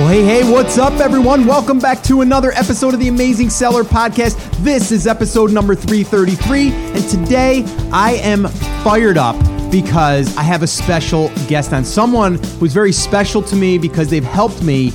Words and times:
Well, 0.00 0.08
hey, 0.08 0.24
hey, 0.24 0.50
what's 0.50 0.78
up, 0.78 0.94
everyone? 0.94 1.44
Welcome 1.44 1.78
back 1.78 2.02
to 2.04 2.22
another 2.22 2.52
episode 2.52 2.94
of 2.94 3.00
the 3.00 3.08
Amazing 3.08 3.50
Seller 3.50 3.84
Podcast. 3.84 4.34
This 4.64 4.92
is 4.92 5.06
episode 5.06 5.52
number 5.52 5.74
333, 5.74 6.70
and 6.72 7.06
today 7.06 7.64
I 7.92 8.12
am 8.12 8.48
fired 8.82 9.18
up 9.18 9.36
because 9.70 10.34
I 10.38 10.42
have 10.42 10.62
a 10.62 10.66
special 10.66 11.28
guest 11.48 11.74
on 11.74 11.84
someone 11.84 12.36
who's 12.58 12.72
very 12.72 12.92
special 12.92 13.42
to 13.42 13.54
me 13.54 13.76
because 13.76 14.08
they've 14.08 14.24
helped 14.24 14.62
me 14.62 14.90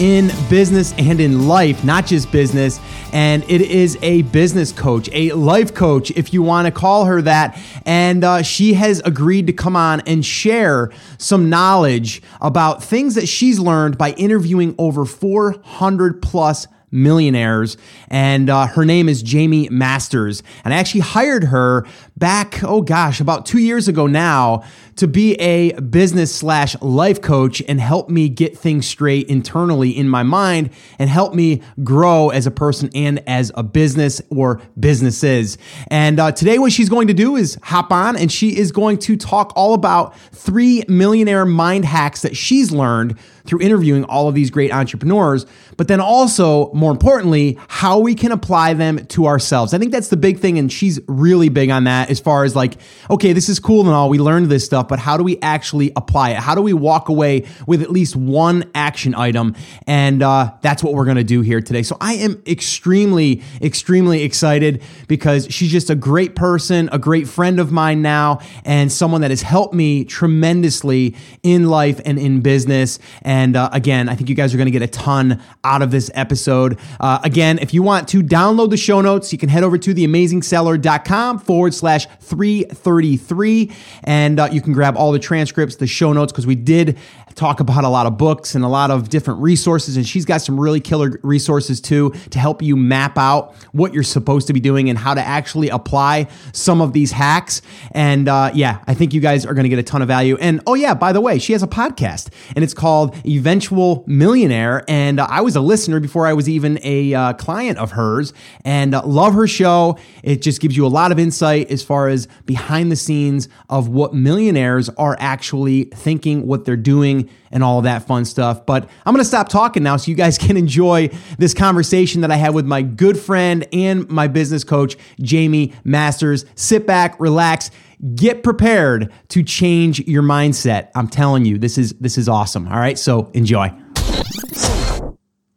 in 0.00 0.32
business 0.48 0.94
and 0.96 1.20
in 1.20 1.46
life, 1.46 1.84
not 1.84 2.06
just 2.06 2.32
business. 2.32 2.80
And 3.12 3.44
it 3.44 3.60
is 3.60 3.98
a 4.00 4.22
business 4.22 4.72
coach, 4.72 5.10
a 5.12 5.32
life 5.32 5.74
coach, 5.74 6.10
if 6.12 6.32
you 6.32 6.42
want 6.42 6.66
to 6.66 6.72
call 6.72 7.04
her 7.04 7.20
that. 7.22 7.60
And 7.84 8.24
uh, 8.24 8.42
she 8.42 8.72
has 8.74 9.00
agreed 9.00 9.46
to 9.48 9.52
come 9.52 9.76
on 9.76 10.00
and 10.00 10.24
share 10.24 10.90
some 11.18 11.50
knowledge 11.50 12.22
about 12.40 12.82
things 12.82 13.14
that 13.14 13.28
she's 13.28 13.60
learned 13.60 13.98
by 13.98 14.12
interviewing 14.12 14.74
over 14.78 15.04
400 15.04 16.22
plus 16.22 16.66
millionaires. 16.90 17.76
And 18.08 18.50
uh, 18.50 18.66
her 18.68 18.84
name 18.84 19.08
is 19.08 19.22
Jamie 19.22 19.68
Masters. 19.68 20.42
And 20.64 20.74
I 20.74 20.78
actually 20.78 21.02
hired 21.02 21.44
her 21.44 21.86
back, 22.20 22.62
oh 22.62 22.82
gosh, 22.82 23.18
about 23.18 23.46
two 23.46 23.58
years 23.58 23.88
ago 23.88 24.06
now 24.06 24.62
to 24.96 25.08
be 25.08 25.32
a 25.36 25.72
business 25.80 26.32
slash 26.32 26.80
life 26.82 27.22
coach 27.22 27.62
and 27.66 27.80
help 27.80 28.10
me 28.10 28.28
get 28.28 28.56
things 28.56 28.86
straight 28.86 29.26
internally 29.28 29.90
in 29.90 30.06
my 30.06 30.22
mind 30.22 30.68
and 30.98 31.08
help 31.08 31.34
me 31.34 31.62
grow 31.82 32.28
as 32.28 32.46
a 32.46 32.50
person 32.50 32.90
and 32.94 33.26
as 33.26 33.50
a 33.54 33.62
business 33.62 34.20
or 34.28 34.60
businesses. 34.78 35.56
And 35.88 36.20
uh, 36.20 36.32
today, 36.32 36.58
what 36.58 36.70
she's 36.70 36.90
going 36.90 37.08
to 37.08 37.14
do 37.14 37.34
is 37.36 37.58
hop 37.62 37.90
on 37.90 38.14
and 38.14 38.30
she 38.30 38.58
is 38.58 38.70
going 38.70 38.98
to 38.98 39.16
talk 39.16 39.54
all 39.56 39.72
about 39.72 40.14
three 40.32 40.84
millionaire 40.86 41.46
mind 41.46 41.86
hacks 41.86 42.20
that 42.20 42.36
she's 42.36 42.70
learned 42.70 43.18
through 43.46 43.60
interviewing 43.60 44.04
all 44.04 44.28
of 44.28 44.34
these 44.34 44.50
great 44.50 44.72
entrepreneurs, 44.72 45.46
but 45.78 45.88
then 45.88 46.00
also, 46.00 46.70
more 46.74 46.92
importantly, 46.92 47.58
how 47.68 47.98
we 47.98 48.14
can 48.14 48.32
apply 48.32 48.74
them 48.74 49.04
to 49.06 49.26
ourselves. 49.26 49.72
I 49.72 49.78
think 49.78 49.92
that's 49.92 50.08
the 50.08 50.16
big 50.16 50.38
thing, 50.38 50.58
and 50.58 50.70
she's 50.70 51.00
really 51.08 51.48
big 51.48 51.70
on 51.70 51.84
that 51.84 52.09
as 52.10 52.20
far 52.20 52.44
as 52.44 52.56
like, 52.56 52.76
okay, 53.08 53.32
this 53.32 53.48
is 53.48 53.58
cool 53.58 53.80
and 53.82 53.90
all, 53.90 54.08
we 54.08 54.18
learned 54.18 54.46
this 54.46 54.64
stuff, 54.64 54.88
but 54.88 54.98
how 54.98 55.16
do 55.16 55.22
we 55.22 55.38
actually 55.40 55.92
apply 55.96 56.30
it? 56.30 56.38
How 56.38 56.54
do 56.54 56.62
we 56.62 56.72
walk 56.72 57.08
away 57.08 57.46
with 57.66 57.82
at 57.82 57.90
least 57.90 58.16
one 58.16 58.70
action 58.74 59.14
item? 59.14 59.54
And 59.86 60.22
uh, 60.22 60.52
that's 60.62 60.82
what 60.82 60.94
we're 60.94 61.06
gonna 61.06 61.24
do 61.24 61.40
here 61.40 61.60
today. 61.60 61.82
So 61.82 61.96
I 62.00 62.14
am 62.14 62.42
extremely, 62.46 63.42
extremely 63.62 64.22
excited 64.22 64.82
because 65.08 65.46
she's 65.50 65.70
just 65.70 65.90
a 65.90 65.94
great 65.94 66.34
person, 66.34 66.88
a 66.92 66.98
great 66.98 67.28
friend 67.28 67.60
of 67.60 67.72
mine 67.72 68.02
now, 68.02 68.40
and 68.64 68.90
someone 68.90 69.20
that 69.20 69.30
has 69.30 69.42
helped 69.42 69.74
me 69.74 70.04
tremendously 70.04 71.14
in 71.42 71.68
life 71.68 72.00
and 72.04 72.18
in 72.18 72.40
business. 72.40 72.98
And 73.22 73.56
uh, 73.56 73.70
again, 73.72 74.08
I 74.08 74.14
think 74.14 74.28
you 74.28 74.34
guys 74.34 74.52
are 74.54 74.56
going 74.56 74.66
to 74.66 74.72
get 74.72 74.82
a 74.82 74.86
ton 74.86 75.42
out 75.64 75.82
of 75.82 75.90
this 75.90 76.10
episode. 76.14 76.78
Uh, 76.98 77.20
again, 77.22 77.58
if 77.58 77.72
you 77.74 77.82
want 77.82 78.08
to 78.08 78.22
download 78.22 78.70
the 78.70 78.76
show 78.76 79.00
notes, 79.00 79.32
you 79.32 79.38
can 79.38 79.48
head 79.48 79.62
over 79.62 79.78
to 79.78 79.94
theamazingseller.com 79.94 81.38
forward 81.38 81.74
slash 81.74 81.99
333. 82.20 83.72
And 84.04 84.40
uh, 84.40 84.48
you 84.52 84.60
can 84.60 84.72
grab 84.72 84.96
all 84.96 85.12
the 85.12 85.18
transcripts, 85.18 85.76
the 85.76 85.86
show 85.86 86.12
notes, 86.12 86.32
because 86.32 86.46
we 86.46 86.54
did 86.56 86.98
talk 87.40 87.58
about 87.58 87.84
a 87.84 87.88
lot 87.88 88.06
of 88.06 88.18
books 88.18 88.54
and 88.54 88.62
a 88.64 88.68
lot 88.68 88.90
of 88.90 89.08
different 89.08 89.40
resources. 89.40 89.96
And 89.96 90.06
she's 90.06 90.26
got 90.26 90.42
some 90.42 90.60
really 90.60 90.78
killer 90.78 91.18
resources 91.22 91.80
too 91.80 92.10
to 92.30 92.38
help 92.38 92.60
you 92.60 92.76
map 92.76 93.16
out 93.16 93.54
what 93.72 93.94
you're 93.94 94.02
supposed 94.02 94.46
to 94.48 94.52
be 94.52 94.60
doing 94.60 94.90
and 94.90 94.98
how 94.98 95.14
to 95.14 95.22
actually 95.22 95.70
apply 95.70 96.28
some 96.52 96.82
of 96.82 96.92
these 96.92 97.12
hacks. 97.12 97.62
And 97.92 98.28
uh, 98.28 98.50
yeah, 98.54 98.84
I 98.86 98.92
think 98.92 99.14
you 99.14 99.22
guys 99.22 99.46
are 99.46 99.54
going 99.54 99.62
to 99.62 99.70
get 99.70 99.78
a 99.78 99.82
ton 99.82 100.02
of 100.02 100.08
value. 100.08 100.36
And 100.38 100.60
oh, 100.66 100.74
yeah, 100.74 100.92
by 100.92 101.14
the 101.14 101.20
way, 101.22 101.38
she 101.38 101.54
has 101.54 101.62
a 101.62 101.66
podcast 101.66 102.28
and 102.54 102.62
it's 102.62 102.74
called 102.74 103.16
Eventual 103.26 104.04
Millionaire. 104.06 104.84
And 104.86 105.18
uh, 105.18 105.26
I 105.30 105.40
was 105.40 105.56
a 105.56 105.62
listener 105.62 105.98
before 105.98 106.26
I 106.26 106.34
was 106.34 106.46
even 106.46 106.78
a 106.82 107.14
uh, 107.14 107.32
client 107.32 107.78
of 107.78 107.92
hers 107.92 108.34
and 108.66 108.94
uh, 108.94 109.02
love 109.06 109.32
her 109.32 109.46
show. 109.46 109.96
It 110.22 110.42
just 110.42 110.60
gives 110.60 110.76
you 110.76 110.84
a 110.84 110.88
lot 110.88 111.10
of 111.10 111.18
insight 111.18 111.70
as 111.70 111.82
far 111.82 112.08
as 112.08 112.28
behind 112.44 112.92
the 112.92 112.96
scenes 112.96 113.48
of 113.70 113.88
what 113.88 114.12
millionaires 114.12 114.90
are 114.90 115.16
actually 115.18 115.84
thinking, 115.84 116.46
what 116.46 116.66
they're 116.66 116.76
doing 116.76 117.29
and 117.50 117.64
all 117.64 117.82
that 117.82 118.06
fun 118.06 118.24
stuff. 118.24 118.64
But 118.66 118.88
I'm 119.04 119.12
going 119.14 119.22
to 119.22 119.28
stop 119.28 119.48
talking 119.48 119.82
now 119.82 119.96
so 119.96 120.10
you 120.10 120.16
guys 120.16 120.38
can 120.46 120.56
enjoy 120.56 121.10
this 121.38 121.54
conversation 121.54 122.20
that 122.22 122.30
I 122.30 122.36
had 122.36 122.54
with 122.54 122.66
my 122.66 122.82
good 122.82 123.18
friend 123.18 123.66
and 123.72 124.08
my 124.08 124.28
business 124.28 124.64
coach, 124.64 124.96
Jamie 125.20 125.72
Masters. 125.84 126.44
Sit 126.54 126.86
back, 126.86 127.18
relax, 127.20 127.70
get 128.14 128.42
prepared 128.42 129.12
to 129.28 129.42
change 129.42 130.00
your 130.00 130.22
mindset. 130.22 130.90
I'm 130.94 131.08
telling 131.08 131.44
you, 131.44 131.58
this 131.58 131.78
is 131.78 131.92
this 131.94 132.16
is 132.18 132.28
awesome. 132.28 132.66
All 132.68 132.78
right, 132.78 132.98
so 132.98 133.30
enjoy. 133.34 133.72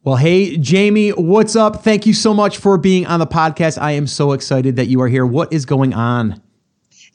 Well, 0.05 0.17
hey, 0.17 0.57
Jamie, 0.57 1.11
what's 1.11 1.55
up? 1.55 1.81
Thank 1.81 2.05
you 2.05 2.13
so 2.13 2.33
much 2.33 2.57
for 2.57 2.77
being 2.77 3.05
on 3.05 3.21
the 3.21 3.27
podcast. 3.27 3.81
I 3.81 3.93
am 3.93 4.05
so 4.05 4.33
excited 4.33 4.75
that 4.75 4.87
you 4.87 4.99
are 5.01 5.07
here. 5.07 5.25
What 5.25 5.53
is 5.53 5.65
going 5.65 5.93
on? 5.93 6.42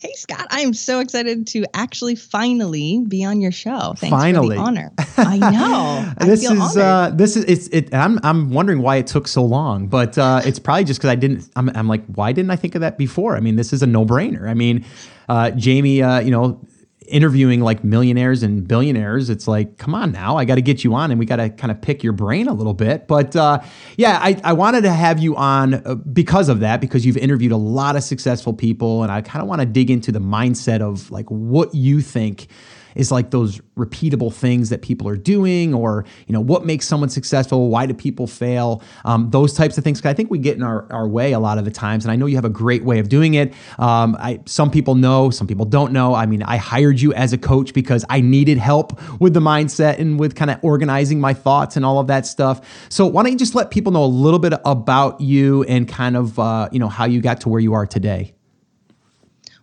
Hey 0.00 0.12
Scott, 0.14 0.46
I 0.50 0.60
am 0.60 0.74
so 0.74 1.00
excited 1.00 1.48
to 1.48 1.64
actually 1.74 2.14
finally 2.14 3.02
be 3.08 3.24
on 3.24 3.40
your 3.40 3.50
show. 3.50 3.94
Thanks 3.96 4.10
finally. 4.10 4.50
for 4.50 4.54
the 4.54 4.60
honor. 4.60 4.92
I 5.16 5.38
know. 5.38 6.12
this 6.24 6.48
I 6.48 6.52
is 6.54 6.76
uh, 6.76 7.10
this 7.14 7.36
is 7.36 7.44
it's 7.46 7.66
it. 7.68 7.92
I'm 7.92 8.20
I'm 8.22 8.50
wondering 8.50 8.80
why 8.80 8.96
it 8.96 9.08
took 9.08 9.26
so 9.26 9.44
long, 9.44 9.88
but 9.88 10.16
uh, 10.16 10.40
it's 10.44 10.60
probably 10.60 10.84
just 10.84 11.00
because 11.00 11.10
I 11.10 11.16
didn't. 11.16 11.50
I'm 11.56 11.68
I'm 11.70 11.88
like, 11.88 12.06
why 12.06 12.30
didn't 12.30 12.52
I 12.52 12.56
think 12.56 12.76
of 12.76 12.80
that 12.80 12.96
before? 12.96 13.36
I 13.36 13.40
mean, 13.40 13.56
this 13.56 13.72
is 13.72 13.82
a 13.82 13.88
no 13.88 14.06
brainer. 14.06 14.48
I 14.48 14.54
mean, 14.54 14.84
uh, 15.28 15.50
Jamie, 15.50 16.00
uh, 16.00 16.20
you 16.20 16.30
know, 16.30 16.64
interviewing 17.08 17.60
like 17.60 17.82
millionaires 17.84 18.42
and 18.42 18.66
billionaires, 18.66 19.30
it's 19.30 19.48
like, 19.48 19.78
come 19.78 19.94
on 19.94 20.12
now, 20.12 20.36
I 20.36 20.44
got 20.44 20.56
to 20.56 20.62
get 20.62 20.84
you 20.84 20.94
on 20.94 21.10
and 21.10 21.18
we 21.18 21.26
got 21.26 21.36
to 21.36 21.50
kind 21.50 21.70
of 21.70 21.80
pick 21.80 22.02
your 22.02 22.12
brain 22.12 22.48
a 22.48 22.52
little 22.54 22.74
bit. 22.74 23.06
But 23.06 23.34
uh, 23.34 23.60
yeah, 23.96 24.18
I, 24.22 24.40
I 24.44 24.52
wanted 24.52 24.82
to 24.82 24.92
have 24.92 25.18
you 25.18 25.36
on 25.36 25.74
uh, 25.74 25.94
because 25.94 26.48
of 26.48 26.60
that, 26.60 26.80
because 26.80 27.04
you've 27.04 27.16
interviewed 27.16 27.52
a 27.52 27.56
lot 27.56 27.96
of 27.96 28.02
successful 28.02 28.52
people. 28.52 29.02
And 29.02 29.10
I 29.10 29.22
kind 29.22 29.42
of 29.42 29.48
want 29.48 29.60
to 29.60 29.66
dig 29.66 29.90
into 29.90 30.12
the 30.12 30.20
mindset 30.20 30.80
of 30.80 31.10
like 31.10 31.26
what 31.30 31.74
you 31.74 32.00
think 32.00 32.48
is 32.94 33.10
like 33.10 33.30
those 33.30 33.60
repeatable 33.76 34.32
things 34.32 34.70
that 34.70 34.82
people 34.82 35.08
are 35.08 35.16
doing 35.16 35.74
or 35.74 36.04
you 36.26 36.32
know 36.32 36.40
what 36.40 36.66
makes 36.66 36.86
someone 36.86 37.08
successful 37.08 37.68
why 37.68 37.86
do 37.86 37.94
people 37.94 38.26
fail 38.26 38.82
um, 39.04 39.30
those 39.30 39.52
types 39.54 39.78
of 39.78 39.84
things. 39.84 40.04
I 40.04 40.14
think 40.14 40.30
we 40.30 40.38
get 40.38 40.56
in 40.56 40.62
our, 40.62 40.90
our 40.92 41.06
way 41.06 41.32
a 41.32 41.38
lot 41.38 41.58
of 41.58 41.64
the 41.64 41.70
times 41.70 42.04
and 42.04 42.12
i 42.12 42.16
know 42.16 42.26
you 42.26 42.36
have 42.36 42.44
a 42.44 42.50
great 42.50 42.84
way 42.84 42.98
of 42.98 43.08
doing 43.08 43.34
it. 43.34 43.52
Um, 43.78 44.16
I, 44.18 44.40
some 44.46 44.70
people 44.70 44.94
know 44.94 45.30
some 45.30 45.46
people 45.46 45.64
don't 45.64 45.92
know. 45.92 46.14
I 46.14 46.26
mean 46.26 46.42
i 46.42 46.56
hired 46.56 47.00
you 47.00 47.12
as 47.14 47.32
a 47.32 47.38
coach 47.38 47.72
because 47.74 48.04
i 48.08 48.20
needed 48.20 48.58
help 48.58 49.00
with 49.20 49.34
the 49.34 49.40
mindset 49.40 49.98
and 49.98 50.18
with 50.18 50.34
kind 50.34 50.50
of 50.50 50.58
organizing 50.62 51.20
my 51.20 51.34
thoughts 51.34 51.76
and 51.76 51.84
all 51.84 51.98
of 51.98 52.06
that 52.08 52.26
stuff. 52.26 52.60
So 52.88 53.06
why 53.06 53.22
don't 53.22 53.32
you 53.32 53.38
just 53.38 53.54
let 53.54 53.70
people 53.70 53.92
know 53.92 54.04
a 54.04 54.06
little 54.06 54.38
bit 54.38 54.54
about 54.64 55.20
you 55.20 55.62
and 55.64 55.88
kind 55.88 56.16
of 56.16 56.38
uh, 56.38 56.68
you 56.72 56.78
know 56.78 56.88
how 56.88 57.04
you 57.04 57.20
got 57.20 57.40
to 57.42 57.48
where 57.48 57.60
you 57.60 57.74
are 57.74 57.86
today 57.86 58.34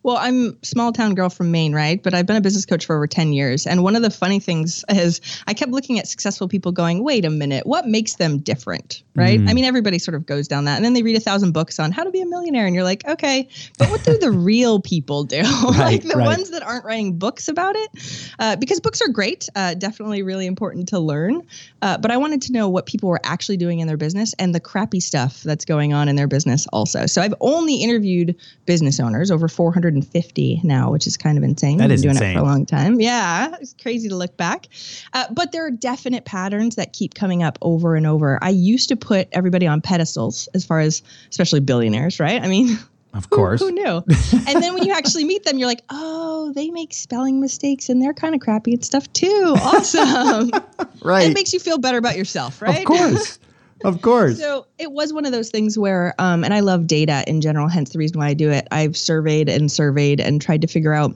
well, 0.06 0.18
I'm 0.18 0.56
small 0.62 0.92
town 0.92 1.16
girl 1.16 1.30
from 1.30 1.50
Maine, 1.50 1.74
right? 1.74 2.02
But 2.02 2.14
I've 2.14 2.28
been 2.28 2.36
a 2.36 2.42
business 2.42 2.64
coach 2.64 2.86
for 2.86 2.96
over 2.96 3.08
10 3.08 3.34
years. 3.34 3.66
And 3.66 3.82
one 3.82 3.96
of 3.96 4.04
the 4.04 4.12
funny 4.12 4.40
things 4.40 4.86
is 4.88 5.20
I 5.48 5.56
kept 5.56 5.72
looking 5.72 5.98
at 5.98 6.08
successful 6.08 6.48
people 6.48 6.72
going, 6.72 7.04
wait 7.04 7.26
a 7.26 7.32
minute, 7.32 7.66
what 7.66 7.88
makes 7.88 8.18
them 8.18 8.38
different? 8.38 9.02
Right. 9.16 9.40
Mm. 9.40 9.50
I 9.50 9.54
mean, 9.54 9.66
everybody 9.66 9.98
sort 9.98 10.14
of 10.14 10.28
goes 10.28 10.48
down 10.48 10.66
that. 10.66 10.76
And 10.76 10.86
then 10.86 10.94
they 10.94 11.02
read 11.02 11.18
a 11.18 11.20
thousand 11.20 11.54
books 11.54 11.80
on 11.80 11.92
how 11.92 12.04
to 12.04 12.12
be 12.12 12.22
a 12.22 12.26
millionaire. 12.28 12.68
And 12.68 12.76
you're 12.76 12.84
like, 12.84 13.04
okay, 13.08 13.50
but 13.80 13.90
what 13.90 14.04
do 14.04 14.16
the 14.16 14.30
real 14.52 14.80
people 14.80 15.24
do? 15.24 15.38
right, 15.64 15.78
like 15.78 16.04
the 16.04 16.18
right. 16.18 16.28
ones 16.28 16.52
that 16.52 16.62
aren't 16.62 16.86
writing 16.86 17.18
books 17.18 17.48
about 17.48 17.76
it? 17.76 18.32
Uh, 18.38 18.56
because 18.58 18.80
books 18.80 19.02
are 19.02 19.10
great, 19.10 19.50
uh, 19.56 19.74
definitely 19.74 20.22
really 20.22 20.46
important 20.46 20.90
to 20.90 21.00
learn. 21.00 21.42
Uh, 21.82 21.98
but 21.98 22.12
I 22.12 22.18
wanted 22.18 22.44
to 22.44 22.52
know 22.52 22.70
what 22.70 22.86
people 22.86 23.10
were 23.10 23.22
actually 23.24 23.58
doing 23.58 23.80
in 23.80 23.88
their 23.88 23.98
business 23.98 24.36
and 24.38 24.54
the 24.54 24.60
crappy 24.60 25.00
stuff 25.00 25.42
that's 25.42 25.66
going 25.66 25.94
on 25.94 26.10
in 26.10 26.16
their 26.16 26.28
business 26.28 26.68
also. 26.68 27.08
So 27.08 27.24
I've 27.24 27.34
only 27.42 27.78
interviewed 27.78 28.36
business 28.68 29.00
owners, 29.00 29.32
over 29.32 29.48
400 29.48 29.95
150 29.96 30.62
now, 30.64 30.92
which 30.92 31.08
is 31.08 31.18
kind 31.18 31.38
of 31.38 31.44
insane. 31.44 31.78
That 31.78 31.92
is 31.92 32.02
doing 32.02 32.16
insane. 32.16 32.32
it 32.32 32.34
for 32.36 32.40
a 32.42 32.44
long 32.44 32.66
time. 32.66 33.00
Yeah, 33.00 33.56
it's 33.60 33.76
crazy 33.82 34.10
to 34.10 34.16
look 34.16 34.36
back. 34.38 34.68
Uh, 35.14 35.26
but 35.32 35.52
there 35.52 35.66
are 35.66 35.72
definite 35.72 36.26
patterns 36.26 36.76
that 36.76 36.94
keep 36.94 37.14
coming 37.14 37.44
up 37.44 37.58
over 37.62 37.96
and 37.96 38.06
over. 38.06 38.38
I 38.42 38.50
used 38.50 38.90
to 38.90 38.96
put 38.96 39.28
everybody 39.32 39.68
on 39.68 39.82
pedestals 39.82 40.48
as 40.54 40.66
far 40.66 40.80
as 40.80 41.02
especially 41.30 41.62
billionaires, 41.62 42.20
right? 42.20 42.42
I 42.42 42.48
mean, 42.48 42.78
of 43.14 43.30
course. 43.30 43.62
Who, 43.62 43.68
who 43.68 43.72
knew? 43.74 43.84
and 44.48 44.62
then 44.62 44.74
when 44.74 44.84
you 44.84 44.94
actually 44.94 45.24
meet 45.24 45.46
them, 45.46 45.58
you're 45.58 45.70
like, 45.70 45.84
oh, 45.90 46.52
they 46.54 46.70
make 46.70 46.94
spelling 46.94 47.40
mistakes 47.40 47.90
and 47.90 48.02
they're 48.02 48.14
kind 48.14 48.36
of 48.36 48.42
crappy 48.42 48.74
and 48.74 48.84
stuff 48.84 49.12
too. 49.14 49.56
Awesome. 49.62 50.52
right. 51.02 51.30
It 51.30 51.34
makes 51.34 51.54
you 51.54 51.60
feel 51.60 51.78
better 51.78 51.98
about 51.98 52.18
yourself, 52.18 52.62
right? 52.62 52.80
Of 52.80 52.86
course. 52.86 53.40
Of 53.86 54.02
course. 54.02 54.40
So 54.40 54.66
it 54.80 54.92
was 54.92 55.14
one 55.14 55.26
of 55.26 55.32
those 55.32 55.52
things 55.52 55.78
where, 55.78 56.16
um, 56.18 56.44
and 56.44 56.54
I 56.54 56.62
love 56.62 56.88
data 56.88 57.24
in 57.28 57.40
general, 57.40 57.68
hence 57.68 57.92
the 57.92 58.00
reason 58.00 58.20
why 58.20 58.28
I 58.28 58.34
do 58.34 58.50
it. 58.50 58.68
I've 58.72 58.98
surveyed 58.98 59.48
and 59.48 59.72
surveyed 59.72 60.20
and 60.20 60.42
tried 60.42 60.62
to 60.62 60.68
figure 60.68 60.94
out 60.94 61.16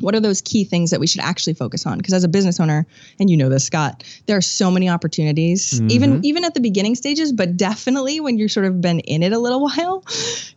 what 0.00 0.14
are 0.14 0.20
those 0.20 0.40
key 0.40 0.64
things 0.64 0.90
that 0.90 1.00
we 1.00 1.06
should 1.06 1.20
actually 1.20 1.54
focus 1.54 1.86
on 1.86 1.98
because 1.98 2.12
as 2.12 2.24
a 2.24 2.28
business 2.28 2.58
owner 2.58 2.86
and 3.20 3.30
you 3.30 3.36
know 3.36 3.48
this 3.48 3.64
scott 3.64 4.02
there 4.26 4.36
are 4.36 4.42
so 4.42 4.68
many 4.68 4.88
opportunities 4.88 5.74
mm-hmm. 5.74 5.90
even 5.90 6.24
even 6.24 6.44
at 6.44 6.52
the 6.54 6.60
beginning 6.60 6.96
stages 6.96 7.32
but 7.32 7.56
definitely 7.56 8.18
when 8.18 8.36
you've 8.36 8.50
sort 8.50 8.66
of 8.66 8.80
been 8.80 8.98
in 9.00 9.22
it 9.22 9.32
a 9.32 9.38
little 9.38 9.60
while 9.62 10.04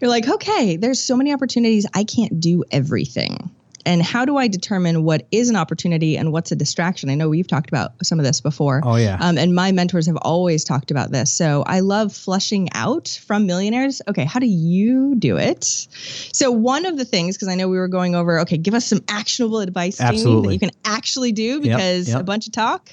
you're 0.01 0.09
like 0.09 0.27
okay 0.27 0.77
there's 0.77 0.99
so 0.99 1.15
many 1.15 1.31
opportunities 1.31 1.85
i 1.93 2.03
can't 2.03 2.39
do 2.39 2.63
everything 2.71 3.51
and 3.87 4.03
how 4.03 4.25
do 4.25 4.35
I 4.35 4.49
determine 4.49 5.03
what 5.03 5.25
is 5.31 5.49
an 5.49 5.55
opportunity 5.55 6.17
and 6.17 6.33
what's 6.33 6.51
a 6.51 6.55
distraction? 6.55 7.09
I 7.09 7.15
know 7.15 7.29
we've 7.29 7.47
talked 7.47 7.69
about 7.69 7.93
some 8.03 8.19
of 8.19 8.25
this 8.25 8.41
before. 8.41 8.81
Oh 8.83 8.97
yeah. 8.97 9.17
Um, 9.19 9.37
and 9.37 9.55
my 9.55 9.71
mentors 9.71 10.07
have 10.07 10.17
always 10.17 10.65
talked 10.65 10.91
about 10.91 11.11
this. 11.11 11.31
So 11.31 11.63
I 11.65 11.79
love 11.79 12.13
flushing 12.13 12.67
out 12.73 13.07
from 13.25 13.45
millionaires. 13.45 14.01
Okay, 14.07 14.25
how 14.25 14.41
do 14.41 14.45
you 14.45 15.15
do 15.15 15.37
it? 15.37 15.63
So 15.63 16.51
one 16.51 16.85
of 16.85 16.97
the 16.97 17.05
things, 17.05 17.37
because 17.37 17.47
I 17.47 17.55
know 17.55 17.69
we 17.69 17.77
were 17.77 17.87
going 17.87 18.13
over, 18.13 18.41
okay, 18.41 18.57
give 18.57 18.73
us 18.73 18.85
some 18.85 18.99
actionable 19.07 19.61
advice 19.61 19.99
that 19.99 20.15
you 20.53 20.59
can 20.59 20.71
actually 20.83 21.31
do 21.31 21.61
because 21.61 22.09
yep. 22.09 22.19
a 22.19 22.23
bunch 22.23 22.47
of 22.47 22.53
talk. 22.53 22.91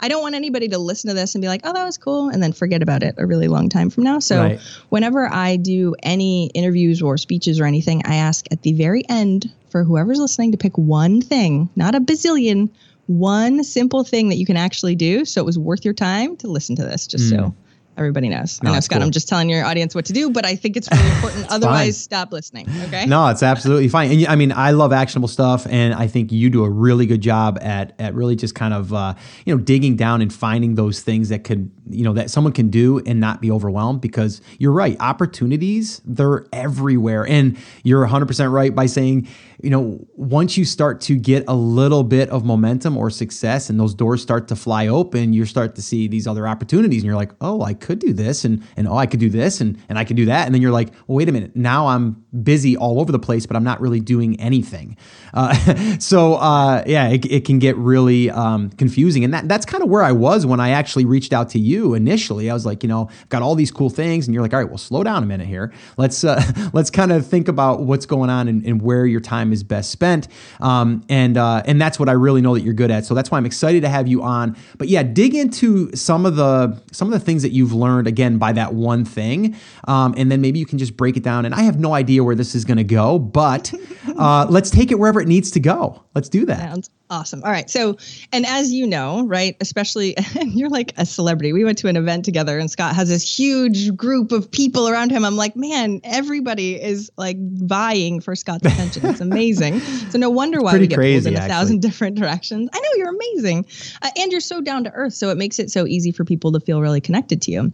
I 0.00 0.08
don't 0.08 0.22
want 0.22 0.34
anybody 0.34 0.68
to 0.68 0.78
listen 0.78 1.08
to 1.08 1.14
this 1.14 1.34
and 1.34 1.42
be 1.42 1.48
like, 1.48 1.62
oh, 1.64 1.72
that 1.72 1.84
was 1.84 1.98
cool, 1.98 2.28
and 2.28 2.42
then 2.42 2.52
forget 2.52 2.82
about 2.82 3.02
it 3.02 3.14
a 3.18 3.26
really 3.26 3.48
long 3.48 3.68
time 3.68 3.90
from 3.90 4.04
now. 4.04 4.18
So, 4.18 4.40
Right. 4.40 4.60
whenever 4.88 5.32
I 5.32 5.56
do 5.56 5.94
any 6.02 6.46
interviews 6.54 7.02
or 7.02 7.16
speeches 7.18 7.60
or 7.60 7.64
anything, 7.64 8.02
I 8.04 8.16
ask 8.16 8.46
at 8.50 8.62
the 8.62 8.72
very 8.72 9.02
end 9.08 9.50
for 9.70 9.84
whoever's 9.84 10.18
listening 10.18 10.52
to 10.52 10.58
pick 10.58 10.76
one 10.76 11.20
thing, 11.20 11.68
not 11.76 11.94
a 11.94 12.00
bazillion, 12.00 12.70
one 13.06 13.62
simple 13.64 14.04
thing 14.04 14.28
that 14.30 14.36
you 14.36 14.46
can 14.46 14.56
actually 14.56 14.94
do. 14.94 15.24
So, 15.24 15.40
it 15.40 15.44
was 15.44 15.58
worth 15.58 15.84
your 15.84 15.94
time 15.94 16.36
to 16.38 16.48
listen 16.48 16.76
to 16.76 16.82
this, 16.82 17.06
just 17.06 17.30
so 17.30 17.48
hmm. 17.48 17.50
Everybody 17.96 18.28
knows. 18.28 18.62
No, 18.62 18.70
I 18.70 18.74
know, 18.74 18.80
Scott, 18.80 18.98
cool. 18.98 19.06
I'm 19.06 19.10
just 19.10 19.28
telling 19.28 19.48
your 19.48 19.64
audience 19.64 19.94
what 19.94 20.04
to 20.06 20.12
do, 20.12 20.30
but 20.30 20.44
I 20.44 20.54
think 20.56 20.76
it's 20.76 20.88
really 20.90 21.10
important. 21.16 21.46
Otherwise, 21.50 22.00
stop 22.00 22.32
listening. 22.32 22.68
Okay. 22.84 23.06
No, 23.06 23.28
it's 23.28 23.42
absolutely 23.42 23.88
fine. 23.88 24.10
And 24.10 24.26
I 24.26 24.36
mean, 24.36 24.52
I 24.52 24.72
love 24.72 24.92
actionable 24.92 25.28
stuff, 25.28 25.66
and 25.68 25.94
I 25.94 26.06
think 26.06 26.32
you 26.32 26.50
do 26.50 26.64
a 26.64 26.70
really 26.70 27.06
good 27.06 27.20
job 27.20 27.58
at 27.60 27.94
at 27.98 28.14
really 28.14 28.36
just 28.36 28.54
kind 28.54 28.74
of 28.74 28.92
uh, 28.92 29.14
you 29.44 29.54
know 29.54 29.62
digging 29.62 29.96
down 29.96 30.22
and 30.22 30.32
finding 30.32 30.74
those 30.74 31.00
things 31.00 31.28
that 31.30 31.44
could 31.44 31.70
you 31.88 32.04
know 32.04 32.12
that 32.12 32.30
someone 32.30 32.52
can 32.52 32.70
do 32.70 33.00
and 33.06 33.20
not 33.20 33.40
be 33.40 33.50
overwhelmed. 33.50 34.00
Because 34.00 34.40
you're 34.58 34.72
right, 34.72 34.96
opportunities 35.00 36.00
they're 36.04 36.46
everywhere, 36.52 37.26
and 37.26 37.56
you're 37.82 38.00
100 38.00 38.26
percent 38.26 38.52
right 38.52 38.74
by 38.74 38.86
saying 38.86 39.28
you 39.62 39.70
know 39.70 40.06
once 40.14 40.56
you 40.56 40.64
start 40.64 41.00
to 41.02 41.16
get 41.16 41.44
a 41.48 41.54
little 41.54 42.02
bit 42.02 42.28
of 42.30 42.44
momentum 42.44 42.96
or 42.96 43.10
success, 43.10 43.70
and 43.70 43.80
those 43.80 43.94
doors 43.94 44.22
start 44.22 44.48
to 44.48 44.56
fly 44.56 44.86
open, 44.86 45.32
you 45.32 45.44
start 45.44 45.74
to 45.74 45.82
see 45.82 46.08
these 46.08 46.26
other 46.26 46.46
opportunities, 46.46 47.02
and 47.02 47.06
you're 47.06 47.16
like, 47.16 47.32
oh, 47.40 47.62
I 47.62 47.74
could 47.86 48.00
do 48.00 48.12
this, 48.12 48.44
and 48.44 48.62
and 48.76 48.88
oh, 48.88 48.96
I 48.96 49.06
could 49.06 49.20
do 49.20 49.30
this, 49.30 49.60
and 49.60 49.78
and 49.88 49.98
I 49.98 50.04
could 50.04 50.16
do 50.16 50.26
that, 50.26 50.46
and 50.46 50.54
then 50.54 50.60
you're 50.60 50.72
like, 50.72 50.88
well, 51.06 51.16
wait 51.16 51.28
a 51.28 51.32
minute, 51.32 51.54
now 51.54 51.86
I'm 51.86 52.24
busy 52.42 52.76
all 52.76 53.00
over 53.00 53.12
the 53.12 53.18
place, 53.18 53.46
but 53.46 53.56
I'm 53.56 53.64
not 53.64 53.80
really 53.80 54.00
doing 54.00 54.38
anything. 54.40 54.96
Uh, 55.32 55.54
so 55.98 56.34
uh, 56.34 56.82
yeah, 56.86 57.08
it, 57.08 57.24
it 57.26 57.44
can 57.44 57.60
get 57.60 57.76
really 57.76 58.28
um, 58.30 58.70
confusing, 58.70 59.22
and 59.24 59.32
that 59.32 59.48
that's 59.48 59.64
kind 59.64 59.84
of 59.84 59.88
where 59.88 60.02
I 60.02 60.12
was 60.12 60.44
when 60.44 60.58
I 60.58 60.70
actually 60.70 61.04
reached 61.04 61.32
out 61.32 61.48
to 61.50 61.60
you 61.60 61.94
initially. 61.94 62.50
I 62.50 62.54
was 62.54 62.66
like, 62.66 62.82
you 62.82 62.88
know, 62.88 63.08
I've 63.08 63.28
got 63.28 63.42
all 63.42 63.54
these 63.54 63.70
cool 63.70 63.88
things, 63.88 64.26
and 64.26 64.34
you're 64.34 64.42
like, 64.42 64.52
all 64.52 64.60
right, 64.60 64.68
well, 64.68 64.78
slow 64.78 65.04
down 65.04 65.22
a 65.22 65.26
minute 65.26 65.46
here. 65.46 65.72
Let's 65.96 66.24
uh, 66.24 66.42
let's 66.72 66.90
kind 66.90 67.12
of 67.12 67.24
think 67.24 67.46
about 67.46 67.82
what's 67.82 68.06
going 68.06 68.30
on 68.30 68.48
and, 68.48 68.66
and 68.66 68.82
where 68.82 69.06
your 69.06 69.20
time 69.20 69.52
is 69.52 69.62
best 69.62 69.90
spent, 69.90 70.26
um, 70.60 71.04
and 71.08 71.38
uh, 71.38 71.62
and 71.66 71.80
that's 71.80 72.00
what 72.00 72.08
I 72.08 72.12
really 72.12 72.42
know 72.42 72.54
that 72.54 72.62
you're 72.62 72.74
good 72.74 72.90
at. 72.90 73.04
So 73.04 73.14
that's 73.14 73.30
why 73.30 73.38
I'm 73.38 73.46
excited 73.46 73.82
to 73.82 73.88
have 73.88 74.08
you 74.08 74.22
on. 74.22 74.56
But 74.76 74.88
yeah, 74.88 75.04
dig 75.04 75.34
into 75.34 75.94
some 75.94 76.26
of 76.26 76.34
the 76.34 76.82
some 76.92 77.12
of 77.12 77.12
the 77.12 77.24
things 77.24 77.42
that 77.42 77.52
you've 77.52 77.72
learned 77.76 78.06
again 78.06 78.38
by 78.38 78.52
that 78.52 78.74
one 78.74 79.04
thing, 79.04 79.54
um, 79.86 80.14
and 80.16 80.32
then 80.32 80.40
maybe 80.40 80.58
you 80.58 80.66
can 80.66 80.78
just 80.78 80.96
break 80.96 81.16
it 81.16 81.22
down. 81.22 81.44
And 81.44 81.54
I 81.54 81.62
have 81.62 81.78
no 81.78 81.94
idea 81.94 82.24
where 82.24 82.34
this 82.34 82.54
is 82.54 82.64
going 82.64 82.78
to 82.78 82.84
go, 82.84 83.18
but 83.18 83.72
uh, 84.18 84.46
let's 84.48 84.70
take 84.70 84.90
it 84.90 84.98
wherever 84.98 85.20
it 85.20 85.28
needs 85.28 85.50
to 85.52 85.60
go. 85.60 86.02
Let's 86.16 86.30
do 86.30 86.46
that. 86.46 86.58
Sounds 86.58 86.90
awesome. 87.10 87.44
All 87.44 87.50
right. 87.50 87.68
So, 87.68 87.98
and 88.32 88.46
as 88.46 88.72
you 88.72 88.86
know, 88.86 89.26
right, 89.26 89.54
especially 89.60 90.16
you're 90.42 90.70
like 90.70 90.94
a 90.96 91.04
celebrity. 91.04 91.52
We 91.52 91.62
went 91.62 91.76
to 91.78 91.88
an 91.88 91.96
event 91.98 92.24
together 92.24 92.58
and 92.58 92.70
Scott 92.70 92.96
has 92.96 93.10
this 93.10 93.38
huge 93.38 93.94
group 93.94 94.32
of 94.32 94.50
people 94.50 94.88
around 94.88 95.10
him. 95.10 95.26
I'm 95.26 95.36
like, 95.36 95.56
man, 95.56 96.00
everybody 96.04 96.82
is 96.82 97.12
like 97.18 97.36
vying 97.38 98.20
for 98.20 98.34
Scott's 98.34 98.64
attention. 98.64 99.04
It's 99.04 99.20
amazing. 99.20 99.80
so 99.80 100.16
no 100.16 100.30
wonder 100.30 100.62
why 100.62 100.78
we 100.78 100.86
get 100.86 100.96
crazy, 100.96 101.26
pulled 101.26 101.26
in 101.26 101.34
a 101.34 101.44
actually. 101.44 101.54
thousand 101.54 101.82
different 101.82 102.16
directions. 102.16 102.70
I 102.72 102.80
know 102.80 102.88
you're 102.96 103.14
amazing. 103.14 103.66
Uh, 104.00 104.08
and 104.16 104.32
you're 104.32 104.40
so 104.40 104.62
down 104.62 104.84
to 104.84 104.90
earth. 104.92 105.12
So 105.12 105.28
it 105.28 105.36
makes 105.36 105.58
it 105.58 105.70
so 105.70 105.86
easy 105.86 106.12
for 106.12 106.24
people 106.24 106.52
to 106.52 106.60
feel 106.60 106.80
really 106.80 107.02
connected 107.02 107.42
to 107.42 107.50
you. 107.50 107.72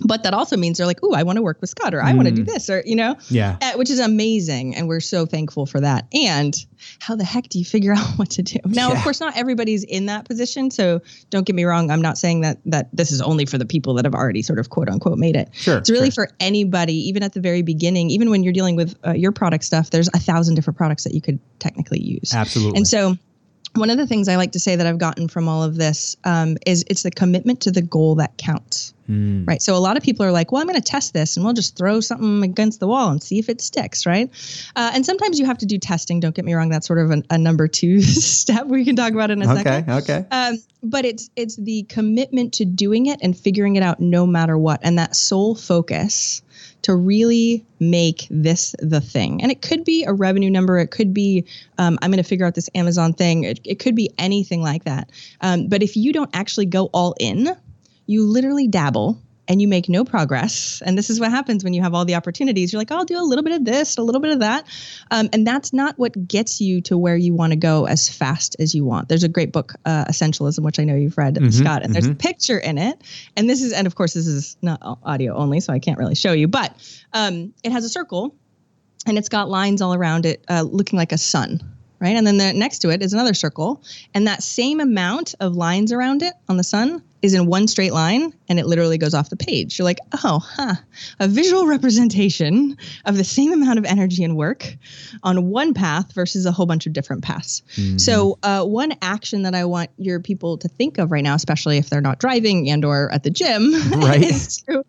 But 0.00 0.24
that 0.24 0.34
also 0.34 0.56
means 0.56 0.78
they're 0.78 0.88
like, 0.88 1.02
"Ooh, 1.04 1.12
I 1.12 1.22
want 1.22 1.36
to 1.36 1.42
work 1.42 1.60
with 1.60 1.70
Scott, 1.70 1.94
or 1.94 2.02
I 2.02 2.12
want 2.14 2.26
to 2.26 2.34
do 2.34 2.42
this, 2.42 2.68
or 2.68 2.82
you 2.84 2.96
know, 2.96 3.14
Mm. 3.14 3.30
Yeah. 3.30 3.56
uh, 3.62 3.72
which 3.78 3.90
is 3.90 4.00
amazing, 4.00 4.74
and 4.74 4.88
we're 4.88 4.98
so 5.00 5.24
thankful 5.24 5.66
for 5.66 5.80
that. 5.80 6.06
And 6.12 6.52
how 6.98 7.14
the 7.14 7.22
heck 7.24 7.48
do 7.48 7.60
you 7.60 7.64
figure 7.64 7.92
out 7.96 8.06
what 8.18 8.30
to 8.30 8.42
do? 8.42 8.58
Now, 8.66 8.88
Yeah. 8.90 8.96
of 8.98 9.02
course, 9.04 9.20
not 9.20 9.36
everybody's 9.36 9.84
in 9.84 10.06
that 10.06 10.24
position, 10.24 10.70
so 10.72 11.00
don't 11.30 11.46
get 11.46 11.54
me 11.54 11.62
wrong. 11.64 11.90
I'm 11.92 12.02
not 12.02 12.18
saying 12.18 12.40
that 12.40 12.58
that 12.66 12.88
this 12.92 13.12
is 13.12 13.20
only 13.20 13.46
for 13.46 13.56
the 13.56 13.66
people 13.66 13.94
that 13.94 14.04
have 14.04 14.14
already 14.14 14.42
sort 14.42 14.58
of 14.58 14.70
quote 14.70 14.88
unquote 14.88 15.16
made 15.18 15.36
it. 15.36 15.48
Sure, 15.52 15.78
it's 15.78 15.90
really 15.90 16.10
sure. 16.10 16.26
for 16.28 16.34
anybody, 16.40 16.94
even 17.08 17.22
at 17.22 17.32
the 17.32 17.40
very 17.40 17.62
beginning, 17.62 18.10
even 18.10 18.30
when 18.30 18.42
you're 18.42 18.52
dealing 18.52 18.74
with 18.74 18.96
uh, 19.06 19.12
your 19.12 19.30
product 19.32 19.62
stuff. 19.64 19.90
There's 19.90 20.08
a 20.08 20.18
thousand 20.18 20.56
different 20.56 20.76
products 20.76 21.04
that 21.04 21.14
you 21.14 21.20
could 21.20 21.38
technically 21.60 22.00
use. 22.02 22.34
Absolutely. 22.34 22.78
And 22.78 22.88
so, 22.88 23.16
one 23.76 23.90
of 23.90 23.98
the 23.98 24.06
things 24.06 24.28
I 24.28 24.36
like 24.36 24.52
to 24.52 24.60
say 24.60 24.74
that 24.76 24.86
I've 24.86 24.98
gotten 24.98 25.28
from 25.28 25.48
all 25.48 25.62
of 25.62 25.76
this 25.76 26.16
um, 26.24 26.56
is 26.66 26.84
it's 26.88 27.02
the 27.04 27.10
commitment 27.10 27.60
to 27.62 27.70
the 27.70 27.82
goal 27.82 28.16
that 28.16 28.36
counts. 28.38 28.93
Hmm. 29.06 29.44
Right. 29.44 29.60
So 29.60 29.76
a 29.76 29.78
lot 29.78 29.96
of 29.96 30.02
people 30.02 30.24
are 30.24 30.32
like, 30.32 30.50
well, 30.50 30.62
I'm 30.62 30.66
going 30.66 30.80
to 30.80 30.84
test 30.84 31.12
this 31.12 31.36
and 31.36 31.44
we'll 31.44 31.54
just 31.54 31.76
throw 31.76 32.00
something 32.00 32.42
against 32.42 32.80
the 32.80 32.86
wall 32.86 33.10
and 33.10 33.22
see 33.22 33.38
if 33.38 33.48
it 33.48 33.60
sticks. 33.60 34.06
Right. 34.06 34.30
Uh, 34.76 34.92
and 34.94 35.04
sometimes 35.04 35.38
you 35.38 35.46
have 35.46 35.58
to 35.58 35.66
do 35.66 35.78
testing. 35.78 36.20
Don't 36.20 36.34
get 36.34 36.44
me 36.44 36.54
wrong. 36.54 36.70
That's 36.70 36.86
sort 36.86 36.98
of 36.98 37.10
an, 37.10 37.24
a 37.30 37.38
number 37.38 37.68
two 37.68 38.00
step 38.02 38.66
we 38.66 38.84
can 38.84 38.96
talk 38.96 39.12
about 39.12 39.30
in 39.30 39.42
a 39.42 39.52
okay. 39.52 39.62
second. 39.62 39.90
Okay. 39.90 40.24
Um, 40.30 40.58
but 40.82 41.04
it's 41.04 41.30
it's 41.34 41.56
the 41.56 41.84
commitment 41.84 42.52
to 42.54 42.64
doing 42.64 43.06
it 43.06 43.18
and 43.22 43.36
figuring 43.36 43.76
it 43.76 43.82
out 43.82 44.00
no 44.00 44.26
matter 44.26 44.56
what, 44.58 44.80
and 44.82 44.98
that 44.98 45.16
sole 45.16 45.54
focus 45.54 46.42
to 46.82 46.94
really 46.94 47.64
make 47.80 48.26
this 48.30 48.74
the 48.78 49.00
thing. 49.00 49.42
And 49.42 49.50
it 49.50 49.62
could 49.62 49.84
be 49.84 50.04
a 50.04 50.12
revenue 50.12 50.50
number. 50.50 50.78
It 50.78 50.90
could 50.90 51.14
be 51.14 51.46
um, 51.78 51.98
I'm 52.02 52.10
going 52.10 52.22
to 52.22 52.28
figure 52.28 52.44
out 52.44 52.54
this 52.54 52.68
Amazon 52.74 53.14
thing. 53.14 53.44
It, 53.44 53.60
it 53.64 53.78
could 53.78 53.94
be 53.94 54.10
anything 54.18 54.60
like 54.60 54.84
that. 54.84 55.10
Um, 55.40 55.68
but 55.68 55.82
if 55.82 55.96
you 55.96 56.12
don't 56.12 56.30
actually 56.34 56.66
go 56.66 56.90
all 56.92 57.14
in, 57.18 57.56
you 58.06 58.26
literally 58.26 58.68
dabble 58.68 59.18
and 59.46 59.60
you 59.60 59.68
make 59.68 59.88
no 59.88 60.04
progress. 60.04 60.82
And 60.84 60.96
this 60.96 61.10
is 61.10 61.20
what 61.20 61.30
happens 61.30 61.64
when 61.64 61.74
you 61.74 61.82
have 61.82 61.94
all 61.94 62.04
the 62.04 62.14
opportunities. 62.14 62.72
You're 62.72 62.80
like, 62.80 62.90
oh, 62.90 62.96
I'll 62.96 63.04
do 63.04 63.18
a 63.18 63.22
little 63.22 63.44
bit 63.44 63.52
of 63.52 63.64
this, 63.64 63.98
a 63.98 64.02
little 64.02 64.20
bit 64.20 64.32
of 64.32 64.40
that. 64.40 64.64
Um, 65.10 65.28
and 65.32 65.46
that's 65.46 65.72
not 65.72 65.98
what 65.98 66.26
gets 66.26 66.60
you 66.60 66.80
to 66.82 66.96
where 66.96 67.16
you 67.16 67.34
want 67.34 67.52
to 67.52 67.56
go 67.56 67.86
as 67.86 68.08
fast 68.08 68.56
as 68.58 68.74
you 68.74 68.84
want. 68.84 69.08
There's 69.08 69.24
a 69.24 69.28
great 69.28 69.52
book, 69.52 69.74
uh, 69.84 70.06
Essentialism, 70.06 70.60
which 70.60 70.78
I 70.78 70.84
know 70.84 70.94
you've 70.94 71.18
read, 71.18 71.38
Scott, 71.52 71.82
and 71.82 71.94
there's 71.94 72.06
a 72.06 72.14
picture 72.14 72.58
in 72.58 72.78
it. 72.78 72.98
And 73.36 73.48
this 73.48 73.62
is, 73.62 73.72
and 73.72 73.86
of 73.86 73.94
course, 73.94 74.14
this 74.14 74.26
is 74.26 74.56
not 74.62 74.80
audio 75.02 75.34
only, 75.34 75.60
so 75.60 75.72
I 75.72 75.78
can't 75.78 75.98
really 75.98 76.14
show 76.14 76.32
you, 76.32 76.48
but 76.48 76.74
um, 77.12 77.52
it 77.62 77.72
has 77.72 77.84
a 77.84 77.90
circle 77.90 78.34
and 79.06 79.18
it's 79.18 79.28
got 79.28 79.50
lines 79.50 79.82
all 79.82 79.94
around 79.94 80.26
it 80.26 80.44
uh, 80.48 80.62
looking 80.62 80.98
like 80.98 81.12
a 81.12 81.18
sun 81.18 81.60
right 82.00 82.16
and 82.16 82.26
then 82.26 82.38
the, 82.38 82.52
next 82.52 82.80
to 82.80 82.90
it 82.90 83.02
is 83.02 83.12
another 83.12 83.34
circle 83.34 83.82
and 84.14 84.26
that 84.26 84.42
same 84.42 84.80
amount 84.80 85.34
of 85.40 85.54
lines 85.54 85.92
around 85.92 86.22
it 86.22 86.34
on 86.48 86.56
the 86.56 86.64
sun 86.64 87.02
is 87.24 87.32
in 87.32 87.46
one 87.46 87.66
straight 87.66 87.92
line 87.94 88.34
and 88.48 88.58
it 88.58 88.66
literally 88.66 88.98
goes 88.98 89.14
off 89.14 89.30
the 89.30 89.36
page 89.36 89.78
you're 89.78 89.84
like 89.84 89.98
oh 90.22 90.38
huh 90.38 90.74
a 91.20 91.26
visual 91.26 91.66
representation 91.66 92.76
of 93.06 93.16
the 93.16 93.24
same 93.24 93.50
amount 93.50 93.78
of 93.78 93.84
energy 93.86 94.22
and 94.22 94.36
work 94.36 94.76
on 95.22 95.48
one 95.48 95.72
path 95.72 96.12
versus 96.12 96.44
a 96.44 96.52
whole 96.52 96.66
bunch 96.66 96.86
of 96.86 96.92
different 96.92 97.24
paths 97.24 97.62
so 97.96 98.38
uh, 98.42 98.62
one 98.62 98.92
action 99.00 99.42
that 99.42 99.54
i 99.54 99.64
want 99.64 99.88
your 99.96 100.20
people 100.20 100.58
to 100.58 100.68
think 100.68 100.98
of 100.98 101.10
right 101.10 101.24
now 101.24 101.34
especially 101.34 101.78
if 101.78 101.88
they're 101.88 102.02
not 102.02 102.18
driving 102.18 102.68
and 102.68 102.84
or 102.84 103.10
at 103.10 103.22
the 103.22 103.30
gym 103.30 103.72
Right. 103.94 104.22
is 104.22 104.58
to 104.68 104.84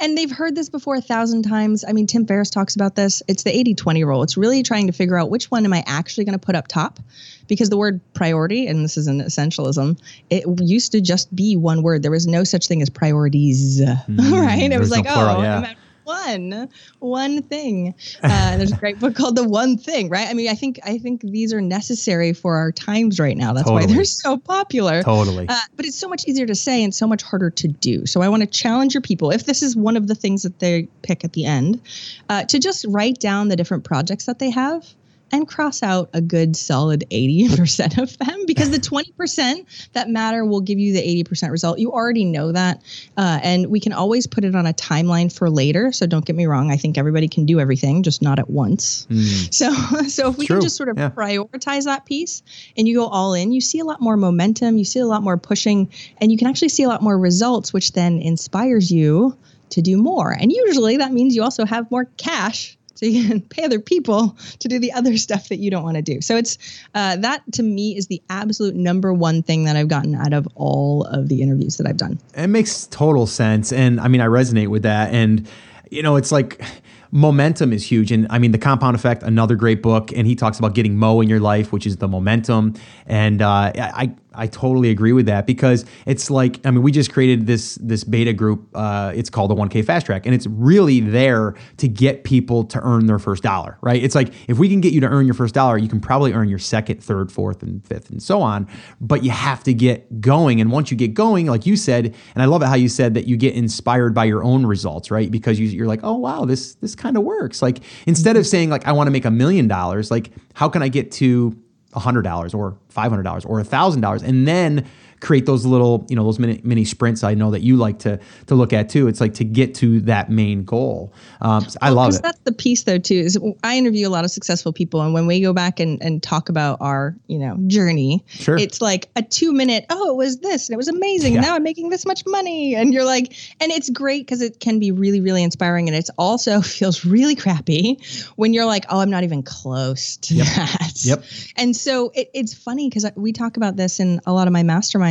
and 0.00 0.16
they've 0.16 0.30
heard 0.30 0.54
this 0.54 0.70
before 0.70 0.94
a 0.94 1.00
thousand 1.00 1.42
times. 1.42 1.84
I 1.86 1.92
mean, 1.92 2.06
Tim 2.06 2.26
Ferriss 2.26 2.50
talks 2.50 2.74
about 2.74 2.94
this. 2.94 3.22
It's 3.28 3.42
the 3.42 3.54
80 3.54 3.74
20 3.74 4.04
rule. 4.04 4.22
It's 4.22 4.36
really 4.36 4.62
trying 4.62 4.86
to 4.86 4.92
figure 4.92 5.18
out 5.18 5.30
which 5.30 5.50
one 5.50 5.64
am 5.64 5.72
I 5.72 5.82
actually 5.86 6.24
going 6.24 6.38
to 6.38 6.44
put 6.44 6.54
up 6.54 6.68
top 6.68 6.98
because 7.46 7.70
the 7.70 7.76
word 7.76 8.00
priority, 8.14 8.66
and 8.66 8.84
this 8.84 8.96
is 8.96 9.06
an 9.06 9.20
essentialism, 9.20 9.98
it 10.30 10.44
used 10.60 10.92
to 10.92 11.00
just 11.00 11.34
be 11.34 11.56
one 11.56 11.82
word. 11.82 12.02
There 12.02 12.10
was 12.10 12.26
no 12.26 12.44
such 12.44 12.66
thing 12.66 12.82
as 12.82 12.90
priorities, 12.90 13.82
right? 14.08 14.70
It 14.72 14.78
was 14.78 14.90
was 14.90 14.90
no 14.90 14.96
like, 14.96 15.06
plural, 15.12 15.36
oh, 15.38 15.42
yeah. 15.42 15.74
One, 16.04 16.68
one 16.98 17.42
thing. 17.42 17.94
Uh, 18.22 18.58
there's 18.58 18.72
a 18.72 18.76
great 18.76 19.00
book 19.00 19.14
called 19.14 19.36
The 19.36 19.48
One 19.48 19.78
Thing, 19.78 20.10
right? 20.10 20.28
I 20.28 20.34
mean, 20.34 20.50
I 20.50 20.54
think 20.54 20.78
I 20.84 20.98
think 20.98 21.22
these 21.22 21.54
are 21.54 21.62
necessary 21.62 22.34
for 22.34 22.56
our 22.56 22.72
times 22.72 23.18
right 23.18 23.36
now. 23.36 23.54
That's 23.54 23.70
why 23.70 23.86
they're 23.86 24.04
so 24.04 24.36
popular. 24.36 25.02
Totally. 25.02 25.46
Uh, 25.48 25.58
but 25.76 25.86
it's 25.86 25.96
so 25.96 26.08
much 26.08 26.26
easier 26.26 26.44
to 26.44 26.54
say 26.54 26.84
and 26.84 26.94
so 26.94 27.06
much 27.06 27.22
harder 27.22 27.48
to 27.48 27.68
do. 27.68 28.04
So 28.04 28.20
I 28.20 28.28
want 28.28 28.42
to 28.42 28.46
challenge 28.46 28.92
your 28.92 29.00
people, 29.00 29.30
if 29.30 29.46
this 29.46 29.62
is 29.62 29.74
one 29.76 29.96
of 29.96 30.06
the 30.06 30.14
things 30.14 30.42
that 30.42 30.58
they 30.58 30.88
pick 31.00 31.24
at 31.24 31.32
the 31.32 31.46
end, 31.46 31.80
uh, 32.28 32.44
to 32.44 32.58
just 32.58 32.84
write 32.86 33.18
down 33.18 33.48
the 33.48 33.56
different 33.56 33.84
projects 33.84 34.26
that 34.26 34.38
they 34.38 34.50
have 34.50 34.86
and 35.34 35.48
cross 35.48 35.82
out 35.82 36.10
a 36.12 36.20
good 36.20 36.56
solid 36.56 37.04
80% 37.10 38.00
of 38.00 38.16
them 38.18 38.44
because 38.46 38.70
the 38.70 38.78
20% 38.78 39.90
that 39.92 40.08
matter 40.08 40.44
will 40.44 40.60
give 40.60 40.78
you 40.78 40.92
the 40.92 41.24
80% 41.24 41.50
result. 41.50 41.80
You 41.80 41.90
already 41.92 42.24
know 42.24 42.52
that. 42.52 42.82
Uh, 43.16 43.40
and 43.42 43.66
we 43.66 43.80
can 43.80 43.92
always 43.92 44.28
put 44.28 44.44
it 44.44 44.54
on 44.54 44.64
a 44.64 44.72
timeline 44.72 45.36
for 45.36 45.50
later. 45.50 45.90
So 45.90 46.06
don't 46.06 46.24
get 46.24 46.36
me 46.36 46.46
wrong. 46.46 46.70
I 46.70 46.76
think 46.76 46.96
everybody 46.96 47.26
can 47.26 47.46
do 47.46 47.58
everything, 47.58 48.04
just 48.04 48.22
not 48.22 48.38
at 48.38 48.48
once. 48.48 49.08
So, 49.50 49.72
so 50.08 50.30
if 50.30 50.38
we 50.38 50.46
True. 50.46 50.56
can 50.56 50.62
just 50.62 50.76
sort 50.76 50.88
of 50.88 50.98
Yeah. 50.98 51.10
prioritize 51.10 51.84
that 51.84 52.06
piece 52.06 52.42
and 52.76 52.86
you 52.86 52.94
go 52.94 53.06
all 53.06 53.34
in, 53.34 53.52
you 53.52 53.60
see 53.60 53.80
a 53.80 53.84
lot 53.84 54.00
more 54.00 54.16
momentum, 54.16 54.78
you 54.78 54.84
see 54.84 55.00
a 55.00 55.06
lot 55.06 55.22
more 55.24 55.36
pushing, 55.36 55.90
and 56.18 56.30
you 56.30 56.38
can 56.38 56.46
actually 56.46 56.68
see 56.68 56.84
a 56.84 56.88
lot 56.88 57.02
more 57.02 57.18
results, 57.18 57.72
which 57.72 57.92
then 57.92 58.20
inspires 58.20 58.92
you 58.92 59.36
to 59.70 59.82
do 59.82 59.96
more. 59.96 60.30
And 60.30 60.52
usually 60.52 60.98
that 60.98 61.12
means 61.12 61.34
you 61.34 61.42
also 61.42 61.64
have 61.66 61.90
more 61.90 62.04
cash 62.16 62.78
so 63.04 63.10
you 63.10 63.28
can 63.28 63.42
pay 63.42 63.64
other 63.64 63.80
people 63.80 64.34
to 64.60 64.68
do 64.68 64.78
the 64.78 64.92
other 64.92 65.16
stuff 65.18 65.48
that 65.48 65.58
you 65.58 65.70
don't 65.70 65.82
want 65.82 65.96
to 65.96 66.02
do. 66.02 66.20
So 66.22 66.36
it's 66.36 66.56
uh, 66.94 67.16
that 67.16 67.42
to 67.52 67.62
me 67.62 67.96
is 67.96 68.06
the 68.06 68.22
absolute 68.30 68.74
number 68.74 69.12
one 69.12 69.42
thing 69.42 69.64
that 69.64 69.76
I've 69.76 69.88
gotten 69.88 70.14
out 70.14 70.32
of 70.32 70.48
all 70.54 71.04
of 71.04 71.28
the 71.28 71.42
interviews 71.42 71.76
that 71.76 71.86
I've 71.86 71.98
done. 71.98 72.18
It 72.34 72.46
makes 72.46 72.86
total 72.86 73.26
sense, 73.26 73.72
and 73.72 74.00
I 74.00 74.08
mean 74.08 74.20
I 74.20 74.26
resonate 74.26 74.68
with 74.68 74.82
that, 74.84 75.12
and 75.12 75.46
you 75.90 76.02
know 76.02 76.16
it's 76.16 76.32
like 76.32 76.62
momentum 77.10 77.72
is 77.72 77.84
huge. 77.84 78.10
And 78.10 78.26
I 78.28 78.38
mean, 78.38 78.50
The 78.50 78.58
Compound 78.58 78.96
Effect, 78.96 79.22
another 79.22 79.54
great 79.54 79.82
book. 79.82 80.10
And 80.12 80.26
he 80.26 80.34
talks 80.34 80.58
about 80.58 80.74
getting 80.74 80.96
Mo 80.96 81.20
in 81.20 81.28
your 81.28 81.38
life, 81.38 81.72
which 81.72 81.86
is 81.86 81.98
the 81.98 82.08
momentum. 82.08 82.74
And 83.06 83.40
uh, 83.40 83.72
I, 83.76 84.12
I 84.34 84.46
totally 84.46 84.90
agree 84.90 85.12
with 85.12 85.26
that 85.26 85.46
because 85.46 85.84
it's 86.06 86.30
like 86.30 86.60
I 86.64 86.70
mean 86.70 86.82
we 86.82 86.92
just 86.92 87.12
created 87.12 87.46
this 87.46 87.76
this 87.76 88.04
beta 88.04 88.32
group. 88.32 88.68
Uh, 88.74 89.12
it's 89.14 89.30
called 89.30 89.50
the 89.50 89.54
1K 89.54 89.84
Fast 89.84 90.06
Track, 90.06 90.26
and 90.26 90.34
it's 90.34 90.46
really 90.46 91.00
there 91.00 91.54
to 91.78 91.88
get 91.88 92.24
people 92.24 92.64
to 92.64 92.80
earn 92.82 93.06
their 93.06 93.18
first 93.18 93.42
dollar. 93.42 93.78
Right? 93.80 94.02
It's 94.02 94.14
like 94.14 94.32
if 94.48 94.58
we 94.58 94.68
can 94.68 94.80
get 94.80 94.92
you 94.92 95.00
to 95.00 95.08
earn 95.08 95.26
your 95.26 95.34
first 95.34 95.54
dollar, 95.54 95.78
you 95.78 95.88
can 95.88 96.00
probably 96.00 96.32
earn 96.32 96.48
your 96.48 96.58
second, 96.58 97.02
third, 97.02 97.30
fourth, 97.30 97.62
and 97.62 97.84
fifth, 97.86 98.10
and 98.10 98.22
so 98.22 98.42
on. 98.42 98.68
But 99.00 99.22
you 99.24 99.30
have 99.30 99.62
to 99.64 99.74
get 99.74 100.20
going, 100.20 100.60
and 100.60 100.70
once 100.70 100.90
you 100.90 100.96
get 100.96 101.14
going, 101.14 101.46
like 101.46 101.66
you 101.66 101.76
said, 101.76 102.14
and 102.34 102.42
I 102.42 102.46
love 102.46 102.62
it 102.62 102.66
how 102.66 102.74
you 102.74 102.88
said 102.88 103.14
that 103.14 103.26
you 103.26 103.36
get 103.36 103.54
inspired 103.54 104.14
by 104.14 104.24
your 104.24 104.42
own 104.44 104.66
results, 104.66 105.10
right? 105.10 105.30
Because 105.30 105.58
you, 105.58 105.66
you're 105.66 105.86
like, 105.86 106.00
oh 106.02 106.16
wow, 106.16 106.44
this 106.44 106.74
this 106.76 106.94
kind 106.94 107.16
of 107.16 107.22
works. 107.22 107.62
Like 107.62 107.78
instead 108.06 108.36
of 108.36 108.46
saying 108.46 108.70
like 108.70 108.86
I 108.86 108.92
want 108.92 109.06
to 109.06 109.10
make 109.10 109.24
a 109.24 109.30
million 109.30 109.68
dollars, 109.68 110.10
like 110.10 110.30
how 110.54 110.68
can 110.68 110.82
I 110.82 110.88
get 110.88 111.10
to 111.12 111.56
$100 111.94 112.54
or 112.54 112.76
$500 112.94 113.46
or 113.48 113.62
$1,000 113.62 114.22
and 114.22 114.48
then 114.48 114.86
create 115.24 115.46
those 115.46 115.64
little, 115.64 116.06
you 116.08 116.16
know, 116.16 116.22
those 116.22 116.38
mini, 116.38 116.60
mini 116.62 116.84
sprints 116.84 117.24
I 117.24 117.34
know 117.34 117.50
that 117.50 117.62
you 117.62 117.76
like 117.76 117.98
to 118.00 118.20
to 118.46 118.54
look 118.54 118.72
at 118.72 118.88
too. 118.88 119.08
It's 119.08 119.20
like 119.20 119.34
to 119.34 119.44
get 119.44 119.74
to 119.76 120.00
that 120.02 120.30
main 120.30 120.64
goal. 120.64 121.12
Um, 121.40 121.66
I 121.80 121.88
well, 121.88 121.96
love 121.96 122.14
it. 122.14 122.22
That's 122.22 122.38
the 122.40 122.52
piece 122.52 122.84
though 122.84 122.98
too. 122.98 123.14
Is 123.14 123.38
I 123.62 123.76
interview 123.76 124.06
a 124.06 124.10
lot 124.10 124.24
of 124.24 124.30
successful 124.30 124.72
people, 124.72 125.00
and 125.00 125.14
when 125.14 125.26
we 125.26 125.40
go 125.40 125.52
back 125.52 125.80
and, 125.80 126.00
and 126.02 126.22
talk 126.22 126.48
about 126.48 126.78
our 126.80 127.16
you 127.26 127.38
know 127.38 127.56
journey, 127.66 128.24
sure. 128.28 128.56
it's 128.56 128.80
like 128.80 129.08
a 129.16 129.22
two 129.22 129.52
minute. 129.52 129.86
Oh, 129.90 130.10
it 130.10 130.16
was 130.16 130.38
this, 130.38 130.68
and 130.68 130.74
it 130.74 130.76
was 130.76 130.88
amazing. 130.88 131.34
Yeah. 131.34 131.40
Now 131.40 131.54
I'm 131.54 131.62
making 131.62 131.88
this 131.88 132.04
much 132.04 132.24
money, 132.26 132.74
and 132.74 132.92
you're 132.92 133.04
like, 133.04 133.34
and 133.60 133.72
it's 133.72 133.88
great 133.88 134.26
because 134.26 134.42
it 134.42 134.60
can 134.60 134.78
be 134.78 134.92
really 134.92 135.20
really 135.20 135.42
inspiring, 135.42 135.88
and 135.88 135.96
it's 135.96 136.10
also 136.18 136.60
feels 136.74 137.04
really 137.04 137.34
crappy 137.34 137.98
when 138.36 138.52
you're 138.52 138.66
like, 138.66 138.84
oh, 138.90 139.00
I'm 139.00 139.10
not 139.10 139.24
even 139.24 139.42
close 139.42 140.18
to 140.18 140.34
yep. 140.34 140.46
that. 140.46 141.04
Yep. 141.04 141.24
And 141.56 141.74
so 141.74 142.10
it, 142.14 142.30
it's 142.34 142.52
funny 142.52 142.88
because 142.88 143.06
we 143.16 143.32
talk 143.32 143.56
about 143.56 143.76
this 143.76 144.00
in 144.00 144.20
a 144.26 144.32
lot 144.32 144.46
of 144.46 144.52
my 144.52 144.62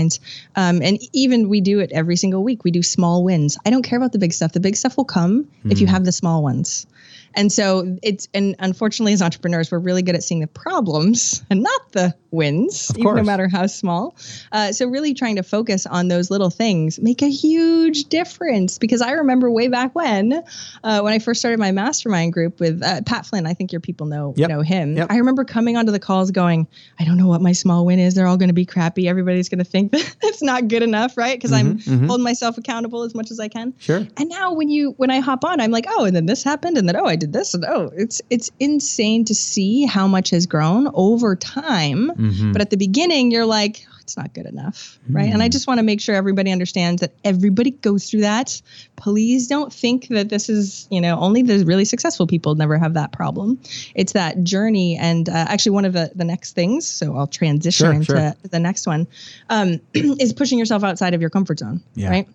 masterminds 0.03 0.19
um, 0.55 0.81
and 0.81 0.99
even 1.13 1.49
we 1.49 1.61
do 1.61 1.79
it 1.79 1.91
every 1.91 2.15
single 2.15 2.43
week. 2.43 2.63
We 2.63 2.71
do 2.71 2.83
small 2.83 3.23
wins. 3.23 3.57
I 3.65 3.69
don't 3.69 3.83
care 3.83 3.97
about 3.97 4.11
the 4.11 4.19
big 4.19 4.33
stuff. 4.33 4.53
The 4.53 4.59
big 4.59 4.75
stuff 4.75 4.97
will 4.97 5.05
come 5.05 5.43
mm-hmm. 5.43 5.71
if 5.71 5.79
you 5.79 5.87
mm-hmm. 5.87 5.95
have 5.95 6.05
the 6.05 6.11
small 6.11 6.43
ones. 6.43 6.87
And 7.35 7.51
so 7.51 7.97
it's 8.03 8.27
and 8.33 8.55
unfortunately 8.59 9.13
as 9.13 9.21
entrepreneurs 9.21 9.71
we're 9.71 9.79
really 9.79 10.03
good 10.03 10.15
at 10.15 10.23
seeing 10.23 10.41
the 10.41 10.47
problems 10.47 11.43
and 11.49 11.63
not 11.63 11.91
the 11.91 12.15
wins, 12.33 12.91
even 12.97 13.15
no 13.15 13.23
matter 13.23 13.47
how 13.47 13.67
small. 13.67 14.15
Uh, 14.51 14.71
so 14.71 14.87
really 14.87 15.13
trying 15.13 15.35
to 15.35 15.43
focus 15.43 15.85
on 15.85 16.07
those 16.07 16.29
little 16.29 16.49
things 16.49 16.99
make 16.99 17.21
a 17.21 17.29
huge 17.29 18.05
difference 18.05 18.77
because 18.77 19.01
I 19.01 19.11
remember 19.11 19.49
way 19.49 19.67
back 19.67 19.95
when 19.95 20.43
uh, 20.83 21.01
when 21.01 21.13
I 21.13 21.19
first 21.19 21.39
started 21.39 21.59
my 21.59 21.71
mastermind 21.71 22.33
group 22.33 22.59
with 22.59 22.81
uh, 22.83 23.01
Pat 23.05 23.25
Flynn. 23.25 23.45
I 23.45 23.53
think 23.53 23.71
your 23.71 23.81
people 23.81 24.07
know 24.07 24.33
yep. 24.35 24.49
know 24.49 24.61
him. 24.61 24.97
Yep. 24.97 25.07
I 25.09 25.17
remember 25.17 25.45
coming 25.45 25.77
onto 25.77 25.91
the 25.91 25.99
calls 25.99 26.31
going, 26.31 26.67
I 26.99 27.05
don't 27.05 27.17
know 27.17 27.27
what 27.27 27.41
my 27.41 27.53
small 27.53 27.85
win 27.85 27.99
is. 27.99 28.15
They're 28.15 28.27
all 28.27 28.37
going 28.37 28.49
to 28.49 28.53
be 28.53 28.65
crappy. 28.65 29.07
Everybody's 29.07 29.49
going 29.49 29.59
to 29.59 29.65
think 29.65 29.91
that 29.93 30.15
it's 30.23 30.41
not 30.41 30.67
good 30.67 30.83
enough, 30.83 31.17
right? 31.17 31.37
Because 31.37 31.51
mm-hmm, 31.51 31.69
I'm 31.69 31.77
mm-hmm. 31.77 32.07
holding 32.07 32.23
myself 32.23 32.57
accountable 32.57 33.03
as 33.03 33.15
much 33.15 33.31
as 33.31 33.39
I 33.39 33.47
can. 33.47 33.73
Sure. 33.79 34.05
And 34.17 34.29
now 34.29 34.53
when 34.53 34.69
you 34.69 34.91
when 34.97 35.11
I 35.11 35.19
hop 35.19 35.45
on, 35.45 35.61
I'm 35.61 35.71
like, 35.71 35.85
oh, 35.87 36.05
and 36.05 36.15
then 36.15 36.25
this 36.25 36.43
happened, 36.43 36.77
and 36.77 36.87
then 36.87 36.95
oh, 36.95 37.05
I 37.05 37.15
did 37.15 37.31
this 37.33 37.53
and 37.53 37.65
oh 37.65 37.91
it's 37.95 38.21
it's 38.29 38.51
insane 38.59 39.25
to 39.25 39.35
see 39.35 39.85
how 39.85 40.07
much 40.07 40.29
has 40.31 40.45
grown 40.45 40.89
over 40.93 41.35
time 41.35 42.09
mm-hmm. 42.09 42.22
But 42.51 42.61
at 42.61 42.69
the 42.69 42.77
beginning 42.77 43.31
you're 43.31 43.45
like 43.45 43.85
oh, 43.89 43.97
it's 44.01 44.15
not 44.17 44.33
good 44.33 44.45
enough 44.45 44.97
right 45.09 45.29
mm. 45.29 45.33
and 45.33 45.41
i 45.41 45.47
mm. 45.47 45.51
just 45.51 45.67
want 45.67 45.77
to 45.77 45.83
make 45.83 45.99
sure 46.01 46.15
everybody 46.15 46.51
understands 46.51 47.01
that 47.01 47.13
everybody 47.23 47.71
goes 47.71 48.09
through 48.09 48.21
that 48.21 48.61
please 48.95 49.47
don't 49.47 49.71
think 49.73 50.07
that 50.07 50.29
this 50.29 50.49
is 50.49 50.87
you 50.91 51.01
know 51.01 51.19
only 51.19 51.41
the 51.41 51.63
really 51.65 51.85
successful 51.85 52.27
people 52.27 52.55
never 52.55 52.77
have 52.77 52.93
that 52.93 53.11
problem 53.11 53.59
it's 53.95 54.13
that 54.13 54.43
journey 54.43 54.97
and 54.97 55.29
uh, 55.29 55.45
actually 55.47 55.71
one 55.71 55.85
of 55.85 55.93
the, 55.93 56.11
the 56.15 56.25
next 56.25 56.53
things 56.53 56.87
so 56.87 57.15
i'll 57.15 57.27
transition 57.27 57.85
sure, 57.85 57.93
into 57.93 58.05
sure. 58.05 58.49
the 58.49 58.59
next 58.59 58.87
one 58.87 59.07
um, 59.49 59.79
is 59.93 60.33
pushing 60.33 60.59
yourself 60.59 60.83
outside 60.83 61.13
of 61.13 61.21
your 61.21 61.29
comfort 61.29 61.59
zone 61.59 61.81
yeah. 61.95 62.09
right 62.09 62.27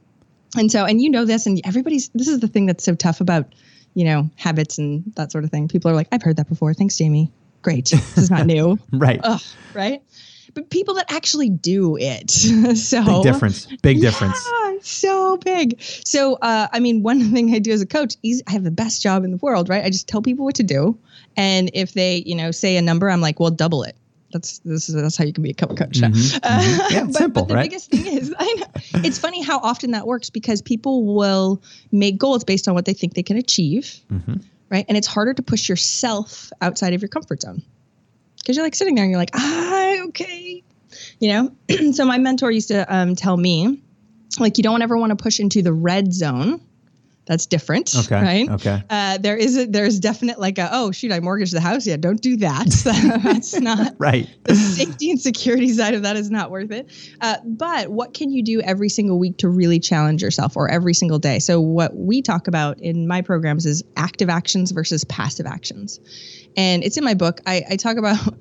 and 0.56 0.72
so 0.72 0.84
and 0.84 1.00
you 1.02 1.10
know 1.10 1.24
this 1.24 1.46
and 1.46 1.60
everybody's 1.64 2.08
this 2.10 2.28
is 2.28 2.40
the 2.40 2.48
thing 2.48 2.66
that's 2.66 2.84
so 2.84 2.94
tough 2.94 3.20
about 3.20 3.46
you 3.94 4.04
know, 4.04 4.30
habits 4.36 4.78
and 4.78 5.02
that 5.16 5.32
sort 5.32 5.42
of 5.42 5.50
thing. 5.50 5.66
People 5.66 5.90
are 5.90 5.94
like, 5.94 6.06
I've 6.12 6.22
heard 6.22 6.36
that 6.36 6.48
before. 6.48 6.72
Thanks, 6.72 6.96
Jamie. 6.96 7.32
Great. 7.62 7.86
This 7.90 8.18
is 8.18 8.30
not 8.30 8.46
new. 8.46 8.78
right. 8.92 9.20
Ugh, 9.22 9.40
right. 9.74 10.02
But 10.54 10.70
people 10.70 10.94
that 10.94 11.12
actually 11.12 11.50
do 11.50 11.96
it. 11.96 12.30
so 12.76 13.04
big 13.04 13.22
difference. 13.22 13.66
Big 13.82 14.00
difference. 14.00 14.48
Yeah, 14.48 14.76
so 14.82 15.36
big. 15.38 15.80
So, 15.80 16.34
uh, 16.34 16.68
I 16.72 16.80
mean, 16.80 17.02
one 17.02 17.20
thing 17.32 17.54
I 17.54 17.58
do 17.58 17.72
as 17.72 17.82
a 17.82 17.86
coach 17.86 18.16
is 18.22 18.42
I 18.46 18.52
have 18.52 18.64
the 18.64 18.70
best 18.70 19.02
job 19.02 19.24
in 19.24 19.30
the 19.30 19.36
world, 19.38 19.68
right? 19.68 19.84
I 19.84 19.90
just 19.90 20.08
tell 20.08 20.22
people 20.22 20.44
what 20.44 20.56
to 20.56 20.62
do. 20.62 20.98
And 21.36 21.70
if 21.74 21.92
they, 21.92 22.22
you 22.26 22.34
know, 22.34 22.50
say 22.50 22.76
a 22.76 22.82
number, 22.82 23.10
I'm 23.10 23.20
like, 23.20 23.38
well, 23.38 23.50
double 23.50 23.82
it 23.82 23.96
that's 24.32 24.58
this 24.60 24.88
is 24.88 24.94
that's 24.94 25.16
how 25.16 25.24
you 25.24 25.32
can 25.32 25.42
be 25.42 25.50
a 25.50 25.54
coach. 25.54 25.76
Mm-hmm, 25.76 26.12
mm-hmm. 26.12 26.94
Yeah, 26.94 27.04
but, 27.04 27.14
simple, 27.14 27.42
but 27.42 27.48
the 27.48 27.54
right? 27.54 27.70
biggest 27.70 27.90
thing 27.90 28.06
is, 28.06 28.34
I 28.38 28.54
know 28.54 28.66
it's 29.04 29.18
funny 29.18 29.42
how 29.42 29.58
often 29.58 29.92
that 29.92 30.06
works 30.06 30.30
because 30.30 30.60
people 30.60 31.14
will 31.14 31.62
make 31.92 32.18
goals 32.18 32.44
based 32.44 32.68
on 32.68 32.74
what 32.74 32.84
they 32.84 32.92
think 32.92 33.14
they 33.14 33.22
can 33.22 33.36
achieve, 33.36 34.00
mm-hmm. 34.12 34.34
Right? 34.70 34.84
And 34.88 34.96
it's 34.96 35.06
harder 35.06 35.34
to 35.34 35.42
push 35.42 35.68
yourself 35.68 36.50
outside 36.60 36.94
of 36.94 37.02
your 37.02 37.08
comfort 37.08 37.42
zone 37.42 37.62
because 38.38 38.56
you're 38.56 38.64
like 38.64 38.74
sitting 38.74 38.94
there 38.94 39.04
and 39.04 39.10
you're 39.10 39.20
like, 39.20 39.30
ah, 39.34 40.04
okay, 40.06 40.62
you 41.20 41.28
know. 41.28 41.52
so 41.92 42.04
my 42.04 42.18
mentor 42.18 42.50
used 42.50 42.68
to 42.68 42.94
um, 42.94 43.14
tell 43.14 43.36
me, 43.36 43.82
like, 44.38 44.58
you 44.58 44.62
don't 44.62 44.82
ever 44.82 44.96
want 44.96 45.10
to 45.10 45.16
push 45.16 45.40
into 45.40 45.62
the 45.62 45.72
red 45.72 46.12
zone 46.12 46.60
that's 47.28 47.46
different, 47.46 47.94
okay, 47.94 48.20
right? 48.20 48.50
Okay. 48.50 48.82
Uh, 48.88 49.18
there 49.18 49.36
is 49.36 49.56
a, 49.56 49.66
there's 49.66 50.00
definite 50.00 50.40
like 50.40 50.58
a 50.58 50.70
oh 50.72 50.90
shoot 50.90 51.12
I 51.12 51.20
mortgaged 51.20 51.52
the 51.52 51.60
house 51.60 51.86
yeah 51.86 51.96
don't 51.96 52.20
do 52.20 52.38
that 52.38 52.66
that's 53.22 53.60
not 53.60 53.94
right 53.98 54.26
the 54.44 54.54
safety 54.54 55.10
and 55.10 55.20
security 55.20 55.68
side 55.68 55.94
of 55.94 56.02
that 56.02 56.16
is 56.16 56.30
not 56.30 56.50
worth 56.50 56.72
it. 56.72 56.90
Uh, 57.20 57.36
but 57.44 57.90
what 57.90 58.14
can 58.14 58.32
you 58.32 58.42
do 58.42 58.60
every 58.62 58.88
single 58.88 59.18
week 59.18 59.36
to 59.38 59.48
really 59.48 59.78
challenge 59.78 60.22
yourself 60.22 60.56
or 60.56 60.68
every 60.70 60.94
single 60.94 61.18
day? 61.18 61.38
So 61.38 61.60
what 61.60 61.94
we 61.94 62.22
talk 62.22 62.48
about 62.48 62.80
in 62.80 63.06
my 63.06 63.20
programs 63.20 63.66
is 63.66 63.84
active 63.96 64.30
actions 64.30 64.70
versus 64.70 65.04
passive 65.04 65.46
actions, 65.46 66.00
and 66.56 66.82
it's 66.82 66.96
in 66.96 67.04
my 67.04 67.14
book. 67.14 67.40
I, 67.46 67.62
I 67.70 67.76
talk 67.76 67.98
about 67.98 68.34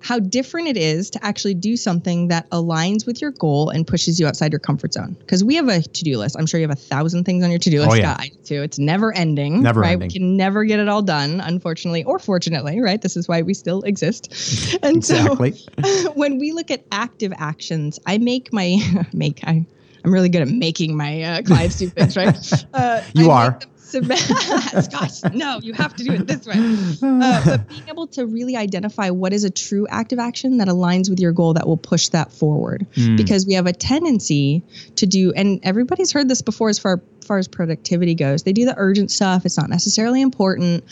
how 0.00 0.18
different 0.18 0.68
it 0.68 0.76
is 0.76 1.10
to 1.10 1.24
actually 1.24 1.54
do 1.54 1.76
something 1.76 2.28
that 2.28 2.48
aligns 2.50 3.06
with 3.06 3.20
your 3.20 3.30
goal 3.32 3.68
and 3.68 3.86
pushes 3.86 4.18
you 4.18 4.26
outside 4.26 4.50
your 4.50 4.58
comfort 4.58 4.94
zone. 4.94 5.14
Because 5.20 5.44
we 5.44 5.54
have 5.56 5.68
a 5.68 5.82
to-do 5.82 6.16
list. 6.16 6.36
I'm 6.38 6.46
sure 6.46 6.58
you 6.58 6.66
have 6.66 6.76
a 6.76 6.80
thousand 6.80 7.24
things 7.24 7.44
on 7.44 7.50
your 7.50 7.58
to-do 7.58 7.80
list. 7.80 7.92
Oh, 7.92 7.94
yeah. 7.94 8.16
too. 8.44 8.62
It's 8.62 8.78
never 8.78 9.12
ending. 9.12 9.62
Never 9.62 9.80
right? 9.80 9.92
ending. 9.92 10.08
We 10.08 10.12
can 10.12 10.36
never 10.36 10.64
get 10.64 10.80
it 10.80 10.88
all 10.88 11.02
done, 11.02 11.40
unfortunately 11.40 12.04
or 12.04 12.18
fortunately, 12.18 12.80
right? 12.80 13.00
This 13.00 13.16
is 13.16 13.28
why 13.28 13.42
we 13.42 13.54
still 13.54 13.82
exist. 13.82 14.28
And 14.82 14.96
exactly. 14.96 15.52
so 15.52 16.12
when 16.14 16.38
we 16.38 16.52
look 16.52 16.70
at 16.70 16.84
active 16.90 17.32
actions, 17.36 17.98
I 18.06 18.18
make 18.18 18.52
my 18.52 18.78
make 19.12 19.40
I 19.44 19.64
I'm 20.04 20.12
really 20.12 20.28
good 20.28 20.42
at 20.42 20.48
making 20.48 20.96
my 20.96 21.22
uh, 21.22 21.42
clients 21.42 21.76
do 21.76 21.90
things, 21.90 22.16
right? 22.16 22.36
Uh, 22.72 23.02
you 23.14 23.30
I 23.30 23.34
are 23.34 23.60
Gosh, 24.90 25.22
no, 25.34 25.58
you 25.62 25.72
have 25.74 25.94
to 25.96 26.04
do 26.04 26.12
it 26.12 26.26
this 26.26 26.46
way. 26.46 26.54
Uh, 27.02 27.44
but 27.44 27.68
being 27.68 27.88
able 27.88 28.06
to 28.08 28.26
really 28.26 28.56
identify 28.56 29.10
what 29.10 29.32
is 29.32 29.44
a 29.44 29.50
true 29.50 29.86
active 29.88 30.18
action 30.18 30.58
that 30.58 30.68
aligns 30.68 31.10
with 31.10 31.20
your 31.20 31.32
goal 31.32 31.54
that 31.54 31.66
will 31.66 31.76
push 31.76 32.08
that 32.08 32.32
forward. 32.32 32.86
Mm. 32.94 33.16
Because 33.16 33.46
we 33.46 33.54
have 33.54 33.66
a 33.66 33.72
tendency 33.72 34.62
to 34.96 35.06
do, 35.06 35.32
and 35.32 35.60
everybody's 35.62 36.12
heard 36.12 36.28
this 36.28 36.42
before 36.42 36.68
as 36.68 36.78
far, 36.78 37.00
far 37.24 37.38
as 37.38 37.48
productivity 37.48 38.14
goes, 38.14 38.42
they 38.42 38.52
do 38.52 38.64
the 38.64 38.74
urgent 38.76 39.10
stuff, 39.10 39.44
it's 39.44 39.56
not 39.56 39.68
necessarily 39.68 40.20
important. 40.20 40.84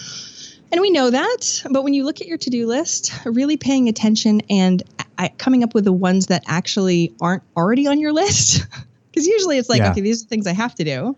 And 0.71 0.81
we 0.81 0.91
know 0.91 1.11
that, 1.11 1.63
but 1.71 1.83
when 1.83 1.95
you 1.95 2.05
look 2.05 2.21
at 2.21 2.27
your 2.27 2.37
to 2.39 2.51
do 2.51 2.67
list, 2.67 3.13
really 3.25 3.57
paying 3.57 3.89
attention 3.89 4.43
and 4.51 4.83
coming 5.39 5.65
up 5.65 5.75
with 5.75 5.85
the 5.85 5.93
ones 5.93 6.27
that 6.27 6.45
actually 6.47 7.15
aren't 7.21 7.43
already 7.57 7.87
on 7.87 7.99
your 7.99 8.13
list, 8.13 8.67
because 9.11 9.27
usually 9.27 9.59
it's 9.59 9.69
like, 9.69 9.81
yeah. 9.81 9.93
okay, 9.93 10.03
these 10.03 10.23
are 10.23 10.27
things 10.27 10.47
I 10.47 10.53
have 10.53 10.75
to 10.77 10.85
do. 10.85 11.17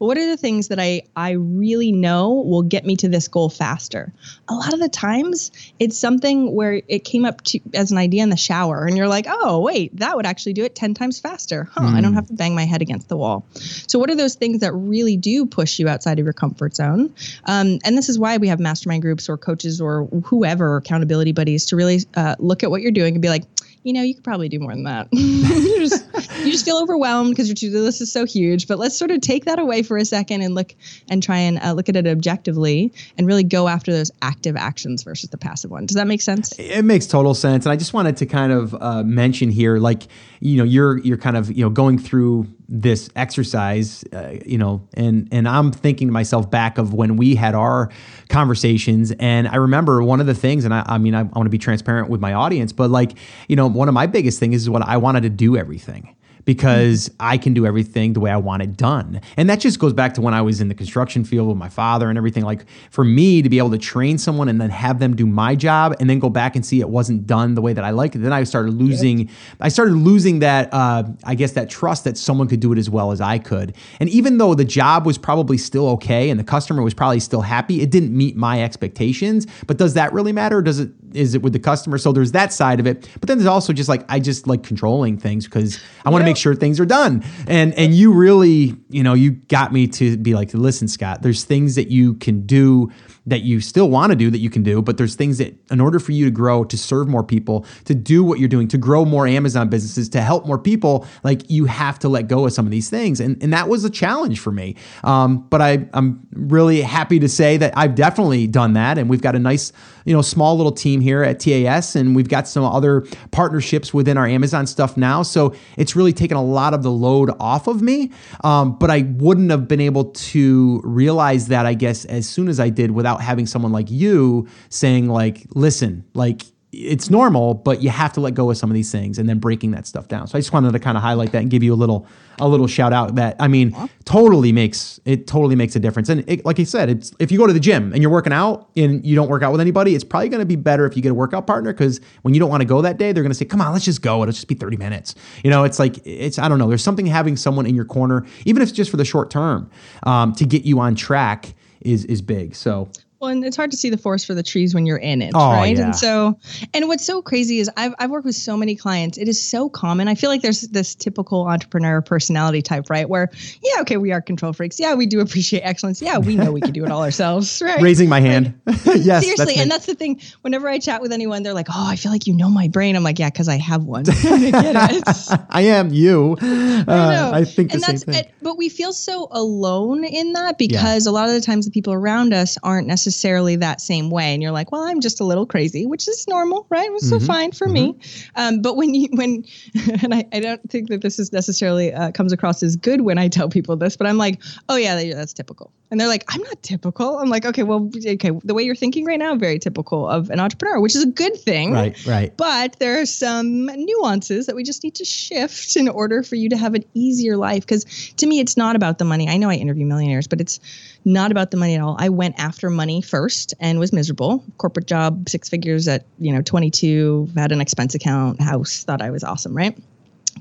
But 0.00 0.06
what 0.06 0.18
are 0.18 0.26
the 0.26 0.38
things 0.38 0.68
that 0.68 0.80
I 0.80 1.02
I 1.14 1.32
really 1.32 1.92
know 1.92 2.32
will 2.32 2.62
get 2.62 2.86
me 2.86 2.96
to 2.96 3.08
this 3.08 3.28
goal 3.28 3.50
faster? 3.50 4.12
A 4.48 4.54
lot 4.54 4.72
of 4.72 4.80
the 4.80 4.88
times 4.88 5.52
it's 5.78 5.96
something 5.96 6.54
where 6.54 6.80
it 6.88 7.04
came 7.04 7.26
up 7.26 7.42
to 7.42 7.60
as 7.74 7.92
an 7.92 7.98
idea 7.98 8.22
in 8.22 8.30
the 8.30 8.36
shower 8.36 8.86
and 8.86 8.96
you're 8.96 9.08
like, 9.08 9.26
"Oh, 9.28 9.60
wait, 9.60 9.94
that 9.98 10.16
would 10.16 10.24
actually 10.24 10.54
do 10.54 10.64
it 10.64 10.74
10 10.74 10.94
times 10.94 11.20
faster." 11.20 11.68
Huh, 11.70 11.82
mm. 11.82 11.94
I 11.94 12.00
don't 12.00 12.12
hmm. 12.12 12.16
have 12.16 12.28
to 12.28 12.32
bang 12.32 12.54
my 12.54 12.64
head 12.64 12.80
against 12.80 13.10
the 13.10 13.16
wall. 13.18 13.46
So 13.54 13.98
what 13.98 14.08
are 14.08 14.16
those 14.16 14.36
things 14.36 14.60
that 14.60 14.72
really 14.72 15.18
do 15.18 15.44
push 15.44 15.78
you 15.78 15.86
outside 15.86 16.18
of 16.18 16.24
your 16.24 16.32
comfort 16.32 16.74
zone? 16.74 17.14
Um, 17.44 17.78
and 17.84 17.98
this 17.98 18.08
is 18.08 18.18
why 18.18 18.38
we 18.38 18.48
have 18.48 18.58
mastermind 18.58 19.02
groups 19.02 19.28
or 19.28 19.36
coaches 19.36 19.82
or 19.82 20.06
whoever 20.24 20.78
accountability 20.78 21.32
buddies 21.32 21.66
to 21.66 21.76
really 21.76 22.00
uh, 22.14 22.36
look 22.38 22.62
at 22.62 22.70
what 22.70 22.80
you're 22.80 22.90
doing 22.90 23.14
and 23.14 23.22
be 23.22 23.28
like, 23.28 23.44
you 23.82 23.92
know, 23.94 24.02
you 24.02 24.14
could 24.14 24.24
probably 24.24 24.48
do 24.48 24.58
more 24.58 24.72
than 24.72 24.84
that. 24.84 25.08
you 25.12 25.78
just 25.78 26.04
you 26.44 26.52
just 26.52 26.64
feel 26.64 26.76
overwhelmed 26.78 27.30
because 27.30 27.48
your 27.48 27.54
to-do 27.54 27.80
list 27.80 28.00
is 28.00 28.12
so 28.12 28.26
huge. 28.26 28.68
But 28.68 28.78
let's 28.78 28.96
sort 28.96 29.10
of 29.10 29.20
take 29.20 29.46
that 29.46 29.58
away 29.58 29.82
for 29.82 29.96
a 29.96 30.04
second 30.04 30.42
and 30.42 30.54
look 30.54 30.74
and 31.08 31.22
try 31.22 31.38
and 31.38 31.58
uh, 31.58 31.72
look 31.72 31.88
at 31.88 31.96
it 31.96 32.06
objectively 32.06 32.92
and 33.16 33.26
really 33.26 33.44
go 33.44 33.68
after 33.68 33.92
those 33.92 34.10
active 34.20 34.56
actions 34.56 35.02
versus 35.02 35.30
the 35.30 35.38
passive 35.38 35.70
one. 35.70 35.86
Does 35.86 35.96
that 35.96 36.06
make 36.06 36.20
sense? 36.20 36.52
It 36.58 36.84
makes 36.84 37.06
total 37.06 37.34
sense. 37.34 37.64
And 37.64 37.72
I 37.72 37.76
just 37.76 37.94
wanted 37.94 38.18
to 38.18 38.26
kind 38.26 38.52
of 38.52 38.74
uh, 38.74 39.02
mention 39.02 39.50
here, 39.50 39.78
like, 39.78 40.02
you 40.40 40.58
know, 40.58 40.64
you're 40.64 40.98
you're 40.98 41.18
kind 41.18 41.36
of 41.36 41.50
you 41.50 41.64
know 41.64 41.70
going 41.70 41.98
through 41.98 42.46
this 42.72 43.10
exercise, 43.16 44.04
uh, 44.12 44.36
you 44.46 44.56
know, 44.56 44.86
and 44.94 45.28
and 45.32 45.48
I'm 45.48 45.72
thinking 45.72 46.06
to 46.08 46.12
myself 46.12 46.48
back 46.48 46.78
of 46.78 46.94
when 46.94 47.16
we 47.16 47.34
had 47.34 47.56
our 47.56 47.90
conversations, 48.28 49.12
and 49.18 49.48
I 49.48 49.56
remember 49.56 50.02
one 50.04 50.20
of 50.20 50.26
the 50.26 50.34
things, 50.34 50.64
and 50.64 50.72
I, 50.72 50.84
I 50.86 50.98
mean, 50.98 51.14
I, 51.14 51.20
I 51.20 51.22
want 51.24 51.46
to 51.46 51.50
be 51.50 51.58
transparent 51.58 52.08
with 52.08 52.20
my 52.20 52.32
audience, 52.32 52.72
but 52.72 52.88
like, 52.88 53.18
you 53.48 53.56
know, 53.56 53.66
one 53.66 53.88
of 53.88 53.94
my 53.94 54.06
biggest 54.06 54.38
things 54.38 54.54
is 54.54 54.70
what 54.70 54.82
I 54.82 54.98
wanted 54.98 55.22
to 55.24 55.30
do 55.30 55.56
everything 55.56 56.14
because 56.50 57.08
I 57.20 57.38
can 57.38 57.54
do 57.54 57.64
everything 57.64 58.12
the 58.12 58.18
way 58.18 58.28
I 58.28 58.36
want 58.36 58.60
it 58.60 58.76
done. 58.76 59.20
And 59.36 59.48
that 59.48 59.60
just 59.60 59.78
goes 59.78 59.92
back 59.92 60.14
to 60.14 60.20
when 60.20 60.34
I 60.34 60.42
was 60.42 60.60
in 60.60 60.66
the 60.66 60.74
construction 60.74 61.22
field 61.22 61.46
with 61.46 61.56
my 61.56 61.68
father 61.68 62.08
and 62.08 62.18
everything. 62.18 62.42
Like 62.42 62.64
for 62.90 63.04
me 63.04 63.40
to 63.40 63.48
be 63.48 63.58
able 63.58 63.70
to 63.70 63.78
train 63.78 64.18
someone 64.18 64.48
and 64.48 64.60
then 64.60 64.68
have 64.68 64.98
them 64.98 65.14
do 65.14 65.26
my 65.26 65.54
job 65.54 65.94
and 66.00 66.10
then 66.10 66.18
go 66.18 66.28
back 66.28 66.56
and 66.56 66.66
see 66.66 66.80
it 66.80 66.88
wasn't 66.88 67.24
done 67.24 67.54
the 67.54 67.62
way 67.62 67.72
that 67.72 67.84
I 67.84 67.90
liked 67.90 68.16
it, 68.16 68.18
then 68.18 68.32
I 68.32 68.42
started 68.42 68.74
losing. 68.74 69.20
Yep. 69.20 69.28
I 69.60 69.68
started 69.68 69.94
losing 69.94 70.40
that. 70.40 70.74
Uh, 70.74 71.04
I 71.22 71.36
guess 71.36 71.52
that 71.52 71.70
trust 71.70 72.02
that 72.02 72.18
someone 72.18 72.48
could 72.48 72.58
do 72.58 72.72
it 72.72 72.78
as 72.78 72.90
well 72.90 73.12
as 73.12 73.20
I 73.20 73.38
could. 73.38 73.76
And 74.00 74.08
even 74.08 74.38
though 74.38 74.56
the 74.56 74.64
job 74.64 75.06
was 75.06 75.18
probably 75.18 75.56
still 75.56 75.86
okay 75.90 76.30
and 76.30 76.40
the 76.40 76.44
customer 76.44 76.82
was 76.82 76.94
probably 76.94 77.20
still 77.20 77.42
happy, 77.42 77.80
it 77.80 77.92
didn't 77.92 78.16
meet 78.16 78.34
my 78.34 78.60
expectations. 78.60 79.46
But 79.68 79.76
does 79.76 79.94
that 79.94 80.12
really 80.12 80.32
matter? 80.32 80.62
does 80.62 80.80
it? 80.80 80.90
Is 81.14 81.34
it 81.34 81.42
with 81.42 81.52
the 81.52 81.60
customer? 81.60 81.96
So 81.96 82.10
there's 82.10 82.32
that 82.32 82.52
side 82.52 82.80
of 82.80 82.88
it. 82.88 83.08
But 83.20 83.28
then 83.28 83.38
there's 83.38 83.46
also 83.46 83.72
just 83.72 83.88
like 83.88 84.04
I 84.08 84.18
just 84.18 84.48
like 84.48 84.64
controlling 84.64 85.16
things 85.16 85.44
because 85.44 85.78
I 86.04 86.10
want 86.10 86.22
to 86.22 86.26
make 86.26 86.39
sure 86.40 86.54
things 86.54 86.80
are 86.80 86.86
done. 86.86 87.22
And 87.46 87.74
and 87.74 87.94
you 87.94 88.12
really, 88.12 88.76
you 88.88 89.02
know, 89.02 89.14
you 89.14 89.32
got 89.32 89.72
me 89.72 89.86
to 89.88 90.16
be 90.16 90.34
like, 90.34 90.52
listen, 90.54 90.88
Scott, 90.88 91.22
there's 91.22 91.44
things 91.44 91.76
that 91.76 91.88
you 91.88 92.14
can 92.14 92.46
do 92.46 92.90
that 93.26 93.42
you 93.42 93.60
still 93.60 93.88
want 93.88 94.10
to 94.10 94.16
do 94.16 94.30
that 94.30 94.38
you 94.38 94.50
can 94.50 94.62
do, 94.62 94.82
but 94.82 94.96
there's 94.96 95.14
things 95.14 95.38
that 95.38 95.54
in 95.70 95.80
order 95.80 96.00
for 96.00 96.12
you 96.12 96.24
to 96.24 96.30
grow, 96.30 96.64
to 96.64 96.76
serve 96.76 97.06
more 97.06 97.22
people, 97.22 97.66
to 97.84 97.94
do 97.94 98.24
what 98.24 98.38
you're 98.38 98.48
doing, 98.48 98.66
to 98.68 98.78
grow 98.78 99.04
more 99.04 99.26
Amazon 99.26 99.68
businesses, 99.68 100.08
to 100.08 100.20
help 100.20 100.46
more 100.46 100.58
people, 100.58 101.06
like 101.22 101.48
you 101.50 101.66
have 101.66 101.98
to 101.98 102.08
let 102.08 102.28
go 102.28 102.46
of 102.46 102.52
some 102.52 102.64
of 102.64 102.70
these 102.70 102.88
things. 102.88 103.20
And, 103.20 103.40
and 103.42 103.52
that 103.52 103.68
was 103.68 103.84
a 103.84 103.90
challenge 103.90 104.40
for 104.40 104.50
me. 104.50 104.74
Um, 105.04 105.46
but 105.48 105.60
I, 105.60 105.86
I'm 105.92 106.26
really 106.32 106.80
happy 106.80 107.18
to 107.20 107.28
say 107.28 107.56
that 107.58 107.76
I've 107.76 107.94
definitely 107.94 108.46
done 108.46 108.72
that. 108.72 108.98
And 108.98 109.08
we've 109.08 109.22
got 109.22 109.36
a 109.36 109.38
nice, 109.38 109.72
you 110.10 110.16
know, 110.16 110.22
small 110.22 110.56
little 110.56 110.72
team 110.72 111.00
here 111.00 111.22
at 111.22 111.38
TAS, 111.38 111.94
and 111.94 112.16
we've 112.16 112.28
got 112.28 112.48
some 112.48 112.64
other 112.64 113.06
partnerships 113.30 113.94
within 113.94 114.18
our 114.18 114.26
Amazon 114.26 114.66
stuff 114.66 114.96
now. 114.96 115.22
So 115.22 115.54
it's 115.76 115.94
really 115.94 116.12
taken 116.12 116.36
a 116.36 116.42
lot 116.42 116.74
of 116.74 116.82
the 116.82 116.90
load 116.90 117.30
off 117.38 117.68
of 117.68 117.80
me. 117.80 118.10
Um, 118.42 118.76
but 118.76 118.90
I 118.90 119.02
wouldn't 119.02 119.52
have 119.52 119.68
been 119.68 119.80
able 119.80 120.06
to 120.06 120.80
realize 120.82 121.46
that, 121.46 121.64
I 121.64 121.74
guess, 121.74 122.04
as 122.06 122.28
soon 122.28 122.48
as 122.48 122.58
I 122.58 122.70
did 122.70 122.90
without 122.90 123.22
having 123.22 123.46
someone 123.46 123.70
like 123.70 123.88
you 123.88 124.48
saying, 124.68 125.08
like, 125.08 125.46
listen, 125.54 126.04
like, 126.12 126.42
it's 126.72 127.10
normal, 127.10 127.54
but 127.54 127.82
you 127.82 127.90
have 127.90 128.12
to 128.12 128.20
let 128.20 128.34
go 128.34 128.48
of 128.50 128.56
some 128.56 128.70
of 128.70 128.74
these 128.74 128.92
things 128.92 129.18
and 129.18 129.28
then 129.28 129.40
breaking 129.40 129.72
that 129.72 129.86
stuff 129.86 130.06
down. 130.06 130.28
So 130.28 130.38
I 130.38 130.40
just 130.40 130.52
wanted 130.52 130.72
to 130.72 130.78
kind 130.78 130.96
of 130.96 131.02
highlight 131.02 131.32
that 131.32 131.42
and 131.42 131.50
give 131.50 131.64
you 131.64 131.74
a 131.74 131.76
little 131.76 132.06
a 132.38 132.48
little 132.48 132.68
shout 132.68 132.92
out 132.92 133.16
that 133.16 133.36
I 133.38 133.48
mean 133.48 133.76
totally 134.04 134.52
makes 134.52 135.00
it 135.04 135.26
totally 135.26 135.56
makes 135.56 135.74
a 135.74 135.80
difference. 135.80 136.08
And 136.08 136.28
it, 136.28 136.44
like 136.44 136.60
I 136.60 136.64
said, 136.64 136.88
it's 136.88 137.12
if 137.18 137.32
you 137.32 137.38
go 137.38 137.46
to 137.48 137.52
the 137.52 137.60
gym 137.60 137.92
and 137.92 138.00
you're 138.00 138.10
working 138.10 138.32
out 138.32 138.70
and 138.76 139.04
you 139.04 139.16
don't 139.16 139.28
work 139.28 139.42
out 139.42 139.50
with 139.50 139.60
anybody, 139.60 139.96
it's 139.96 140.04
probably 140.04 140.28
going 140.28 140.40
to 140.40 140.46
be 140.46 140.56
better 140.56 140.86
if 140.86 140.94
you 140.94 141.02
get 141.02 141.10
a 141.10 141.14
workout 141.14 141.46
partner 141.46 141.72
because 141.72 142.00
when 142.22 142.34
you 142.34 142.40
don't 142.40 142.50
want 142.50 142.60
to 142.60 142.66
go 142.66 142.80
that 142.82 142.98
day, 142.98 143.12
they're 143.12 143.24
going 143.24 143.32
to 143.32 143.38
say, 143.38 143.44
"Come 143.44 143.60
on, 143.60 143.72
let's 143.72 143.84
just 143.84 144.00
go. 144.00 144.22
It'll 144.22 144.32
just 144.32 144.46
be 144.46 144.54
30 144.54 144.76
minutes." 144.76 145.16
You 145.42 145.50
know, 145.50 145.64
it's 145.64 145.80
like 145.80 145.98
it's 146.06 146.38
I 146.38 146.48
don't 146.48 146.60
know. 146.60 146.68
There's 146.68 146.84
something 146.84 147.06
having 147.06 147.36
someone 147.36 147.66
in 147.66 147.74
your 147.74 147.84
corner, 147.84 148.24
even 148.44 148.62
if 148.62 148.68
it's 148.68 148.76
just 148.76 148.92
for 148.92 148.96
the 148.96 149.04
short 149.04 149.30
term, 149.30 149.70
um, 150.04 150.34
to 150.34 150.44
get 150.46 150.64
you 150.64 150.78
on 150.78 150.94
track 150.94 151.52
is 151.80 152.04
is 152.04 152.22
big. 152.22 152.54
So 152.54 152.90
well, 153.20 153.30
and 153.30 153.44
it's 153.44 153.56
hard 153.56 153.70
to 153.70 153.76
see 153.76 153.90
the 153.90 153.98
forest 153.98 154.26
for 154.26 154.32
the 154.32 154.42
trees 154.42 154.74
when 154.74 154.86
you're 154.86 154.96
in 154.96 155.20
it, 155.20 155.32
oh, 155.34 155.52
right? 155.52 155.76
Yeah. 155.76 155.84
And 155.84 155.96
so, 155.96 156.38
and 156.72 156.88
what's 156.88 157.04
so 157.04 157.20
crazy 157.20 157.58
is 157.58 157.70
I've, 157.76 157.92
I've 157.98 158.08
worked 158.08 158.24
with 158.24 158.34
so 158.34 158.56
many 158.56 158.74
clients. 158.74 159.18
It 159.18 159.28
is 159.28 159.42
so 159.42 159.68
common. 159.68 160.08
I 160.08 160.14
feel 160.14 160.30
like 160.30 160.40
there's 160.40 160.62
this 160.62 160.94
typical 160.94 161.46
entrepreneur 161.46 162.00
personality 162.00 162.62
type, 162.62 162.88
right? 162.88 163.06
Where, 163.06 163.30
yeah, 163.62 163.82
okay, 163.82 163.98
we 163.98 164.12
are 164.12 164.22
control 164.22 164.54
freaks. 164.54 164.80
Yeah, 164.80 164.94
we 164.94 165.04
do 165.04 165.20
appreciate 165.20 165.60
excellence. 165.60 166.00
Yeah, 166.00 166.16
we 166.16 166.34
know 166.34 166.50
we 166.50 166.62
can 166.62 166.72
do 166.72 166.82
it 166.82 166.90
all 166.90 167.02
ourselves, 167.02 167.60
right? 167.64 167.82
Raising 167.82 168.08
my 168.08 168.20
hand. 168.20 168.58
yes. 168.66 169.22
Seriously. 169.22 169.44
That's 169.44 169.60
and 169.60 169.70
that's 169.70 169.86
the 169.86 169.94
thing. 169.94 170.22
Whenever 170.40 170.66
I 170.66 170.78
chat 170.78 171.02
with 171.02 171.12
anyone, 171.12 171.42
they're 171.42 171.52
like, 171.52 171.68
oh, 171.68 171.88
I 171.90 171.96
feel 171.96 172.12
like 172.12 172.26
you 172.26 172.34
know 172.34 172.48
my 172.48 172.68
brain. 172.68 172.96
I'm 172.96 173.04
like, 173.04 173.18
yeah, 173.18 173.28
because 173.28 173.48
I 173.48 173.58
have 173.58 173.84
one. 173.84 174.04
I. 174.08 175.02
I 175.50 175.62
am 175.62 175.92
you. 175.92 176.38
Uh, 176.40 176.84
I. 176.88 177.40
I 177.40 177.44
think 177.44 177.74
and 177.74 177.82
the 177.82 177.86
same 177.86 177.98
thing. 177.98 178.14
It, 178.14 178.32
but 178.40 178.56
we 178.56 178.70
feel 178.70 178.94
so 178.94 179.28
alone 179.30 180.04
in 180.04 180.32
that 180.32 180.56
because 180.56 181.04
yeah. 181.04 181.10
a 181.10 181.12
lot 181.12 181.28
of 181.28 181.34
the 181.34 181.42
times 181.42 181.66
the 181.66 181.70
people 181.70 181.92
around 181.92 182.32
us 182.32 182.56
aren't 182.62 182.86
necessarily 182.86 183.09
necessarily 183.10 183.56
that 183.56 183.80
same 183.80 184.08
way. 184.08 184.32
And 184.32 184.40
you're 184.40 184.52
like 184.52 184.70
well 184.70 184.82
i'm 184.82 185.00
just 185.00 185.20
a 185.20 185.24
little 185.24 185.44
crazy 185.44 185.84
which 185.84 186.06
is 186.06 186.28
normal 186.28 186.66
right? 186.70 186.88
It's 186.92 187.10
mm-hmm. 187.10 187.18
so 187.18 187.26
fine 187.26 187.50
for 187.52 187.66
mm-hmm. 187.66 187.98
me 187.98 188.30
um, 188.36 188.62
but 188.62 188.76
when 188.76 188.94
you 188.94 189.08
when 189.12 189.44
and 190.02 190.14
I, 190.14 190.24
I 190.32 190.40
don't 190.40 190.70
think 190.70 190.88
that 190.90 191.02
this 191.02 191.18
is 191.18 191.32
necessarily 191.32 191.92
uh, 191.92 192.12
comes 192.12 192.32
across 192.32 192.62
as 192.62 192.76
good 192.76 193.00
when 193.00 193.18
i 193.18 193.26
tell 193.26 193.48
people 193.48 193.76
this 193.76 193.96
but 193.96 194.06
i'm 194.06 194.18
like 194.18 194.40
oh 194.68 194.76
yeah 194.76 194.94
that's 195.14 195.32
typical. 195.32 195.72
And 195.90 196.00
they're 196.00 196.08
like 196.08 196.24
i'm 196.28 196.42
not 196.42 196.62
typical. 196.62 197.18
I'm 197.18 197.28
like 197.28 197.44
okay 197.44 197.64
well 197.64 197.90
okay 197.96 198.30
the 198.44 198.54
way 198.54 198.62
you're 198.62 198.76
thinking 198.76 199.04
right 199.04 199.18
now 199.18 199.34
very 199.34 199.58
typical 199.58 200.08
of 200.08 200.30
an 200.30 200.38
entrepreneur 200.38 200.80
which 200.80 200.94
is 200.94 201.02
a 201.02 201.08
good 201.08 201.36
thing. 201.36 201.72
Right 201.72 202.06
right. 202.06 202.36
But 202.36 202.76
there 202.78 203.00
are 203.00 203.06
some 203.06 203.66
nuances 203.66 204.46
that 204.46 204.54
we 204.54 204.62
just 204.62 204.84
need 204.84 204.94
to 204.96 205.04
shift 205.04 205.74
in 205.76 205.88
order 205.88 206.22
for 206.22 206.36
you 206.36 206.48
to 206.50 206.56
have 206.56 206.74
an 206.74 206.84
easier 206.94 207.36
life. 207.36 207.62
Because 207.62 207.84
to 208.18 208.26
me 208.26 208.38
it's 208.38 208.56
not 208.56 208.76
about 208.76 208.98
the 208.98 209.04
money. 209.04 209.28
I 209.28 209.36
know 209.36 209.50
i 209.50 209.54
interview 209.54 209.84
millionaires 209.84 210.28
but 210.28 210.40
it's 210.40 210.60
not 211.04 211.30
about 211.30 211.50
the 211.50 211.56
money 211.56 211.74
at 211.74 211.80
all. 211.80 211.96
I 211.98 212.08
went 212.08 212.38
after 212.38 212.70
money 212.70 212.99
first 213.02 213.54
and 213.60 213.78
was 213.78 213.92
miserable. 213.92 214.44
Corporate 214.58 214.86
job, 214.86 215.28
six 215.28 215.48
figures 215.48 215.88
at, 215.88 216.04
you 216.18 216.32
know, 216.32 216.42
22, 216.42 217.30
had 217.36 217.52
an 217.52 217.60
expense 217.60 217.94
account, 217.94 218.40
house, 218.40 218.84
thought 218.84 219.02
I 219.02 219.10
was 219.10 219.24
awesome, 219.24 219.56
right? 219.56 219.76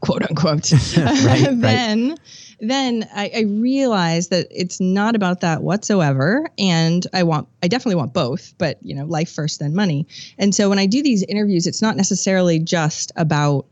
Quote 0.02 0.24
unquote. 0.24 0.72
right, 0.98 1.48
then 1.52 2.10
right. 2.10 2.20
then 2.60 3.10
I, 3.14 3.32
I 3.36 3.42
realized 3.42 4.30
that 4.30 4.48
it's 4.52 4.80
not 4.80 5.16
about 5.16 5.42
that 5.42 5.62
whatsoever. 5.62 6.50
And 6.58 7.06
I 7.14 7.24
want 7.24 7.48
I 7.64 7.68
definitely 7.68 7.96
want 7.96 8.14
both, 8.14 8.54
but 8.58 8.78
you 8.82 8.96
know, 8.96 9.06
life 9.06 9.32
first, 9.32 9.60
then 9.60 9.76
money. 9.76 10.08
And 10.38 10.54
so 10.54 10.70
when 10.70 10.80
I 10.80 10.86
do 10.86 11.04
these 11.04 11.24
interviews, 11.24 11.68
it's 11.68 11.82
not 11.82 11.98
necessarily 11.98 12.60
just 12.60 13.12
about 13.16 13.66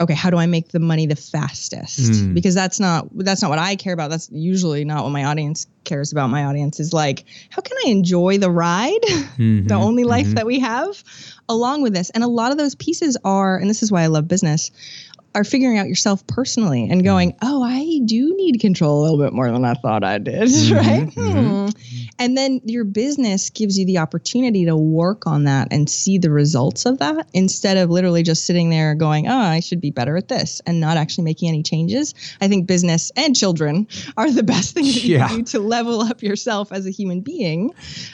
okay 0.00 0.14
how 0.14 0.30
do 0.30 0.36
i 0.36 0.46
make 0.46 0.68
the 0.68 0.80
money 0.80 1.06
the 1.06 1.16
fastest? 1.16 2.12
Mm. 2.12 2.34
because 2.34 2.54
that's 2.54 2.80
not 2.80 3.06
that's 3.16 3.42
not 3.42 3.50
what 3.50 3.58
i 3.58 3.76
care 3.76 3.92
about. 3.92 4.10
That's 4.10 4.28
usually 4.30 4.84
not 4.84 5.04
what 5.04 5.10
my 5.10 5.24
audience 5.24 5.66
cares 5.84 6.12
about. 6.12 6.30
My 6.30 6.44
audience 6.44 6.80
is 6.80 6.92
like 6.92 7.24
how 7.50 7.62
can 7.62 7.76
i 7.86 7.90
enjoy 7.90 8.38
the 8.38 8.50
ride 8.50 9.02
mm-hmm, 9.02 9.66
the 9.66 9.74
only 9.74 10.04
life 10.04 10.26
mm-hmm. 10.26 10.34
that 10.34 10.46
we 10.46 10.60
have 10.60 11.02
along 11.48 11.82
with 11.82 11.94
this? 11.94 12.10
And 12.10 12.24
a 12.24 12.28
lot 12.28 12.52
of 12.52 12.58
those 12.58 12.74
pieces 12.74 13.16
are 13.24 13.56
and 13.56 13.68
this 13.68 13.82
is 13.82 13.92
why 13.92 14.02
i 14.02 14.06
love 14.06 14.28
business 14.28 14.70
are 15.34 15.44
figuring 15.44 15.78
out 15.78 15.88
yourself 15.88 16.26
personally 16.26 16.88
and 16.90 17.02
going, 17.04 17.32
mm. 17.32 17.38
oh, 17.42 17.62
I 17.62 18.00
do 18.04 18.34
need 18.36 18.60
control 18.60 19.00
a 19.00 19.02
little 19.02 19.18
bit 19.18 19.32
more 19.32 19.50
than 19.50 19.64
I 19.64 19.74
thought 19.74 20.04
I 20.04 20.18
did, 20.18 20.34
mm-hmm, 20.48 20.74
right? 20.74 21.08
Mm-hmm. 21.08 21.64
Hmm. 21.64 21.70
And 22.18 22.36
then 22.36 22.60
your 22.64 22.84
business 22.84 23.50
gives 23.50 23.76
you 23.76 23.86
the 23.86 23.98
opportunity 23.98 24.64
to 24.66 24.76
work 24.76 25.26
on 25.26 25.44
that 25.44 25.68
and 25.72 25.90
see 25.90 26.18
the 26.18 26.30
results 26.30 26.86
of 26.86 26.98
that 26.98 27.28
instead 27.32 27.76
of 27.76 27.90
literally 27.90 28.22
just 28.22 28.44
sitting 28.44 28.70
there 28.70 28.94
going, 28.94 29.26
oh, 29.28 29.36
I 29.36 29.60
should 29.60 29.80
be 29.80 29.90
better 29.90 30.16
at 30.16 30.28
this 30.28 30.60
and 30.66 30.80
not 30.80 30.96
actually 30.96 31.24
making 31.24 31.48
any 31.48 31.62
changes. 31.62 32.14
I 32.40 32.48
think 32.48 32.66
business 32.66 33.10
and 33.16 33.34
children 33.34 33.88
are 34.16 34.30
the 34.30 34.44
best 34.44 34.74
things 34.74 34.94
that 34.94 35.04
you 35.04 35.16
yeah. 35.18 35.28
can 35.28 35.38
do 35.38 35.42
to 35.44 35.58
level 35.58 36.00
up 36.00 36.22
yourself 36.22 36.72
as 36.72 36.86
a 36.86 36.90
human 36.90 37.20
being. 37.20 37.72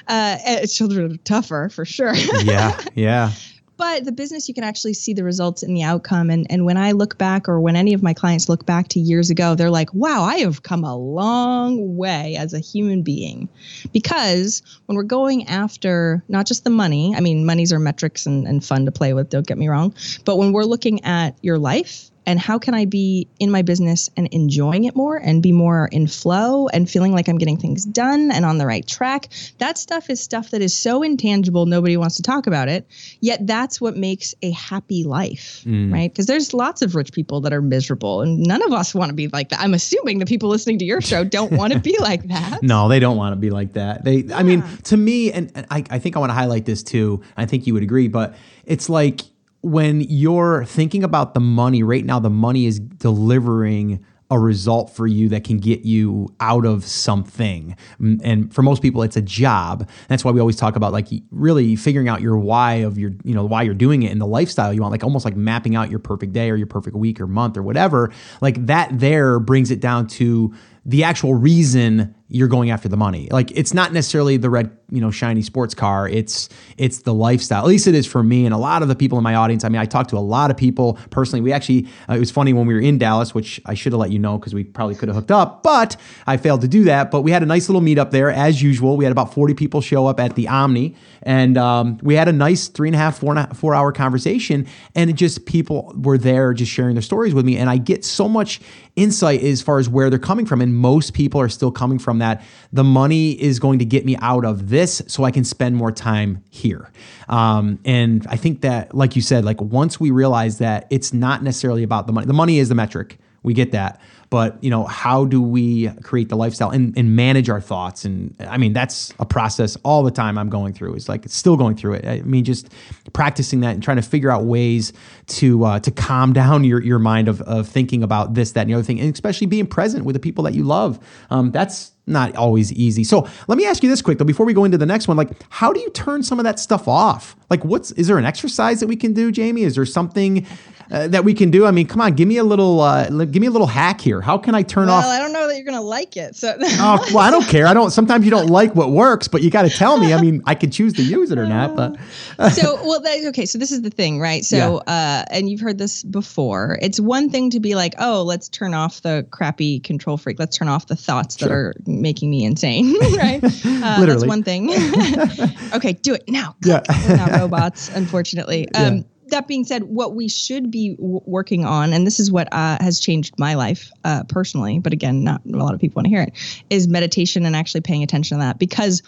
Uh, 0.09 0.39
eh, 0.45 0.67
children 0.67 1.13
are 1.13 1.17
tougher 1.19 1.69
for 1.71 1.85
sure. 1.85 2.15
yeah, 2.15 2.81
yeah 2.95 3.33
but 3.81 4.05
the 4.05 4.13
business 4.13 4.47
you 4.47 4.55
can 4.55 4.63
actually 4.63 4.93
see 4.93 5.15
the 5.15 5.25
results 5.25 5.63
and 5.63 5.75
the 5.75 5.83
outcome. 5.83 6.29
And 6.29 6.47
and 6.51 6.67
when 6.67 6.77
i 6.77 6.93
look 6.93 7.17
back 7.17 7.49
or 7.49 7.61
when 7.61 7.77
any 7.77 7.95
of 7.95 8.03
my 8.03 8.13
clients 8.13 8.49
look 8.49 8.67
back 8.67 8.89
to 8.89 9.01
years 9.01 9.31
ago 9.31 9.55
they're 9.55 9.71
like 9.71 9.93
wow 9.95 10.23
i 10.23 10.37
have 10.39 10.63
come 10.63 10.85
a 10.85 10.95
long 10.95 11.97
way 11.97 12.37
as 12.37 12.53
a 12.53 12.61
human 12.61 13.03
being. 13.03 13.49
Because 13.93 14.63
when 14.87 14.97
we're 14.97 15.03
going 15.03 15.47
after 15.49 16.23
not 16.29 16.47
just 16.47 16.65
the 16.65 16.71
money 16.71 17.15
i 17.17 17.21
mean 17.21 17.47
monies 17.47 17.73
are 17.73 17.79
metrics 17.79 18.27
and, 18.27 18.47
and 18.47 18.63
fun 18.63 18.85
to 18.85 18.93
play 18.93 19.15
with 19.15 19.31
don't 19.31 19.47
get 19.47 19.57
me 19.57 19.69
wrong 19.69 19.95
but 20.27 20.37
when 20.37 20.53
we're 20.53 20.65
looking 20.65 21.03
at 21.05 21.37
your 21.41 21.59
life 21.59 22.10
and 22.27 22.39
how 22.39 22.59
can 22.59 22.75
I 22.75 22.85
be 22.85 23.29
in 23.39 23.51
my 23.51 23.63
business 23.63 24.11
and 24.17 24.29
enjoying 24.33 24.85
it 24.85 24.95
more 24.95 25.17
and 25.17 25.43
be 25.43 25.53
more 25.53 25.89
in 25.91 26.07
flow 26.07 26.69
and 26.69 26.89
feeling 26.89 27.13
like 27.13 27.29
I'm 27.29 27.39
getting 27.39 27.57
things 27.57 27.85
done 27.85 28.31
and 28.31 28.45
on 28.45 28.59
the 28.59 28.67
right 28.67 28.87
track. 28.87 29.29
That 29.59 29.79
stuff 29.79 30.11
is 30.11 30.21
stuff 30.21 30.51
that 30.51 30.61
is 30.61 30.75
so 30.75 31.03
intangible, 31.03 31.67
nobody 31.67 31.97
wants 31.97 32.17
to 32.17 32.23
talk 32.23 32.47
about 32.47 32.69
it. 32.69 32.87
Yet 33.21 33.47
that's 33.47 33.81
what 33.81 33.97
makes 33.97 34.35
a 34.43 34.51
happy 34.51 35.05
life, 35.05 35.63
mm. 35.67 35.93
right? 35.93 36.13
Because 36.13 36.27
there's 36.27 36.53
lots 36.53 36.83
of 36.83 36.95
rich 36.95 37.13
people 37.13 37.41
that 37.43 37.53
are 37.53 37.63
miserable 37.63 38.21
and 38.21 38.39
none 38.39 38.63
of 38.63 38.73
us 38.73 38.95
want 38.95 39.09
to 39.09 39.15
be 39.15 39.29
like 39.29 39.49
that. 39.49 39.61
I'm 39.61 39.75
assuming 39.75 40.19
the 40.19 40.27
people 40.27 40.49
listening 40.49 40.79
to 40.81 40.85
your 40.85 41.01
show 41.01 41.25
don't 41.25 41.53
want 41.53 41.73
to 41.73 41.79
be 41.79 41.97
like 42.01 42.25
that. 42.29 42.63
No, 42.63 42.89
they 42.89 43.01
don't 43.01 43.17
want 43.17 43.33
to 43.33 43.37
be 43.37 43.51
like 43.51 43.73
that. 43.73 44.05
They, 44.05 44.17
yeah. 44.17 44.37
I 44.37 44.43
mean, 44.43 44.63
to 44.85 44.97
me, 44.97 45.33
and, 45.33 45.51
and 45.55 45.67
I, 45.71 45.85
I 45.91 45.99
think 45.99 46.17
I 46.17 46.19
want 46.19 46.31
to 46.31 46.35
highlight 46.35 46.67
this 46.67 46.83
too. 46.83 47.23
I 47.37 47.47
think 47.47 47.67
you 47.67 47.75
would 47.75 47.83
agree, 47.83 48.09
but 48.09 48.35
it's 48.67 48.89
like, 48.89 49.23
when 49.63 50.01
you're 50.03 50.65
thinking 50.65 51.05
about 51.05 51.35
the 51.35 51.41
money 51.41 51.83
right 51.83 52.05
now, 52.05 52.19
the 52.19 52.31
money 52.31 52.67
is 52.67 52.79
delivering 52.79 54.05
a 54.31 54.39
result 54.39 54.95
for 54.95 55.09
you 55.09 55.29
that 55.29 55.43
can 55.43 55.59
get 55.59 55.81
you 55.81 56.29
out 56.39 56.65
of 56.65 56.85
something. 56.85 57.77
And 57.99 58.55
for 58.55 58.63
most 58.63 58.81
people, 58.81 59.03
it's 59.03 59.17
a 59.17 59.23
job. 59.23 59.89
That's 60.09 60.25
why 60.25 60.31
we 60.31 60.39
always 60.39 60.55
talk 60.55 60.77
about 60.77 60.93
like 60.93 61.09
really 61.33 61.75
figuring 61.75 62.09
out 62.09 62.21
your 62.21 62.39
why 62.39 62.75
of 62.75 62.97
your, 62.97 63.11
you 63.25 63.35
know, 63.35 63.45
why 63.45 63.63
you're 63.63 63.75
doing 63.75 64.05
it 64.05 64.13
and 64.13 64.21
the 64.21 64.27
lifestyle 64.27 64.73
you 64.73 64.83
want, 64.83 64.93
like 64.93 65.03
almost 65.03 65.25
like 65.25 65.35
mapping 65.35 65.75
out 65.75 65.91
your 65.91 65.99
perfect 65.99 66.33
day 66.33 66.49
or 66.49 66.55
your 66.55 66.69
perfect 66.69 66.97
week 66.97 67.21
or 67.21 67.27
month 67.27 67.57
or 67.57 67.63
whatever. 67.63 68.13
Like 68.41 68.67
that 68.67 68.97
there 68.97 69.41
brings 69.41 69.73
it 69.73 69.81
down 69.81 70.07
to 70.09 70.55
the 70.87 71.03
actual 71.03 71.35
reason 71.35 72.15
you're 72.33 72.49
going 72.49 72.71
after 72.71 72.89
the 72.89 72.97
money. 72.97 73.29
Like 73.31 73.51
it's 73.51 73.75
not 73.75 73.93
necessarily 73.93 74.37
the 74.37 74.49
red, 74.49 74.71
you 74.89 75.01
know, 75.01 75.11
shiny 75.11 75.43
sports 75.43 75.75
car. 75.75 76.09
It's 76.09 76.49
it's 76.79 77.03
the 77.03 77.13
lifestyle. 77.13 77.65
At 77.65 77.69
least 77.69 77.89
it 77.89 77.95
is 77.95 78.07
for 78.07 78.23
me 78.23 78.45
and 78.47 78.55
a 78.55 78.59
lot 78.59 78.83
of 78.83 78.89
the 78.89 78.95
people 78.95 79.19
in 79.19 79.25
my 79.25 79.35
audience. 79.35 79.65
I 79.65 79.69
mean, 79.69 79.81
I 79.81 79.85
talked 79.85 80.11
to 80.11 80.17
a 80.17 80.21
lot 80.21 80.51
of 80.51 80.57
people 80.57 80.97
personally. 81.11 81.41
We 81.41 81.53
actually 81.53 81.89
uh, 82.09 82.15
it 82.15 82.21
was 82.21 82.31
funny 82.31 82.53
when 82.53 82.67
we 82.67 82.75
were 82.75 82.81
in 82.81 82.99
Dallas, 82.99 83.35
which 83.35 83.61
I 83.67 83.75
should 83.75 83.93
have 83.93 83.99
let 83.99 84.13
you 84.13 84.21
know 84.21 84.39
because 84.39 84.55
we 84.55 84.63
probably 84.63 84.95
could 84.95 85.09
have 85.09 85.17
hooked 85.17 85.33
up, 85.33 85.65
but 85.65 85.97
I 86.29 86.37
failed 86.37 86.61
to 86.61 86.69
do 86.69 86.85
that. 86.85 87.11
But 87.11 87.23
we 87.23 87.33
had 87.33 87.43
a 87.43 87.47
nice 87.47 87.69
little 87.69 87.83
meetup 87.83 88.13
there 88.13 88.31
as 88.31 88.63
usual. 88.63 88.97
We 88.97 89.05
had 89.05 89.13
about 89.13 89.35
40 89.35 89.55
people 89.55 89.81
show 89.81 90.07
up 90.07 90.21
at 90.21 90.37
the 90.37 90.47
Omni, 90.47 90.95
and 91.25 91.59
um, 91.59 91.99
we 92.01 92.15
had 92.15 92.29
a 92.29 92.33
nice 92.33 92.69
three 92.69 92.89
and 92.89 92.95
a 92.95 92.99
half, 92.99 93.19
four, 93.19 93.45
four 93.55 93.75
hour 93.75 93.91
conversation. 93.91 94.69
And 94.95 95.11
it 95.11 95.15
just 95.15 95.47
people 95.47 95.93
were 95.97 96.17
there 96.17 96.55
just 96.55 96.71
sharing 96.71 96.95
their 96.95 97.03
stories 97.03 97.35
with 97.35 97.45
me, 97.45 97.57
and 97.57 97.69
I 97.69 97.77
get 97.77 98.05
so 98.05 98.29
much 98.29 98.61
insight 98.95 99.43
as 99.43 99.63
far 99.63 99.79
as 99.79 99.89
where 99.89 100.11
they're 100.11 100.19
coming 100.19 100.47
from. 100.47 100.61
And 100.61 100.75
most 100.75 101.13
people 101.13 101.41
are 101.41 101.49
still 101.49 101.73
coming 101.73 101.99
from 101.99 102.20
that 102.21 102.43
the 102.73 102.85
money 102.85 103.33
is 103.33 103.59
going 103.59 103.79
to 103.81 103.85
get 103.85 104.05
me 104.05 104.17
out 104.21 104.45
of 104.45 104.69
this 104.69 105.03
so 105.07 105.25
I 105.25 105.31
can 105.31 105.45
spend 105.45 105.77
more 105.77 105.93
time 105.93 106.43
here. 106.51 106.91
Um, 107.29 107.79
and 107.85 108.27
I 108.29 108.37
think 108.37 108.63
that, 108.63 108.95
like 108.95 109.17
you 109.17 109.23
said, 109.23 109.45
like 109.45 109.61
once 109.61 110.01
we 110.01 110.11
realize 110.11 110.59
that 110.59 110.87
it's 110.91 111.13
not 111.13 111.43
necessarily 111.43 111.83
about 111.83 112.07
the 112.07 112.13
money, 112.13 112.27
the 112.27 112.33
money 112.33 112.59
is 112.59 112.69
the 112.69 112.75
metric. 112.75 113.19
We 113.43 113.55
get 113.55 113.73
that. 113.73 114.01
But 114.31 114.63
you 114.63 114.71
know 114.71 114.85
how 114.85 115.25
do 115.25 115.43
we 115.43 115.89
create 116.03 116.29
the 116.29 116.37
lifestyle 116.37 116.71
and, 116.71 116.97
and 116.97 117.17
manage 117.17 117.51
our 117.51 117.61
thoughts? 117.61 118.05
And 118.05 118.35
i 118.39 118.57
mean 118.59 118.73
that's 118.73 119.13
a 119.19 119.27
process 119.27 119.77
all 119.83 120.05
the 120.05 120.13
time 120.13 120.39
i'm 120.39 120.49
going 120.49 120.73
through. 120.73 120.95
It's 120.95 121.09
like 121.09 121.29
still 121.29 121.57
going 121.57 121.77
through 121.77 121.95
it. 121.95 122.07
I 122.07 122.23
mean 122.23 122.45
just 122.45 122.73
practicing 123.13 123.61
that 123.61 123.75
and 123.75 123.83
trying 123.83 123.97
to 123.97 124.03
figure 124.03 124.31
out 124.31 124.45
ways 124.45 124.93
to 125.27 125.65
uh, 125.65 125.81
to 125.81 125.91
calm 125.91 126.33
down 126.41 126.63
your, 126.63 126.81
your 126.81 127.01
mind 127.01 127.27
of, 127.27 127.41
of 127.43 127.69
thinking 127.69 128.05
about 128.05 128.35
this 128.35 128.53
that 128.53 128.63
and 128.63 128.71
the 128.71 128.75
other 128.75 128.85
thing. 128.85 129.01
And 129.01 129.13
especially 129.13 129.49
being 129.49 129.67
present 129.67 130.05
with 130.05 130.15
the 130.15 130.21
people 130.21 130.45
that 130.45 130.55
you 130.55 130.63
love. 130.63 131.01
Um, 131.31 131.51
that's 131.51 131.93
not 132.11 132.37
always 132.37 132.73
easy. 132.73 133.05
So 133.05 133.29
let 133.49 133.57
me 133.57 133.67
ask 133.67 133.83
you 133.83 133.89
this 133.89 134.03
quick 134.03 134.19
though, 134.19 134.25
before 134.25 134.47
we 134.47 134.53
go 134.53 134.65
into 134.65 134.79
the 134.79 134.87
next 134.87 135.09
one, 135.09 135.17
like 135.17 135.31
how 135.49 135.73
do 135.73 135.81
you 135.81 135.91
turn 135.91 136.23
some 136.23 136.39
of 136.39 136.45
that 136.45 136.59
stuff 136.59 136.89
off? 136.89 137.37
Like 137.49 137.65
what's, 137.65 137.93
is 137.93 138.07
there 138.07 138.19
an 138.19 138.25
exercise 138.25 138.81
that 138.81 138.87
we 138.87 138.97
can 138.97 139.13
do, 139.13 139.33
Jamie? 139.33 139.63
Is 139.63 139.75
there 139.75 139.87
something 139.87 140.47
uh, 140.91 141.07
that 141.09 141.25
we 141.25 141.35
can 141.35 141.51
do? 141.51 141.67
I 141.67 141.71
mean, 141.71 141.87
come 141.87 142.01
on, 142.01 142.15
give 142.15 142.27
me 142.27 142.37
a 142.37 142.45
little, 142.45 142.81
uh, 142.81 143.09
give 143.09 143.41
me 143.41 143.47
a 143.47 143.51
little 143.51 143.67
hack 143.67 144.01
here. 144.01 144.21
How 144.21 144.39
can 144.39 144.55
I 144.55 144.63
turn 144.63 144.87
well, 144.87 144.97
off? 144.97 145.05
Well, 145.05 145.13
I 145.13 145.19
don't 145.19 145.33
know 145.33 145.47
that 145.47 145.55
you're 145.55 145.65
going 145.65 145.77
to 145.77 145.81
like 145.81 146.17
it. 146.17 146.35
So, 146.35 146.57
oh, 146.61 147.05
well, 147.15 147.19
I 147.19 147.31
don't 147.31 147.47
care. 147.47 147.67
I 147.67 147.75
don't, 147.75 147.91
sometimes 147.91 148.25
you 148.25 148.31
don't 148.31 148.49
like 148.49 148.75
what 148.75 148.91
works, 148.91 149.29
but 149.29 149.43
you 149.43 149.51
got 149.51 149.63
to 149.63 149.71
tell 149.71 149.99
me. 149.99 150.13
I 150.13 150.21
mean, 150.21 150.43
I 150.47 150.55
could 150.55 150.73
choose 150.73 150.93
to 150.95 151.03
use 151.03 151.31
it 151.31 151.39
or 151.39 151.47
not, 151.47 151.77
but. 151.77 151.97
so, 152.53 152.75
well, 152.85 153.01
that, 153.01 153.25
okay. 153.29 153.47
So 153.47 153.59
this 153.59 153.71
is 153.71 153.83
the 153.83 153.91
thing, 153.91 154.19
right? 154.19 154.45
So, 154.45 154.83
yeah. 154.87 154.93
uh, 154.93 155.25
and 155.31 155.49
you've 155.49 155.61
heard 155.61 155.79
this 155.79 156.03
before. 156.03 156.79
It's 156.83 156.99
one 156.99 157.31
thing 157.31 157.51
to 157.51 157.61
be 157.61 157.75
like, 157.75 157.95
oh, 157.99 158.23
let's 158.23 158.49
turn 158.49 158.75
off 158.75 159.03
the 159.03 159.27
crappy 159.31 159.81
control 159.81 160.17
freak. 160.17 160.39
Let's 160.39 160.57
turn 160.57 160.69
off 160.69 160.87
the 160.87 160.97
thoughts 160.97 161.39
sure. 161.39 161.49
that 161.49 161.55
are 161.55 161.75
making 162.01 162.31
me 162.31 162.45
insane, 162.45 162.95
right? 163.17 163.41
Uh, 163.81 164.05
that's 164.05 164.27
one 164.27 164.43
thing. 164.43 164.71
okay, 165.75 165.95
do 165.95 166.13
it 166.13 166.25
now. 166.29 166.55
Yeah. 166.63 166.83
We're 167.09 167.17
not 167.17 167.31
robots, 167.33 167.89
unfortunately. 167.89 168.69
Um, 168.75 168.97
yeah 168.97 169.03
that 169.31 169.49
being 169.49 169.65
said, 169.65 169.85
what 169.85 170.15
we 170.15 170.29
should 170.29 170.71
be 170.71 170.97
w- 170.97 171.21
working 171.25 171.65
on, 171.65 171.93
and 171.93 172.07
this 172.07 172.21
is 172.21 172.31
what 172.31 172.49
uh, 172.53 172.77
has 172.81 173.01
changed 173.01 173.35
my 173.39 173.55
life 173.55 173.91
uh, 174.05 174.25
personally, 174.25 174.79
but 174.79 174.93
again, 174.93 175.25
not 175.25 175.41
a 175.47 175.57
lot 175.57 175.75
of 175.75 175.81
people 175.81 176.01
want 176.01 176.07
to 176.07 176.11
hear 176.11 176.23
it, 176.23 176.35
is 176.69 176.87
meditation 176.87 177.47
and 177.47 177.57
actually 177.57 177.81
paying 177.81 178.03
attention 178.03 178.39
to 178.39 178.45
that. 178.45 178.59
Because, 178.59 179.03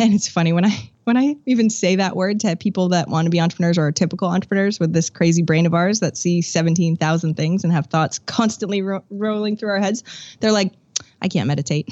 and 0.00 0.14
it's 0.14 0.28
funny 0.28 0.52
when 0.52 0.64
I 0.64 0.90
when 1.04 1.16
I 1.16 1.36
even 1.46 1.70
say 1.70 1.96
that 1.96 2.14
word 2.14 2.40
to 2.40 2.56
people 2.56 2.90
that 2.90 3.08
want 3.08 3.26
to 3.26 3.30
be 3.30 3.40
entrepreneurs 3.40 3.78
or 3.78 3.90
typical 3.90 4.28
entrepreneurs 4.28 4.78
with 4.78 4.92
this 4.92 5.10
crazy 5.10 5.42
brain 5.42 5.66
of 5.66 5.74
ours 5.74 6.00
that 6.00 6.16
see 6.16 6.42
seventeen 6.42 6.96
thousand 6.96 7.34
things 7.34 7.64
and 7.64 7.72
have 7.72 7.86
thoughts 7.86 8.18
constantly 8.18 8.82
ro- 8.82 9.04
rolling 9.10 9.56
through 9.56 9.70
our 9.70 9.80
heads, 9.80 10.04
they're 10.40 10.52
like, 10.52 10.72
I 11.22 11.28
can't 11.28 11.48
meditate. 11.48 11.88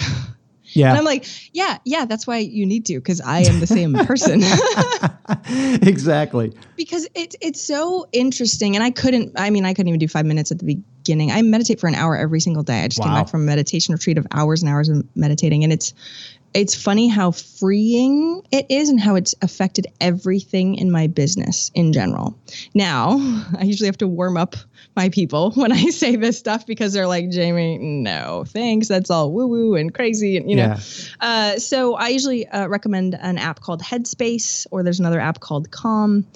Yeah. 0.78 0.90
And 0.90 0.98
I'm 0.98 1.04
like, 1.04 1.26
yeah, 1.52 1.78
yeah, 1.84 2.04
that's 2.04 2.26
why 2.26 2.38
you 2.38 2.64
need 2.64 2.86
to, 2.86 2.94
because 2.94 3.20
I 3.20 3.40
am 3.40 3.58
the 3.58 3.66
same 3.66 3.94
person. 3.94 4.42
exactly. 5.86 6.52
Because 6.76 7.08
it's 7.14 7.34
it's 7.40 7.60
so 7.60 8.06
interesting. 8.12 8.76
And 8.76 8.84
I 8.84 8.90
couldn't, 8.90 9.32
I 9.36 9.50
mean, 9.50 9.64
I 9.64 9.74
couldn't 9.74 9.88
even 9.88 9.98
do 9.98 10.06
five 10.06 10.24
minutes 10.24 10.52
at 10.52 10.60
the 10.60 10.64
beginning. 10.64 11.32
I 11.32 11.42
meditate 11.42 11.80
for 11.80 11.88
an 11.88 11.96
hour 11.96 12.16
every 12.16 12.40
single 12.40 12.62
day. 12.62 12.84
I 12.84 12.88
just 12.88 13.00
wow. 13.00 13.06
came 13.06 13.14
back 13.14 13.28
from 13.28 13.42
a 13.42 13.44
meditation 13.44 13.92
retreat 13.92 14.18
of 14.18 14.26
hours 14.30 14.62
and 14.62 14.70
hours 14.70 14.88
of 14.88 15.04
meditating. 15.16 15.64
And 15.64 15.72
it's 15.72 15.94
it's 16.54 16.74
funny 16.74 17.08
how 17.08 17.30
freeing 17.30 18.42
it 18.50 18.66
is 18.68 18.88
and 18.88 18.98
how 18.98 19.14
it's 19.14 19.34
affected 19.42 19.86
everything 20.00 20.76
in 20.76 20.90
my 20.90 21.06
business 21.06 21.70
in 21.74 21.92
general. 21.92 22.38
Now, 22.74 23.16
I 23.58 23.64
usually 23.64 23.86
have 23.86 23.98
to 23.98 24.08
warm 24.08 24.36
up 24.36 24.56
my 24.96 25.08
people 25.08 25.50
when 25.54 25.72
I 25.72 25.84
say 25.86 26.16
this 26.16 26.38
stuff 26.38 26.66
because 26.66 26.92
they're 26.92 27.06
like, 27.06 27.30
Jamie, 27.30 27.78
no, 27.78 28.44
thanks. 28.46 28.88
That's 28.88 29.10
all 29.10 29.32
woo 29.32 29.46
woo 29.46 29.74
and 29.76 29.92
crazy. 29.92 30.36
And, 30.36 30.50
you 30.50 30.56
know, 30.56 30.76
yeah. 30.76 30.80
uh, 31.20 31.58
so 31.58 31.94
I 31.94 32.08
usually 32.08 32.48
uh, 32.48 32.66
recommend 32.66 33.14
an 33.14 33.38
app 33.38 33.60
called 33.60 33.82
Headspace 33.82 34.66
or 34.70 34.82
there's 34.82 35.00
another 35.00 35.20
app 35.20 35.40
called 35.40 35.70
Calm. 35.70 36.26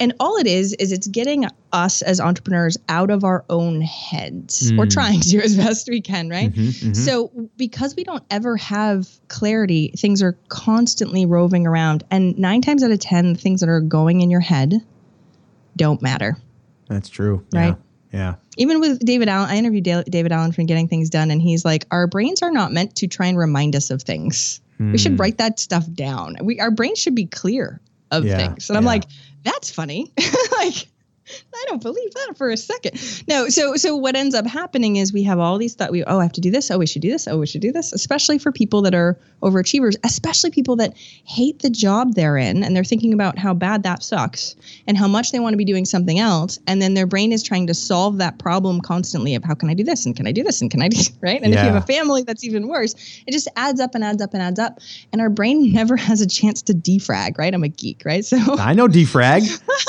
And 0.00 0.14
all 0.20 0.36
it 0.36 0.46
is, 0.46 0.74
is 0.74 0.92
it's 0.92 1.06
getting 1.06 1.46
us 1.72 2.02
as 2.02 2.20
entrepreneurs 2.20 2.76
out 2.88 3.10
of 3.10 3.24
our 3.24 3.44
own 3.50 3.80
heads. 3.80 4.70
Mm. 4.70 4.78
We're 4.78 4.86
trying 4.86 5.20
to 5.20 5.38
as 5.42 5.56
best 5.56 5.88
we 5.88 6.00
can, 6.00 6.28
right? 6.28 6.50
Mm-hmm, 6.50 6.60
mm-hmm. 6.62 6.92
So 6.94 7.32
because 7.56 7.96
we 7.96 8.04
don't 8.04 8.22
ever 8.30 8.56
have 8.56 9.08
clarity, 9.28 9.92
things 9.96 10.22
are 10.22 10.38
constantly 10.48 11.26
roving 11.26 11.66
around. 11.66 12.04
And 12.10 12.38
nine 12.38 12.62
times 12.62 12.82
out 12.82 12.90
of 12.90 13.00
10, 13.00 13.34
things 13.34 13.60
that 13.60 13.68
are 13.68 13.80
going 13.80 14.20
in 14.20 14.30
your 14.30 14.40
head 14.40 14.74
don't 15.76 16.00
matter. 16.00 16.36
That's 16.88 17.08
true. 17.08 17.44
Right. 17.52 17.76
Yeah. 18.12 18.18
yeah. 18.18 18.34
Even 18.56 18.80
with 18.80 19.00
David 19.00 19.28
Allen, 19.28 19.50
I 19.50 19.56
interviewed 19.56 19.84
David 19.84 20.32
Allen 20.32 20.52
from 20.52 20.66
Getting 20.66 20.88
Things 20.88 21.10
Done, 21.10 21.30
and 21.30 21.40
he's 21.40 21.64
like, 21.64 21.86
our 21.92 22.08
brains 22.08 22.42
are 22.42 22.50
not 22.50 22.72
meant 22.72 22.96
to 22.96 23.06
try 23.06 23.26
and 23.26 23.38
remind 23.38 23.76
us 23.76 23.90
of 23.90 24.02
things. 24.02 24.60
We 24.80 24.98
should 24.98 25.12
hmm. 25.12 25.18
write 25.18 25.38
that 25.38 25.58
stuff 25.58 25.90
down. 25.92 26.36
We 26.40 26.60
our 26.60 26.70
brains 26.70 26.98
should 27.00 27.16
be 27.16 27.26
clear 27.26 27.80
of 28.10 28.24
yeah, 28.24 28.36
things. 28.36 28.68
And 28.68 28.76
I'm 28.76 28.84
like, 28.84 29.04
that's 29.44 29.70
funny. 29.70 30.12
like 30.52 30.88
I 31.54 31.64
don't 31.68 31.82
believe 31.82 32.12
that 32.14 32.34
for 32.36 32.50
a 32.50 32.56
second. 32.56 33.24
No, 33.28 33.48
so 33.48 33.76
so 33.76 33.96
what 33.96 34.16
ends 34.16 34.34
up 34.34 34.46
happening 34.46 34.96
is 34.96 35.12
we 35.12 35.22
have 35.24 35.38
all 35.38 35.58
these 35.58 35.74
thought 35.74 35.90
we 35.90 36.04
oh 36.04 36.18
I 36.18 36.22
have 36.22 36.32
to 36.32 36.40
do 36.40 36.50
this, 36.50 36.70
oh 36.70 36.78
we 36.78 36.86
should 36.86 37.02
do 37.02 37.10
this, 37.10 37.26
oh 37.28 37.38
we 37.38 37.46
should 37.46 37.60
do 37.60 37.72
this, 37.72 37.92
especially 37.92 38.38
for 38.38 38.52
people 38.52 38.82
that 38.82 38.94
are 38.94 39.18
overachievers, 39.42 39.96
especially 40.04 40.50
people 40.50 40.76
that 40.76 40.96
hate 40.96 41.60
the 41.60 41.70
job 41.70 42.14
they're 42.14 42.36
in 42.36 42.62
and 42.62 42.74
they're 42.74 42.84
thinking 42.84 43.12
about 43.12 43.38
how 43.38 43.54
bad 43.54 43.82
that 43.82 44.02
sucks 44.02 44.56
and 44.86 44.96
how 44.96 45.08
much 45.08 45.32
they 45.32 45.38
want 45.38 45.52
to 45.52 45.58
be 45.58 45.64
doing 45.64 45.84
something 45.84 46.18
else 46.18 46.58
and 46.66 46.82
then 46.82 46.94
their 46.94 47.06
brain 47.06 47.32
is 47.32 47.42
trying 47.42 47.66
to 47.66 47.74
solve 47.74 48.18
that 48.18 48.38
problem 48.38 48.80
constantly 48.80 49.34
of 49.34 49.44
how 49.44 49.54
can 49.54 49.70
I 49.70 49.74
do 49.74 49.84
this 49.84 50.06
and 50.06 50.16
can 50.16 50.26
I 50.26 50.32
do 50.32 50.42
this 50.42 50.60
and 50.60 50.70
can 50.70 50.82
I 50.82 50.88
do 50.88 50.98
right? 51.20 51.40
And 51.42 51.52
yeah. 51.52 51.60
if 51.60 51.66
you 51.66 51.72
have 51.72 51.82
a 51.82 51.86
family 51.86 52.22
that's 52.22 52.44
even 52.44 52.68
worse, 52.68 52.94
it 53.26 53.32
just 53.32 53.48
adds 53.56 53.80
up 53.80 53.94
and 53.94 54.04
adds 54.04 54.22
up 54.22 54.34
and 54.34 54.42
adds 54.42 54.58
up 54.58 54.78
and 55.12 55.20
our 55.20 55.30
brain 55.30 55.72
never 55.78 55.96
has 55.96 56.20
a 56.20 56.26
chance 56.26 56.62
to 56.62 56.72
defrag, 56.72 57.38
right? 57.38 57.52
I'm 57.52 57.64
a 57.64 57.68
geek, 57.68 58.02
right? 58.04 58.24
So 58.24 58.36
I 58.58 58.74
know 58.74 58.88
defrag. 58.88 59.42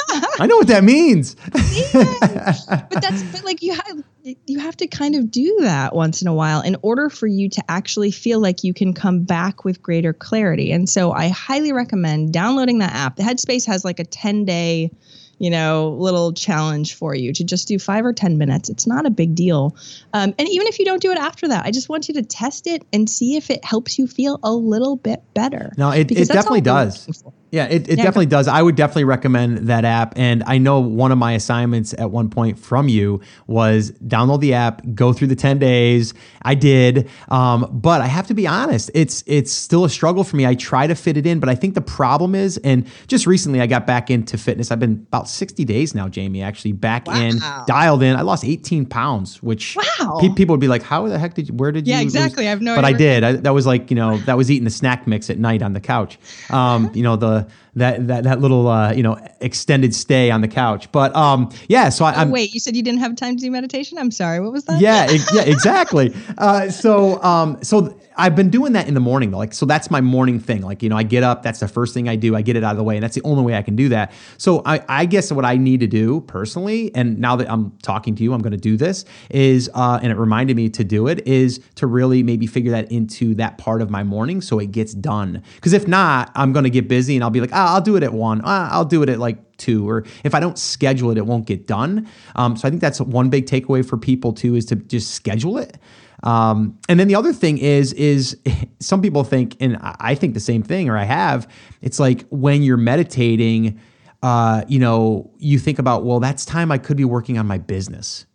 I 0.40 0.48
know 0.48 0.58
what 0.58 0.68
that 0.68 0.84
means. 0.84 1.29
but 1.94 3.02
that's 3.02 3.24
but 3.24 3.44
like 3.44 3.62
you 3.62 3.74
have 3.74 4.04
you 4.46 4.60
have 4.60 4.76
to 4.78 4.88
kind 4.88 5.16
of 5.16 5.32
do 5.32 5.58
that 5.62 5.96
once 5.96 6.22
in 6.22 6.28
a 6.28 6.34
while 6.34 6.62
in 6.62 6.76
order 6.82 7.10
for 7.10 7.28
you 7.28 7.50
to 7.50 7.64
actually 7.70 8.12
feel 8.12 8.40
like 8.40 8.64
you 8.64 8.74
can 8.74 8.94
come 8.94 9.24
back 9.24 9.64
with 9.64 9.82
greater 9.82 10.14
clarity. 10.14 10.72
And 10.72 10.90
so 10.90 11.12
I 11.12 11.30
highly 11.30 11.72
recommend 11.72 12.34
downloading 12.34 12.80
that 12.80 12.94
app. 12.94 13.16
The 13.16 13.24
Headspace 13.24 13.66
has 13.68 13.86
like 13.86 14.00
a 14.00 14.04
10 14.04 14.46
day 14.46 14.92
you 15.40 15.50
know, 15.50 15.96
little 15.98 16.34
challenge 16.34 16.96
for 16.96 17.16
you 17.16 17.34
to 17.34 17.44
just 17.44 17.68
do 17.68 17.80
five 17.80 18.06
or 18.06 18.14
10 18.14 18.38
minutes. 18.38 18.70
It's 18.70 18.86
not 18.86 19.06
a 19.06 19.10
big 19.10 19.36
deal. 19.36 19.76
Um, 20.14 20.36
and 20.38 20.48
even 20.50 20.68
if 20.68 20.78
you 20.78 20.86
don't 20.86 21.02
do 21.02 21.12
it 21.12 21.18
after 21.18 21.48
that, 21.48 21.66
I 21.66 21.72
just 21.72 21.88
want 21.90 22.10
you 22.10 22.14
to 22.16 22.24
test 22.24 22.68
it 22.68 22.84
and 22.92 23.10
see 23.10 23.38
if 23.38 23.50
it 23.50 23.64
helps 23.64 23.98
you 23.98 24.06
feel 24.06 24.40
a 24.44 24.52
little 24.52 24.98
bit 24.98 25.24
better. 25.34 25.72
No, 25.78 25.92
it, 25.92 26.12
it 26.12 26.28
definitely 26.28 26.62
does. 26.62 27.24
Yeah, 27.52 27.66
it, 27.66 27.90
it 27.90 27.98
yeah, 27.98 28.04
definitely 28.04 28.28
does. 28.28 28.48
I 28.48 28.62
would 28.62 28.76
definitely 28.76 29.06
recommend 29.06 29.70
that 29.70 29.84
app. 29.84 30.14
And 30.18 30.44
I 30.44 30.60
know 30.60 30.80
one 30.80 31.12
of 31.12 31.18
my 31.18 31.34
assignments 31.34 31.94
at 31.98 32.12
one 32.12 32.30
point 32.30 32.60
from 32.60 32.88
you 32.88 33.22
was 33.48 33.92
download 33.92 34.42
the 34.42 34.54
app, 34.54 34.82
go 34.94 35.14
through 35.14 35.28
the 35.28 35.36
10 35.36 35.58
days. 35.58 36.14
I 36.44 36.56
did. 36.56 37.10
Um, 37.30 37.68
but 37.72 38.02
I 38.02 38.08
have 38.08 38.28
to 38.28 38.34
be 38.34 38.46
honest, 38.46 38.92
it's 38.94 39.24
it's 39.26 39.52
still 39.52 39.84
a 39.84 39.90
struggle 39.90 40.24
for 40.24 40.36
me. 40.36 40.46
I 40.46 40.56
try 40.56 40.88
to 40.88 40.96
fit 40.96 41.18
it 41.18 41.26
in, 41.26 41.40
but 41.40 41.50
I 41.50 41.56
think 41.56 41.74
the 41.74 41.82
problem 41.82 42.36
is, 42.36 42.58
and 42.58 42.88
just 43.08 43.26
recently 43.26 43.62
I 43.62 43.68
got 43.68 43.88
back 43.88 44.10
into 44.10 44.38
fitness. 44.38 44.72
I've 44.72 44.80
been 44.80 45.06
about 45.08 45.28
60 45.28 45.66
days 45.66 45.96
now, 45.96 46.08
Jamie, 46.08 46.42
actually 46.42 46.74
back 46.74 47.08
wow. 47.08 47.20
in, 47.20 47.40
dialed 47.66 48.04
in. 48.04 48.16
I 48.16 48.22
lost 48.22 48.46
18 48.46 48.86
pounds, 48.86 49.42
which 49.42 49.76
wow. 49.76 50.20
pe- 50.22 50.34
people 50.34 50.54
would 50.54 50.60
be 50.60 50.68
like, 50.68 50.84
how 50.84 51.08
the 51.08 51.18
heck 51.18 51.34
did 51.34 51.50
you, 51.50 51.56
where 51.56 51.72
did 51.72 51.88
yeah, 51.88 51.96
you? 51.96 52.00
Yeah, 52.02 52.04
exactly. 52.04 52.44
Lose? 52.44 52.48
I 52.48 52.50
have 52.52 52.62
no 52.62 52.76
But 52.76 52.86
I 52.86 52.94
did. 52.94 53.24
I, 53.24 53.32
that 53.34 53.54
was 53.54 53.66
like, 53.66 53.90
you 53.90 53.96
know, 53.96 54.18
that 54.20 54.38
was 54.38 54.52
eating 54.52 54.66
the 54.66 54.70
snack 54.70 55.08
mix 55.08 55.30
at 55.30 55.40
night 55.40 55.62
on 55.62 55.74
the 55.74 55.82
couch. 55.82 56.18
Um, 56.50 56.92
you 56.94 57.04
know, 57.04 57.16
the, 57.16 57.39
the 57.40 57.48
that 57.80 58.08
that 58.08 58.24
that 58.26 58.40
little 58.40 58.68
uh, 58.68 58.94
you 58.94 59.04
know 59.04 59.18
extended 59.42 59.96
stay 59.96 60.30
on 60.32 60.42
the 60.42 60.48
couch. 60.48 60.92
But 60.92 61.16
um, 61.16 61.52
yeah. 61.68 61.90
So 61.90 62.06
I, 62.06 62.20
Oh, 62.20 62.22
I'm 62.22 62.32
wait, 62.32 62.54
you 62.54 62.60
said 62.60 62.76
you 62.76 62.84
didn't 62.84 63.00
have 63.00 63.16
time 63.16 63.38
to 63.38 63.42
do 63.42 63.50
meditation? 63.52 63.98
I'm 63.98 64.12
sorry. 64.12 64.40
What 64.40 64.52
was 64.52 64.66
that? 64.66 64.82
yeah, 64.82 65.10
yeah, 65.34 65.44
exactly. 65.44 66.14
Uh, 66.38 66.70
so, 66.70 67.22
um, 67.24 67.58
so 67.64 67.98
I've 68.18 68.36
been 68.36 68.50
doing 68.50 68.74
that 68.74 68.88
in 68.90 68.94
the 68.94 69.00
morning, 69.00 69.32
though. 69.32 69.38
Like, 69.38 69.54
so 69.54 69.66
that's 69.66 69.90
my 69.90 70.02
morning 70.02 70.40
thing. 70.40 70.62
Like, 70.62 70.84
you 70.84 70.90
know, 70.90 70.98
I 70.98 71.04
get 71.04 71.24
up, 71.24 71.42
that's 71.42 71.62
the 71.62 71.68
first 71.70 71.94
thing 71.94 72.10
I 72.10 72.18
do. 72.18 72.36
I 72.36 72.42
get 72.42 72.58
it 72.58 72.64
out 72.64 72.72
of 72.72 72.78
the 72.78 72.84
way, 72.84 72.96
and 72.98 73.04
that's 73.04 73.16
the 73.16 73.22
only 73.24 73.44
way 73.44 73.56
I 73.56 73.62
can 73.62 73.78
do 73.78 73.88
that. 73.90 74.12
So, 74.38 74.62
I, 74.66 74.84
I 74.90 75.06
guess 75.06 75.32
what 75.32 75.46
I 75.46 75.56
need 75.56 75.80
to 75.80 75.88
do 75.88 76.20
personally, 76.22 76.94
and 76.94 77.18
now 77.20 77.38
that 77.38 77.50
I'm 77.50 77.72
talking 77.82 78.16
to 78.16 78.24
you, 78.24 78.34
I'm 78.34 78.42
going 78.42 78.52
to 78.52 78.58
do 78.58 78.76
this. 78.76 79.06
Is 79.30 79.70
uh, 79.74 80.00
and 80.02 80.12
it 80.12 80.18
reminded 80.18 80.58
me 80.58 80.70
to 80.70 80.84
do 80.84 81.08
it 81.08 81.26
is 81.26 81.62
to 81.76 81.88
really 81.88 82.24
maybe 82.24 82.48
figure 82.48 82.72
that 82.72 82.92
into 82.92 83.36
that 83.36 83.58
part 83.58 83.82
of 83.82 83.90
my 83.90 84.04
morning 84.04 84.42
so 84.42 84.60
it 84.60 84.72
gets 84.72 84.94
done. 84.94 85.42
Because 85.56 85.72
if 85.74 85.88
not, 85.88 86.32
I'm 86.36 86.52
going 86.52 86.64
to 86.64 86.70
get 86.70 86.88
busy 86.90 87.16
and 87.16 87.24
I'll 87.24 87.30
be 87.30 87.40
like, 87.40 87.54
ah, 87.54 87.69
I'll 87.74 87.82
do 87.82 87.96
it 87.96 88.04
at 88.04 88.14
one. 88.14 88.42
Ah, 88.44 88.70
I'll 88.72 88.86
do 88.86 89.02
it 89.04 89.10
at 89.10 89.20
like 89.20 89.38
two 89.58 89.90
or 89.90 90.06
if 90.24 90.34
i 90.34 90.40
don't 90.40 90.58
schedule 90.58 91.12
it 91.12 91.18
it 91.18 91.26
won't 91.26 91.46
get 91.46 91.68
done. 91.68 92.08
Um, 92.36 92.56
so 92.56 92.66
i 92.68 92.72
think 92.72 92.82
that's 92.82 93.02
one 93.02 93.30
big 93.30 93.46
takeaway 93.46 93.86
for 93.88 93.98
people 93.98 94.32
too 94.32 94.56
is 94.56 94.66
to 94.68 94.76
just 94.78 95.12
schedule 95.14 95.58
it. 95.58 95.78
Um, 96.24 96.78
and 96.90 97.00
then 97.00 97.08
the 97.10 97.16
other 97.16 97.34
thing 97.34 97.58
is 97.58 97.92
is 97.94 98.38
some 98.80 99.02
people 99.02 99.24
think 99.24 99.56
and 99.60 99.78
i 99.82 100.16
think 100.16 100.34
the 100.34 100.40
same 100.40 100.64
thing 100.64 100.90
or 100.90 100.98
i 100.98 101.04
have 101.04 101.48
it's 101.82 102.00
like 102.00 102.26
when 102.30 102.64
you're 102.64 102.78
meditating 102.78 103.80
uh, 104.24 104.64
you 104.68 104.80
know 104.80 105.32
you 105.38 105.58
think 105.60 105.80
about 105.80 106.04
well 106.06 106.20
that's 106.20 106.44
time 106.46 106.72
i 106.72 106.78
could 106.78 106.98
be 106.98 107.06
working 107.06 107.38
on 107.38 107.46
my 107.48 107.58
business. 107.58 108.26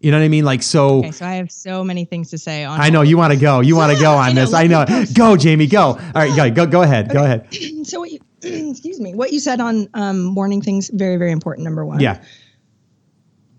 You 0.00 0.12
know 0.12 0.18
what 0.18 0.24
i 0.24 0.28
mean? 0.28 0.44
Like 0.44 0.62
so 0.62 0.98
Okay, 0.98 1.10
so 1.10 1.26
I 1.26 1.34
have 1.34 1.50
so 1.50 1.82
many 1.82 2.04
things 2.04 2.30
to 2.30 2.38
say 2.38 2.62
on 2.64 2.80
i 2.80 2.88
know 2.88 3.02
you 3.02 3.16
want 3.18 3.32
to 3.32 3.38
go 3.38 3.58
you 3.60 3.74
want 3.74 3.92
to 3.96 4.00
go 4.00 4.12
on 4.22 4.30
I 4.30 4.32
know, 4.32 4.44
this 4.44 4.54
i 4.54 4.66
know. 4.68 4.84
go. 5.14 5.36
jamie 5.36 5.66
go. 5.66 5.80
All 5.82 5.96
right 6.14 6.34
go 6.36 6.50
go, 6.50 6.66
go 6.66 6.82
ahead 6.82 7.10
go 7.12 7.24
ahead. 7.24 7.48
So 7.84 8.00
what 8.00 8.10
you 8.12 8.18
excuse 8.42 9.00
me 9.00 9.14
what 9.14 9.32
you 9.32 9.40
said 9.40 9.60
on 9.60 9.88
um, 9.94 10.22
morning 10.22 10.60
things 10.62 10.90
very 10.92 11.16
very 11.16 11.32
important 11.32 11.64
number 11.64 11.84
one 11.84 12.00
yeah 12.00 12.22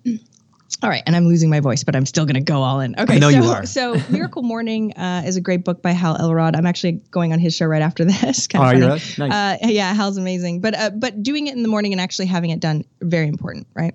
all 0.84 0.90
right 0.90 1.04
and 1.06 1.16
i'm 1.16 1.26
losing 1.28 1.50
my 1.50 1.60
voice 1.60 1.84
but 1.84 1.96
i'm 1.96 2.06
still 2.06 2.26
going 2.26 2.36
to 2.36 2.42
go 2.42 2.62
all 2.62 2.80
in 2.80 2.96
okay 3.00 3.16
I 3.16 3.20
know 3.20 3.30
so, 3.32 3.38
you 3.38 3.44
are. 3.50 3.66
so 3.66 3.96
miracle 4.10 4.44
morning 4.44 4.94
uh, 4.94 5.24
is 5.26 5.36
a 5.36 5.42
great 5.42 5.66
book 5.66 5.82
by 5.82 5.92
hal 5.92 6.16
elrod 6.18 6.56
i'm 6.56 6.66
actually 6.66 6.94
going 7.12 7.34
on 7.34 7.40
his 7.40 7.56
show 7.56 7.66
right 7.66 7.82
after 7.82 8.06
this 8.06 8.48
kind 8.48 8.64
Oh, 8.64 8.68
of 8.70 8.76
you 8.76 9.00
funny. 9.00 9.02
really? 9.20 9.30
Nice. 9.30 9.64
uh, 9.64 9.68
yeah 9.68 9.94
hal's 9.94 10.18
amazing 10.18 10.62
but 10.62 10.76
uh, 10.76 10.90
but 10.92 11.22
doing 11.24 11.48
it 11.48 11.56
in 11.56 11.64
the 11.64 11.70
morning 11.70 11.92
and 11.92 12.00
actually 12.00 12.28
having 12.28 12.52
it 12.52 12.60
done 12.60 12.86
very 13.02 13.28
important 13.28 13.68
right 13.74 13.94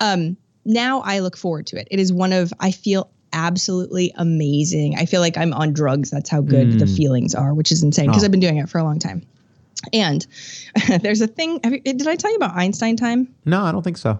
um, 0.00 0.36
now 0.64 1.00
i 1.00 1.18
look 1.18 1.36
forward 1.36 1.66
to 1.68 1.76
it 1.76 1.88
it 1.90 1.98
is 1.98 2.12
one 2.12 2.32
of 2.32 2.52
i 2.60 2.70
feel 2.70 3.10
absolutely 3.32 4.12
amazing 4.16 4.94
i 4.98 5.06
feel 5.06 5.20
like 5.22 5.36
i'm 5.38 5.54
on 5.54 5.72
drugs 5.72 6.10
that's 6.10 6.28
how 6.28 6.40
good 6.42 6.78
the 6.78 6.86
feelings 6.86 7.34
are 7.34 7.54
which 7.54 7.72
is 7.72 7.82
insane 7.82 8.06
because. 8.06 8.22
Oh. 8.22 8.26
i've 8.26 8.30
been 8.30 8.40
doing 8.40 8.58
it 8.58 8.68
for 8.68 8.76
a 8.78 8.84
long 8.84 8.98
time 8.98 9.22
and 9.92 10.26
there's 11.00 11.20
a 11.20 11.26
thing. 11.26 11.60
You, 11.64 11.80
did 11.80 12.06
I 12.08 12.16
tell 12.16 12.30
you 12.30 12.36
about 12.36 12.56
Einstein 12.56 12.96
time? 12.96 13.34
no 13.44 13.62
i 13.62 13.72
don't 13.72 13.82
think 13.82 13.98
so 13.98 14.18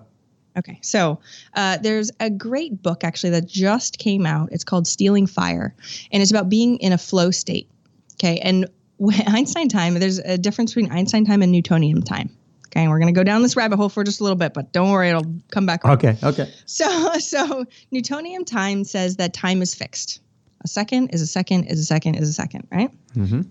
Okay, 0.55 0.79
so 0.83 1.18
uh, 1.55 1.79
there's 1.79 2.11
a 2.20 2.29
great 2.29 2.83
book 2.83 3.05
actually 3.05 3.31
that 3.31 3.46
just 3.48 3.98
came 3.98 4.27
out. 4.27 4.51
It's 4.53 4.64
called 4.64 4.87
Stealing 4.87 5.27
Fire, 5.27 5.75
and 6.12 6.20
it's 6.22 6.31
about 6.31 6.51
being 6.51 6.77
in 6.77 6.92
a 6.92 6.98
flow 6.98 7.31
state. 7.31 7.70
Okay, 8.16 8.38
and 8.40 8.68
Einstein 9.29 9.70
time, 9.70 9.94
there's 9.94 10.18
a 10.18 10.37
difference 10.37 10.75
between 10.75 10.92
Einstein 10.92 11.25
time 11.25 11.40
and 11.40 11.51
Newtonian 11.53 12.03
time. 12.03 12.29
Okay, 12.66 12.83
and 12.83 12.90
we're 12.90 12.98
gonna 12.98 13.12
go 13.12 13.25
down 13.25 13.40
this 13.40 13.57
rabbit 13.57 13.79
hole 13.79 13.88
for 13.88 14.05
just 14.05 14.20
a 14.20 14.25
little 14.25 14.37
bit, 14.37 14.53
but 14.53 14.72
don't 14.75 14.90
worry, 14.90 15.09
it'll 15.09 15.25
come 15.51 15.64
back. 15.64 15.87
around. 15.87 16.05
okay 16.05 16.18
okay 16.22 16.53
So, 16.66 17.12
so 17.18 17.64
Newtonian 17.90 18.44
time 18.44 18.85
says 18.85 19.16
that 19.16 19.33
time 19.33 19.62
is 19.62 19.75
fixed. 19.75 20.20
A 20.64 20.68
second 20.68 21.09
is 21.14 21.22
a 21.22 21.27
second 21.27 21.64
is 21.64 21.81
a 21.81 21.85
second 21.85 22.16
is 22.16 22.29
a 22.29 22.33
second, 22.35 22.68
right? 22.70 22.90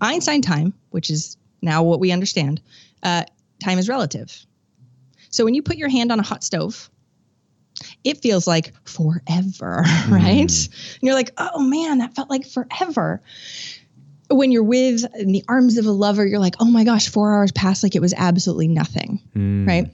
Einstein 0.00 0.40
time, 0.40 0.72
which 0.90 1.10
is 1.10 1.36
now 1.62 1.84
what 1.84 2.00
we 2.00 2.12
understand, 2.12 2.60
uh, 3.02 3.24
time 3.62 3.78
is 3.78 3.88
relative. 3.88 4.44
So 5.30 5.44
when 5.44 5.54
you 5.54 5.62
put 5.62 5.76
your 5.76 5.88
hand 5.88 6.12
on 6.12 6.20
a 6.20 6.22
hot 6.22 6.44
stove, 6.44 6.90
it 8.04 8.20
feels 8.20 8.46
like 8.46 8.72
forever, 8.86 9.84
right? 10.08 10.50
And 10.50 11.00
you're 11.00 11.14
like, 11.14 11.32
oh 11.38 11.60
man, 11.62 11.98
that 11.98 12.14
felt 12.14 12.28
like 12.28 12.46
forever. 12.46 13.22
When 14.28 14.50
you're 14.50 14.62
with 14.62 15.04
in 15.14 15.32
the 15.32 15.44
arms 15.48 15.78
of 15.78 15.86
a 15.86 15.90
lover, 15.90 16.26
you're 16.26 16.38
like, 16.38 16.56
oh 16.60 16.70
my 16.70 16.84
gosh, 16.84 17.08
four 17.08 17.34
hours 17.34 17.52
passed 17.52 17.82
like 17.82 17.94
it 17.94 18.00
was 18.00 18.14
absolutely 18.16 18.68
nothing, 18.68 19.20
right? 19.66 19.90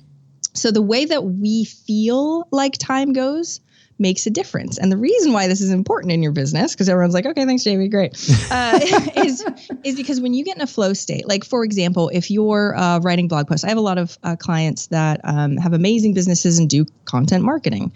So 0.55 0.71
the 0.71 0.83
way 0.83 1.05
that 1.05 1.25
we 1.25 1.65
feel 1.65 2.49
like 2.51 2.77
time 2.79 3.13
goes 3.13 3.61
makes 3.99 4.27
a 4.27 4.31
difference. 4.31 4.79
And 4.79 4.91
the 4.93 4.97
reason 4.97 5.33
why 5.33 5.49
this 5.49 5.61
is 5.61 5.71
important 5.71 6.13
in 6.13 6.23
your 6.23 6.33
business, 6.33 6.75
because 6.75 6.89
everyone's 6.89 7.15
like, 7.15 7.27
okay, 7.27 7.45
thanks, 7.45 7.65
Jamie, 7.65 7.89
great, 7.89 8.13
uh, 8.51 8.79
is 9.17 9.45
is 9.85 9.97
because 9.97 10.21
when 10.21 10.35
you 10.35 10.45
get 10.45 10.57
in 10.57 10.63
a 10.63 10.67
flow 10.67 10.93
state, 10.93 11.27
like 11.29 11.45
for 11.45 11.65
example, 11.65 12.11
if 12.13 12.31
you're 12.31 12.77
uh, 12.77 13.01
writing 13.01 13.29
blog 13.29 13.49
posts, 13.49 13.65
I 13.65 13.69
have 13.69 13.79
a 13.79 13.83
lot 13.83 13.99
of 13.99 14.19
uh, 14.23 14.37
clients 14.37 14.89
that 14.89 15.21
um, 15.25 15.57
have 15.57 15.73
amazing 15.73 16.15
businesses 16.15 16.59
and 16.59 16.69
do 16.69 16.87
content 17.05 17.45
marketing, 17.45 17.93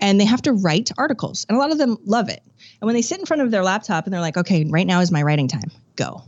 and 0.00 0.20
they 0.20 0.26
have 0.26 0.42
to 0.42 0.52
write 0.52 0.90
articles, 0.98 1.46
and 1.48 1.56
a 1.56 1.60
lot 1.60 1.70
of 1.70 1.78
them 1.78 1.96
love 2.04 2.28
it. 2.28 2.42
And 2.80 2.86
when 2.86 2.94
they 2.94 3.02
sit 3.02 3.18
in 3.18 3.26
front 3.26 3.42
of 3.42 3.50
their 3.50 3.62
laptop 3.62 4.04
and 4.04 4.12
they're 4.12 4.20
like, 4.20 4.36
okay, 4.36 4.64
right 4.64 4.86
now 4.86 5.00
is 5.00 5.10
my 5.10 5.22
writing 5.22 5.48
time, 5.48 5.70
go 5.96 6.22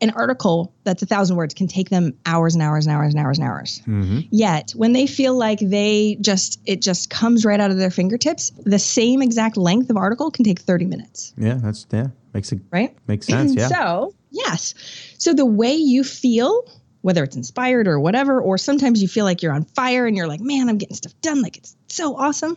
an 0.00 0.10
article 0.10 0.74
that's 0.84 1.02
a 1.02 1.06
thousand 1.06 1.36
words 1.36 1.54
can 1.54 1.66
take 1.68 1.88
them 1.88 2.12
hours 2.26 2.54
and 2.54 2.62
hours 2.62 2.86
and 2.86 2.94
hours 2.94 3.14
and 3.14 3.24
hours 3.24 3.38
and 3.38 3.48
hours. 3.48 3.80
Mm-hmm. 3.86 4.20
Yet 4.30 4.72
when 4.72 4.92
they 4.92 5.06
feel 5.06 5.34
like 5.36 5.58
they 5.60 6.16
just 6.20 6.60
it 6.66 6.82
just 6.82 7.10
comes 7.10 7.44
right 7.44 7.58
out 7.60 7.70
of 7.70 7.78
their 7.78 7.90
fingertips, 7.90 8.50
the 8.64 8.78
same 8.78 9.22
exact 9.22 9.56
length 9.56 9.88
of 9.90 9.96
article 9.96 10.30
can 10.30 10.44
take 10.44 10.60
30 10.60 10.86
minutes, 10.86 11.32
yeah 11.38 11.54
that's 11.54 11.86
yeah 11.92 12.08
makes 12.34 12.52
it 12.52 12.60
right? 12.70 12.96
makes 13.06 13.26
sense 13.26 13.54
yeah 13.56 13.68
So, 13.68 14.14
yes. 14.30 14.74
So 15.18 15.32
the 15.32 15.46
way 15.46 15.74
you 15.74 16.04
feel, 16.04 16.64
whether 17.00 17.24
it's 17.24 17.36
inspired 17.36 17.88
or 17.88 17.98
whatever, 17.98 18.40
or 18.40 18.58
sometimes 18.58 19.00
you 19.00 19.08
feel 19.08 19.24
like 19.24 19.42
you're 19.42 19.52
on 19.52 19.64
fire 19.64 20.06
and 20.06 20.16
you're 20.16 20.28
like, 20.28 20.40
man, 20.40 20.68
I'm 20.68 20.76
getting 20.76 20.96
stuff 20.96 21.14
done. 21.22 21.40
Like 21.40 21.56
it's 21.56 21.74
so 21.88 22.16
awesome. 22.16 22.56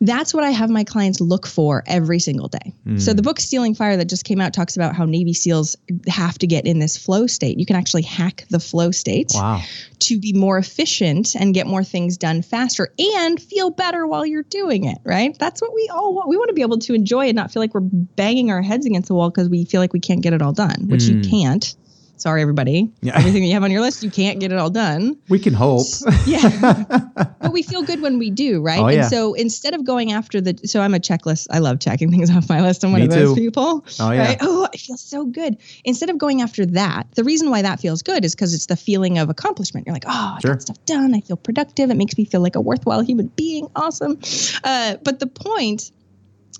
That's 0.00 0.32
what 0.32 0.44
I 0.44 0.50
have 0.50 0.70
my 0.70 0.84
clients 0.84 1.20
look 1.20 1.46
for 1.46 1.82
every 1.86 2.18
single 2.18 2.48
day. 2.48 2.72
So 2.98 3.12
the 3.12 3.20
hmm. 3.20 3.24
book 3.24 3.40
Stealing 3.40 3.74
Fire 3.74 3.96
that 3.96 4.08
just 4.08 4.24
came 4.24 4.40
out 4.40 4.52
talks 4.52 4.76
about 4.76 4.94
how 4.94 5.04
Navy 5.04 5.34
SEALs 5.34 5.76
have 6.06 6.38
to 6.38 6.46
get 6.46 6.66
in 6.66 6.78
this 6.78 6.96
flow 6.96 7.26
state. 7.26 7.58
You 7.58 7.66
can 7.66 7.76
actually 7.76 8.02
hack 8.02 8.44
the 8.50 8.60
flow 8.60 8.90
state 8.90 9.32
wow 9.34 9.60
to 10.00 10.18
be 10.18 10.32
more 10.32 10.58
efficient 10.58 11.34
and 11.34 11.54
get 11.54 11.66
more 11.66 11.84
things 11.84 12.16
done 12.16 12.42
faster 12.42 12.92
and 12.98 13.40
feel 13.40 13.70
better 13.70 14.06
while 14.06 14.24
you're 14.24 14.44
doing 14.44 14.84
it, 14.84 14.98
right? 15.04 15.36
That's 15.38 15.60
what 15.60 15.74
we 15.74 15.88
all 15.92 16.14
want. 16.14 16.28
We 16.28 16.36
want 16.36 16.48
to 16.48 16.54
be 16.54 16.62
able 16.62 16.78
to 16.78 16.94
enjoy 16.94 17.26
and 17.26 17.36
not 17.36 17.52
feel 17.52 17.62
like 17.62 17.74
we're 17.74 17.80
banging 17.80 18.50
our 18.50 18.62
heads 18.62 18.86
against 18.86 19.08
the 19.08 19.14
wall 19.14 19.30
because 19.30 19.48
we 19.48 19.64
feel 19.64 19.80
like 19.80 19.92
we 19.92 20.00
can't 20.00 20.22
get 20.22 20.32
it 20.32 20.42
all 20.42 20.52
done, 20.52 20.88
which 20.88 21.04
you 21.04 21.16
hmm. 21.16 21.30
can't. 21.30 21.74
Sorry, 22.20 22.42
everybody. 22.42 22.90
Yeah. 23.00 23.16
Everything 23.18 23.42
that 23.42 23.48
you 23.48 23.54
have 23.54 23.64
on 23.64 23.70
your 23.70 23.80
list, 23.80 24.02
you 24.02 24.10
can't 24.10 24.40
get 24.40 24.52
it 24.52 24.58
all 24.58 24.70
done. 24.70 25.16
we 25.28 25.38
can 25.38 25.54
hope 25.54 25.86
Yeah. 26.26 26.84
but 27.40 27.52
we 27.52 27.62
feel 27.62 27.82
good 27.82 28.00
when 28.00 28.18
we 28.18 28.30
do, 28.30 28.60
right? 28.60 28.80
Oh, 28.80 28.86
and 28.86 28.96
yeah. 28.96 29.08
so 29.08 29.34
instead 29.34 29.74
of 29.74 29.84
going 29.84 30.12
after 30.12 30.40
the, 30.40 30.58
so 30.66 30.80
I'm 30.80 30.94
a 30.94 30.98
checklist. 30.98 31.46
I 31.50 31.58
love 31.60 31.80
checking 31.80 32.10
things 32.10 32.30
off 32.36 32.48
my 32.48 32.60
list. 32.60 32.84
I'm 32.84 32.92
one 32.92 33.00
Me 33.00 33.06
of 33.06 33.12
those 33.12 33.34
too. 33.34 33.40
people. 33.40 33.84
Oh, 34.00 34.10
yeah. 34.10 34.24
Right? 34.26 34.38
Oh, 34.40 34.68
I 34.72 34.76
feel 34.76 34.96
so 34.96 35.24
good. 35.24 35.56
Instead 35.84 36.10
of 36.10 36.18
going 36.18 36.42
after 36.42 36.66
that, 36.66 37.06
the 37.14 37.24
reason 37.24 37.50
why 37.50 37.62
that 37.62 37.80
feels 37.80 38.02
good 38.02 38.24
is 38.24 38.34
because 38.34 38.54
it's 38.54 38.66
the 38.66 38.76
feeling 38.76 39.18
of 39.18 39.30
accomplishment. 39.30 39.86
You're 39.86 39.94
like, 39.94 40.04
oh, 40.06 40.34
I 40.36 40.38
Sure. 40.40 40.52
got 40.52 40.62
stuff 40.62 40.84
done. 40.86 41.14
I 41.14 41.20
feel 41.20 41.36
productive. 41.36 41.90
It 41.90 41.96
makes 41.96 42.16
me 42.18 42.24
feel 42.24 42.40
like 42.40 42.56
a 42.56 42.60
worthwhile 42.60 43.00
human 43.00 43.28
being. 43.28 43.68
Awesome. 43.76 44.18
Uh, 44.64 44.96
but 45.04 45.20
the 45.20 45.26
point 45.26 45.90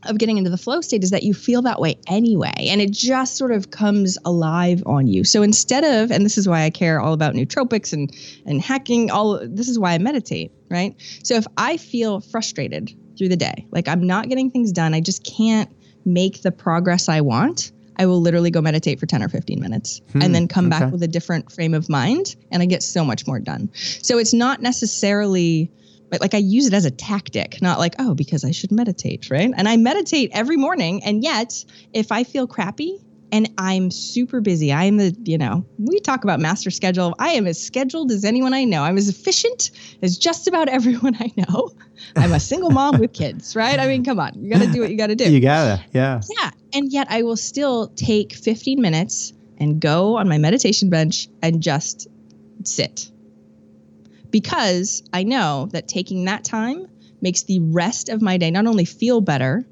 of 0.07 0.19
getting 0.19 0.39
into 0.39 0.51
the 0.51 0.59
flow 0.59 0.81
state 0.81 1.03
is 1.03 1.11
that 1.11 1.23
you 1.23 1.35
feel 1.35 1.63
that 1.63 1.81
way 1.81 1.99
anyway 2.07 2.53
and 2.57 2.81
it 2.81 2.91
just 2.91 3.37
sort 3.37 3.51
of 3.51 3.71
comes 3.71 4.17
alive 4.25 4.83
on 4.87 5.07
you. 5.07 5.25
So 5.25 5.43
instead 5.43 5.85
of 5.85 6.11
and 6.11 6.25
this 6.25 6.39
is 6.39 6.49
why 6.49 6.63
i 6.63 6.71
care 6.71 7.01
all 7.01 7.13
about 7.13 7.35
nootropics 7.35 7.93
and 7.93 8.15
and 8.47 8.61
hacking 8.61 9.11
all 9.11 9.41
this 9.43 9.69
is 9.69 9.79
why 9.79 9.93
i 9.93 9.99
meditate 9.99 10.53
right? 10.71 10.95
So 11.25 11.35
if 11.35 11.47
i 11.57 11.77
feel 11.77 12.21
frustrated 12.21 12.95
through 13.17 13.29
the 13.29 13.37
day 13.37 13.67
like 13.73 13.89
i'm 13.89 14.07
not 14.07 14.29
getting 14.29 14.51
things 14.51 14.71
done 14.71 14.95
i 14.95 15.01
just 15.01 15.25
can't 15.25 15.71
make 16.05 16.43
the 16.43 16.53
progress 16.53 17.09
i 17.09 17.21
want 17.21 17.73
i 17.97 18.07
will 18.07 18.21
literally 18.21 18.51
go 18.51 18.61
meditate 18.61 19.01
for 19.01 19.07
10 19.07 19.23
or 19.23 19.29
15 19.29 19.61
minutes 19.61 20.01
and 20.15 20.23
hmm, 20.23 20.33
then 20.33 20.47
come 20.47 20.67
okay. 20.67 20.79
back 20.79 20.93
with 20.93 21.03
a 21.03 21.09
different 21.09 21.51
frame 21.51 21.75
of 21.75 21.89
mind 21.89 22.37
and 22.53 22.63
i 22.63 22.67
get 22.67 22.83
so 22.83 23.05
much 23.05 23.27
more 23.27 23.41
done. 23.41 23.71
So 23.75 24.19
it's 24.19 24.33
not 24.33 24.63
necessarily 24.63 25.71
but 26.11 26.21
like 26.21 26.35
I 26.35 26.39
use 26.39 26.67
it 26.67 26.75
as 26.75 26.85
a 26.85 26.91
tactic, 26.91 27.61
not 27.61 27.79
like, 27.79 27.95
oh, 27.99 28.15
because 28.15 28.45
I 28.45 28.51
should 28.51 28.73
meditate, 28.73 29.31
right? 29.31 29.51
And 29.57 29.69
I 29.69 29.77
meditate 29.77 30.31
every 30.33 30.57
morning. 30.57 31.03
And 31.05 31.23
yet, 31.23 31.65
if 31.93 32.13
I 32.13 32.25
feel 32.25 32.47
crappy 32.47 32.99
and 33.31 33.51
I'm 33.59 33.91
super 33.91 34.41
busy, 34.41 34.73
I 34.73 34.85
am 34.85 34.97
the, 34.97 35.15
you 35.25 35.37
know, 35.37 35.67
we 35.79 36.01
talk 36.01 36.25
about 36.25 36.41
master 36.41 36.71
schedule. 36.71 37.15
I 37.19 37.31
am 37.31 37.47
as 37.47 37.63
scheduled 37.63 38.11
as 38.11 38.25
anyone 38.25 38.55
I 38.55 38.65
know. 38.65 38.83
I'm 38.83 38.97
as 38.97 39.09
efficient 39.09 39.71
as 40.03 40.17
just 40.17 40.49
about 40.49 40.69
everyone 40.79 41.17
I 41.21 41.31
know. 41.37 41.71
I'm 42.17 42.33
a 42.33 42.41
single 42.41 42.71
mom 42.71 42.99
with 42.99 43.13
kids, 43.13 43.55
right? 43.55 43.79
I 43.79 43.87
mean, 43.87 44.05
come 44.05 44.19
on, 44.19 44.33
you 44.43 44.51
got 44.51 44.63
to 44.63 44.73
do 44.73 44.81
what 44.81 44.91
you 44.91 44.97
got 44.97 45.09
to 45.09 45.17
do. 45.17 45.31
you 45.31 45.41
gotta 45.41 45.85
yeah 45.93 46.21
Yeah. 46.41 46.51
And 46.75 46.93
yet 46.93 47.07
I 47.11 47.23
will 47.23 47.37
still 47.37 47.89
take 47.89 48.33
15 48.33 48.81
minutes 48.81 49.33
and 49.59 49.81
go 49.81 50.17
on 50.17 50.29
my 50.29 50.39
meditation 50.39 50.91
bench 50.91 51.29
and 51.43 51.63
just 51.63 52.07
sit. 52.65 53.11
Because 54.31 55.03
I 55.13 55.23
know 55.23 55.69
that 55.73 55.89
taking 55.89 56.25
that 56.27 56.45
time 56.45 56.87
makes 57.21 57.45
the 57.45 57.61
rest 57.61 58.09
of 58.09 58.23
my 58.23 58.37
day 58.37 58.51
not 58.51 58.67
only 58.67 58.85
feel 58.85 59.21
better, 59.21 59.67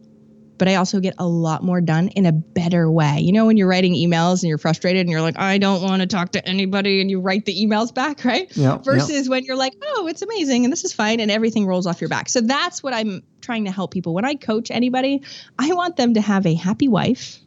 but 0.59 0.69
I 0.69 0.77
also 0.77 1.01
get 1.01 1.15
a 1.19 1.27
lot 1.27 1.63
more 1.63 1.81
done 1.81 2.09
in 2.09 2.27
a 2.27 2.33
better 2.33 2.91
way. 2.91 3.21
You 3.21 3.33
know, 3.33 3.47
when 3.47 3.57
you're 3.57 3.69
writing 3.69 3.95
emails 3.95 4.43
and 4.43 4.49
you're 4.49 4.59
frustrated 4.59 5.01
and 5.01 5.11
you're 5.11 5.21
like, 5.21 5.39
I 5.39 5.59
don't 5.59 5.83
want 5.83 6.01
to 6.01 6.07
talk 6.07 6.33
to 6.33 6.49
anybody, 6.49 7.01
and 7.01 7.11
you 7.11 7.21
write 7.21 7.45
the 7.45 7.55
emails 7.55 7.95
back, 7.95 8.25
right? 8.25 8.55
Yeah. 8.57 8.79
Versus 8.79 9.29
when 9.29 9.45
you're 9.45 9.57
like, 9.57 9.75
oh, 9.83 10.07
it's 10.07 10.23
amazing 10.23 10.65
and 10.65 10.73
this 10.73 10.85
is 10.85 10.93
fine 10.93 11.21
and 11.21 11.31
everything 11.31 11.67
rolls 11.67 11.87
off 11.87 12.01
your 12.01 12.09
back. 12.09 12.29
So 12.29 12.41
that's 12.41 12.83
what 12.83 12.95
I'm 12.95 13.23
trying 13.41 13.65
to 13.67 13.71
help 13.71 13.93
people. 13.93 14.15
When 14.15 14.25
I 14.25 14.35
coach 14.35 14.71
anybody, 14.71 15.23
I 15.59 15.73
want 15.73 15.97
them 15.97 16.15
to 16.15 16.21
have 16.21 16.47
a 16.47 16.55
happy 16.55 16.89
wife 16.89 17.39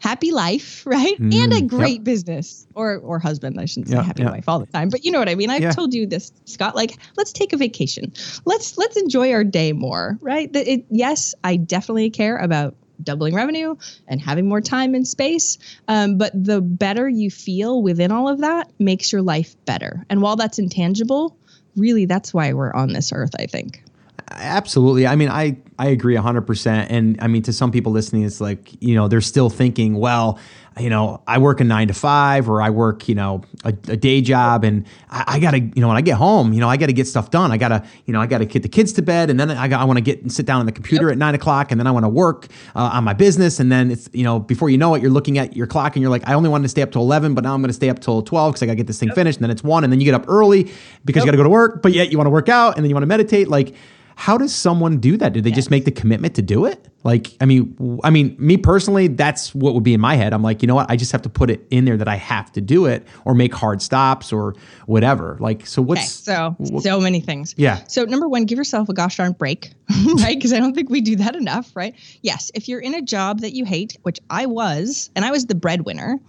happy 0.00 0.32
life, 0.32 0.82
right? 0.86 1.20
Mm, 1.20 1.34
and 1.34 1.52
a 1.52 1.62
great 1.62 1.98
yep. 1.98 2.04
business 2.04 2.66
or 2.74 2.96
or 2.98 3.18
husband. 3.18 3.60
I 3.60 3.66
shouldn't 3.66 3.88
say 3.88 3.96
yep, 3.96 4.04
happy 4.04 4.22
yep. 4.22 4.32
wife 4.32 4.48
all 4.48 4.58
the 4.58 4.66
time, 4.66 4.88
but 4.88 5.04
you 5.04 5.12
know 5.12 5.18
what 5.18 5.28
I 5.28 5.36
mean. 5.36 5.50
I've 5.50 5.62
yeah. 5.62 5.72
told 5.72 5.94
you 5.94 6.06
this, 6.06 6.32
Scott. 6.46 6.74
Like, 6.74 6.96
let's 7.16 7.32
take 7.32 7.52
a 7.52 7.56
vacation. 7.56 8.12
Let's 8.44 8.76
let's 8.76 8.96
enjoy 8.96 9.32
our 9.32 9.44
day 9.44 9.72
more, 9.72 10.18
right? 10.20 10.52
That 10.52 10.66
it, 10.66 10.86
yes, 10.90 11.34
I 11.44 11.56
definitely 11.56 12.10
care 12.10 12.36
about 12.36 12.74
doubling 13.02 13.34
revenue 13.34 13.76
and 14.08 14.20
having 14.20 14.46
more 14.46 14.60
time 14.60 14.94
and 14.94 15.06
space. 15.06 15.58
Um, 15.88 16.18
but 16.18 16.32
the 16.34 16.60
better 16.60 17.08
you 17.08 17.30
feel 17.30 17.82
within 17.82 18.12
all 18.12 18.28
of 18.28 18.40
that 18.40 18.70
makes 18.78 19.12
your 19.12 19.22
life 19.22 19.56
better. 19.64 20.04
And 20.10 20.20
while 20.20 20.36
that's 20.36 20.58
intangible, 20.58 21.36
really, 21.76 22.04
that's 22.04 22.34
why 22.34 22.52
we're 22.52 22.74
on 22.74 22.92
this 22.92 23.12
earth. 23.12 23.34
I 23.38 23.46
think. 23.46 23.82
Absolutely. 24.30 25.06
I 25.06 25.16
mean, 25.16 25.28
I, 25.28 25.56
I 25.78 25.88
agree 25.88 26.14
100%. 26.14 26.86
And 26.88 27.20
I 27.20 27.26
mean, 27.26 27.42
to 27.42 27.52
some 27.52 27.72
people 27.72 27.92
listening, 27.92 28.22
it's 28.22 28.40
like, 28.40 28.80
you 28.82 28.94
know, 28.94 29.08
they're 29.08 29.20
still 29.20 29.50
thinking, 29.50 29.94
well, 29.94 30.38
you 30.78 30.88
know, 30.88 31.22
I 31.26 31.38
work 31.38 31.60
a 31.60 31.64
nine 31.64 31.88
to 31.88 31.94
five 31.94 32.48
or 32.48 32.62
I 32.62 32.70
work, 32.70 33.08
you 33.08 33.14
know, 33.14 33.42
a, 33.64 33.68
a 33.88 33.96
day 33.96 34.20
job 34.20 34.62
and 34.62 34.86
I, 35.10 35.24
I, 35.26 35.40
gotta, 35.40 35.58
you 35.58 35.80
know, 35.80 35.88
when 35.88 35.96
I 35.96 36.00
get 36.00 36.16
home, 36.16 36.52
you 36.52 36.60
know, 36.60 36.68
I 36.68 36.76
gotta 36.76 36.92
get 36.92 37.08
stuff 37.08 37.30
done. 37.30 37.50
I 37.50 37.56
gotta, 37.56 37.84
you 38.06 38.12
know, 38.12 38.20
I 38.20 38.26
gotta 38.26 38.44
get 38.44 38.62
the 38.62 38.68
kids 38.68 38.92
to 38.94 39.02
bed 39.02 39.30
and 39.30 39.38
then 39.38 39.50
I, 39.50 39.66
got, 39.66 39.80
I 39.80 39.84
wanna 39.84 40.00
get 40.00 40.22
and 40.22 40.32
sit 40.32 40.46
down 40.46 40.60
on 40.60 40.66
the 40.66 40.72
computer 40.72 41.06
yep. 41.06 41.12
at 41.12 41.18
nine 41.18 41.34
o'clock 41.34 41.72
and 41.72 41.80
then 41.80 41.86
I 41.86 41.90
wanna 41.90 42.08
work 42.08 42.46
uh, 42.76 42.90
on 42.92 43.04
my 43.04 43.14
business. 43.14 43.58
And 43.58 43.70
then 43.70 43.90
it's, 43.90 44.08
you 44.12 44.22
know, 44.22 44.38
before 44.38 44.70
you 44.70 44.78
know 44.78 44.94
it, 44.94 45.02
you're 45.02 45.10
looking 45.10 45.38
at 45.38 45.56
your 45.56 45.66
clock 45.66 45.96
and 45.96 46.02
you're 46.02 46.10
like, 46.10 46.26
I 46.28 46.34
only 46.34 46.48
wanted 46.48 46.62
to 46.64 46.68
stay 46.68 46.82
up 46.82 46.92
till 46.92 47.02
11, 47.02 47.34
but 47.34 47.42
now 47.42 47.52
I'm 47.52 47.60
gonna 47.60 47.72
stay 47.72 47.90
up 47.90 47.98
till 47.98 48.22
12 48.22 48.52
because 48.52 48.62
I 48.62 48.66
gotta 48.66 48.76
get 48.76 48.86
this 48.86 49.00
thing 49.00 49.08
yep. 49.08 49.16
finished. 49.16 49.38
And 49.38 49.44
then 49.44 49.50
it's 49.50 49.64
one 49.64 49.82
and 49.82 49.92
then 49.92 50.00
you 50.00 50.04
get 50.04 50.14
up 50.14 50.26
early 50.28 50.70
because 51.04 51.22
yep. 51.22 51.26
you 51.26 51.26
gotta 51.26 51.36
go 51.38 51.44
to 51.44 51.50
work, 51.50 51.82
but 51.82 51.92
yet 51.92 52.12
you 52.12 52.18
wanna 52.18 52.30
work 52.30 52.48
out 52.48 52.76
and 52.76 52.84
then 52.84 52.90
you 52.90 52.94
wanna 52.94 53.06
meditate. 53.06 53.48
Like, 53.48 53.74
how 54.20 54.36
does 54.36 54.54
someone 54.54 54.98
do 54.98 55.16
that? 55.16 55.32
Do 55.32 55.40
they 55.40 55.48
yes. 55.48 55.56
just 55.56 55.70
make 55.70 55.86
the 55.86 55.90
commitment 55.90 56.34
to 56.34 56.42
do 56.42 56.66
it? 56.66 56.86
Like, 57.04 57.34
I 57.40 57.46
mean, 57.46 57.98
I 58.04 58.10
mean, 58.10 58.36
me 58.38 58.58
personally, 58.58 59.08
that's 59.08 59.54
what 59.54 59.72
would 59.72 59.82
be 59.82 59.94
in 59.94 60.00
my 60.02 60.14
head. 60.14 60.34
I'm 60.34 60.42
like, 60.42 60.60
you 60.60 60.68
know 60.68 60.74
what? 60.74 60.90
I 60.90 60.96
just 60.96 61.10
have 61.12 61.22
to 61.22 61.30
put 61.30 61.48
it 61.48 61.66
in 61.70 61.86
there 61.86 61.96
that 61.96 62.06
I 62.06 62.16
have 62.16 62.52
to 62.52 62.60
do 62.60 62.84
it, 62.84 63.08
or 63.24 63.32
make 63.32 63.54
hard 63.54 63.80
stops, 63.80 64.30
or 64.30 64.54
whatever. 64.84 65.38
Like, 65.40 65.66
so 65.66 65.80
what's 65.80 66.28
okay, 66.28 66.54
so 66.58 66.80
so 66.80 67.00
many 67.00 67.20
things? 67.20 67.54
Yeah. 67.56 67.82
So 67.88 68.04
number 68.04 68.28
one, 68.28 68.44
give 68.44 68.58
yourself 68.58 68.90
a 68.90 68.92
gosh 68.92 69.16
darn 69.16 69.32
break, 69.32 69.72
right? 70.16 70.36
Because 70.36 70.52
I 70.52 70.58
don't 70.58 70.74
think 70.74 70.90
we 70.90 71.00
do 71.00 71.16
that 71.16 71.34
enough, 71.34 71.74
right? 71.74 71.94
Yes, 72.20 72.50
if 72.54 72.68
you're 72.68 72.80
in 72.80 72.92
a 72.92 73.00
job 73.00 73.40
that 73.40 73.54
you 73.54 73.64
hate, 73.64 73.96
which 74.02 74.20
I 74.28 74.44
was, 74.44 75.08
and 75.16 75.24
I 75.24 75.30
was 75.30 75.46
the 75.46 75.54
breadwinner. 75.54 76.20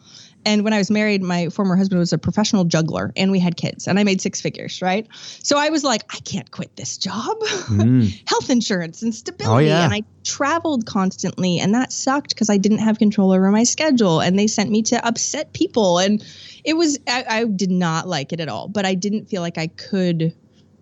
And 0.45 0.63
when 0.63 0.73
I 0.73 0.77
was 0.77 0.89
married, 0.89 1.21
my 1.21 1.49
former 1.49 1.75
husband 1.75 1.99
was 1.99 2.13
a 2.13 2.17
professional 2.17 2.63
juggler 2.63 3.11
and 3.15 3.31
we 3.31 3.39
had 3.39 3.57
kids 3.57 3.87
and 3.87 3.99
I 3.99 4.03
made 4.03 4.21
six 4.21 4.41
figures, 4.41 4.81
right? 4.81 5.07
So 5.43 5.57
I 5.57 5.69
was 5.69 5.83
like, 5.83 6.03
I 6.13 6.17
can't 6.19 6.49
quit 6.49 6.75
this 6.75 6.97
job. 6.97 7.37
Mm. 7.41 8.21
Health 8.27 8.49
insurance 8.49 9.01
and 9.01 9.13
stability. 9.13 9.53
Oh, 9.53 9.59
yeah. 9.59 9.83
And 9.83 9.93
I 9.93 10.03
traveled 10.23 10.85
constantly 10.85 11.59
and 11.59 11.73
that 11.75 11.91
sucked 11.93 12.29
because 12.29 12.49
I 12.49 12.57
didn't 12.57 12.79
have 12.79 12.97
control 12.97 13.31
over 13.31 13.51
my 13.51 13.63
schedule 13.63 14.19
and 14.19 14.37
they 14.37 14.47
sent 14.47 14.71
me 14.71 14.81
to 14.83 15.05
upset 15.05 15.53
people. 15.53 15.99
And 15.99 16.23
it 16.63 16.73
was, 16.73 16.99
I, 17.07 17.25
I 17.27 17.43
did 17.45 17.71
not 17.71 18.07
like 18.07 18.33
it 18.33 18.39
at 18.39 18.49
all, 18.49 18.67
but 18.67 18.85
I 18.85 18.95
didn't 18.95 19.25
feel 19.25 19.41
like 19.41 19.57
I 19.57 19.67
could 19.67 20.33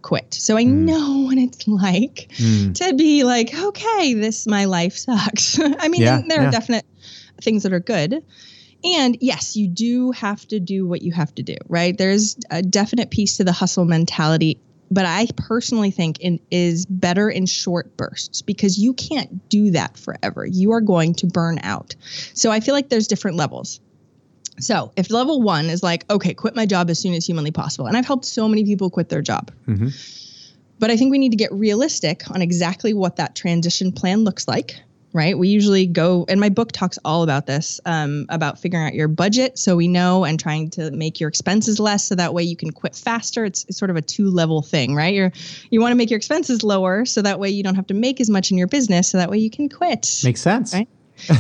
quit. 0.02 0.34
So 0.34 0.58
I 0.58 0.64
mm. 0.64 0.86
know 0.86 1.20
what 1.26 1.38
it's 1.38 1.68
like 1.68 2.30
mm. 2.38 2.74
to 2.76 2.94
be 2.94 3.24
like, 3.24 3.54
okay, 3.54 4.14
this, 4.14 4.48
my 4.48 4.66
life 4.66 4.98
sucks. 4.98 5.60
I 5.80 5.88
mean, 5.90 6.02
yeah, 6.02 6.22
there 6.28 6.42
yeah. 6.42 6.48
are 6.48 6.52
definite 6.52 6.86
things 7.42 7.64
that 7.64 7.74
are 7.74 7.80
good. 7.80 8.24
And 8.84 9.18
yes, 9.20 9.58
you 9.58 9.68
do 9.68 10.12
have 10.12 10.48
to 10.48 10.60
do 10.60 10.88
what 10.88 11.02
you 11.02 11.12
have 11.12 11.34
to 11.36 11.44
do, 11.44 11.56
right? 11.68 11.98
There's 11.98 12.38
a 12.50 12.62
definite 12.62 13.12
piece 13.12 13.38
to 13.38 13.44
the 13.44 13.52
hustle 13.52 13.86
mentality, 13.86 14.60
but 14.90 15.06
I 15.06 15.28
personally 15.36 15.92
think 15.92 16.20
it 16.22 16.42
is 16.50 16.86
better 16.86 17.30
in 17.30 17.46
short 17.46 17.98
bursts 17.98 18.42
because 18.42 18.78
you 18.78 18.94
can't 18.94 19.50
do 19.50 19.72
that 19.72 19.98
forever. 19.98 20.46
You 20.46 20.72
are 20.72 20.82
going 20.82 21.14
to 21.16 21.28
burn 21.28 21.60
out. 21.62 21.96
So 22.34 22.52
I 22.52 22.62
feel 22.62 22.74
like 22.74 22.90
there's 22.90 23.08
different 23.08 23.38
levels. 23.38 23.82
So 24.60 24.92
if 24.96 25.10
level 25.10 25.42
one 25.42 25.66
is 25.66 25.84
like, 25.84 26.10
okay, 26.10 26.34
quit 26.34 26.56
my 26.56 26.66
job 26.66 26.90
as 26.90 27.00
soon 27.00 27.14
as 27.14 27.26
humanly 27.26 27.52
possible, 27.52 27.86
and 27.86 27.96
I've 27.96 28.06
helped 28.06 28.26
so 28.26 28.48
many 28.48 28.64
people 28.64 28.90
quit 28.90 29.10
their 29.10 29.22
job. 29.22 29.52
Mm-hmm. 29.68 29.90
But 30.80 30.90
I 30.90 30.98
think 30.98 31.12
we 31.12 31.18
need 31.18 31.32
to 31.32 31.38
get 31.38 31.52
realistic 31.52 32.30
on 32.32 32.42
exactly 32.42 32.94
what 32.94 33.18
that 33.18 33.36
transition 33.36 33.92
plan 33.92 34.24
looks 34.24 34.48
like 34.48 34.82
right? 35.14 35.38
We 35.38 35.48
usually 35.48 35.88
go, 35.88 36.26
and 36.28 36.40
my 36.40 36.50
book 36.50 36.72
talks 36.72 37.00
all 37.04 37.24
about 37.24 37.46
this, 37.46 37.80
um, 37.86 38.26
about 38.30 38.60
figuring 38.60 38.86
out 38.86 38.94
your 38.94 39.08
budget 39.08 39.58
so 39.58 39.76
we 39.76 39.88
know 39.88 40.26
and 40.26 40.40
trying 40.40 40.70
to 40.72 40.92
make 40.92 41.20
your 41.20 41.30
expenses 41.30 41.80
less 41.80 42.04
so 42.04 42.16
that 42.16 42.34
way 42.34 42.44
you 42.44 42.56
can 42.56 42.72
quit 42.72 42.96
faster. 42.96 43.46
It's, 43.46 43.66
it's 43.68 43.78
sort 43.78 43.90
of 43.90 43.98
a 43.98 44.02
two 44.02 44.30
level 44.30 44.62
thing, 44.62 44.96
right? 44.96 45.14
You're, 45.14 45.32
you 45.70 45.82
want 45.82 45.92
to 45.92 45.96
make 45.96 46.10
your 46.10 46.18
expenses 46.18 46.64
lower 46.64 47.06
so 47.06 47.22
that 47.22 47.40
way 47.40 47.50
you 47.50 47.64
don't 47.64 47.76
have 47.76 47.88
to 47.88 47.94
make 47.94 48.22
as 48.22 48.30
much 48.30 48.52
in 48.52 48.58
your 48.58 48.68
business 48.68 49.10
so 49.10 49.18
that 49.18 49.30
way 49.30 49.38
you 49.38 49.50
can 49.50 49.70
quit. 49.70 50.22
Makes 50.24 50.42
sense. 50.42 50.74
Right? 50.74 50.88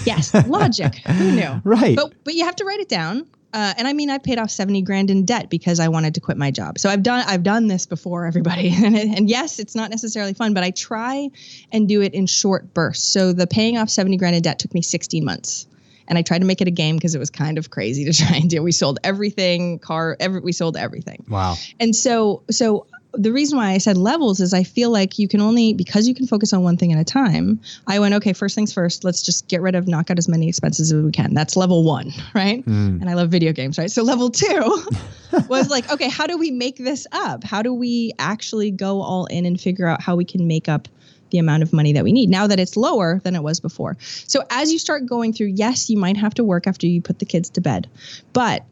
yes, 0.05 0.33
logic. 0.47 0.95
Who 1.07 1.31
knew? 1.31 1.61
Right. 1.63 1.95
But 1.95 2.13
but 2.23 2.33
you 2.33 2.45
have 2.45 2.55
to 2.57 2.65
write 2.65 2.79
it 2.79 2.89
down 2.89 3.25
uh, 3.51 3.73
and 3.77 3.87
I 3.87 3.93
mean, 3.93 4.09
I 4.09 4.19
paid 4.19 4.37
off 4.37 4.51
70 4.51 4.83
grand 4.83 5.09
in 5.09 5.25
debt 5.25 5.49
because 5.49 5.79
I 5.79 5.87
wanted 5.87 6.13
to 6.15 6.21
quit 6.21 6.37
my 6.37 6.51
job. 6.51 6.77
So 6.77 6.89
I've 6.89 7.01
done, 7.01 7.23
I've 7.27 7.41
done 7.41 7.67
this 7.67 7.85
before 7.85 8.25
everybody. 8.25 8.69
and, 8.85 8.95
and 8.95 9.29
yes, 9.29 9.59
it's 9.59 9.75
not 9.75 9.89
necessarily 9.89 10.33
fun, 10.33 10.53
but 10.53 10.63
I 10.63 10.71
try 10.71 11.29
and 11.71 11.87
do 11.87 12.01
it 12.01 12.13
in 12.13 12.27
short 12.27 12.73
bursts. 12.73 13.11
So 13.11 13.33
the 13.33 13.47
paying 13.47 13.77
off 13.77 13.89
70 13.89 14.17
grand 14.17 14.35
in 14.35 14.41
debt 14.43 14.59
took 14.59 14.73
me 14.73 14.81
16 14.81 15.25
months. 15.25 15.67
And 16.07 16.17
I 16.17 16.23
tried 16.23 16.39
to 16.39 16.45
make 16.45 16.59
it 16.59 16.67
a 16.67 16.71
game 16.71 16.95
because 16.95 17.13
it 17.13 17.19
was 17.19 17.29
kind 17.29 17.57
of 17.57 17.69
crazy 17.69 18.05
to 18.05 18.13
try 18.25 18.37
and 18.37 18.49
do. 18.49 18.61
We 18.61 18.71
sold 18.71 18.99
everything, 19.03 19.79
car, 19.79 20.15
every, 20.19 20.41
we 20.41 20.51
sold 20.51 20.77
everything. 20.77 21.25
Wow. 21.27 21.55
And 21.79 21.95
so, 21.95 22.43
so 22.51 22.87
the 23.13 23.31
reason 23.31 23.57
why 23.57 23.71
I 23.71 23.79
said 23.79 23.97
levels 23.97 24.39
is 24.39 24.53
I 24.53 24.63
feel 24.63 24.91
like 24.91 25.17
you 25.17 25.27
can 25.27 25.41
only 25.41 25.73
because 25.73 26.07
you 26.07 26.13
can 26.13 26.27
focus 26.27 26.53
on 26.53 26.63
one 26.63 26.77
thing 26.77 26.93
at 26.93 26.99
a 26.99 27.03
time. 27.03 27.59
I 27.87 27.99
went 27.99 28.13
okay, 28.15 28.33
first 28.33 28.55
things 28.55 28.71
first. 28.71 29.03
Let's 29.03 29.21
just 29.23 29.47
get 29.47 29.61
rid 29.61 29.75
of 29.75 29.87
knock 29.87 30.11
out 30.11 30.17
as 30.19 30.27
many 30.27 30.47
expenses 30.47 30.91
as 30.91 31.03
we 31.03 31.11
can. 31.11 31.33
That's 31.33 31.55
level 31.55 31.83
one, 31.83 32.11
right? 32.35 32.63
Mm. 32.65 33.01
And 33.01 33.09
I 33.09 33.13
love 33.15 33.29
video 33.29 33.51
games, 33.51 33.77
right? 33.77 33.89
So 33.89 34.03
level 34.03 34.29
two 34.29 34.83
was 35.47 35.69
like, 35.69 35.91
okay, 35.91 36.09
how 36.09 36.27
do 36.27 36.37
we 36.37 36.51
make 36.51 36.77
this 36.77 37.07
up? 37.11 37.43
How 37.43 37.61
do 37.61 37.73
we 37.73 38.13
actually 38.19 38.71
go 38.71 39.01
all 39.01 39.25
in 39.25 39.45
and 39.45 39.59
figure 39.59 39.87
out 39.87 40.01
how 40.01 40.15
we 40.15 40.25
can 40.25 40.47
make 40.47 40.69
up 40.69 40.87
the 41.31 41.37
amount 41.37 41.63
of 41.63 41.71
money 41.73 41.93
that 41.93 42.03
we 42.03 42.11
need 42.11 42.27
now 42.27 42.47
that 42.47 42.59
it's 42.59 42.75
lower 42.75 43.19
than 43.23 43.35
it 43.35 43.43
was 43.43 43.59
before. 43.59 43.95
So 43.99 44.43
as 44.49 44.71
you 44.71 44.79
start 44.79 45.05
going 45.05 45.31
through, 45.31 45.53
yes, 45.55 45.87
you 45.87 45.95
might 45.95 46.17
have 46.17 46.33
to 46.35 46.43
work 46.43 46.65
after 46.65 46.87
you 46.87 47.03
put 47.03 47.19
the 47.19 47.25
kids 47.25 47.51
to 47.51 47.61
bed, 47.61 47.87
but 48.33 48.65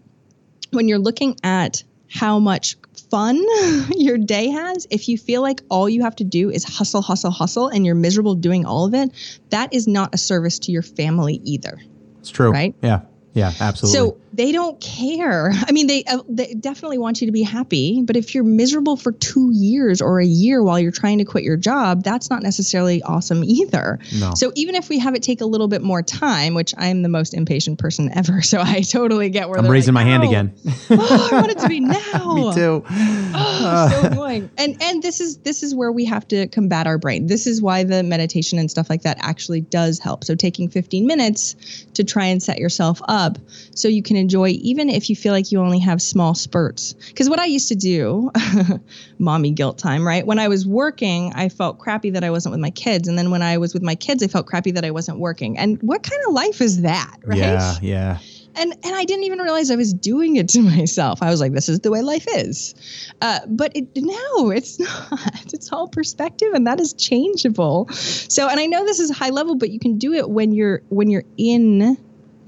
when 0.71 0.87
you're 0.87 0.97
looking 0.97 1.37
at 1.43 1.83
how 2.09 2.39
much 2.39 2.77
fun 3.09 3.43
your 3.95 4.17
day 4.17 4.49
has, 4.49 4.87
if 4.89 5.07
you 5.07 5.17
feel 5.17 5.41
like 5.41 5.61
all 5.69 5.87
you 5.89 6.03
have 6.03 6.15
to 6.17 6.23
do 6.23 6.49
is 6.49 6.63
hustle, 6.63 7.01
hustle, 7.01 7.31
hustle, 7.31 7.67
and 7.67 7.85
you're 7.85 7.95
miserable 7.95 8.35
doing 8.35 8.65
all 8.65 8.85
of 8.85 8.93
it, 8.93 9.11
that 9.49 9.73
is 9.73 9.87
not 9.87 10.13
a 10.13 10.17
service 10.17 10.59
to 10.59 10.71
your 10.71 10.81
family 10.81 11.41
either. 11.43 11.79
It's 12.19 12.29
true. 12.29 12.51
Right? 12.51 12.75
Yeah. 12.81 13.01
Yeah, 13.33 13.53
absolutely. 13.59 13.99
So 13.99 14.17
they 14.37 14.51
don't 14.51 14.79
care. 14.79 15.51
I 15.67 15.71
mean, 15.71 15.87
they 15.87 16.03
uh, 16.05 16.21
they 16.29 16.53
definitely 16.53 16.99
want 16.99 17.19
you 17.19 17.27
to 17.27 17.33
be 17.33 17.41
happy, 17.43 18.03
but 18.03 18.15
if 18.15 18.33
you're 18.33 18.43
miserable 18.43 18.95
for 18.95 19.11
2 19.11 19.51
years 19.53 20.01
or 20.01 20.19
a 20.19 20.25
year 20.25 20.63
while 20.63 20.79
you're 20.79 20.91
trying 20.91 21.17
to 21.17 21.25
quit 21.25 21.43
your 21.43 21.57
job, 21.57 22.03
that's 22.03 22.29
not 22.29 22.43
necessarily 22.43 23.01
awesome 23.03 23.43
either. 23.43 23.99
No. 24.19 24.33
So 24.35 24.51
even 24.55 24.75
if 24.75 24.89
we 24.89 24.99
have 24.99 25.15
it 25.15 25.23
take 25.23 25.41
a 25.41 25.45
little 25.45 25.67
bit 25.67 25.81
more 25.81 26.03
time, 26.03 26.53
which 26.53 26.73
I'm 26.77 27.01
the 27.01 27.09
most 27.09 27.33
impatient 27.33 27.79
person 27.79 28.11
ever, 28.15 28.41
so 28.43 28.61
I 28.61 28.81
totally 28.81 29.29
get 29.29 29.49
where 29.49 29.59
I'm 29.59 29.67
raising 29.67 29.93
like, 29.93 30.05
my 30.05 30.09
hand 30.09 30.23
again. 30.23 30.53
oh, 30.91 31.29
I 31.31 31.35
want 31.35 31.51
it 31.51 31.59
to 31.59 31.67
be 31.67 31.79
now. 31.79 32.33
Me 32.35 32.53
too. 32.53 32.85
Oh, 33.39 33.89
so 33.89 34.07
annoying. 34.07 34.49
And 34.57 34.81
and 34.81 35.03
this 35.03 35.19
is 35.19 35.37
this 35.39 35.61
is 35.61 35.75
where 35.75 35.91
we 35.91 36.05
have 36.05 36.27
to 36.29 36.47
combat 36.47 36.87
our 36.87 36.97
brain. 36.97 37.27
This 37.27 37.45
is 37.45 37.61
why 37.61 37.83
the 37.83 38.01
meditation 38.03 38.57
and 38.57 38.69
stuff 38.71 38.89
like 38.89 39.01
that 39.01 39.17
actually 39.19 39.61
does 39.61 39.99
help. 39.99 40.23
So 40.23 40.35
taking 40.35 40.69
15 40.69 41.05
minutes 41.05 41.55
to 41.95 42.03
try 42.03 42.25
and 42.25 42.41
set 42.41 42.59
yourself 42.59 43.01
up 43.07 43.37
so 43.75 43.87
you 43.87 44.01
can 44.01 44.15
enjoy 44.27 44.49
even 44.49 44.89
if 44.89 45.09
you 45.09 45.15
feel 45.15 45.31
like 45.31 45.53
you 45.53 45.61
only 45.61 45.79
have 45.79 46.01
small 46.01 46.35
spurts. 46.35 46.93
Because 47.07 47.29
what 47.29 47.39
I 47.39 47.45
used 47.45 47.69
to 47.69 47.75
do, 47.75 48.29
mommy 49.19 49.51
guilt 49.51 49.77
time, 49.77 50.05
right? 50.05 50.27
When 50.27 50.37
I 50.37 50.49
was 50.49 50.67
working, 50.67 51.31
I 51.33 51.47
felt 51.47 51.79
crappy 51.79 52.09
that 52.11 52.25
I 52.25 52.29
wasn't 52.29 52.51
with 52.51 52.59
my 52.59 52.71
kids. 52.71 53.07
And 53.07 53.17
then 53.17 53.31
when 53.31 53.41
I 53.41 53.57
was 53.57 53.73
with 53.73 53.83
my 53.83 53.95
kids, 53.95 54.21
I 54.21 54.27
felt 54.27 54.45
crappy 54.45 54.71
that 54.71 54.83
I 54.83 54.91
wasn't 54.91 55.19
working. 55.19 55.57
And 55.57 55.81
what 55.81 56.03
kind 56.03 56.21
of 56.27 56.33
life 56.33 56.59
is 56.59 56.81
that, 56.81 57.17
right? 57.23 57.37
Yeah, 57.37 57.75
yeah 57.81 58.17
and 58.57 58.73
and 58.83 58.95
I 58.95 59.05
didn't 59.05 59.25
even 59.25 59.39
realize 59.39 59.71
I 59.71 59.75
was 59.75 59.93
doing 59.93 60.35
it 60.35 60.49
to 60.49 60.61
myself. 60.77 61.21
I 61.21 61.29
was 61.29 61.39
like, 61.39 61.53
this 61.53 61.69
is 61.69 61.79
the 61.79 61.91
way 61.91 62.01
life 62.01 62.25
is. 62.27 62.75
Uh, 63.21 63.39
but 63.47 63.71
it, 63.75 63.87
no, 63.95 64.49
it's 64.49 64.79
not. 65.11 65.53
It's 65.53 65.71
all 65.71 65.87
perspective, 65.87 66.53
and 66.53 66.67
that 66.67 66.79
is 66.79 66.93
changeable. 66.93 67.87
So, 67.89 68.49
and 68.49 68.59
I 68.59 68.65
know 68.65 68.83
this 68.85 68.99
is 68.99 69.15
high 69.15 69.29
level, 69.29 69.55
but 69.55 69.69
you 69.69 69.79
can 69.79 69.97
do 69.97 70.13
it 70.13 70.29
when 70.29 70.51
you're 70.51 70.81
when 70.89 71.09
you're 71.09 71.25
in 71.37 71.97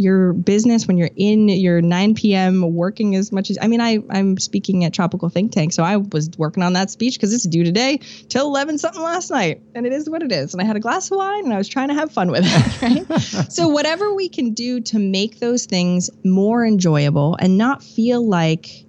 your 0.01 0.31
business 0.31 0.87
when 0.87 0.97
you're 0.97 1.09
in 1.17 1.49
your 1.49 1.81
9 1.81 2.15
p.m. 2.15 2.73
working 2.73 3.15
as 3.17 3.33
much 3.33 3.49
as 3.51 3.57
I 3.61 3.67
mean 3.67 3.81
I 3.81 3.99
I'm 4.09 4.37
speaking 4.37 4.85
at 4.85 4.93
Tropical 4.93 5.27
Think 5.27 5.51
Tank 5.51 5.73
so 5.73 5.83
I 5.83 5.97
was 5.97 6.29
working 6.37 6.63
on 6.63 6.71
that 6.73 6.89
speech 6.89 7.15
because 7.15 7.33
it's 7.33 7.43
due 7.45 7.65
today 7.65 7.99
till 8.29 8.47
11 8.47 8.77
something 8.77 9.01
last 9.01 9.29
night 9.29 9.61
and 9.75 9.85
it 9.85 9.91
is 9.91 10.09
what 10.09 10.23
it 10.23 10.31
is 10.31 10.53
and 10.53 10.61
I 10.61 10.65
had 10.65 10.77
a 10.77 10.79
glass 10.79 11.11
of 11.11 11.17
wine 11.17 11.43
and 11.43 11.53
I 11.53 11.57
was 11.57 11.67
trying 11.67 11.89
to 11.89 11.95
have 11.95 12.13
fun 12.13 12.31
with 12.31 12.43
it 12.45 12.81
right 13.11 13.21
so 13.51 13.67
whatever 13.67 14.13
we 14.15 14.29
can 14.29 14.53
do 14.53 14.79
to 14.79 14.99
make 14.99 15.39
those 15.39 15.65
things 15.65 16.09
more 16.23 16.65
enjoyable 16.65 17.35
and 17.37 17.57
not 17.57 17.83
feel 17.83 18.25
like 18.25 18.85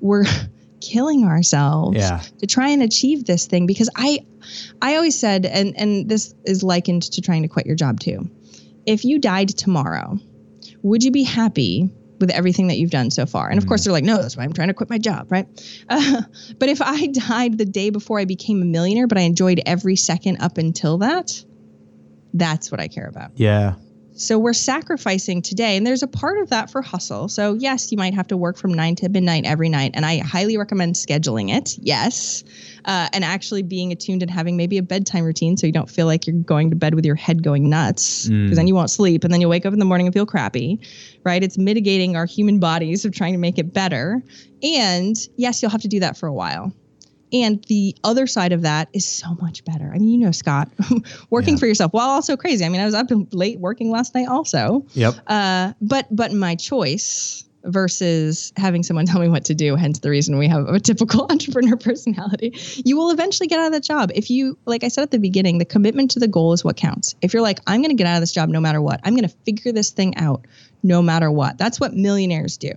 we're 0.00 0.24
killing 0.80 1.24
ourselves 1.24 1.98
Yeah. 1.98 2.22
to 2.38 2.46
try 2.46 2.70
and 2.70 2.82
achieve 2.82 3.26
this 3.26 3.46
thing 3.46 3.66
because 3.66 3.90
I 3.94 4.20
I 4.80 4.96
always 4.96 5.18
said 5.20 5.44
and 5.44 5.76
and 5.76 6.08
this 6.08 6.34
is 6.46 6.62
likened 6.62 7.02
to 7.12 7.20
trying 7.20 7.42
to 7.42 7.48
quit 7.48 7.66
your 7.66 7.76
job 7.76 8.00
too. 8.00 8.30
If 8.86 9.04
you 9.04 9.18
died 9.18 9.48
tomorrow, 9.48 10.20
would 10.86 11.02
you 11.02 11.10
be 11.10 11.24
happy 11.24 11.90
with 12.20 12.30
everything 12.30 12.68
that 12.68 12.78
you've 12.78 12.90
done 12.90 13.10
so 13.10 13.26
far? 13.26 13.48
And 13.50 13.58
of 13.58 13.66
course 13.66 13.84
they're 13.84 13.92
like, 13.92 14.04
"No, 14.04 14.16
that's 14.22 14.36
why 14.36 14.44
I'm 14.44 14.52
trying 14.52 14.68
to 14.68 14.74
quit 14.74 14.88
my 14.88 14.98
job," 14.98 15.30
right? 15.30 15.46
Uh, 15.88 16.22
but 16.58 16.68
if 16.68 16.80
I 16.80 17.06
died 17.28 17.58
the 17.58 17.64
day 17.64 17.90
before 17.90 18.20
I 18.20 18.24
became 18.24 18.62
a 18.62 18.64
millionaire, 18.64 19.06
but 19.06 19.18
I 19.18 19.22
enjoyed 19.22 19.60
every 19.66 19.96
second 19.96 20.38
up 20.40 20.58
until 20.58 20.98
that, 20.98 21.44
that's 22.34 22.70
what 22.70 22.80
I 22.80 22.88
care 22.88 23.08
about. 23.08 23.32
Yeah. 23.34 23.74
So 24.18 24.38
we're 24.38 24.54
sacrificing 24.54 25.42
today, 25.42 25.76
and 25.76 25.86
there's 25.86 26.02
a 26.02 26.08
part 26.08 26.38
of 26.38 26.48
that 26.48 26.70
for 26.70 26.80
hustle. 26.80 27.28
So 27.28 27.52
yes, 27.52 27.92
you 27.92 27.98
might 27.98 28.14
have 28.14 28.26
to 28.28 28.36
work 28.36 28.56
from 28.56 28.72
nine 28.72 28.94
to 28.96 29.08
midnight 29.10 29.44
every 29.44 29.68
night, 29.68 29.92
and 29.94 30.06
I 30.06 30.18
highly 30.18 30.56
recommend 30.56 30.94
scheduling 30.94 31.54
it. 31.54 31.76
Yes, 31.78 32.42
uh, 32.86 33.08
and 33.12 33.24
actually 33.24 33.62
being 33.62 33.92
attuned 33.92 34.22
and 34.22 34.30
having 34.30 34.56
maybe 34.56 34.78
a 34.78 34.82
bedtime 34.82 35.24
routine, 35.24 35.58
so 35.58 35.66
you 35.66 35.72
don't 35.72 35.90
feel 35.90 36.06
like 36.06 36.26
you're 36.26 36.36
going 36.36 36.70
to 36.70 36.76
bed 36.76 36.94
with 36.94 37.04
your 37.04 37.14
head 37.14 37.42
going 37.42 37.68
nuts, 37.68 38.26
because 38.28 38.56
then 38.56 38.66
you 38.66 38.74
won't 38.74 38.90
sleep, 38.90 39.22
and 39.22 39.32
then 39.32 39.40
you'll 39.42 39.50
wake 39.50 39.66
up 39.66 39.74
in 39.74 39.78
the 39.78 39.84
morning 39.84 40.06
and 40.06 40.14
feel 40.14 40.26
crappy, 40.26 40.80
right? 41.22 41.42
It's 41.42 41.58
mitigating 41.58 42.16
our 42.16 42.24
human 42.26 42.58
bodies 42.58 43.04
of 43.04 43.12
trying 43.12 43.34
to 43.34 43.38
make 43.38 43.58
it 43.58 43.74
better, 43.74 44.22
and 44.62 45.14
yes, 45.36 45.60
you'll 45.60 45.70
have 45.70 45.82
to 45.82 45.88
do 45.88 46.00
that 46.00 46.16
for 46.16 46.26
a 46.26 46.32
while. 46.32 46.72
And 47.32 47.62
the 47.64 47.96
other 48.04 48.26
side 48.26 48.52
of 48.52 48.62
that 48.62 48.88
is 48.92 49.04
so 49.04 49.34
much 49.40 49.64
better. 49.64 49.90
I 49.92 49.98
mean, 49.98 50.08
you 50.08 50.18
know, 50.18 50.30
Scott, 50.30 50.70
working 51.30 51.54
Yeah. 51.54 51.60
for 51.60 51.66
yourself 51.66 51.92
while 51.92 52.08
also 52.08 52.36
crazy. 52.36 52.64
I 52.64 52.68
mean, 52.68 52.80
I 52.80 52.84
was 52.84 52.94
up 52.94 53.08
late 53.32 53.58
working 53.58 53.90
last 53.90 54.14
night 54.14 54.28
also. 54.28 54.86
Yep. 54.94 55.14
Uh, 55.26 55.72
but 55.80 56.06
but 56.14 56.32
my 56.32 56.54
choice 56.54 57.42
versus 57.64 58.52
having 58.56 58.84
someone 58.84 59.06
tell 59.06 59.20
me 59.20 59.28
what 59.28 59.44
to 59.46 59.54
do, 59.54 59.74
hence 59.74 59.98
the 59.98 60.08
reason 60.10 60.38
we 60.38 60.46
have 60.46 60.68
a 60.68 60.78
typical 60.78 61.26
entrepreneur 61.30 61.76
personality. 61.76 62.54
You 62.84 62.96
will 62.96 63.10
eventually 63.10 63.48
get 63.48 63.58
out 63.58 63.66
of 63.66 63.72
that 63.72 63.82
job. 63.82 64.12
If 64.14 64.30
you, 64.30 64.56
like 64.66 64.84
I 64.84 64.88
said 64.88 65.02
at 65.02 65.10
the 65.10 65.18
beginning, 65.18 65.58
the 65.58 65.64
commitment 65.64 66.12
to 66.12 66.20
the 66.20 66.28
goal 66.28 66.52
is 66.52 66.64
what 66.64 66.76
counts. 66.76 67.16
If 67.22 67.32
you're 67.34 67.42
like, 67.42 67.58
I'm 67.66 67.80
going 67.80 67.90
to 67.90 67.96
get 67.96 68.06
out 68.06 68.14
of 68.14 68.22
this 68.22 68.32
job 68.32 68.48
no 68.48 68.60
matter 68.60 68.80
what, 68.80 69.00
I'm 69.02 69.16
going 69.16 69.28
to 69.28 69.34
figure 69.44 69.72
this 69.72 69.90
thing 69.90 70.16
out 70.16 70.46
no 70.84 71.02
matter 71.02 71.30
what. 71.30 71.58
That's 71.58 71.80
what 71.80 71.92
millionaires 71.92 72.56
do, 72.56 72.70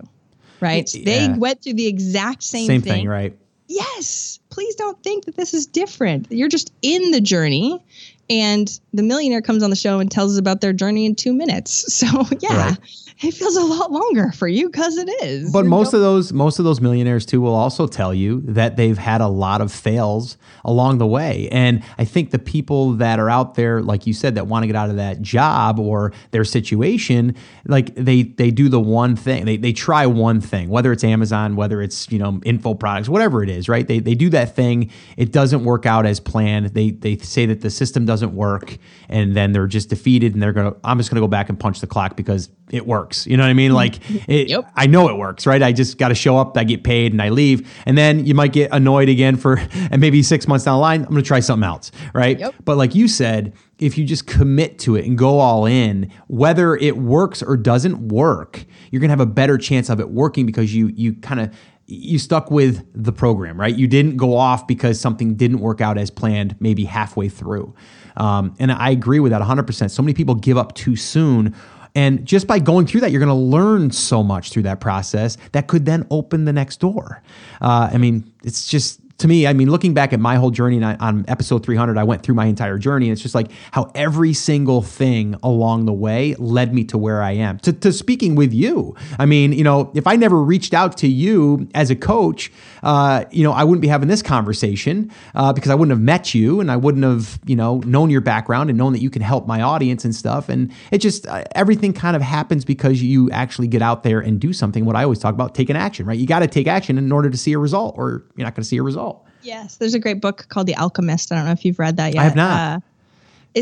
right? 0.60 0.92
Yeah. 0.92 1.04
They 1.04 1.38
went 1.38 1.62
through 1.62 1.74
the 1.74 1.86
exact 1.86 2.42
same, 2.42 2.66
thing. 2.66 2.82
Same 2.82 2.92
thing, 2.92 3.08
right? 3.08 3.36
Yes, 3.70 4.38
please 4.50 4.74
don't 4.74 5.00
think 5.02 5.24
that 5.24 5.36
this 5.36 5.54
is 5.54 5.66
different. 5.66 6.26
You're 6.30 6.48
just 6.48 6.72
in 6.82 7.12
the 7.12 7.20
journey. 7.20 7.82
And 8.28 8.80
the 8.92 9.02
millionaire 9.02 9.42
comes 9.42 9.64
on 9.64 9.70
the 9.70 9.76
show 9.76 9.98
and 9.98 10.08
tells 10.08 10.34
us 10.34 10.38
about 10.38 10.60
their 10.60 10.72
journey 10.72 11.04
in 11.06 11.14
two 11.14 11.32
minutes. 11.32 11.86
So 12.00 12.06
yeah, 12.40 12.68
Right. 12.70 12.78
It 13.22 13.32
feels 13.34 13.56
a 13.56 13.64
lot 13.64 13.92
longer 13.92 14.32
for 14.32 14.48
you 14.48 14.70
because 14.70 14.96
it 14.96 15.08
is. 15.22 15.52
But 15.52 15.66
most 15.66 15.92
go- 15.92 15.98
of 15.98 16.02
those 16.02 16.32
most 16.32 16.58
of 16.58 16.64
those 16.64 16.80
millionaires 16.80 17.26
too 17.26 17.40
will 17.40 17.54
also 17.54 17.86
tell 17.86 18.14
you 18.14 18.40
that 18.46 18.76
they've 18.76 18.96
had 18.96 19.20
a 19.20 19.28
lot 19.28 19.60
of 19.60 19.70
fails 19.70 20.38
along 20.64 20.98
the 20.98 21.06
way. 21.06 21.48
And 21.52 21.82
I 21.98 22.04
think 22.06 22.30
the 22.30 22.38
people 22.38 22.92
that 22.94 23.18
are 23.18 23.28
out 23.28 23.56
there, 23.56 23.82
like 23.82 24.06
you 24.06 24.14
said, 24.14 24.36
that 24.36 24.46
want 24.46 24.62
to 24.62 24.66
get 24.66 24.76
out 24.76 24.88
of 24.88 24.96
that 24.96 25.20
job 25.20 25.78
or 25.78 26.12
their 26.30 26.44
situation, 26.44 27.36
like 27.66 27.94
they 27.94 28.22
they 28.22 28.50
do 28.50 28.70
the 28.70 28.80
one 28.80 29.16
thing. 29.16 29.44
They 29.44 29.58
they 29.58 29.72
try 29.72 30.06
one 30.06 30.40
thing, 30.40 30.70
whether 30.70 30.90
it's 30.90 31.04
Amazon, 31.04 31.56
whether 31.56 31.82
it's, 31.82 32.10
you 32.10 32.18
know, 32.18 32.40
info 32.44 32.72
products, 32.72 33.08
whatever 33.08 33.42
it 33.42 33.50
is, 33.50 33.68
right? 33.68 33.86
They 33.86 33.98
they 33.98 34.14
do 34.14 34.30
that 34.30 34.56
thing, 34.56 34.90
it 35.18 35.30
doesn't 35.30 35.64
work 35.64 35.84
out 35.84 36.06
as 36.06 36.20
planned. 36.20 36.66
They 36.68 36.92
they 36.92 37.18
say 37.18 37.44
that 37.46 37.60
the 37.60 37.70
system 37.70 38.06
doesn't 38.06 38.34
work 38.34 38.78
and 39.10 39.36
then 39.36 39.52
they're 39.52 39.66
just 39.66 39.90
defeated 39.90 40.32
and 40.32 40.42
they're 40.42 40.54
gonna 40.54 40.74
I'm 40.84 40.96
just 40.96 41.10
gonna 41.10 41.20
go 41.20 41.28
back 41.28 41.50
and 41.50 41.60
punch 41.60 41.80
the 41.80 41.86
clock 41.86 42.16
because 42.16 42.48
it 42.70 42.86
works. 43.10 43.26
You 43.26 43.36
know 43.36 43.42
what 43.42 43.50
I 43.50 43.54
mean? 43.54 43.72
Like 43.72 43.98
it, 44.28 44.48
Yep. 44.48 44.70
I 44.76 44.86
know 44.86 45.08
it 45.08 45.16
works, 45.16 45.46
right? 45.46 45.62
I 45.62 45.72
just 45.72 45.98
got 45.98 46.08
to 46.08 46.14
show 46.14 46.36
up, 46.38 46.56
I 46.56 46.64
get 46.64 46.84
paid, 46.84 47.12
and 47.12 47.20
I 47.20 47.30
leave. 47.30 47.70
And 47.86 47.96
then 47.96 48.26
you 48.26 48.34
might 48.34 48.52
get 48.52 48.70
annoyed 48.72 49.08
again 49.08 49.36
for, 49.36 49.58
and 49.90 50.00
maybe 50.00 50.22
six 50.22 50.46
months 50.46 50.64
down 50.64 50.76
the 50.76 50.80
line, 50.80 51.02
I'm 51.02 51.10
going 51.10 51.22
to 51.22 51.26
try 51.26 51.40
something 51.40 51.66
else, 51.66 51.90
right? 52.14 52.38
Yep. 52.38 52.54
But 52.64 52.76
like 52.76 52.94
you 52.94 53.08
said, 53.08 53.52
if 53.78 53.96
you 53.96 54.04
just 54.04 54.26
commit 54.26 54.78
to 54.80 54.96
it 54.96 55.06
and 55.06 55.16
go 55.16 55.38
all 55.38 55.66
in, 55.66 56.10
whether 56.28 56.76
it 56.76 56.96
works 56.98 57.42
or 57.42 57.56
doesn't 57.56 58.08
work, 58.08 58.64
you're 58.90 59.00
going 59.00 59.08
to 59.08 59.12
have 59.12 59.20
a 59.20 59.26
better 59.26 59.56
chance 59.56 59.88
of 59.88 60.00
it 60.00 60.10
working 60.10 60.44
because 60.44 60.74
you 60.74 60.88
you 60.88 61.14
kind 61.14 61.40
of 61.40 61.54
you 61.86 62.20
stuck 62.20 62.50
with 62.52 62.86
the 62.94 63.10
program, 63.12 63.58
right? 63.58 63.74
You 63.74 63.88
didn't 63.88 64.16
go 64.16 64.36
off 64.36 64.66
because 64.66 65.00
something 65.00 65.34
didn't 65.34 65.58
work 65.58 65.80
out 65.80 65.98
as 65.98 66.08
planned, 66.08 66.54
maybe 66.60 66.84
halfway 66.84 67.28
through. 67.28 67.74
Um, 68.16 68.54
and 68.60 68.70
I 68.70 68.90
agree 68.90 69.18
with 69.18 69.32
that 69.32 69.42
100%. 69.42 69.90
So 69.90 70.02
many 70.02 70.14
people 70.14 70.34
give 70.36 70.56
up 70.56 70.74
too 70.74 70.94
soon. 70.94 71.54
And 71.94 72.24
just 72.24 72.46
by 72.46 72.58
going 72.58 72.86
through 72.86 73.00
that, 73.00 73.10
you're 73.10 73.24
going 73.24 73.28
to 73.28 73.34
learn 73.34 73.90
so 73.90 74.22
much 74.22 74.50
through 74.50 74.62
that 74.64 74.80
process 74.80 75.36
that 75.52 75.66
could 75.66 75.86
then 75.86 76.06
open 76.10 76.44
the 76.44 76.52
next 76.52 76.80
door. 76.80 77.22
Uh, 77.60 77.90
I 77.92 77.98
mean, 77.98 78.32
it's 78.44 78.68
just 78.68 78.99
to 79.20 79.28
me, 79.28 79.46
I 79.46 79.52
mean, 79.52 79.70
looking 79.70 79.92
back 79.92 80.14
at 80.14 80.20
my 80.20 80.36
whole 80.36 80.50
journey 80.50 80.76
and 80.76 80.84
I, 80.84 80.94
on 80.96 81.26
episode 81.28 81.62
300, 81.62 81.98
I 81.98 82.04
went 82.04 82.22
through 82.22 82.34
my 82.34 82.46
entire 82.46 82.78
journey. 82.78 83.06
And 83.06 83.12
it's 83.12 83.20
just 83.20 83.34
like 83.34 83.50
how 83.70 83.90
every 83.94 84.32
single 84.32 84.80
thing 84.80 85.36
along 85.42 85.84
the 85.84 85.92
way 85.92 86.34
led 86.38 86.72
me 86.72 86.84
to 86.84 86.96
where 86.96 87.22
I 87.22 87.32
am. 87.32 87.58
To, 87.60 87.72
to 87.72 87.92
speaking 87.92 88.34
with 88.34 88.54
you, 88.54 88.96
I 89.18 89.26
mean, 89.26 89.52
you 89.52 89.62
know, 89.62 89.92
if 89.94 90.06
I 90.06 90.16
never 90.16 90.42
reached 90.42 90.72
out 90.72 90.96
to 90.98 91.08
you 91.08 91.68
as 91.74 91.90
a 91.90 91.96
coach, 91.96 92.50
uh, 92.82 93.24
you 93.30 93.44
know, 93.44 93.52
I 93.52 93.62
wouldn't 93.62 93.82
be 93.82 93.88
having 93.88 94.08
this 94.08 94.22
conversation 94.22 95.12
uh, 95.34 95.52
because 95.52 95.70
I 95.70 95.74
wouldn't 95.74 95.96
have 95.96 96.02
met 96.02 96.34
you 96.34 96.60
and 96.60 96.70
I 96.70 96.76
wouldn't 96.76 97.04
have, 97.04 97.38
you 97.44 97.56
know, 97.56 97.78
known 97.80 98.08
your 98.08 98.22
background 98.22 98.70
and 98.70 98.78
known 98.78 98.94
that 98.94 99.02
you 99.02 99.10
can 99.10 99.20
help 99.20 99.46
my 99.46 99.60
audience 99.60 100.06
and 100.06 100.14
stuff. 100.14 100.48
And 100.48 100.72
it 100.90 100.98
just, 100.98 101.26
uh, 101.26 101.44
everything 101.54 101.92
kind 101.92 102.16
of 102.16 102.22
happens 102.22 102.64
because 102.64 103.02
you 103.02 103.30
actually 103.32 103.68
get 103.68 103.82
out 103.82 104.02
there 104.02 104.20
and 104.20 104.40
do 104.40 104.54
something. 104.54 104.86
What 104.86 104.96
I 104.96 105.02
always 105.02 105.18
talk 105.18 105.34
about, 105.34 105.54
taking 105.54 105.76
action, 105.76 106.06
right? 106.06 106.18
You 106.18 106.26
got 106.26 106.38
to 106.38 106.46
take 106.46 106.66
action 106.66 106.96
in 106.96 107.12
order 107.12 107.28
to 107.28 107.36
see 107.36 107.52
a 107.52 107.58
result 107.58 107.96
or 107.98 108.24
you're 108.36 108.46
not 108.46 108.54
going 108.54 108.62
to 108.62 108.68
see 108.68 108.78
a 108.78 108.82
result. 108.82 109.09
Yes, 109.42 109.76
there's 109.76 109.94
a 109.94 109.98
great 109.98 110.20
book 110.20 110.46
called 110.48 110.66
The 110.66 110.76
Alchemist. 110.76 111.32
I 111.32 111.36
don't 111.36 111.46
know 111.46 111.52
if 111.52 111.64
you've 111.64 111.78
read 111.78 111.96
that 111.96 112.14
yet. 112.14 112.20
I 112.20 112.24
have 112.24 112.36
not. 112.36 112.60
Uh, 112.60 112.80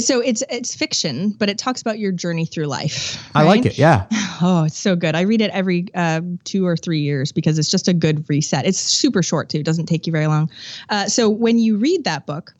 so 0.00 0.20
it's 0.20 0.42
it's 0.50 0.74
fiction, 0.74 1.30
but 1.30 1.48
it 1.48 1.56
talks 1.56 1.80
about 1.80 1.98
your 1.98 2.12
journey 2.12 2.44
through 2.44 2.66
life. 2.66 3.26
I 3.34 3.44
like 3.44 3.64
it. 3.66 3.78
Yeah. 3.78 4.06
Oh, 4.40 4.62
it's 4.62 4.78
so 4.78 4.94
good. 4.94 5.16
I 5.16 5.22
read 5.22 5.40
it 5.40 5.50
every 5.50 5.88
uh, 5.96 6.20
two 6.44 6.64
or 6.64 6.76
three 6.76 7.00
years 7.00 7.32
because 7.32 7.58
it's 7.58 7.68
just 7.68 7.88
a 7.88 7.92
good 7.92 8.24
reset. 8.28 8.66
It's 8.66 8.78
super 8.78 9.20
short 9.20 9.48
too; 9.48 9.58
it 9.58 9.64
doesn't 9.64 9.86
take 9.86 10.06
you 10.06 10.12
very 10.12 10.28
long. 10.28 10.48
Uh, 10.90 11.06
so 11.06 11.28
when 11.28 11.58
you 11.58 11.76
read 11.76 12.04
that 12.04 12.24
book, 12.24 12.54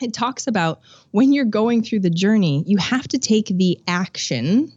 it 0.00 0.12
talks 0.12 0.48
about 0.48 0.80
when 1.12 1.32
you're 1.32 1.44
going 1.44 1.84
through 1.84 2.00
the 2.00 2.10
journey, 2.10 2.64
you 2.66 2.78
have 2.78 3.06
to 3.06 3.18
take 3.18 3.46
the 3.46 3.78
action 3.86 4.72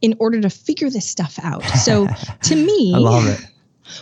in 0.00 0.16
order 0.18 0.40
to 0.40 0.50
figure 0.50 0.90
this 0.90 1.08
stuff 1.08 1.38
out. 1.44 1.62
So 1.62 2.08
to 2.42 2.56
me, 2.66 2.92
I 2.92 2.98
love 2.98 3.28
it. 3.28 3.40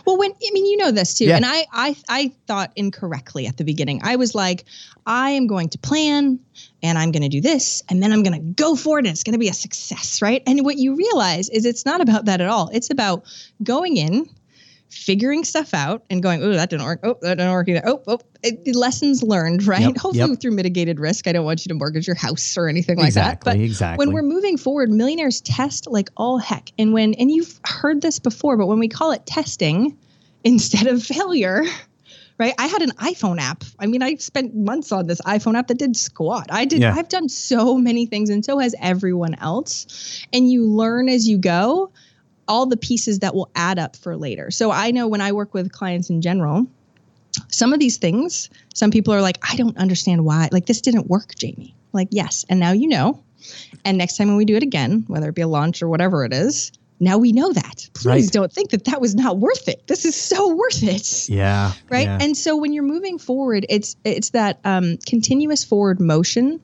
Well, 0.05 0.19
when 0.19 0.31
I 0.33 0.51
mean, 0.53 0.67
you 0.67 0.77
know 0.77 0.91
this 0.91 1.15
too, 1.15 1.27
Yeah. 1.27 1.37
and 1.37 1.47
I, 1.47 1.67
I, 1.73 1.97
I 2.09 2.33
thought 2.47 2.73
incorrectly 2.77 3.47
at 3.47 3.57
the 3.57 3.65
beginning. 3.65 4.01
I 4.03 4.17
was 4.17 4.35
like, 4.35 4.65
I 5.07 5.31
am 5.31 5.47
going 5.47 5.69
to 5.71 5.79
plan, 5.79 6.39
and 6.83 6.99
I'm 6.99 7.13
going 7.13 7.23
to 7.23 7.29
do 7.29 7.41
this, 7.41 7.83
and 7.89 8.03
then 8.03 8.13
I'm 8.13 8.23
going 8.23 8.33
to 8.41 8.63
go 8.63 8.75
for 8.77 8.99
it, 8.99 9.07
and 9.07 9.09
it's 9.09 9.23
going 9.23 9.33
to 9.35 9.39
be 9.39 9.49
a 9.49 9.55
success, 9.55 10.21
right? 10.23 10.43
And 10.47 10.65
what 10.65 10.77
you 10.79 10.97
realize 10.97 11.49
is 11.49 11.65
it's 11.65 11.85
not 11.87 12.01
about 12.01 12.25
that 12.27 12.41
at 12.41 12.49
all. 12.49 12.71
It's 12.73 12.91
about 12.91 13.25
going 13.63 13.97
in, 13.97 14.29
figuring 14.89 15.45
stuff 15.45 15.75
out, 15.75 16.05
and 16.11 16.23
going, 16.23 16.43
oh, 16.43 16.53
that 16.53 16.71
didn't 16.71 16.85
work. 16.85 17.01
Oh, 17.03 17.19
that 17.23 17.37
didn't 17.37 17.53
work 17.53 17.69
either. 17.69 17.83
Oh, 17.85 18.03
oh, 18.07 18.19
it, 18.43 18.75
lessons 18.75 19.23
learned, 19.23 19.67
right? 19.67 19.81
Yep, 19.81 19.97
Hopefully 19.97 20.31
yep. 20.31 20.41
through 20.41 20.53
mitigated 20.53 21.01
risk. 21.01 21.27
I 21.27 21.33
don't 21.33 21.45
want 21.45 21.65
you 21.65 21.71
to 21.71 21.75
mortgage 21.75 22.07
your 22.07 22.17
house 22.17 22.57
or 22.57 22.69
anything 22.69 22.99
like 22.99 23.15
that. 23.15 23.43
But 23.45 23.57
exactly. 23.57 24.05
when 24.05 24.15
we're 24.15 24.23
moving 24.23 24.57
forward, 24.57 24.91
millionaires 24.91 25.41
test 25.41 25.87
like 25.87 26.11
all 26.17 26.39
heck. 26.39 26.71
And 26.79 26.93
when 26.93 27.15
and 27.15 27.31
you've 27.31 27.61
heard 27.65 28.01
this 28.01 28.19
before, 28.19 28.57
but 28.57 28.67
when 28.67 28.79
we 28.79 28.89
call 28.89 29.13
it 29.13 29.27
testing 29.27 29.99
instead 30.45 30.87
of 30.87 31.03
failure, 31.03 31.65
right? 32.39 32.55
I 32.59 32.67
had 32.67 32.83
an 32.83 32.91
iPhone 32.93 33.41
app. 33.41 33.65
I 33.79 33.87
mean, 33.87 34.03
I 34.03 34.17
spent 34.17 34.55
months 34.55 34.93
on 34.93 35.07
this 35.07 35.21
iPhone 35.23 35.57
app 35.57 35.69
that 35.69 35.79
did 35.79 35.97
squat. 35.97 36.49
I 36.51 36.65
did 36.65 36.81
Yeah. 36.81 36.95
I've 36.95 37.09
done 37.09 37.29
so 37.29 37.77
many 37.77 38.07
things 38.07 38.31
and 38.31 38.45
so 38.45 38.59
has 38.59 38.75
everyone 38.81 39.35
else. 39.35 40.27
And 40.33 40.51
you 40.51 40.67
learn 40.67 41.09
as 41.09 41.29
you 41.29 41.39
go 41.39 41.91
all 42.49 42.67
the 42.67 42.77
pieces 42.77 43.21
that 43.21 43.35
will 43.35 43.51
add 43.55 43.79
up 43.79 43.97
for 43.97 44.17
later. 44.17 44.51
So 44.51 44.71
I 44.71 44.91
know 44.91 45.09
when 45.09 45.21
I 45.21 45.33
work 45.33 45.55
with 45.55 45.73
clients 45.73 46.11
in 46.11 46.21
general, 46.23 46.67
some 47.49 47.73
of 47.73 47.81
these 47.81 47.97
things, 47.99 48.49
some 48.75 48.91
people 48.91 49.13
are 49.13 49.21
like, 49.21 49.39
I 49.49 49.57
don't 49.57 49.77
understand 49.77 50.25
why. 50.25 50.49
Like, 50.53 50.67
this 50.67 50.81
didn't 50.81 51.09
work, 51.09 51.35
Jamie. 51.37 51.75
Like, 51.93 52.09
yes. 52.11 52.45
And 52.49 52.61
now 52.61 52.73
you 52.73 52.89
know. 52.89 53.23
And 53.85 53.99
next 53.99 54.17
time 54.17 54.29
when 54.29 54.37
we 54.37 54.45
do 54.45 54.57
it 54.57 54.63
again, 54.63 55.05
whether 55.07 55.29
it 55.29 55.35
be 55.35 55.43
a 55.43 55.49
launch 55.49 55.83
or 55.83 55.89
whatever 55.89 56.25
it 56.25 56.33
is, 56.33 56.73
now 56.99 57.19
we 57.19 57.33
know 57.33 57.53
that. 57.53 57.89
Please 57.95 58.07
Right. 58.07 58.33
don't 58.33 58.53
think 58.53 58.71
that 58.71 58.85
that 58.87 59.01
was 59.01 59.15
not 59.15 59.39
worth 59.39 59.69
it. 59.69 59.87
This 59.87 60.05
is 60.05 60.17
so 60.17 60.55
worth 60.55 60.83
it. 60.83 61.29
Yeah. 61.29 61.73
Right. 61.91 62.07
yeah. 62.07 62.19
And 62.21 62.37
so 62.37 62.57
when 62.57 62.73
you're 62.73 62.83
moving 62.83 63.19
forward, 63.19 63.67
it's 63.69 63.97
it's 64.05 64.31
that 64.31 64.61
um, 64.65 64.97
continuous 65.07 65.63
forward 65.63 66.01
motion 66.01 66.61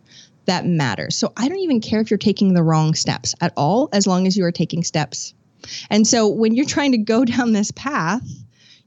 that 0.46 0.66
matters. 0.66 1.16
So 1.16 1.32
I 1.36 1.48
don't 1.48 1.58
even 1.58 1.80
care 1.80 2.00
if 2.00 2.10
you're 2.10 2.18
taking 2.18 2.54
the 2.54 2.62
wrong 2.62 2.94
steps 2.94 3.34
at 3.40 3.52
all, 3.56 3.90
as 3.92 4.06
long 4.06 4.26
as 4.26 4.36
you 4.36 4.44
are 4.44 4.52
taking 4.52 4.82
steps. 4.82 5.34
And 5.90 6.06
so 6.06 6.28
when 6.28 6.54
you're 6.54 6.66
trying 6.66 6.92
to 6.92 6.98
go 6.98 7.24
down 7.24 7.52
this 7.52 7.70
path, 7.70 8.26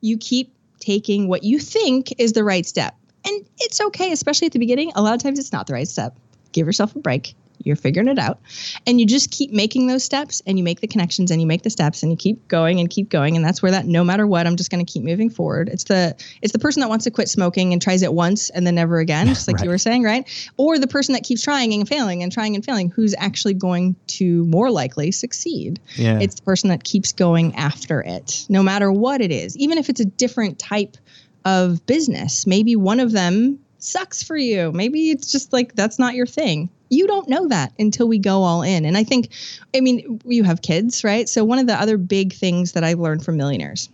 you 0.02 0.18
keep 0.18 0.54
taking 0.80 1.28
what 1.28 1.44
you 1.44 1.60
think 1.60 2.14
is 2.20 2.34
the 2.34 2.44
right 2.44 2.66
step. 2.66 2.96
And 3.26 3.46
it's 3.60 3.82
okay, 3.82 4.12
especially 4.12 4.46
at 4.48 4.54
the 4.54 4.60
beginning. 4.60 4.92
A 4.96 5.02
lot 5.02 5.16
of 5.16 5.22
times 5.24 5.40
it's 5.40 5.52
not 5.52 5.66
the 5.68 5.74
right 5.74 5.88
step. 5.88 6.16
Give 6.52 6.68
yourself 6.68 6.96
a 6.96 7.00
break 7.00 7.36
you're 7.66 7.76
figuring 7.76 8.08
it 8.08 8.20
out. 8.20 8.40
And 8.88 9.00
you 9.00 9.06
just 9.06 9.32
keep 9.32 9.52
making 9.52 9.88
those 9.88 10.04
steps 10.04 10.42
and 10.46 10.58
you 10.58 10.64
make 10.64 10.80
the 10.80 10.88
connections 10.88 11.32
and 11.32 11.42
you 11.42 11.48
make 11.48 11.64
the 11.64 11.70
steps 11.70 12.04
and 12.04 12.12
you 12.12 12.18
keep 12.18 12.48
going 12.48 12.80
and 12.80 12.90
keep 12.90 13.10
going. 13.10 13.36
And 13.36 13.44
that's 13.44 13.62
where 13.62 13.72
that 13.72 13.86
no 13.86 14.04
matter 14.04 14.26
what 14.26 14.48
i'm 14.48 14.56
just 14.56 14.70
going 14.70 14.86
to 14.86 14.92
keep 14.92 15.04
moving 15.04 15.30
forward. 15.30 15.68
It's 15.70 15.86
the 15.86 16.16
it's 16.42 16.54
the 16.54 16.60
person 16.60 16.82
that 16.82 16.90
wants 16.90 17.04
to 17.06 17.12
quit 17.12 17.28
smoking 17.28 17.74
and 17.74 17.82
tries 17.82 18.04
it 18.04 18.14
once 18.14 18.50
and 18.52 18.66
then 18.66 18.76
never 18.76 19.00
again 19.00 19.28
just 19.28 19.48
like 19.48 19.58
right. 19.58 19.66
you 19.66 19.70
were 19.70 19.78
saying 19.78 20.04
right? 20.04 20.52
Or 20.58 20.78
the 20.78 20.88
person 20.88 21.14
that 21.14 21.24
keeps 21.24 21.42
trying 21.42 21.74
and 21.74 21.88
failing 21.88 22.24
and 22.24 22.32
trying 22.32 22.56
and 22.56 22.64
failing 22.64 22.90
who's 22.90 23.16
actually 23.18 23.56
going 23.56 23.96
to 24.08 24.46
more 24.46 24.70
likely 24.70 25.12
succeed. 25.12 25.80
Yeah. 25.96 26.20
it's 26.20 26.36
the 26.36 26.44
person 26.44 26.70
that 26.70 26.84
keeps 26.84 27.12
going 27.12 27.56
after 27.56 28.02
it 28.02 28.46
no 28.48 28.62
matter 28.62 28.92
what 28.92 29.22
it 29.22 29.32
is. 29.32 29.58
Even 29.58 29.78
if 29.78 29.90
it's 29.90 30.00
a 30.00 30.06
different 30.06 30.60
type 30.60 30.98
of 31.44 31.86
business 31.86 32.48
maybe 32.48 32.76
one 32.76 33.00
of 33.00 33.12
them 33.12 33.60
sucks 33.86 34.24
for 34.24 34.36
you. 34.36 34.72
Maybe 34.72 35.12
it's 35.12 35.32
just 35.32 35.54
like 35.54 35.76
that's 35.76 36.00
not 36.00 36.16
your 36.16 36.26
thing 36.26 36.70
you 36.96 37.08
don't 37.08 37.30
know 37.30 37.48
that 37.50 37.74
until 37.78 38.08
we 38.08 38.20
go 38.20 38.44
all 38.44 38.62
in. 38.62 38.86
And 38.86 38.98
I 38.98 39.04
think, 39.04 39.30
I 39.76 39.82
mean, 39.82 40.22
you 40.26 40.44
have 40.44 40.62
kids, 40.62 41.04
right? 41.04 41.28
So 41.28 41.44
one 41.44 41.60
of 41.60 41.68
the 41.68 41.80
other 41.80 41.98
big 41.98 42.34
things 42.34 42.72
that 42.74 42.84
I've 42.84 43.00
learned 43.00 43.24
from 43.24 43.38
millionaires 43.38 43.90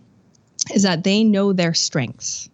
is 0.72 0.84
that 0.84 1.04
they 1.04 1.24
know 1.24 1.52
their 1.52 1.74
strengths. 1.74 2.48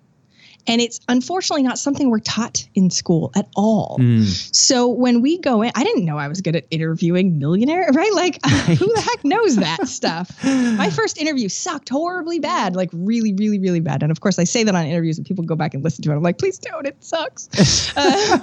And 0.69 0.83
it's 0.83 1.01
unfortunately 1.09 1.63
not 1.63 1.79
something 1.79 2.11
we're 2.11 2.19
taught 2.19 2.69
in 2.75 2.91
school 2.91 3.33
at 3.35 3.49
all. 3.57 3.97
Mm. 3.99 4.25
So 4.55 4.89
when 4.89 5.23
we 5.23 5.39
go 5.39 5.63
in, 5.63 5.73
I 5.75 5.83
didn't 5.83 6.05
know 6.05 6.19
I 6.19 6.29
was 6.29 6.43
good 6.43 6.55
at 6.55 6.67
interviewing 6.71 7.39
millionaire, 7.39 7.89
right? 7.93 8.13
Like 8.13 8.39
right. 8.45 8.55
who 8.79 8.93
the 8.95 9.01
heck 9.01 9.25
knows 9.25 9.57
that 9.57 9.89
stuff? 9.89 10.31
My 10.45 10.91
first 10.91 11.19
interview 11.19 11.49
sucked 11.49 11.89
horribly 11.89 12.39
bad, 12.39 12.77
like 12.77 12.91
really, 12.93 13.33
really, 13.33 13.59
really 13.59 13.81
bad. 13.81 14.03
And 14.03 14.13
of 14.13 14.21
course 14.21 14.39
I 14.39 14.45
say 14.45 14.63
that 14.65 14.75
on 14.75 14.85
interviews 14.85 15.17
and 15.17 15.27
people 15.27 15.45
go 15.45 15.57
back 15.57 15.73
and 15.73 15.83
listen 15.83 16.03
to 16.05 16.13
it. 16.13 16.17
I'm 16.17 16.23
like, 16.23 16.39
please 16.39 16.59
don't, 16.59 16.87
it 16.87 17.03
sucks. 17.03 17.97
Uh, 17.97 18.39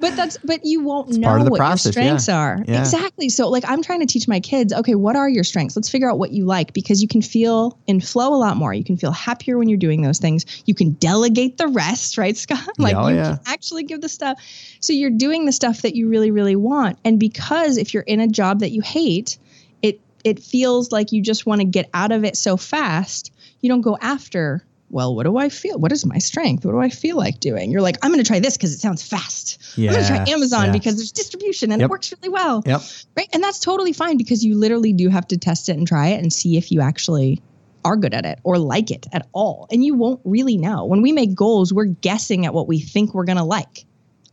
but 0.00 0.16
that's 0.16 0.38
but 0.38 0.64
you 0.64 0.82
won't 0.82 1.08
it's 1.08 1.18
know 1.18 1.44
what 1.44 1.58
process, 1.58 1.86
your 1.86 1.92
strengths 1.92 2.28
yeah. 2.28 2.38
are. 2.38 2.64
Yeah. 2.66 2.80
Exactly. 2.80 3.28
So 3.28 3.48
like 3.48 3.64
I'm 3.66 3.82
trying 3.82 4.00
to 4.00 4.06
teach 4.06 4.28
my 4.28 4.38
kids, 4.38 4.72
okay, 4.72 4.94
what 4.94 5.16
are 5.16 5.28
your 5.28 5.44
strengths? 5.44 5.76
Let's 5.76 5.90
figure 5.90 6.10
out 6.10 6.18
what 6.18 6.30
you 6.30 6.44
like 6.44 6.72
because 6.72 7.02
you 7.02 7.08
can 7.08 7.22
feel 7.22 7.78
in 7.86 8.00
flow 8.00 8.34
a 8.34 8.36
lot 8.36 8.56
more. 8.56 8.72
You 8.72 8.84
can 8.84 8.96
feel 8.96 9.12
happier 9.12 9.58
when 9.58 9.68
you're 9.68 9.78
doing 9.78 10.02
those 10.02 10.18
things. 10.18 10.44
You 10.66 10.74
can 10.74 10.92
delegate 10.92 11.56
the 11.56 11.63
rest, 11.68 12.18
right, 12.18 12.36
Scott? 12.36 12.68
Like 12.78 12.96
oh, 12.96 13.08
you 13.08 13.16
yeah. 13.16 13.36
can 13.36 13.40
actually 13.46 13.84
give 13.84 14.00
the 14.00 14.08
stuff. 14.08 14.38
So 14.80 14.92
you're 14.92 15.10
doing 15.10 15.46
the 15.46 15.52
stuff 15.52 15.82
that 15.82 15.94
you 15.94 16.08
really, 16.08 16.30
really 16.30 16.56
want. 16.56 16.98
And 17.04 17.18
because 17.18 17.76
if 17.76 17.94
you're 17.94 18.02
in 18.02 18.20
a 18.20 18.28
job 18.28 18.60
that 18.60 18.70
you 18.70 18.82
hate, 18.82 19.38
it 19.82 20.00
it 20.24 20.40
feels 20.40 20.92
like 20.92 21.12
you 21.12 21.22
just 21.22 21.46
want 21.46 21.60
to 21.60 21.66
get 21.66 21.88
out 21.94 22.12
of 22.12 22.24
it 22.24 22.36
so 22.36 22.56
fast, 22.56 23.32
you 23.60 23.68
don't 23.68 23.82
go 23.82 23.96
after 24.00 24.64
well, 24.94 25.12
what 25.16 25.24
do 25.24 25.36
I 25.38 25.48
feel? 25.48 25.76
What 25.78 25.90
is 25.90 26.06
my 26.06 26.18
strength? 26.18 26.64
What 26.64 26.70
do 26.70 26.78
I 26.78 26.88
feel 26.88 27.16
like 27.16 27.40
doing? 27.40 27.72
You're 27.72 27.80
like, 27.80 27.96
I'm 28.02 28.12
going 28.12 28.22
to 28.22 28.26
try 28.26 28.38
this 28.38 28.56
because 28.56 28.72
it 28.72 28.78
sounds 28.78 29.02
fast. 29.02 29.76
Yeah, 29.76 29.90
I'm 29.90 29.96
going 29.96 30.06
to 30.06 30.08
try 30.08 30.32
Amazon 30.32 30.70
because 30.70 30.94
there's 30.96 31.10
distribution 31.10 31.72
and 31.72 31.80
yep. 31.80 31.88
it 31.88 31.90
works 31.90 32.12
really 32.12 32.28
well. 32.28 32.62
Yep. 32.64 32.80
Right. 33.16 33.28
And 33.32 33.42
that's 33.42 33.58
totally 33.58 33.92
fine 33.92 34.18
because 34.18 34.44
you 34.44 34.56
literally 34.56 34.92
do 34.92 35.08
have 35.08 35.26
to 35.28 35.36
test 35.36 35.68
it 35.68 35.76
and 35.76 35.84
try 35.84 36.08
it 36.08 36.22
and 36.22 36.32
see 36.32 36.56
if 36.58 36.70
you 36.70 36.80
actually 36.80 37.42
are 37.84 37.96
good 37.96 38.14
at 38.14 38.24
it 38.24 38.38
or 38.44 38.58
like 38.58 38.90
it 38.90 39.06
at 39.12 39.26
all. 39.32 39.66
And 39.70 39.84
you 39.84 39.94
won't 39.94 40.20
really 40.24 40.56
know. 40.56 40.84
When 40.84 41.02
we 41.02 41.12
make 41.12 41.34
goals, 41.34 41.72
we're 41.72 41.84
guessing 41.84 42.46
at 42.46 42.54
what 42.54 42.66
we 42.66 42.78
think 42.78 43.14
we're 43.14 43.24
going 43.24 43.38
to 43.38 43.44
like. 43.44 43.84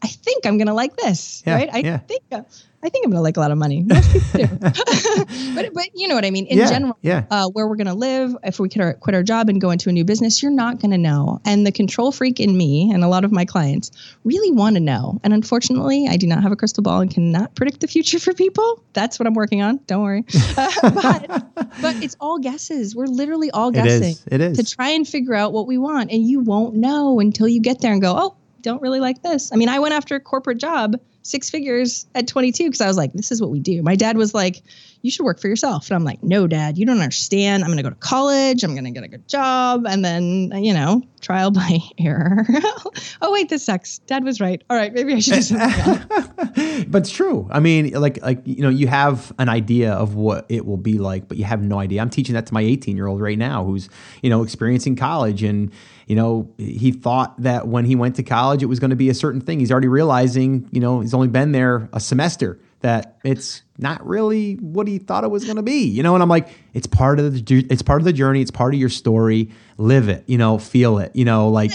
I 0.02 0.08
think 0.08 0.45
I'm 0.45 0.58
going 0.58 0.68
to 0.68 0.74
like 0.74 0.95
this, 0.97 1.43
yeah, 1.45 1.56
right? 1.56 1.70
I 1.72 1.78
yeah. 1.80 1.97
think 1.99 2.24
uh, 2.32 2.41
I 2.84 2.89
think 2.89 3.05
I'm 3.05 3.11
going 3.11 3.19
to 3.19 3.23
like 3.23 3.38
a 3.38 3.39
lot 3.39 3.51
of 3.51 3.57
money. 3.57 3.84
Most 3.84 4.11
people 4.11 4.47
do. 4.47 4.47
but, 5.55 5.73
but 5.73 5.89
you 5.93 6.07
know 6.07 6.15
what 6.15 6.25
I 6.25 6.32
mean? 6.32 6.47
In 6.47 6.57
yeah, 6.57 6.69
general, 6.69 6.97
yeah. 7.01 7.25
Uh, 7.29 7.47
where 7.49 7.67
we're 7.67 7.75
going 7.75 7.88
to 7.88 7.93
live, 7.93 8.36
if 8.43 8.59
we 8.59 8.69
quit 8.69 8.84
our, 8.84 8.93
quit 8.95 9.15
our 9.15 9.23
job 9.23 9.49
and 9.49 9.61
go 9.61 9.69
into 9.69 9.89
a 9.89 9.91
new 9.91 10.03
business, 10.03 10.41
you're 10.41 10.51
not 10.51 10.79
going 10.79 10.91
to 10.91 10.97
know. 10.97 11.39
And 11.45 11.65
the 11.65 11.71
control 11.71 12.11
freak 12.11 12.39
in 12.39 12.57
me 12.57 12.91
and 12.91 13.03
a 13.03 13.07
lot 13.07 13.23
of 13.23 13.32
my 13.32 13.45
clients 13.45 13.91
really 14.23 14.51
want 14.51 14.75
to 14.77 14.79
know. 14.79 15.19
And 15.23 15.34
unfortunately, 15.34 16.07
I 16.09 16.17
do 16.17 16.25
not 16.25 16.41
have 16.41 16.51
a 16.51 16.55
crystal 16.55 16.82
ball 16.82 17.01
and 17.01 17.13
cannot 17.13 17.53
predict 17.55 17.82
the 17.82 17.88
future 17.88 18.19
for 18.19 18.34
people. 18.34 18.84
That's 18.93 19.19
what 19.19 19.27
I'm 19.27 19.36
working 19.36 19.61
on. 19.61 19.79
Don't 19.88 20.03
worry. 20.03 20.25
Uh, 20.57 20.69
but, 20.91 21.71
but 21.82 21.95
it's 22.03 22.15
all 22.19 22.38
guesses. 22.38 22.95
We're 22.95 23.05
literally 23.05 23.49
all 23.51 23.71
guessing. 23.71 24.03
It 24.03 24.03
is. 24.03 24.23
It 24.27 24.41
is. 24.41 24.57
To 24.57 24.75
try 24.75 24.89
and 24.89 25.07
figure 25.07 25.34
out 25.34 25.53
what 25.53 25.65
we 25.65 25.77
want. 25.77 26.11
And 26.11 26.27
you 26.27 26.41
won't 26.41 26.75
know 26.75 27.19
until 27.19 27.47
you 27.47 27.61
get 27.61 27.79
there 27.79 27.93
and 27.93 28.01
go, 28.01 28.13
oh, 28.15 28.36
don't 28.61 28.82
really 28.82 28.99
like 28.99 29.21
this. 29.21 29.51
I 29.51 29.55
mean, 29.55 29.69
I 29.69 29.79
went 29.79 29.93
after 29.93 30.15
a 30.15 30.19
corporate 30.19 30.57
job 30.57 30.95
six 31.24 31.49
figures 31.49 32.07
at 32.15 32.28
22 32.28 32.65
because 32.65 32.82
I 32.82 32.88
was 32.88 32.97
like, 32.97 33.13
this 33.13 33.32
is 33.32 33.41
what 33.41 33.51
we 33.51 33.59
do. 33.59 33.82
My 33.82 33.95
dad 33.95 34.17
was 34.17 34.34
like, 34.34 34.61
you 35.02 35.10
should 35.10 35.24
work 35.24 35.39
for 35.39 35.47
yourself. 35.47 35.89
And 35.89 35.95
I'm 35.95 36.04
like, 36.04 36.22
no, 36.24 36.47
dad, 36.47 36.78
you 36.78 36.86
don't 36.86 36.99
understand. 36.99 37.64
I'm 37.64 37.70
going 37.70 37.78
to 37.78 37.84
go 37.84 37.89
to 37.89 37.95
college. 37.95 38.64
I'm 38.64 38.74
going 38.74 38.86
to 38.86 38.91
get 38.91 39.04
a 39.04 39.08
good 39.08 39.28
job. 39.28 39.86
And 39.88 40.06
then, 40.06 40.52
you 40.64 40.74
know, 40.74 41.02
trial 41.22 41.52
by 41.52 41.80
error. 41.97 42.45
oh, 43.22 43.32
wait, 43.32 43.49
this 43.49 43.66
sucks. 43.66 43.99
Dad 43.99 44.24
was 44.24 44.39
right. 44.39 44.64
All 44.70 44.78
right. 44.78 44.93
Maybe 44.93 45.14
I 45.14 45.20
should 45.20 45.43
do 45.43 45.58
but 46.88 47.02
it's 47.02 47.12
true. 47.12 47.47
I 47.52 47.60
mean, 47.60 47.91
like, 47.93 48.22
like, 48.22 48.41
you 48.45 48.62
know, 48.62 48.70
you 48.70 48.88
have 48.88 49.34
an 49.39 49.49
idea 49.49 49.93
of 49.93 50.16
what 50.16 50.45
it 50.49 50.66
will 50.66 50.78
be 50.78 50.97
like, 50.97 51.28
but 51.28 51.38
you 51.38 51.45
have 51.45 51.62
no 51.62 51.80
idea. 51.80 52.02
I'm 52.02 52.10
teaching 52.10 52.36
that 52.36 52.45
to 52.47 52.54
my 52.54 52.62
18 52.62 52.95
year 52.95 53.08
old 53.08 53.22
right 53.22 53.38
now 53.38 53.66
who's, 53.66 53.89
you 54.22 54.30
know, 54.30 54.43
experiencing 54.43 54.95
college 54.95 55.43
and, 55.43 55.72
you 56.06 56.16
know, 56.16 56.54
he 56.58 56.91
thought 56.91 57.41
that 57.41 57.68
when 57.68 57.86
he 57.86 57.95
went 57.95 58.18
to 58.18 58.24
college, 58.24 58.62
it 58.62 58.66
was 58.68 58.80
going 58.80 58.89
to 58.89 58.95
be 58.95 59.10
a 59.10 59.14
certain 59.14 59.41
thing. 59.41 59.60
He's 59.60 59.72
already 59.72 59.88
realizing, 59.88 60.68
you 60.72 60.80
know, 60.80 60.99
he's 60.99 61.14
only 61.14 61.30
been 61.30 61.54
there 61.54 61.89
a 61.93 61.99
semester 61.99 62.60
that 62.82 63.17
it's 63.23 63.61
not 63.77 64.05
really 64.05 64.55
what 64.55 64.88
he 64.88 64.97
thought 64.97 65.23
it 65.23 65.32
was 65.32 65.43
going 65.43 65.57
to 65.57 65.63
be, 65.63 65.86
you 65.86 66.03
know. 66.03 66.13
And 66.13 66.21
I'm 66.21 66.29
like, 66.29 66.49
it's 66.73 66.88
part 66.88 67.19
of 67.19 67.45
the 67.45 67.65
it's 67.69 67.82
part 67.82 68.01
of 68.01 68.05
the 68.05 68.13
journey. 68.13 68.41
It's 68.41 68.51
part 68.51 68.73
of 68.73 68.79
your 68.79 68.89
story. 68.89 69.49
Live 69.77 70.09
it, 70.09 70.23
you 70.27 70.38
know. 70.38 70.57
Feel 70.57 70.99
it, 70.99 71.15
you 71.15 71.25
know. 71.25 71.49
Like 71.49 71.71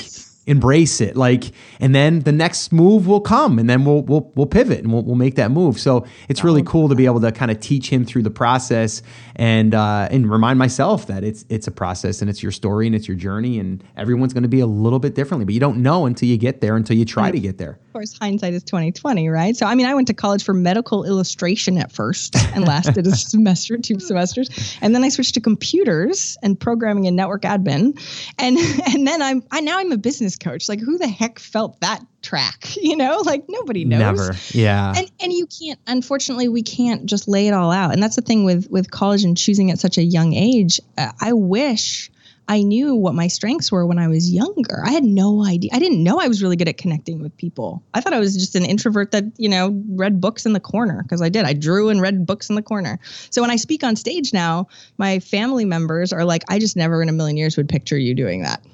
embrace 0.46 1.00
it 1.00 1.16
like 1.16 1.50
and 1.80 1.92
then 1.92 2.20
the 2.20 2.30
next 2.30 2.72
move 2.72 3.08
will 3.08 3.20
come 3.20 3.58
and 3.58 3.68
then 3.68 3.84
we'll 3.84 4.02
we'll, 4.02 4.32
we'll 4.36 4.46
pivot 4.46 4.78
and 4.78 4.92
we'll, 4.92 5.02
we'll 5.02 5.16
make 5.16 5.34
that 5.34 5.50
move 5.50 5.78
so 5.78 6.06
it's 6.28 6.44
really 6.44 6.62
cool 6.62 6.88
to 6.88 6.94
be 6.94 7.04
able 7.04 7.20
to 7.20 7.32
kind 7.32 7.50
of 7.50 7.58
teach 7.58 7.90
him 7.90 8.04
through 8.04 8.22
the 8.22 8.30
process 8.30 9.02
and 9.36 9.74
uh, 9.74 10.08
and 10.10 10.30
remind 10.30 10.58
myself 10.58 11.06
that 11.06 11.22
it's 11.22 11.44
it's 11.48 11.66
a 11.66 11.70
process 11.70 12.20
and 12.20 12.30
it's 12.30 12.42
your 12.42 12.52
story 12.52 12.86
and 12.86 12.96
it's 12.96 13.06
your 13.06 13.16
journey 13.16 13.58
and 13.58 13.84
everyone's 13.96 14.32
going 14.32 14.42
to 14.42 14.48
be 14.48 14.60
a 14.60 14.66
little 14.66 14.98
bit 14.98 15.14
differently 15.14 15.44
but 15.44 15.54
you 15.54 15.60
don't 15.60 15.82
know 15.82 16.06
until 16.06 16.28
you 16.28 16.36
get 16.36 16.60
there 16.60 16.76
until 16.76 16.96
you 16.96 17.04
try 17.04 17.30
to 17.30 17.38
get 17.38 17.58
there 17.58 17.78
of 17.86 17.92
course 17.92 18.16
hindsight 18.18 18.54
is 18.54 18.62
2020 18.64 19.28
right 19.28 19.56
so 19.56 19.66
i 19.66 19.74
mean 19.74 19.86
i 19.86 19.94
went 19.94 20.06
to 20.06 20.14
college 20.14 20.42
for 20.42 20.54
medical 20.54 21.04
illustration 21.04 21.78
at 21.78 21.92
first 21.92 22.34
and 22.54 22.66
lasted 22.66 23.06
a 23.06 23.10
semester 23.16 23.76
two 23.76 24.00
semesters 24.00 24.76
and 24.80 24.94
then 24.94 25.04
i 25.04 25.08
switched 25.08 25.34
to 25.34 25.40
computers 25.40 26.38
and 26.42 26.58
programming 26.58 27.06
and 27.06 27.16
network 27.16 27.42
admin 27.42 27.98
and 28.38 28.56
and 28.94 29.06
then 29.06 29.20
i'm 29.20 29.42
i 29.50 29.60
now 29.60 29.78
i'm 29.78 29.92
a 29.92 29.98
business 29.98 30.36
coach. 30.36 30.68
Like 30.68 30.80
who 30.80 30.98
the 30.98 31.08
heck 31.08 31.38
felt 31.38 31.80
that 31.80 32.00
track? 32.26 32.76
You 32.86 32.96
know, 32.96 33.20
like 33.24 33.44
nobody 33.48 33.84
knows. 33.84 33.98
Never. 33.98 34.36
Yeah. 34.52 34.92
And 34.96 35.10
and 35.20 35.32
you 35.32 35.46
can't 35.46 35.80
unfortunately 35.88 36.48
we 36.48 36.62
can't 36.62 37.06
just 37.06 37.26
lay 37.26 37.48
it 37.48 37.52
all 37.52 37.72
out. 37.72 37.92
And 37.92 38.00
that's 38.02 38.14
the 38.14 38.22
thing 38.22 38.44
with 38.44 38.70
with 38.70 38.92
college 38.92 39.24
and 39.24 39.36
choosing 39.36 39.72
at 39.72 39.80
such 39.80 39.98
a 39.98 40.02
young 40.02 40.32
age. 40.34 40.80
Uh, 40.96 41.10
I 41.20 41.32
wish 41.32 42.10
I 42.48 42.62
knew 42.62 42.94
what 42.94 43.14
my 43.14 43.26
strengths 43.26 43.72
were 43.72 43.84
when 43.86 43.98
I 43.98 44.06
was 44.06 44.30
younger. 44.30 44.82
I 44.84 44.92
had 44.92 45.02
no 45.02 45.44
idea. 45.44 45.70
I 45.72 45.80
didn't 45.80 46.02
know 46.02 46.20
I 46.20 46.28
was 46.28 46.42
really 46.42 46.54
good 46.54 46.68
at 46.68 46.78
connecting 46.78 47.20
with 47.20 47.36
people. 47.36 47.82
I 47.92 48.00
thought 48.00 48.12
I 48.12 48.20
was 48.20 48.36
just 48.36 48.54
an 48.54 48.64
introvert 48.64 49.10
that, 49.10 49.24
you 49.36 49.48
know, 49.48 49.82
read 49.88 50.20
books 50.20 50.46
in 50.46 50.52
the 50.52 50.60
corner 50.60 51.02
because 51.02 51.20
I 51.20 51.28
did. 51.28 51.44
I 51.44 51.54
drew 51.54 51.88
and 51.88 52.00
read 52.00 52.24
books 52.24 52.48
in 52.48 52.54
the 52.54 52.62
corner. 52.62 53.00
So 53.30 53.42
when 53.42 53.50
I 53.50 53.56
speak 53.56 53.82
on 53.82 53.96
stage 53.96 54.32
now, 54.32 54.68
my 54.96 55.18
family 55.18 55.64
members 55.64 56.12
are 56.12 56.24
like, 56.24 56.44
I 56.48 56.60
just 56.60 56.76
never 56.76 57.02
in 57.02 57.08
a 57.08 57.12
million 57.12 57.36
years 57.36 57.56
would 57.56 57.68
picture 57.68 57.98
you 57.98 58.14
doing 58.14 58.42
that. 58.42 58.64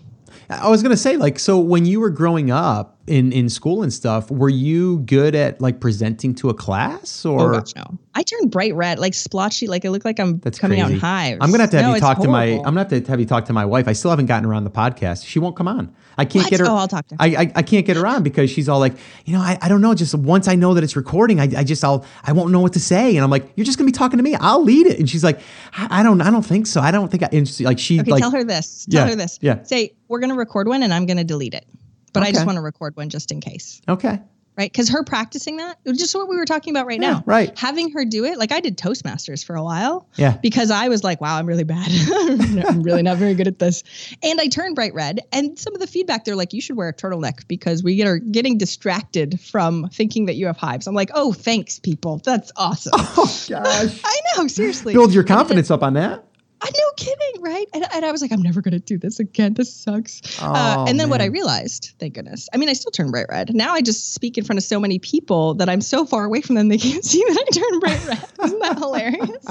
I 0.50 0.68
was 0.68 0.82
gonna 0.82 0.96
say, 0.96 1.16
like, 1.16 1.38
so 1.38 1.58
when 1.58 1.86
you 1.86 2.00
were 2.00 2.10
growing 2.10 2.50
up 2.50 2.98
in 3.06 3.32
in 3.32 3.48
school 3.48 3.82
and 3.82 3.92
stuff, 3.92 4.30
were 4.30 4.48
you 4.48 5.00
good 5.00 5.34
at 5.34 5.60
like 5.60 5.80
presenting 5.80 6.34
to 6.36 6.50
a 6.50 6.54
class 6.54 7.26
oh, 7.26 7.32
or? 7.32 7.54
Oh 7.54 7.58
gosh, 7.58 7.74
no. 7.74 7.98
I 8.14 8.22
turned 8.22 8.50
bright 8.50 8.74
red, 8.74 8.98
like 8.98 9.14
splotchy, 9.14 9.66
like 9.66 9.84
I 9.84 9.88
look 9.88 10.04
like 10.04 10.20
I'm 10.20 10.38
That's 10.40 10.58
coming 10.58 10.80
crazy. 10.80 10.94
out 10.96 11.00
hives. 11.00 11.38
I'm 11.40 11.50
gonna 11.50 11.62
have 11.62 11.70
to 11.70 11.76
have 11.78 11.86
no, 11.86 11.94
you 11.94 12.00
talk 12.00 12.20
to 12.20 12.28
my. 12.28 12.44
I'm 12.44 12.62
gonna 12.62 12.80
have 12.80 13.04
to 13.04 13.10
have 13.10 13.18
you 13.18 13.26
talk 13.26 13.46
to 13.46 13.52
my 13.52 13.64
wife. 13.64 13.88
I 13.88 13.92
still 13.92 14.10
haven't 14.10 14.26
gotten 14.26 14.48
around 14.48 14.64
the 14.64 14.70
podcast. 14.70 15.26
She 15.26 15.38
won't 15.38 15.56
come 15.56 15.66
on. 15.66 15.94
I 16.18 16.24
can't 16.24 16.44
what? 16.44 16.50
get 16.50 16.60
her. 16.60 16.66
Oh, 16.66 16.76
I'll 16.76 16.88
talk 16.88 17.08
to 17.08 17.14
her. 17.14 17.22
I, 17.22 17.26
I, 17.28 17.52
I 17.56 17.62
can't 17.62 17.86
get 17.86 17.96
her 17.96 18.06
on 18.06 18.22
because 18.22 18.50
she's 18.50 18.68
all 18.68 18.78
like, 18.78 18.94
you 19.24 19.32
know, 19.32 19.40
I, 19.40 19.58
I 19.62 19.68
don't 19.68 19.80
know. 19.80 19.94
Just 19.94 20.14
once 20.14 20.46
I 20.46 20.54
know 20.54 20.74
that 20.74 20.84
it's 20.84 20.94
recording, 20.94 21.40
I, 21.40 21.48
I 21.56 21.64
just 21.64 21.82
I'll 21.82 22.04
I 22.22 22.32
won't 22.32 22.52
know 22.52 22.60
what 22.60 22.74
to 22.74 22.80
say, 22.80 23.16
and 23.16 23.24
I'm 23.24 23.30
like, 23.30 23.50
you're 23.56 23.64
just 23.64 23.78
gonna 23.78 23.86
be 23.86 23.92
talking 23.92 24.18
to 24.18 24.22
me. 24.22 24.34
I'll 24.36 24.62
lead 24.62 24.86
it, 24.86 24.98
and 24.98 25.08
she's 25.08 25.24
like, 25.24 25.40
I, 25.72 26.00
I 26.00 26.02
don't 26.02 26.20
I 26.20 26.30
don't 26.30 26.44
think 26.44 26.66
so. 26.66 26.80
I 26.80 26.90
don't 26.90 27.10
think 27.10 27.22
I. 27.22 27.28
And 27.32 27.48
she, 27.48 27.64
like 27.64 27.78
she 27.78 28.00
okay, 28.00 28.10
like 28.10 28.20
tell 28.20 28.30
her 28.30 28.44
this. 28.44 28.86
Tell 28.90 29.04
yeah, 29.04 29.10
her 29.10 29.16
this. 29.16 29.38
Yeah. 29.40 29.62
Say 29.62 29.94
we're 30.08 30.20
gonna 30.20 30.36
record 30.36 30.68
one, 30.68 30.82
and 30.82 30.92
I'm 30.92 31.06
gonna 31.06 31.24
delete 31.24 31.54
it, 31.54 31.66
but 32.12 32.20
okay. 32.22 32.30
I 32.30 32.32
just 32.32 32.46
want 32.46 32.56
to 32.56 32.62
record 32.62 32.96
one 32.96 33.08
just 33.08 33.32
in 33.32 33.40
case. 33.40 33.80
Okay. 33.88 34.20
right? 34.58 34.70
Because 34.70 34.90
her 34.90 35.02
practicing 35.02 35.56
that, 35.56 35.78
just 35.86 36.14
what 36.14 36.28
we 36.28 36.36
were 36.36 36.44
talking 36.44 36.74
about 36.74 36.86
right 36.86 37.00
Yeah, 37.00 37.10
now, 37.12 37.22
right. 37.24 37.58
Having 37.58 37.92
her 37.92 38.04
do 38.04 38.24
it, 38.26 38.36
like 38.38 38.52
I 38.52 38.60
did 38.60 38.76
Toastmasters 38.76 39.42
for 39.44 39.56
a 39.56 39.62
while, 39.64 40.06
Yeah. 40.16 40.36
because 40.42 40.70
I 40.70 40.88
was 40.88 41.02
like, 41.02 41.22
wow, 41.22 41.38
I'm 41.38 41.46
really 41.46 41.64
bad. 41.64 41.88
I'm 42.68 42.82
really 42.82 43.02
not 43.02 43.16
very 43.16 43.34
good 43.34 43.48
at 43.48 43.58
this. 43.58 43.82
And 44.22 44.38
I 44.40 44.48
turned 44.48 44.74
bright 44.74 44.92
red. 44.92 45.20
And 45.32 45.58
some 45.58 45.72
of 45.74 45.80
the 45.80 45.86
feedback, 45.86 46.24
they're 46.26 46.36
like, 46.36 46.52
you 46.52 46.60
should 46.60 46.76
wear 46.76 46.88
a 46.90 46.92
turtleneck 46.92 47.48
because 47.48 47.82
we 47.82 48.02
are 48.02 48.18
getting 48.18 48.58
distracted 48.58 49.40
from 49.40 49.88
thinking 49.88 50.26
that 50.26 50.34
you 50.34 50.46
have 50.48 50.58
hives. 50.58 50.86
I'm 50.86 50.94
like, 50.94 51.10
oh, 51.14 51.32
thanks, 51.32 51.78
people. 51.78 52.18
That's 52.22 52.52
awesome. 52.56 52.92
Oh 52.94 53.24
gosh. 53.48 54.00
I 54.04 54.16
know, 54.36 54.48
seriously. 54.48 54.92
Build 54.92 55.14
your 55.14 55.24
confidence 55.24 55.70
up 55.70 55.82
on 55.82 55.94
that. 55.94 56.24
I 56.64 56.70
no 56.70 56.92
kidding, 56.96 57.42
right? 57.42 57.66
And, 57.74 57.84
and 57.92 58.04
I 58.04 58.12
was 58.12 58.22
like, 58.22 58.30
I'm 58.32 58.42
never 58.42 58.60
gonna 58.62 58.78
do 58.78 58.96
this 58.98 59.18
again. 59.18 59.54
This 59.54 59.74
sucks. 59.74 60.22
uh, 60.40 60.76
Oh, 60.78 60.86
and 60.86 60.98
then 61.00 61.10
what 61.10 61.20
I 61.20 61.26
realized, 61.26 61.92
thank 61.98 62.14
goodness. 62.14 62.48
I 62.54 62.56
mean, 62.56 62.68
I 62.68 62.74
still 62.74 62.92
turn 62.92 63.10
bright 63.10 63.26
red. 63.28 63.52
Now 63.54 63.74
I 63.74 63.82
just 63.82 64.14
speak 64.14 64.38
in 64.38 64.44
front 64.44 64.58
of 64.58 64.62
so 64.64 64.78
many 64.78 64.98
people 65.00 65.54
that 65.54 65.68
I'm 65.68 65.80
so 65.80 66.04
far 66.06 66.24
away 66.24 66.40
from 66.40 66.54
them 66.54 66.68
they 66.68 66.78
can't 66.78 67.04
see 67.12 67.22
that 67.26 67.44
I 67.48 67.58
turn 67.58 67.80
bright 67.80 68.06
red. 68.06 68.24
Isn't 68.44 68.58
that 68.60 68.78
hilarious? 68.78 69.46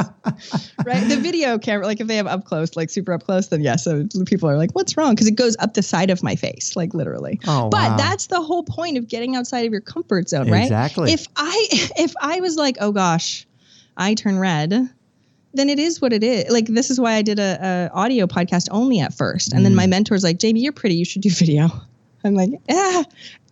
right? 0.86 1.10
The 1.10 1.18
video 1.22 1.58
camera, 1.58 1.86
like 1.86 2.00
if 2.00 2.08
they 2.08 2.16
have 2.16 2.28
up 2.28 2.46
close, 2.46 2.76
like 2.76 2.90
super 2.90 3.12
up 3.14 3.24
close, 3.24 3.48
then 3.48 3.62
yes, 3.62 3.84
so 3.84 4.08
people 4.26 4.50
are 4.50 4.58
like, 4.58 4.72
"What's 4.72 4.96
wrong?" 4.98 5.14
Because 5.14 5.28
it 5.28 5.36
goes 5.36 5.56
up 5.60 5.74
the 5.74 5.84
side 5.84 6.10
of 6.10 6.24
my 6.24 6.36
face, 6.36 6.76
like 6.76 6.94
literally. 6.94 7.40
Oh, 7.48 7.70
but 7.70 7.92
wow. 7.92 7.98
that's 7.98 8.28
the 8.28 8.42
whole 8.42 8.64
point 8.64 8.98
of 8.98 9.08
getting 9.08 9.36
outside 9.36 9.66
of 9.66 9.72
your 9.72 9.82
comfort 9.82 10.30
zone, 10.30 10.50
right? 10.50 10.64
Exactly. 10.64 11.12
If 11.12 11.28
I 11.36 11.68
if 11.98 12.14
I 12.22 12.40
was 12.40 12.56
like, 12.56 12.78
"Oh 12.80 12.92
gosh, 12.92 13.46
I 13.98 14.14
turn 14.14 14.40
red," 14.40 14.90
then 15.54 15.70
it 15.70 15.80
is 15.80 16.02
what 16.02 16.14
it 16.14 16.24
is. 16.24 16.50
Like 16.52 16.68
this 16.68 16.90
is 16.90 17.00
why 17.00 17.14
I 17.14 17.22
did 17.22 17.40
a, 17.40 17.90
a 17.94 17.96
audio 17.98 18.28
podcast 18.28 18.68
only 18.72 19.00
at 19.00 19.14
first, 19.14 19.54
and 19.54 19.66
then 19.66 19.74
Mm. 19.74 19.76
my 19.76 19.88
mentor's 19.88 20.24
like, 20.24 20.40
"Jamie, 20.40 20.62
you're 20.62 20.72
pretty. 20.74 20.96
You 20.96 21.06
should 21.06 21.22
do 21.22 21.30
video." 21.30 21.70
I'm 22.24 22.36
like, 22.36 22.52
"Yeah." 22.70 23.04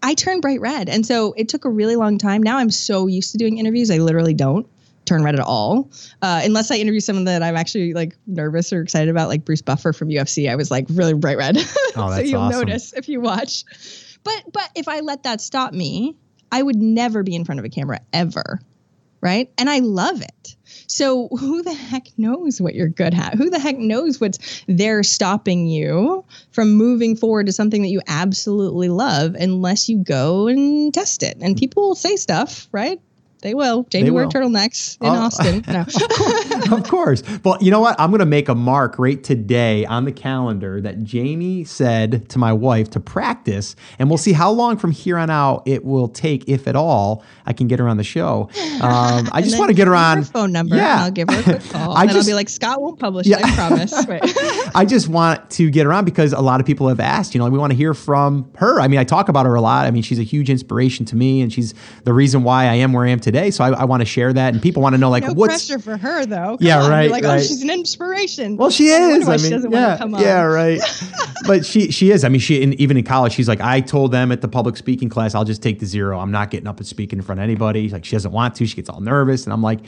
I 0.02 0.14
turned 0.14 0.42
bright 0.42 0.62
red, 0.62 0.88
and 0.88 1.06
so 1.06 1.34
it 1.36 1.50
took 1.50 1.66
a 1.66 1.70
really 1.70 1.98
long 1.98 2.18
time. 2.18 2.42
Now 2.42 2.58
I'm 2.58 2.70
so 2.72 3.08
used 3.08 3.34
to 3.34 3.38
doing 3.38 3.58
interviews, 3.58 3.92
I 3.92 3.98
literally 3.98 4.34
don't 4.34 4.66
turn 5.06 5.24
red 5.24 5.34
at 5.36 5.42
all, 5.42 5.90
uh, 6.22 6.42
unless 6.46 6.70
I 6.72 6.76
interview 6.76 7.00
someone 7.02 7.26
that 7.26 7.42
I'm 7.44 7.58
actually 7.58 7.94
like 7.94 8.16
nervous 8.28 8.72
or 8.72 8.80
excited 8.82 9.10
about, 9.10 9.28
like 9.28 9.44
Bruce 9.44 9.62
Buffer 9.62 9.92
from 9.92 10.08
UFC. 10.10 10.50
I 10.50 10.56
was 10.56 10.70
like 10.72 10.86
really 10.90 11.16
bright 11.16 11.36
red, 11.38 11.58
so 11.60 11.80
Oh, 11.98 12.12
that's 12.12 12.30
you'll 12.30 12.42
awesome. 12.42 12.60
notice 12.68 12.94
if 12.94 13.10
you 13.10 13.20
watch. 13.20 13.66
But 14.24 14.44
but 14.54 14.70
if 14.76 14.88
I 14.88 15.00
let 15.02 15.24
that 15.24 15.42
stop 15.42 15.74
me, 15.74 16.16
I 16.52 16.62
would 16.62 16.76
never 16.78 17.24
be 17.24 17.36
in 17.36 17.44
front 17.44 17.60
of 17.60 17.66
a 17.66 17.70
camera 17.70 18.00
ever, 18.14 18.62
right? 19.20 19.52
And 19.58 19.70
I 19.70 19.80
love 19.80 20.22
it. 20.22 20.56
So 20.92 21.28
who 21.28 21.62
the 21.62 21.74
heck 21.74 22.08
knows 22.18 22.60
what 22.60 22.74
you're 22.74 22.90
good 22.90 23.14
at? 23.14 23.36
Who 23.36 23.52
the 23.52 23.60
heck 23.60 23.78
knows 23.78 24.20
what's 24.20 24.64
there 24.68 25.04
stopping 25.04 25.68
you 25.68 26.26
from 26.52 26.74
moving 26.74 27.16
forward 27.16 27.46
to 27.46 27.54
something 27.54 27.84
that 27.84 27.90
you 27.90 28.02
absolutely 28.08 28.90
love 28.90 29.36
unless 29.36 29.88
you 29.88 30.04
go 30.04 30.48
and 30.48 30.92
test 30.92 31.22
it? 31.22 31.38
And 31.42 31.56
people 31.56 31.94
say 31.94 32.16
stuff, 32.16 32.68
right? 32.72 33.00
They 33.42 33.54
will. 33.54 33.84
Jamie 33.90 34.06
They 34.06 34.12
wear 34.12 34.26
will. 34.26 34.32
turtlenecks 34.32 34.98
in 35.02 35.08
Oh. 35.08 35.12
Austin. 35.12 35.64
No. 35.70 35.86
of 36.78 36.84
course. 36.90 37.24
Well, 37.44 37.58
you 37.62 37.72
know 37.72 37.80
what? 37.80 37.96
I'm 38.00 38.10
going 38.12 38.20
to 38.20 38.26
make 38.26 38.50
a 38.50 38.56
mark 38.56 38.98
right 39.00 39.24
today 39.24 39.86
on 39.86 40.06
the 40.06 40.12
calendar 40.12 40.82
that 40.82 41.04
Jamie 41.04 41.64
said 41.64 42.28
to 42.30 42.40
my 42.40 42.52
wife 42.54 42.90
to 42.92 43.00
practice, 43.00 43.76
and 43.98 44.10
we'll 44.10 44.18
see 44.18 44.34
how 44.34 44.52
long 44.52 44.78
from 44.78 44.92
here 44.92 45.18
on 45.18 45.30
out 45.30 45.64
it 45.66 45.86
will 45.86 46.08
take, 46.08 46.48
if 46.50 46.68
at 46.68 46.76
all, 46.76 47.24
I 47.46 47.54
can 47.54 47.68
get 47.68 47.80
her 47.80 47.88
on 47.88 47.98
the 47.98 48.04
show. 48.04 48.50
Um, 48.82 49.30
I 49.32 49.42
just 49.42 49.58
want 49.58 49.70
to 49.70 49.74
get 49.76 49.88
her 49.88 49.96
on. 49.96 50.18
Her 50.20 50.24
phone 50.24 50.52
number. 50.52 50.76
Yeah. 50.76 50.94
And 50.96 51.02
I'll 51.06 51.12
give 51.12 51.30
her 51.30 51.40
a 51.40 51.44
quick 51.44 51.70
call. 51.70 51.94
I 51.96 52.02
and 52.04 52.12
just- 52.12 52.28
I'll 52.28 52.32
be 52.32 52.36
like, 52.36 52.50
Scott 52.50 52.82
won't 52.82 53.00
publish 53.00 53.26
Yeah. 53.28 53.38
it. 53.40 53.46
I 53.46 53.56
promise. 53.56 53.94
I 54.76 54.86
just 54.86 55.08
want 55.08 55.50
to 55.52 55.70
get 55.70 55.86
her 55.86 55.94
on 55.94 56.04
because 56.06 56.34
a 56.34 56.42
lot 56.42 56.60
of 56.60 56.66
people 56.66 56.88
have 56.90 57.00
asked, 57.00 57.34
you 57.34 57.40
know, 57.40 57.50
we 57.50 57.58
want 57.58 57.72
to 57.72 57.78
hear 57.78 57.94
from 57.94 58.52
her. 58.58 58.80
I 58.82 58.88
mean, 58.88 59.00
I 59.00 59.04
talk 59.04 59.30
about 59.30 59.46
her 59.46 59.56
a 59.56 59.62
lot. 59.62 59.86
I 59.86 59.92
mean, 59.92 60.04
she's 60.04 60.20
a 60.20 60.24
huge 60.24 60.50
inspiration 60.50 61.06
to 61.08 61.16
me, 61.16 61.42
and 61.42 61.52
she's 61.54 61.74
the 62.04 62.14
reason 62.14 62.44
why 62.44 62.66
I 62.66 62.76
am 62.76 62.92
where 62.94 63.06
I 63.06 63.10
am 63.10 63.20
today. 63.20 63.29
So 63.52 63.64
I, 63.64 63.70
I 63.72 63.84
want 63.86 64.02
to 64.02 64.06
share 64.06 64.32
that, 64.34 64.54
and 64.54 64.62
people 64.62 64.82
want 64.82 64.94
to 64.94 64.98
know, 64.98 65.10
like, 65.10 65.24
no 65.24 65.34
what's 65.34 65.68
pressure 65.68 65.80
for 65.80 65.98
her 65.98 66.26
though. 66.26 66.58
Come 66.58 66.68
Yeah, 66.68 66.82
on. 66.84 66.90
right, 66.92 67.04
You're 67.04 67.12
like, 67.12 67.24
oh, 67.24 67.30
right. 67.30 67.40
oh, 67.40 67.44
she's 67.44 67.62
an 67.62 67.70
inspiration. 67.70 68.58
Well, 68.58 68.70
she 68.70 68.88
is. 68.88 69.28
I 69.28 69.38
she 69.38 69.50
mean, 69.52 69.72
yeah, 69.72 69.98
come 69.98 70.16
yeah, 70.16 70.42
right. 70.44 70.80
but 71.48 71.66
she 71.66 71.92
she 71.92 72.12
is. 72.12 72.24
I 72.24 72.30
mean, 72.30 72.40
she 72.42 72.64
and 72.64 72.74
even 72.76 72.98
in 72.98 73.04
college, 73.04 73.34
she's 73.34 73.48
like, 73.48 73.62
I 73.62 73.82
told 73.82 74.12
them 74.12 74.32
at 74.32 74.42
the 74.42 74.48
public 74.48 74.78
speaking 74.78 75.10
class, 75.10 75.36
I'll 75.36 75.46
just 75.46 75.62
take 75.64 75.80
the 75.80 75.86
zero. 75.86 76.20
I'm 76.20 76.32
not 76.32 76.50
getting 76.52 76.68
up 76.68 76.78
and 76.78 76.88
speaking 76.88 77.20
in 77.20 77.24
front 77.24 77.40
of 77.40 77.44
anybody. 77.44 77.90
Like 77.90 78.06
she 78.06 78.16
doesn't 78.16 78.32
want 78.32 78.56
to. 78.56 78.66
She 78.68 78.76
gets 78.76 78.90
all 78.90 79.02
nervous, 79.02 79.46
and 79.46 79.54
I'm 79.54 79.62
like. 79.62 79.80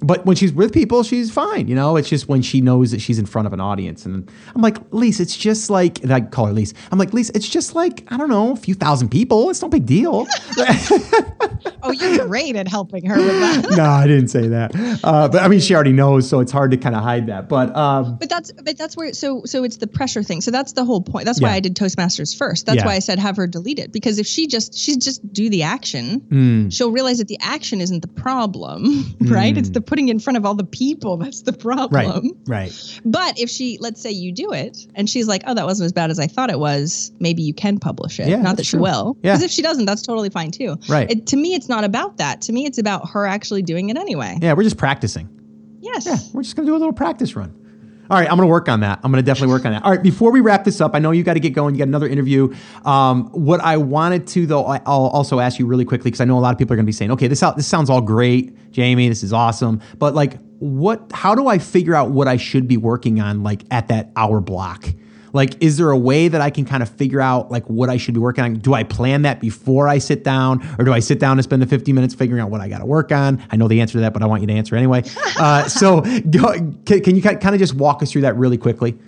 But 0.00 0.24
when 0.26 0.36
she's 0.36 0.52
with 0.52 0.72
people, 0.72 1.02
she's 1.02 1.30
fine. 1.30 1.66
You 1.68 1.74
know, 1.74 1.96
it's 1.96 2.08
just 2.08 2.28
when 2.28 2.40
she 2.42 2.60
knows 2.60 2.92
that 2.92 3.00
she's 3.00 3.18
in 3.18 3.26
front 3.26 3.46
of 3.46 3.52
an 3.52 3.60
audience. 3.60 4.06
And 4.06 4.30
I'm 4.54 4.62
like, 4.62 4.76
Lise, 4.92 5.18
it's 5.20 5.36
just 5.36 5.70
like, 5.70 6.02
and 6.02 6.12
I 6.12 6.20
call 6.20 6.46
her 6.46 6.52
Lise. 6.52 6.72
I'm 6.92 6.98
like, 6.98 7.12
Lise, 7.12 7.30
it's 7.30 7.48
just 7.48 7.74
like, 7.74 8.04
I 8.12 8.16
don't 8.16 8.28
know, 8.28 8.52
a 8.52 8.56
few 8.56 8.74
thousand 8.74 9.08
people. 9.10 9.50
It's 9.50 9.60
no 9.60 9.68
big 9.68 9.86
deal. 9.86 10.26
Oh, 11.82 11.92
you're 11.92 12.26
great 12.26 12.56
at 12.56 12.66
helping 12.66 13.04
her 13.06 13.16
with 13.16 13.26
that. 13.40 13.66
no, 13.76 13.84
I 13.84 14.06
didn't 14.06 14.28
say 14.28 14.48
that. 14.48 14.72
Uh, 15.04 15.28
but 15.28 15.42
I 15.42 15.48
mean, 15.48 15.60
she 15.60 15.74
already 15.74 15.92
knows, 15.92 16.28
so 16.28 16.40
it's 16.40 16.50
hard 16.52 16.70
to 16.72 16.76
kind 16.76 16.94
of 16.96 17.02
hide 17.02 17.26
that. 17.28 17.48
But 17.48 17.74
um, 17.76 18.16
But 18.16 18.28
that's 18.28 18.50
but 18.52 18.76
that's 18.76 18.96
where 18.96 19.12
so 19.12 19.42
so 19.44 19.62
it's 19.64 19.76
the 19.76 19.86
pressure 19.86 20.22
thing. 20.22 20.40
So 20.40 20.50
that's 20.50 20.72
the 20.72 20.84
whole 20.84 21.00
point. 21.00 21.24
That's 21.24 21.40
why 21.40 21.50
I 21.50 21.60
did 21.60 21.76
Toastmasters 21.76 22.36
first. 22.36 22.66
That's 22.66 22.78
Yeah. 22.78 22.86
why 22.86 22.94
I 22.94 22.98
said 22.98 23.18
have 23.18 23.36
her 23.36 23.46
delete 23.46 23.78
it 23.78 23.92
because 23.92 24.18
if 24.18 24.26
she 24.26 24.46
just 24.48 24.76
she 24.76 24.96
just 24.96 25.32
do 25.32 25.48
the 25.48 25.62
action, 25.62 26.20
Hmm. 26.28 26.68
she'll 26.68 26.90
realize 26.90 27.18
that 27.18 27.28
the 27.28 27.38
action 27.40 27.80
isn't 27.80 28.00
the 28.00 28.08
problem, 28.08 29.16
right? 29.20 29.56
It's 29.56 29.70
the 29.70 29.80
putting 29.88 30.08
in 30.10 30.20
front 30.20 30.36
of 30.36 30.44
all 30.44 30.54
the 30.54 30.64
people 30.64 31.16
that's 31.22 31.42
the 31.42 31.52
problem. 31.52 31.90
right, 31.92 32.22
right. 32.46 33.00
But 33.04 33.38
if 33.40 33.48
she, 33.50 33.78
let's 33.80 34.00
say 34.00 34.10
you 34.10 34.30
do 34.32 34.52
it 34.52 34.86
and 34.94 35.08
she's 35.08 35.26
like, 35.26 35.42
oh, 35.46 35.54
that 35.54 35.64
wasn't 35.64 35.86
as 35.86 35.92
bad 35.92 36.10
as 36.10 36.20
I 36.20 36.26
thought 36.26 36.50
it 36.50 36.58
was, 36.58 37.10
maybe 37.18 37.42
you 37.42 37.54
can 37.54 37.78
publish 37.78 38.20
it. 38.20 38.28
Yeah, 38.28 38.36
Not 38.42 38.56
that 38.58 38.66
she 38.66 38.72
true. 38.76 38.82
will. 38.82 39.16
Yeah. 39.22 39.32
Because 39.32 39.42
if 39.44 39.50
she 39.50 39.62
doesn't, 39.62 39.86
that's 39.86 40.02
totally 40.02 40.28
fine 40.30 40.50
too. 40.50 40.76
Right. 40.88 41.10
It, 41.10 41.26
to 41.28 41.36
me, 41.36 41.54
it's 41.54 41.68
not 41.68 41.84
about 41.84 42.18
that. 42.18 42.42
To 42.42 42.52
me, 42.52 42.66
it's 42.66 42.78
about 42.78 43.08
her 43.10 43.26
actually 43.26 43.62
doing 43.62 43.88
it 43.88 43.96
anyway. 43.96 44.38
Yeah, 44.40 44.52
we're 44.52 44.62
just 44.62 44.76
practicing. 44.78 45.28
Yes. 45.80 46.06
Yeah, 46.06 46.16
we're 46.34 46.42
just 46.42 46.54
gonna 46.54 46.66
do 46.66 46.74
a 46.76 46.78
little 46.78 46.92
practice 46.92 47.34
run. 47.34 47.54
All 48.10 48.18
right, 48.18 48.30
I'm 48.30 48.36
gonna 48.38 48.46
work 48.46 48.68
on 48.68 48.80
that. 48.80 49.00
I'm 49.02 49.12
gonna 49.12 49.22
definitely 49.22 49.52
work 49.52 49.66
on 49.66 49.72
that. 49.72 49.84
All 49.84 49.90
right, 49.90 50.02
before 50.02 50.32
we 50.32 50.40
wrap 50.40 50.64
this 50.64 50.80
up, 50.80 50.94
I 50.94 50.98
know 50.98 51.10
you 51.10 51.22
got 51.22 51.34
to 51.34 51.40
get 51.40 51.50
going. 51.50 51.74
You 51.74 51.80
got 51.80 51.88
another 51.88 52.08
interview. 52.08 52.54
Um, 52.84 53.26
what 53.32 53.60
I 53.60 53.76
wanted 53.76 54.26
to 54.28 54.46
though, 54.46 54.64
I'll 54.64 55.08
also 55.08 55.40
ask 55.40 55.58
you 55.58 55.66
really 55.66 55.84
quickly 55.84 56.10
because 56.10 56.20
I 56.20 56.24
know 56.24 56.38
a 56.38 56.40
lot 56.40 56.52
of 56.52 56.58
people 56.58 56.72
are 56.72 56.76
gonna 56.76 56.86
be 56.86 56.92
saying, 56.92 57.10
"Okay, 57.12 57.28
this 57.28 57.40
this 57.56 57.66
sounds 57.66 57.90
all 57.90 58.00
great, 58.00 58.72
Jamie. 58.72 59.08
This 59.08 59.22
is 59.22 59.32
awesome," 59.32 59.80
but 59.98 60.14
like, 60.14 60.38
what? 60.58 61.10
How 61.12 61.34
do 61.34 61.48
I 61.48 61.58
figure 61.58 61.94
out 61.94 62.10
what 62.10 62.28
I 62.28 62.38
should 62.38 62.66
be 62.66 62.78
working 62.78 63.20
on 63.20 63.42
like 63.42 63.64
at 63.70 63.88
that 63.88 64.10
hour 64.16 64.40
block? 64.40 64.86
Like, 65.32 65.62
is 65.62 65.76
there 65.76 65.90
a 65.90 65.98
way 65.98 66.28
that 66.28 66.40
I 66.40 66.50
can 66.50 66.64
kind 66.64 66.82
of 66.82 66.88
figure 66.88 67.20
out 67.20 67.50
like 67.50 67.64
what 67.66 67.88
I 67.88 67.96
should 67.96 68.14
be 68.14 68.20
working 68.20 68.44
on? 68.44 68.54
Do 68.54 68.74
I 68.74 68.82
plan 68.82 69.22
that 69.22 69.40
before 69.40 69.88
I 69.88 69.98
sit 69.98 70.24
down, 70.24 70.66
or 70.78 70.84
do 70.84 70.92
I 70.92 71.00
sit 71.00 71.18
down 71.18 71.38
and 71.38 71.44
spend 71.44 71.62
the 71.62 71.66
50 71.66 71.92
minutes 71.92 72.14
figuring 72.14 72.40
out 72.42 72.50
what 72.50 72.60
I 72.60 72.68
got 72.68 72.78
to 72.78 72.86
work 72.86 73.12
on? 73.12 73.42
I 73.50 73.56
know 73.56 73.68
the 73.68 73.80
answer 73.80 73.94
to 73.94 74.00
that, 74.00 74.12
but 74.12 74.22
I 74.22 74.26
want 74.26 74.42
you 74.42 74.46
to 74.48 74.54
answer 74.54 74.76
anyway. 74.76 75.04
Uh, 75.38 75.68
so, 75.68 76.00
go, 76.30 76.52
can, 76.84 77.00
can 77.00 77.14
you 77.14 77.22
kind 77.22 77.54
of 77.54 77.58
just 77.58 77.74
walk 77.74 78.02
us 78.02 78.10
through 78.10 78.22
that 78.22 78.36
really 78.36 78.58
quickly? 78.58 78.98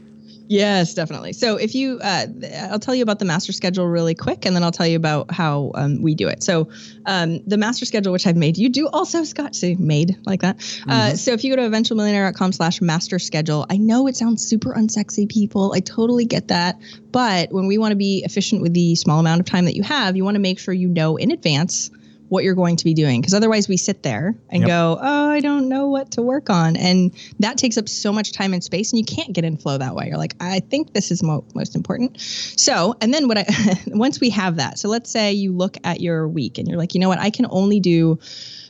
Yes, 0.51 0.95
definitely. 0.95 1.33
So 1.33 1.59
if 1.59 1.77
you, 1.77 2.01
uh, 2.03 2.27
I'll 2.73 2.81
tell 2.81 2.97
you 2.97 3.05
about 3.05 3.21
the 3.21 3.25
master 3.25 3.53
schedule 3.53 3.87
really 3.87 4.17
quick, 4.17 4.45
and 4.45 4.57
then 4.57 4.65
I'll 4.65 4.73
tell 4.73 4.87
you 4.87 4.97
about 4.97 5.31
how 5.31 5.71
um, 5.77 6.03
we 6.03 6.17
do 6.17 6.27
it. 6.27 6.43
So 6.43 6.69
um, 7.07 7.39
the 7.47 7.57
master 7.57 7.85
schedule, 7.85 8.13
which 8.13 8.27
I've 8.27 8.37
made, 8.37 8.59
you 8.59 8.69
do 8.69 8.89
also, 8.89 9.23
Scott, 9.23 9.55
say 9.55 9.77
made 9.77 10.17
like 10.27 10.41
that. 10.41 10.57
Uh, 10.89 11.15
so 11.15 11.31
if 11.35 11.45
you 11.45 11.55
go 11.55 11.63
to 11.63 11.71
eventualmillionaire.com 11.71 12.51
slash 12.51 12.81
master 12.81 13.21
schedule, 13.21 13.65
I 13.71 13.77
know 13.77 14.09
it 14.09 14.17
sounds 14.17 14.45
super 14.45 14.75
unsexy, 14.75 15.31
people. 15.31 15.73
I 15.73 15.79
totally 15.79 16.25
get 16.25 16.49
that. 16.49 16.81
But 17.13 17.53
when 17.53 17.69
we 17.69 17.79
want 17.79 17.93
to 17.93 17.97
be 17.97 18.25
efficient 18.25 18.61
with 18.61 18.75
the 18.75 18.97
small 18.97 19.21
amount 19.21 19.39
of 19.39 19.47
time 19.47 19.67
that 19.67 19.77
you 19.77 19.85
have, 19.85 20.17
you 20.17 20.25
want 20.25 20.35
to 20.35 20.41
make 20.41 20.59
sure 20.59 20.75
you 20.75 20.89
know 20.89 21.17
in 21.17 21.31
advance 21.31 21.93
what 22.31 22.43
you're 22.45 22.55
going 22.55 22.77
to 22.77 22.85
be 22.85 22.95
doing. 22.95 23.21
Because 23.21 23.35
otherwise 23.35 23.69
we 23.69 23.77
sit 23.77 24.03
there 24.03 24.35
and 24.49 24.63
Yep. 24.63 24.67
go 24.69 24.99
oh 25.01 25.31
i 25.31 25.41
don't 25.41 25.69
know 25.69 25.89
what 25.89 26.13
to 26.13 26.23
work 26.23 26.49
on. 26.49 26.77
And 26.77 27.13
that 27.41 27.59
takes 27.59 27.77
up 27.77 27.89
so 27.89 28.13
much 28.13 28.33
time 28.33 28.55
and 28.55 28.65
space 28.65 28.93
and 28.93 28.99
you 28.99 29.05
can't 29.05 29.33
get 29.35 29.45
in 29.45 29.57
flow 29.59 29.77
that 29.77 29.95
way. 29.95 30.07
You're 30.09 30.17
like 30.17 30.35
i 30.41 30.61
think 30.61 30.95
this 30.95 31.11
is 31.11 31.23
mo- 31.23 31.45
most 31.55 31.77
important. 31.77 32.19
So 32.21 32.95
and 33.03 33.13
then 33.13 33.29
what 33.29 33.37
i 33.39 33.45
once 33.89 34.19
we 34.21 34.31
have 34.31 34.57
that 34.57 34.79
so 34.79 34.89
let's 34.89 35.11
say 35.11 35.33
you 35.33 35.53
look 35.53 35.77
at 35.85 36.01
your 36.01 36.27
week 36.27 36.57
and 36.59 36.67
you're 36.67 36.79
like 36.79 36.95
you 36.95 37.01
know 37.01 37.09
what? 37.09 37.19
I 37.19 37.31
can 37.31 37.47
only 37.51 37.81
do 37.81 38.19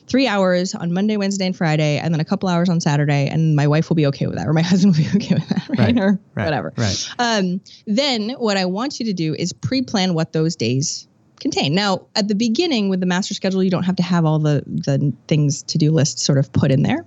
three 0.07 0.27
hours 0.27 0.75
on 0.75 0.91
monday 0.91 1.15
wednesday 1.15 1.45
and 1.45 1.55
friday 1.55 1.97
and 1.97 2.13
then 2.13 2.19
a 2.19 2.25
couple 2.25 2.49
hours 2.49 2.67
on 2.67 2.81
saturday 2.81 3.29
and 3.29 3.55
my 3.55 3.65
wife 3.67 3.87
will 3.87 3.95
be 3.95 4.07
okay 4.07 4.27
with 4.27 4.35
that 4.35 4.45
or 4.45 4.51
my 4.51 4.61
husband 4.71 4.93
will 4.93 5.03
be 5.03 5.09
okay 5.15 5.35
with 5.35 5.47
that 5.47 5.69
right, 5.69 5.79
Right, 5.79 5.97
or 6.03 6.19
right, 6.35 6.43
whatever. 6.45 6.73
Right. 6.75 7.09
um, 7.17 7.61
then 7.87 8.31
what 8.31 8.57
I 8.57 8.65
want 8.65 8.99
you 8.99 9.05
to 9.05 9.13
do 9.13 9.33
is 9.35 9.53
pre-plan 9.53 10.13
what 10.13 10.33
those 10.33 10.57
days 10.57 11.07
contain. 11.41 11.75
Now, 11.75 12.07
at 12.15 12.27
the 12.27 12.35
beginning 12.35 12.87
with 12.87 13.01
the 13.01 13.05
master 13.05 13.33
schedule, 13.33 13.63
you 13.63 13.71
don't 13.71 13.83
have 13.83 13.97
to 13.97 14.03
have 14.03 14.23
all 14.23 14.39
the 14.39 14.63
the 14.65 15.13
things 15.27 15.63
to 15.63 15.77
do 15.77 15.91
list 15.91 16.19
sort 16.19 16.37
of 16.37 16.53
put 16.53 16.71
in 16.71 16.83
there. 16.83 17.05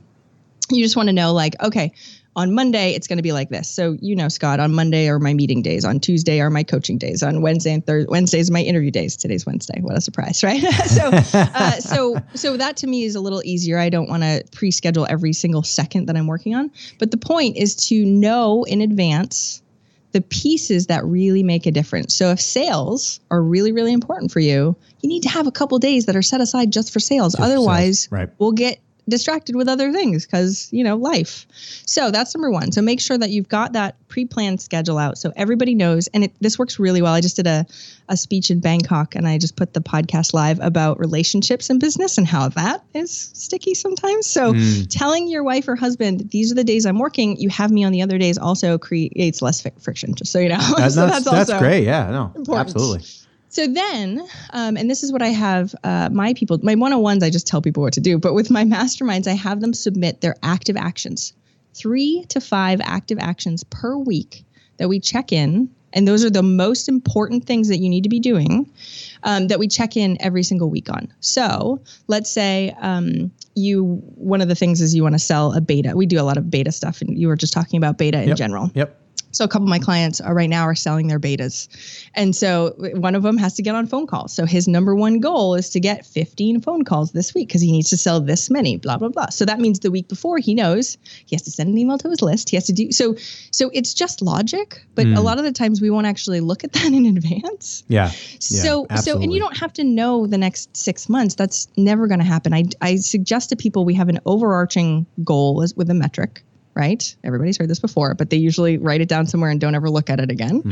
You 0.70 0.82
just 0.82 0.96
want 0.96 1.08
to 1.08 1.12
know 1.12 1.32
like, 1.32 1.54
okay, 1.62 1.92
on 2.36 2.52
Monday 2.52 2.94
it's 2.94 3.06
going 3.06 3.18
to 3.18 3.22
be 3.22 3.32
like 3.32 3.48
this. 3.48 3.70
So 3.70 3.96
you 4.00 4.16
know, 4.16 4.28
Scott, 4.28 4.60
on 4.60 4.74
Monday 4.74 5.08
are 5.08 5.18
my 5.18 5.34
meeting 5.34 5.62
days. 5.62 5.84
On 5.84 6.00
Tuesday 6.00 6.40
are 6.40 6.50
my 6.50 6.62
coaching 6.62 6.98
days. 6.98 7.22
On 7.22 7.42
Wednesday 7.42 7.72
and 7.72 7.86
Thursday, 7.86 8.10
Wednesdays 8.10 8.50
my 8.50 8.60
interview 8.60 8.90
days. 8.90 9.16
Today's 9.16 9.46
Wednesday. 9.46 9.80
What 9.80 9.96
a 9.96 10.00
surprise, 10.00 10.42
right? 10.42 10.60
so, 10.86 11.10
uh, 11.34 11.72
so, 11.72 12.16
so 12.34 12.56
that 12.56 12.76
to 12.78 12.86
me 12.86 13.04
is 13.04 13.14
a 13.14 13.20
little 13.20 13.42
easier. 13.44 13.78
I 13.78 13.88
don't 13.88 14.08
want 14.08 14.22
to 14.22 14.42
pre-schedule 14.52 15.06
every 15.08 15.32
single 15.32 15.62
second 15.62 16.06
that 16.06 16.16
I'm 16.16 16.26
working 16.26 16.54
on. 16.54 16.70
But 16.98 17.12
the 17.12 17.18
point 17.18 17.56
is 17.56 17.76
to 17.88 18.04
know 18.04 18.64
in 18.64 18.80
advance 18.80 19.62
the 20.14 20.20
pieces 20.20 20.86
that 20.86 21.04
really 21.04 21.42
make 21.42 21.66
a 21.66 21.72
difference. 21.72 22.14
So 22.14 22.30
if 22.30 22.40
sales 22.40 23.18
are 23.32 23.42
really, 23.42 23.72
really 23.72 23.92
important 23.92 24.30
for 24.30 24.38
you, 24.38 24.76
you 25.00 25.08
need 25.08 25.24
to 25.24 25.28
have 25.28 25.48
a 25.48 25.50
couple 25.50 25.76
days 25.80 26.06
that 26.06 26.14
are 26.14 26.22
set 26.22 26.40
aside 26.40 26.72
just 26.72 26.92
for 26.92 27.00
sales. 27.00 27.32
Just 27.32 27.42
for 27.42 27.44
Otherwise, 27.44 28.04
sales, 28.04 28.12
right. 28.12 28.30
we'll 28.38 28.52
get 28.52 28.78
distracted 29.08 29.56
with 29.56 29.68
other 29.68 29.92
things 29.92 30.26
because 30.26 30.68
you 30.72 30.84
know 30.84 30.96
life. 30.96 31.46
So 31.86 32.10
that's 32.10 32.34
number 32.34 32.50
one. 32.50 32.72
So 32.72 32.82
make 32.82 33.00
sure 33.00 33.18
that 33.18 33.30
you've 33.30 33.48
got 33.48 33.72
that 33.72 33.96
pre-planned 34.08 34.60
schedule 34.60 34.98
out 34.98 35.18
so 35.18 35.32
everybody 35.36 35.74
knows 35.74 36.06
and 36.08 36.24
it, 36.24 36.32
this 36.40 36.58
works 36.58 36.78
really 36.78 37.02
well. 37.02 37.12
I 37.12 37.20
just 37.20 37.36
did 37.36 37.46
a, 37.46 37.66
a 38.08 38.16
speech 38.16 38.50
in 38.50 38.60
bangkok 38.60 39.14
and 39.14 39.26
i 39.26 39.38
just 39.38 39.56
put 39.56 39.72
the 39.72 39.80
podcast 39.80 40.34
live 40.34 40.60
about 40.60 40.98
relationships 40.98 41.70
and 41.70 41.80
business 41.80 42.18
and 42.18 42.26
how 42.26 42.48
that 42.50 42.84
is 42.94 43.10
sticky 43.34 43.74
sometimes. 43.74 44.26
So 44.26 44.52
hmm. 44.52 44.82
telling 44.88 45.28
your 45.28 45.42
wife 45.42 45.68
or 45.68 45.76
husband 45.76 46.30
these 46.30 46.52
are 46.52 46.54
the 46.54 46.64
days 46.64 46.86
i'm 46.86 46.98
working. 46.98 47.36
You 47.36 47.48
have 47.50 47.70
me 47.70 47.84
on 47.84 47.92
the 47.92 48.02
other 48.02 48.18
days 48.18 48.38
also 48.38 48.78
creates 48.78 49.42
less 49.42 49.66
friction 49.80 50.14
just 50.14 50.32
so 50.32 50.38
you 50.38 50.48
know. 50.48 50.58
That- 50.76 50.92
so 50.92 51.06
that's, 51.06 51.24
that's 51.24 51.50
also 51.50 51.58
great. 51.58 51.84
Yeah, 51.84 52.10
no, 52.10 52.32
important. 52.36 52.68
absolutely. 52.68 53.06
So 53.54 53.68
then, 53.68 54.20
um, 54.50 54.76
and 54.76 54.90
this 54.90 55.04
is 55.04 55.12
what 55.12 55.22
I 55.22 55.28
have 55.28 55.74
uh, 55.84 56.08
my 56.10 56.34
people, 56.34 56.58
my 56.64 56.74
one 56.74 56.92
on 56.92 57.00
ones, 57.02 57.22
I 57.22 57.30
just 57.30 57.46
tell 57.46 57.62
people 57.62 57.84
what 57.84 57.92
to 57.92 58.00
do. 58.00 58.18
But 58.18 58.34
with 58.34 58.50
my 58.50 58.64
masterminds, 58.64 59.28
I 59.28 59.34
have 59.34 59.60
them 59.60 59.72
submit 59.72 60.20
their 60.20 60.34
active 60.42 60.76
actions, 60.76 61.32
three 61.72 62.24
to 62.30 62.40
five 62.40 62.80
active 62.82 63.18
actions 63.20 63.62
per 63.62 63.96
week 63.96 64.44
that 64.78 64.88
we 64.88 64.98
check 64.98 65.30
in. 65.32 65.70
And 65.92 66.08
those 66.08 66.24
are 66.24 66.30
the 66.30 66.42
most 66.42 66.88
important 66.88 67.44
things 67.44 67.68
that 67.68 67.78
you 67.78 67.88
need 67.88 68.02
to 68.02 68.08
be 68.08 68.18
doing 68.18 68.68
um, 69.22 69.46
that 69.46 69.60
we 69.60 69.68
check 69.68 69.96
in 69.96 70.16
every 70.20 70.42
single 70.42 70.68
week 70.68 70.90
on. 70.90 71.12
So 71.20 71.80
let's 72.08 72.28
say 72.28 72.74
um, 72.80 73.30
you, 73.54 74.02
one 74.16 74.40
of 74.40 74.48
the 74.48 74.56
things 74.56 74.80
is 74.80 74.96
you 74.96 75.04
want 75.04 75.14
to 75.14 75.20
sell 75.20 75.52
a 75.52 75.60
beta. 75.60 75.92
We 75.94 76.06
do 76.06 76.20
a 76.20 76.26
lot 76.26 76.36
of 76.38 76.50
beta 76.50 76.72
stuff, 76.72 77.00
and 77.02 77.16
you 77.16 77.28
were 77.28 77.36
just 77.36 77.52
talking 77.52 77.78
about 77.78 77.98
beta 77.98 78.20
in 78.20 78.30
Yep. 78.30 78.36
general. 78.36 78.72
Yep. 78.74 79.00
So 79.34 79.44
a 79.44 79.48
couple 79.48 79.66
of 79.66 79.70
my 79.70 79.78
mm-hmm. 79.78 79.84
clients 79.84 80.20
are 80.20 80.34
right 80.34 80.48
now 80.48 80.62
are 80.62 80.74
selling 80.74 81.08
their 81.08 81.18
betas. 81.18 81.68
And 82.14 82.34
so 82.34 82.74
one 82.94 83.14
of 83.14 83.22
them 83.22 83.36
has 83.38 83.54
to 83.54 83.62
get 83.62 83.74
on 83.74 83.86
phone 83.86 84.06
calls. 84.06 84.32
So 84.32 84.46
his 84.46 84.68
number 84.68 84.94
one 84.94 85.20
goal 85.20 85.54
is 85.54 85.68
to 85.70 85.80
get 85.80 86.06
15 86.06 86.60
phone 86.60 86.84
calls 86.84 87.12
this 87.12 87.34
week 87.34 87.48
because 87.48 87.60
he 87.60 87.72
needs 87.72 87.90
to 87.90 87.96
sell 87.96 88.20
this 88.20 88.50
many, 88.50 88.76
blah, 88.76 88.96
blah, 88.96 89.08
blah. 89.08 89.30
So 89.30 89.44
that 89.44 89.58
means 89.58 89.80
the 89.80 89.90
week 89.90 90.08
before 90.08 90.38
he 90.38 90.54
knows 90.54 90.96
he 91.26 91.34
has 91.34 91.42
to 91.42 91.50
send 91.50 91.70
an 91.70 91.78
email 91.78 91.98
to 91.98 92.08
his 92.08 92.22
list. 92.22 92.50
He 92.50 92.56
has 92.56 92.66
to 92.66 92.72
do 92.72 92.92
so 92.92 93.16
so 93.50 93.70
it's 93.72 93.94
just 93.94 94.22
logic, 94.22 94.84
but 94.94 95.06
a 95.06 95.08
mm. 95.08 95.22
lot 95.22 95.38
of 95.38 95.44
the 95.44 95.52
times 95.52 95.80
we 95.80 95.90
won't 95.90 96.06
actually 96.06 96.40
look 96.40 96.64
at 96.64 96.72
that 96.74 96.86
in 96.86 97.06
advance. 97.06 97.84
Yeah. 97.88 98.10
So 98.38 98.86
so 99.00 99.20
and 99.20 99.32
you 99.32 99.40
don't 99.40 99.56
have 99.56 99.72
to 99.74 99.84
know 99.84 100.26
the 100.26 100.38
next 100.38 100.76
six 100.76 101.08
months. 101.08 101.34
That's 101.34 101.68
never 101.76 102.06
going 102.06 102.20
to 102.20 102.26
happen. 102.26 102.52
I 102.52 102.64
I 102.80 102.96
suggest 102.96 103.50
to 103.50 103.56
people 103.56 103.84
we 103.84 103.94
have 103.94 104.08
an 104.08 104.20
overarching 104.26 105.06
goal 105.24 105.62
as, 105.62 105.74
with 105.74 105.90
a 105.90 105.94
metric. 105.94 106.42
Right. 106.74 107.14
Everybody's 107.22 107.56
heard 107.56 107.70
this 107.70 107.78
before, 107.78 108.14
but 108.14 108.30
they 108.30 108.36
usually 108.36 108.78
write 108.78 109.00
it 109.00 109.08
down 109.08 109.26
somewhere 109.26 109.50
and 109.50 109.60
don't 109.60 109.76
ever 109.76 109.88
look 109.88 110.10
at 110.10 110.18
it 110.18 110.30
again. 110.30 110.62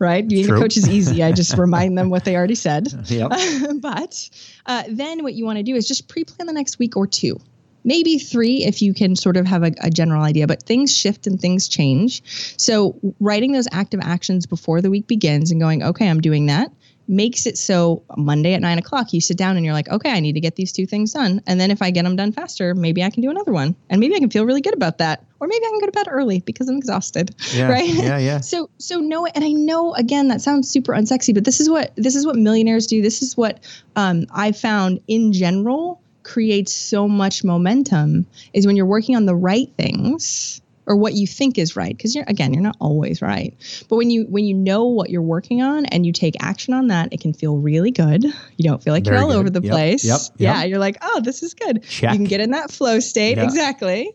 Right. 0.00 0.26
Being 0.26 0.48
True. 0.48 0.56
a 0.56 0.60
coach 0.60 0.76
is 0.76 0.88
easy. 0.88 1.22
I 1.22 1.30
just 1.30 1.56
remind 1.58 1.96
them 1.96 2.10
what 2.10 2.24
they 2.24 2.36
already 2.36 2.56
said. 2.56 2.88
Yep. 3.14 3.30
but 3.80 4.30
uh, 4.66 4.82
then 4.88 5.22
what 5.22 5.34
you 5.34 5.44
want 5.44 5.58
to 5.58 5.62
do 5.62 5.76
is 5.76 5.86
just 5.86 6.08
pre-plan 6.08 6.46
the 6.46 6.52
next 6.52 6.78
week 6.78 6.96
or 6.96 7.06
two 7.06 7.38
maybe 7.84 8.18
three 8.18 8.64
if 8.64 8.82
you 8.82 8.94
can 8.94 9.14
sort 9.14 9.36
of 9.36 9.46
have 9.46 9.62
a, 9.62 9.72
a 9.82 9.90
general 9.90 10.22
idea 10.22 10.46
but 10.46 10.62
things 10.62 10.96
shift 10.96 11.26
and 11.26 11.40
things 11.40 11.68
change 11.68 12.22
so 12.58 12.98
writing 13.20 13.52
those 13.52 13.68
active 13.70 14.00
actions 14.02 14.46
before 14.46 14.80
the 14.80 14.90
week 14.90 15.06
begins 15.06 15.50
and 15.50 15.60
going 15.60 15.82
okay 15.82 16.08
i'm 16.08 16.20
doing 16.20 16.46
that 16.46 16.72
makes 17.06 17.46
it 17.46 17.58
so 17.58 18.02
monday 18.16 18.54
at 18.54 18.60
nine 18.60 18.78
o'clock 18.78 19.12
you 19.12 19.20
sit 19.20 19.36
down 19.36 19.56
and 19.56 19.64
you're 19.64 19.74
like 19.74 19.88
okay 19.90 20.10
i 20.10 20.20
need 20.20 20.32
to 20.32 20.40
get 20.40 20.56
these 20.56 20.72
two 20.72 20.86
things 20.86 21.12
done. 21.12 21.42
And 21.46 21.60
then 21.60 21.70
if 21.70 21.82
i 21.82 21.90
get 21.90 22.04
them 22.04 22.16
done 22.16 22.32
faster 22.32 22.74
maybe 22.74 23.02
i 23.02 23.10
can 23.10 23.22
do 23.22 23.30
another 23.30 23.52
one. 23.52 23.76
And 23.90 24.00
maybe 24.00 24.14
i 24.14 24.18
can 24.18 24.30
feel 24.30 24.46
really 24.46 24.60
good 24.62 24.74
about 24.74 24.98
that. 24.98 25.24
Or 25.40 25.46
maybe 25.46 25.64
i 25.66 25.68
can 25.68 25.80
go 25.80 25.86
to 25.86 25.92
bed 25.92 26.06
early 26.10 26.40
because 26.40 26.68
i'm 26.68 26.76
exhausted 26.76 27.34
Yeah, 27.52 27.68
right? 27.70 27.88
yeah, 27.88 28.18
yeah. 28.18 28.40
so 28.40 28.70
so 28.78 29.00
know 29.00 29.26
it 29.26 29.32
and 29.34 29.44
i 29.44 29.50
know 29.52 29.94
again 29.94 30.28
that 30.28 30.40
sounds 30.40 30.68
super 30.70 30.92
unsexy 30.92 31.34
but 31.34 31.44
this 31.44 31.60
is 31.60 31.68
what 31.68 31.92
this 31.96 32.14
is 32.16 32.24
what 32.26 32.36
millionaires 32.36 32.86
do. 32.86 33.02
This 33.02 33.20
is 33.22 33.36
what 33.36 33.60
um, 33.96 34.24
i 34.32 34.52
found 34.52 35.00
in 35.06 35.32
general 35.32 36.00
creates 36.22 36.72
so 36.72 37.06
much 37.06 37.44
momentum 37.44 38.24
is 38.54 38.66
when 38.66 38.76
you're 38.76 38.86
working 38.86 39.14
on 39.14 39.26
the 39.26 39.34
right 39.34 39.70
things 39.76 40.62
or 40.86 40.96
what 40.96 41.14
you 41.14 41.26
think 41.26 41.58
is 41.58 41.76
right 41.76 41.96
because 41.96 42.14
you're 42.14 42.24
again 42.28 42.52
you're 42.52 42.62
not 42.62 42.76
always 42.80 43.22
right 43.22 43.54
but 43.88 43.96
when 43.96 44.10
you 44.10 44.24
when 44.28 44.44
you 44.44 44.54
know 44.54 44.84
what 44.84 45.10
you're 45.10 45.22
working 45.22 45.62
on 45.62 45.86
and 45.86 46.04
you 46.04 46.12
take 46.12 46.34
action 46.42 46.74
on 46.74 46.88
that 46.88 47.08
it 47.12 47.20
can 47.20 47.32
feel 47.32 47.56
really 47.56 47.90
good 47.90 48.22
you 48.24 48.64
don't 48.64 48.82
feel 48.82 48.92
like 48.92 49.04
Very 49.04 49.16
you're 49.16 49.22
all 49.24 49.30
good. 49.30 49.38
over 49.38 49.50
the 49.50 49.62
Yep, 49.62 49.70
place 49.72 50.04
yep, 50.04 50.20
yeah 50.38 50.64
you're 50.64 50.78
like 50.78 50.96
oh 51.02 51.20
this 51.22 51.42
is 51.42 51.54
good 51.54 51.82
Check. 51.84 52.12
you 52.12 52.18
can 52.18 52.26
get 52.26 52.40
in 52.40 52.50
that 52.50 52.70
flow 52.70 53.00
state 53.00 53.36
Yeah. 53.38 53.44
exactly 53.44 54.12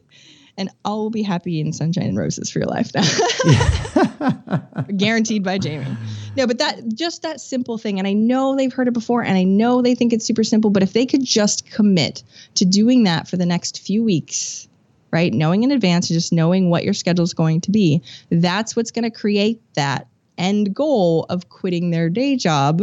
and 0.57 0.69
all 0.83 1.03
will 1.03 1.09
be 1.09 1.23
happy 1.23 1.59
in 1.61 1.71
sunshine 1.73 2.03
and 2.09 2.17
roses 2.17 2.49
for 2.51 2.59
your 2.59 2.67
life 2.67 2.91
now 2.95 3.03
guaranteed 4.97 5.43
by 5.43 5.57
Jamie. 5.57 5.85
No, 6.35 6.47
but 6.47 6.57
that 6.59 6.81
just 6.93 7.21
that 7.23 7.41
simple 7.41 7.77
thing, 7.77 7.99
and 7.99 8.07
I 8.07 8.13
know 8.13 8.55
they've 8.55 8.71
heard 8.71 8.87
it 8.87 8.93
before, 8.93 9.23
and 9.23 9.37
I 9.37 9.43
know 9.43 9.81
they 9.81 9.95
think 9.95 10.13
it's 10.13 10.25
super 10.25 10.43
simple. 10.43 10.69
But 10.69 10.83
if 10.83 10.93
they 10.93 11.05
could 11.05 11.23
just 11.23 11.69
commit 11.69 12.23
to 12.55 12.65
doing 12.65 13.03
that 13.03 13.27
for 13.27 13.37
the 13.37 13.45
next 13.45 13.79
few 13.79 14.03
weeks, 14.03 14.67
right, 15.11 15.33
knowing 15.33 15.63
in 15.63 15.71
advance, 15.71 16.07
just 16.07 16.31
knowing 16.31 16.69
what 16.69 16.83
your 16.83 16.93
schedule 16.93 17.23
is 17.23 17.33
going 17.33 17.61
to 17.61 17.71
be, 17.71 18.01
that's 18.29 18.75
what's 18.75 18.91
going 18.91 19.03
to 19.03 19.11
create 19.11 19.61
that 19.75 20.07
end 20.37 20.73
goal 20.73 21.25
of 21.29 21.49
quitting 21.49 21.91
their 21.91 22.09
day 22.09 22.35
job 22.35 22.81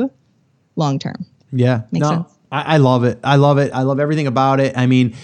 long 0.76 0.98
term. 0.98 1.24
Yeah. 1.52 1.82
Makes 1.90 2.02
no, 2.04 2.10
sense. 2.10 2.38
I, 2.52 2.62
I 2.62 2.76
love 2.76 3.04
it. 3.04 3.18
I 3.24 3.36
love 3.36 3.58
it. 3.58 3.72
I 3.72 3.82
love 3.82 3.98
everything 4.00 4.26
about 4.26 4.60
it. 4.60 4.76
I 4.76 4.86
mean, 4.86 5.14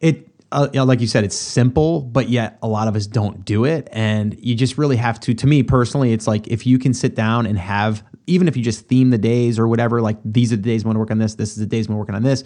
it, 0.00 0.28
uh, 0.52 0.68
you 0.72 0.78
know, 0.78 0.84
like 0.84 1.00
you 1.00 1.06
said, 1.06 1.24
it's 1.24 1.36
simple, 1.36 2.02
but 2.02 2.28
yet 2.28 2.58
a 2.62 2.68
lot 2.68 2.86
of 2.88 2.94
us 2.96 3.06
don't 3.06 3.44
do 3.44 3.64
it. 3.64 3.88
And 3.92 4.36
you 4.38 4.54
just 4.54 4.78
really 4.78 4.96
have 4.96 5.18
to, 5.20 5.34
to 5.34 5.46
me 5.46 5.62
personally, 5.62 6.12
it's 6.12 6.26
like 6.26 6.46
if 6.48 6.66
you 6.66 6.78
can 6.78 6.94
sit 6.94 7.14
down 7.14 7.46
and 7.46 7.58
have, 7.58 8.04
even 8.26 8.46
if 8.48 8.56
you 8.56 8.62
just 8.62 8.86
theme 8.88 9.10
the 9.10 9.18
days 9.18 9.58
or 9.58 9.66
whatever, 9.66 10.00
like 10.00 10.16
these 10.24 10.52
are 10.52 10.56
the 10.56 10.62
days 10.62 10.84
when 10.84 10.96
I 10.96 10.98
work 11.00 11.10
on 11.10 11.18
this, 11.18 11.34
this 11.34 11.50
is 11.50 11.56
the 11.56 11.66
days 11.66 11.88
when 11.88 11.96
we're 11.96 12.02
working 12.02 12.14
on 12.14 12.22
this, 12.22 12.44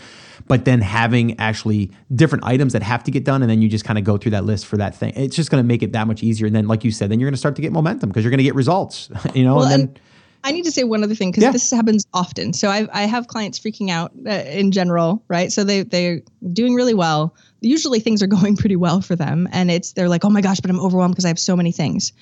but 0.49 0.65
then 0.65 0.81
having 0.81 1.39
actually 1.39 1.91
different 2.15 2.45
items 2.45 2.73
that 2.73 2.83
have 2.83 3.05
to 3.05 3.11
get 3.11 3.25
done. 3.25 3.43
And 3.43 3.51
then 3.51 3.61
you 3.61 3.69
just 3.69 3.85
kind 3.85 3.99
of 3.99 4.05
go 4.05 4.17
through 4.17 4.31
that 4.33 4.45
list 4.45 4.67
for 4.67 4.77
that 4.79 4.95
thing. 4.97 5.13
It's 5.17 5.37
just 5.37 5.51
going 5.51 5.63
to 5.63 5.67
make 5.67 5.83
it 5.83 5.93
that 5.93 6.07
much 6.07 6.23
easier. 6.23 6.47
And 6.47 6.57
then, 6.57 6.67
like 6.67 6.85
you 6.85 6.91
said, 6.91 7.11
then 7.11 7.21
you're 7.21 7.27
going 7.29 7.35
to 7.35 7.39
start 7.39 7.57
to 7.57 7.63
get 7.63 7.73
momentum 7.73 8.09
because 8.09 8.25
you're 8.25 8.31
going 8.31 8.39
to 8.39 8.45
get 8.45 8.55
results, 8.55 9.11
you 9.35 9.45
know, 9.45 9.57
Well, 9.57 9.65
and 9.65 9.73
then. 9.73 9.81
and 9.89 10.01
I 10.45 10.53
need 10.53 10.65
to 10.65 10.71
say 10.71 10.85
one 10.85 11.03
other 11.03 11.15
thing 11.17 11.31
because 11.33 11.43
Yeah. 11.43 11.51
this 11.51 11.71
happens 11.73 12.07
often. 12.15 12.53
So 12.53 12.69
I, 12.69 12.87
I 12.93 13.03
have 13.03 13.27
clients 13.27 13.59
freaking 13.59 13.91
out 13.91 14.13
uh, 14.27 14.31
in 14.31 14.71
general, 14.71 15.23
right? 15.29 15.51
So 15.51 15.65
they 15.65 15.83
they're 15.83 16.21
doing 16.53 16.75
really 16.75 16.95
well. 16.95 17.35
Usually 17.61 18.01
things 18.01 18.23
are 18.23 18.27
going 18.39 18.57
pretty 18.57 18.77
well 18.77 19.01
for 19.01 19.17
them, 19.17 19.49
and 19.53 19.71
it's 19.71 19.93
they're 19.93 20.09
like, 20.09 20.25
oh 20.25 20.31
my 20.31 20.41
gosh, 20.41 20.61
but 20.61 20.71
I'm 20.71 20.81
overwhelmed 20.81 21.15
because 21.15 21.25
I 21.25 21.29
have 21.29 21.39
so 21.39 21.57
many 21.57 21.73
things. 21.73 22.13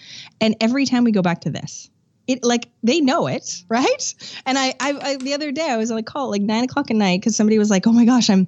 And 0.41 0.57
every 0.61 0.87
time 0.87 1.05
we 1.05 1.13
go 1.13 1.23
back 1.23 1.43
to 1.43 1.51
this, 1.51 1.91
it 2.27 2.43
like 2.43 2.69
they 2.83 3.01
know 3.01 3.27
it, 3.27 3.63
right? 3.69 4.15
And 4.47 4.59
I, 4.59 4.75
I, 4.81 4.93
I 5.03 5.17
the 5.17 5.35
other 5.35 5.53
day 5.53 5.69
I 5.69 5.77
was 5.77 5.91
on 5.91 5.99
a 5.99 6.03
call 6.03 6.31
like 6.31 6.43
nine 6.43 6.65
o'clock 6.65 6.91
at 6.91 6.97
night 6.97 7.21
because 7.21 7.37
somebody 7.37 7.59
was 7.59 7.71
like, 7.71 7.87
oh 7.87 7.93
my 7.93 8.05
gosh, 8.05 8.31
I'm 8.31 8.47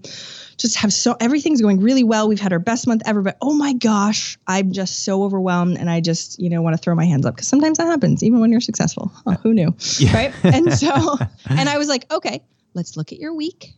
just 0.57 0.77
have 0.77 0.93
so 0.93 1.17
everything's 1.21 1.61
going 1.61 1.81
really 1.81 2.05
well. 2.05 2.29
We've 2.29 2.41
had 2.41 2.53
our 2.53 2.59
best 2.59 2.87
month 2.87 3.03
ever, 3.05 3.23
but 3.23 3.37
oh 3.43 3.55
my 3.55 3.75
gosh, 3.75 4.39
I'm 4.47 4.73
just 4.73 5.05
so 5.05 5.23
overwhelmed 5.25 5.77
and 5.79 5.91
I 5.91 6.01
just, 6.01 6.41
you 6.41 6.49
know, 6.49 6.63
want 6.63 6.75
to 6.75 6.79
throw 6.83 6.95
my 6.95 7.05
hands 7.05 7.27
up 7.27 7.35
because 7.35 7.49
sometimes 7.49 7.79
that 7.79 7.87
happens 7.87 8.23
even 8.23 8.41
when 8.41 8.51
you're 8.51 8.61
successful. 8.61 9.13
Oh, 9.27 9.33
who 9.43 9.53
knew? 9.53 9.75
Right? 10.13 10.33
And 10.43 10.73
so 10.73 11.19
and 11.49 11.69
I 11.69 11.79
was 11.79 11.89
like, 11.89 12.11
okay, 12.11 12.43
let's 12.75 12.97
look 12.97 13.13
at 13.13 13.19
your 13.19 13.35
week. 13.35 13.75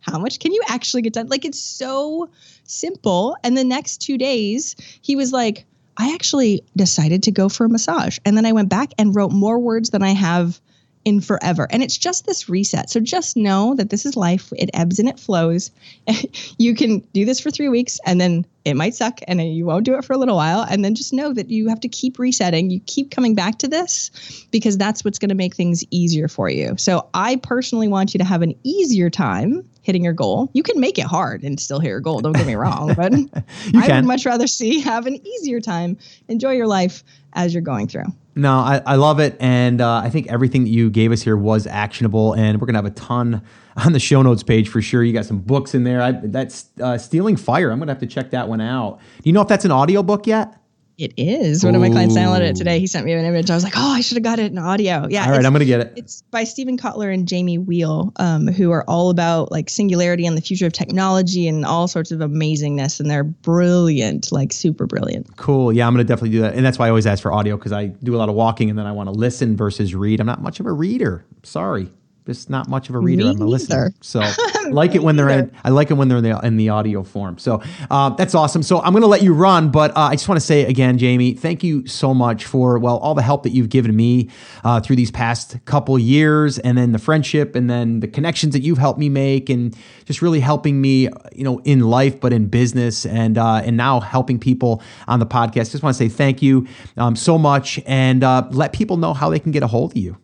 How 0.00 0.18
much 0.18 0.40
can 0.40 0.52
you 0.52 0.62
actually 0.68 1.02
get 1.02 1.12
done? 1.12 1.28
Like 1.28 1.44
it's 1.44 1.60
so 1.60 2.30
simple. 2.64 3.36
And 3.44 3.56
the 3.56 3.64
next 3.64 3.98
2 3.98 4.18
days, 4.18 4.76
he 5.02 5.16
was 5.16 5.32
like, 5.32 5.66
I 5.96 6.14
actually 6.14 6.64
decided 6.76 7.22
to 7.24 7.30
go 7.30 7.48
for 7.48 7.66
a 7.66 7.68
massage. 7.68 8.18
And 8.24 8.36
then 8.36 8.46
I 8.46 8.52
went 8.52 8.68
back 8.68 8.92
and 8.98 9.14
wrote 9.14 9.32
more 9.32 9.58
words 9.58 9.90
than 9.90 10.02
I 10.02 10.12
have 10.12 10.60
in 11.04 11.20
forever. 11.20 11.66
And 11.70 11.82
it's 11.82 11.96
just 11.96 12.26
this 12.26 12.48
reset. 12.48 12.90
So 12.90 13.00
just 13.00 13.36
know 13.36 13.74
that 13.76 13.90
this 13.90 14.04
is 14.04 14.16
life. 14.16 14.52
It 14.56 14.70
ebbs 14.74 14.98
and 14.98 15.08
it 15.08 15.18
flows. 15.18 15.70
you 16.58 16.74
can 16.74 17.00
do 17.12 17.24
this 17.24 17.40
for 17.40 17.50
three 17.50 17.68
weeks 17.68 17.98
and 18.04 18.20
then 18.20 18.44
it 18.64 18.74
might 18.74 18.94
suck 18.94 19.20
and 19.26 19.42
you 19.42 19.64
won't 19.64 19.84
do 19.84 19.94
it 19.94 20.04
for 20.04 20.12
a 20.12 20.18
little 20.18 20.36
while. 20.36 20.60
And 20.62 20.84
then 20.84 20.94
just 20.94 21.12
know 21.12 21.32
that 21.32 21.50
you 21.50 21.68
have 21.68 21.80
to 21.80 21.88
keep 21.88 22.18
resetting. 22.18 22.70
You 22.70 22.80
keep 22.80 23.10
coming 23.10 23.34
back 23.34 23.58
to 23.58 23.68
this 23.68 24.46
because 24.50 24.76
that's 24.76 25.02
what's 25.02 25.18
going 25.18 25.30
to 25.30 25.34
make 25.34 25.54
things 25.54 25.82
easier 25.90 26.28
for 26.28 26.50
you. 26.50 26.76
So 26.76 27.08
I 27.14 27.36
personally 27.36 27.88
want 27.88 28.12
you 28.12 28.18
to 28.18 28.24
have 28.24 28.42
an 28.42 28.54
easier 28.62 29.08
time 29.08 29.68
hitting 29.90 30.04
your 30.04 30.12
goal. 30.12 30.48
You 30.52 30.62
can 30.62 30.78
make 30.78 30.98
it 30.98 31.04
hard 31.04 31.42
and 31.42 31.58
still 31.58 31.80
hit 31.80 31.88
your 31.88 31.98
goal. 31.98 32.20
Don't 32.20 32.32
get 32.32 32.46
me 32.46 32.54
wrong, 32.54 32.94
but 32.96 33.12
I 33.12 33.86
can. 33.86 33.96
would 33.96 34.04
much 34.04 34.24
rather 34.24 34.46
see 34.46 34.78
have 34.78 35.06
an 35.06 35.26
easier 35.26 35.60
time, 35.60 35.98
enjoy 36.28 36.52
your 36.52 36.68
life 36.68 37.02
as 37.32 37.52
you're 37.52 37.60
going 37.60 37.88
through. 37.88 38.04
No, 38.36 38.52
I, 38.52 38.80
I 38.86 38.94
love 38.94 39.18
it. 39.18 39.36
And 39.40 39.80
uh, 39.80 39.96
I 39.96 40.10
think 40.10 40.28
everything 40.28 40.62
that 40.62 40.70
you 40.70 40.90
gave 40.90 41.10
us 41.10 41.22
here 41.22 41.36
was 41.36 41.66
actionable. 41.66 42.34
And 42.34 42.60
we're 42.60 42.66
going 42.66 42.74
to 42.74 42.78
have 42.78 42.86
a 42.86 42.90
ton 42.90 43.42
on 43.84 43.92
the 43.92 43.98
show 43.98 44.22
notes 44.22 44.44
page 44.44 44.68
for 44.68 44.80
sure. 44.80 45.02
You 45.02 45.12
got 45.12 45.26
some 45.26 45.40
books 45.40 45.74
in 45.74 45.82
there. 45.82 46.00
I, 46.00 46.12
that's 46.12 46.68
uh, 46.80 46.96
Stealing 46.96 47.36
Fire. 47.36 47.72
I'm 47.72 47.80
going 47.80 47.88
to 47.88 47.92
have 47.92 48.00
to 48.00 48.06
check 48.06 48.30
that 48.30 48.48
one 48.48 48.60
out. 48.60 49.00
Do 49.20 49.28
you 49.28 49.32
know 49.32 49.42
if 49.42 49.48
that's 49.48 49.64
an 49.64 49.72
audiobook 49.72 50.28
yet? 50.28 50.54
It 51.00 51.14
is. 51.16 51.64
One 51.64 51.74
of 51.74 51.80
my 51.80 51.88
clients 51.88 52.14
downloaded 52.14 52.50
it 52.50 52.56
today. 52.56 52.78
He 52.78 52.86
sent 52.86 53.06
me 53.06 53.12
an 53.14 53.24
image. 53.24 53.50
I 53.50 53.54
was 53.54 53.64
like, 53.64 53.72
oh, 53.74 53.90
I 53.90 54.02
should 54.02 54.16
have 54.16 54.22
got 54.22 54.38
it 54.38 54.52
in 54.52 54.58
audio. 54.58 55.06
Yeah. 55.08 55.24
All 55.24 55.30
right, 55.30 55.46
I'm 55.46 55.52
going 55.52 55.60
to 55.60 55.64
get 55.64 55.80
it. 55.80 55.94
It's 55.96 56.20
by 56.30 56.44
Steven 56.44 56.76
Kotler 56.76 57.12
and 57.12 57.26
Jamie 57.26 57.58
Wheal, 57.58 58.12
um, 58.20 58.46
who 58.46 58.70
are 58.70 58.84
all 58.86 59.08
about 59.08 59.50
like 59.50 59.70
singularity 59.70 60.26
and 60.26 60.36
the 60.36 60.42
future 60.42 60.66
of 60.66 60.74
technology 60.74 61.48
and 61.48 61.64
all 61.64 61.88
sorts 61.88 62.10
of 62.10 62.18
amazingness. 62.18 63.00
And 63.00 63.10
they're 63.10 63.24
brilliant, 63.24 64.30
like 64.30 64.52
super 64.52 64.84
brilliant. 64.84 65.38
Cool. 65.38 65.72
Yeah, 65.72 65.86
I'm 65.86 65.94
going 65.94 66.06
to 66.06 66.08
definitely 66.08 66.36
do 66.36 66.42
that. 66.42 66.52
And 66.52 66.66
that's 66.66 66.78
why 66.78 66.84
I 66.84 66.88
always 66.90 67.06
ask 67.06 67.22
for 67.22 67.32
audio 67.32 67.56
because 67.56 67.72
I 67.72 67.86
do 67.86 68.14
a 68.14 68.18
lot 68.18 68.28
of 68.28 68.34
walking 68.34 68.68
and 68.68 68.78
then 68.78 68.86
I 68.86 68.92
want 68.92 69.06
to 69.06 69.12
listen 69.12 69.56
versus 69.56 69.94
read. 69.94 70.20
I'm 70.20 70.26
not 70.26 70.42
much 70.42 70.60
of 70.60 70.66
a 70.66 70.72
reader. 70.72 71.24
Sorry 71.44 71.90
just 72.30 72.48
not 72.48 72.68
much 72.68 72.88
of 72.88 72.94
a 72.94 72.98
reader. 72.98 73.24
Me 73.24 73.30
I'm 73.30 73.40
a 73.40 73.44
listener. 73.44 73.92
So 74.00 74.22
like 74.70 74.94
it 74.94 75.02
when 75.02 75.16
they're 75.16 75.28
in, 75.30 75.50
I 75.64 75.70
like 75.70 75.90
it 75.90 75.94
when 75.94 76.06
they're 76.06 76.18
in 76.18 76.24
the, 76.24 76.38
in 76.44 76.56
the 76.56 76.68
audio 76.68 77.02
form. 77.02 77.38
So 77.38 77.60
uh, 77.90 78.10
that's 78.10 78.36
awesome. 78.36 78.62
So 78.62 78.80
I'm 78.80 78.92
going 78.92 79.02
to 79.02 79.08
let 79.08 79.22
you 79.22 79.34
run, 79.34 79.70
but 79.70 79.90
uh, 79.96 80.02
I 80.02 80.12
just 80.12 80.28
want 80.28 80.40
to 80.40 80.46
say 80.46 80.64
again, 80.64 80.96
Jamie, 80.96 81.34
thank 81.34 81.64
you 81.64 81.84
so 81.88 82.14
much 82.14 82.44
for, 82.44 82.78
well, 82.78 82.98
all 82.98 83.16
the 83.16 83.22
help 83.22 83.42
that 83.42 83.50
you've 83.50 83.68
given 83.68 83.96
me 83.96 84.30
uh, 84.62 84.80
through 84.80 84.94
these 84.94 85.10
past 85.10 85.58
couple 85.64 85.98
years 85.98 86.60
and 86.60 86.78
then 86.78 86.92
the 86.92 87.00
friendship 87.00 87.56
and 87.56 87.68
then 87.68 87.98
the 87.98 88.06
connections 88.08 88.52
that 88.52 88.62
you've 88.62 88.78
helped 88.78 89.00
me 89.00 89.08
make 89.08 89.50
and 89.50 89.76
just 90.04 90.22
really 90.22 90.40
helping 90.40 90.80
me, 90.80 91.08
you 91.34 91.42
know, 91.42 91.58
in 91.64 91.80
life, 91.80 92.20
but 92.20 92.32
in 92.32 92.46
business 92.46 93.04
and, 93.06 93.38
uh, 93.38 93.56
and 93.64 93.76
now 93.76 93.98
helping 93.98 94.38
people 94.38 94.82
on 95.08 95.18
the 95.18 95.26
podcast. 95.26 95.72
Just 95.72 95.82
want 95.82 95.96
to 95.96 95.98
say 95.98 96.08
thank 96.08 96.42
you 96.42 96.68
um, 96.96 97.16
so 97.16 97.36
much 97.36 97.80
and 97.86 98.22
uh, 98.22 98.46
let 98.52 98.72
people 98.72 98.98
know 98.98 99.14
how 99.14 99.30
they 99.30 99.40
can 99.40 99.50
get 99.50 99.64
a 99.64 99.66
hold 99.66 99.90
of 99.90 99.96
you. 99.96 100.16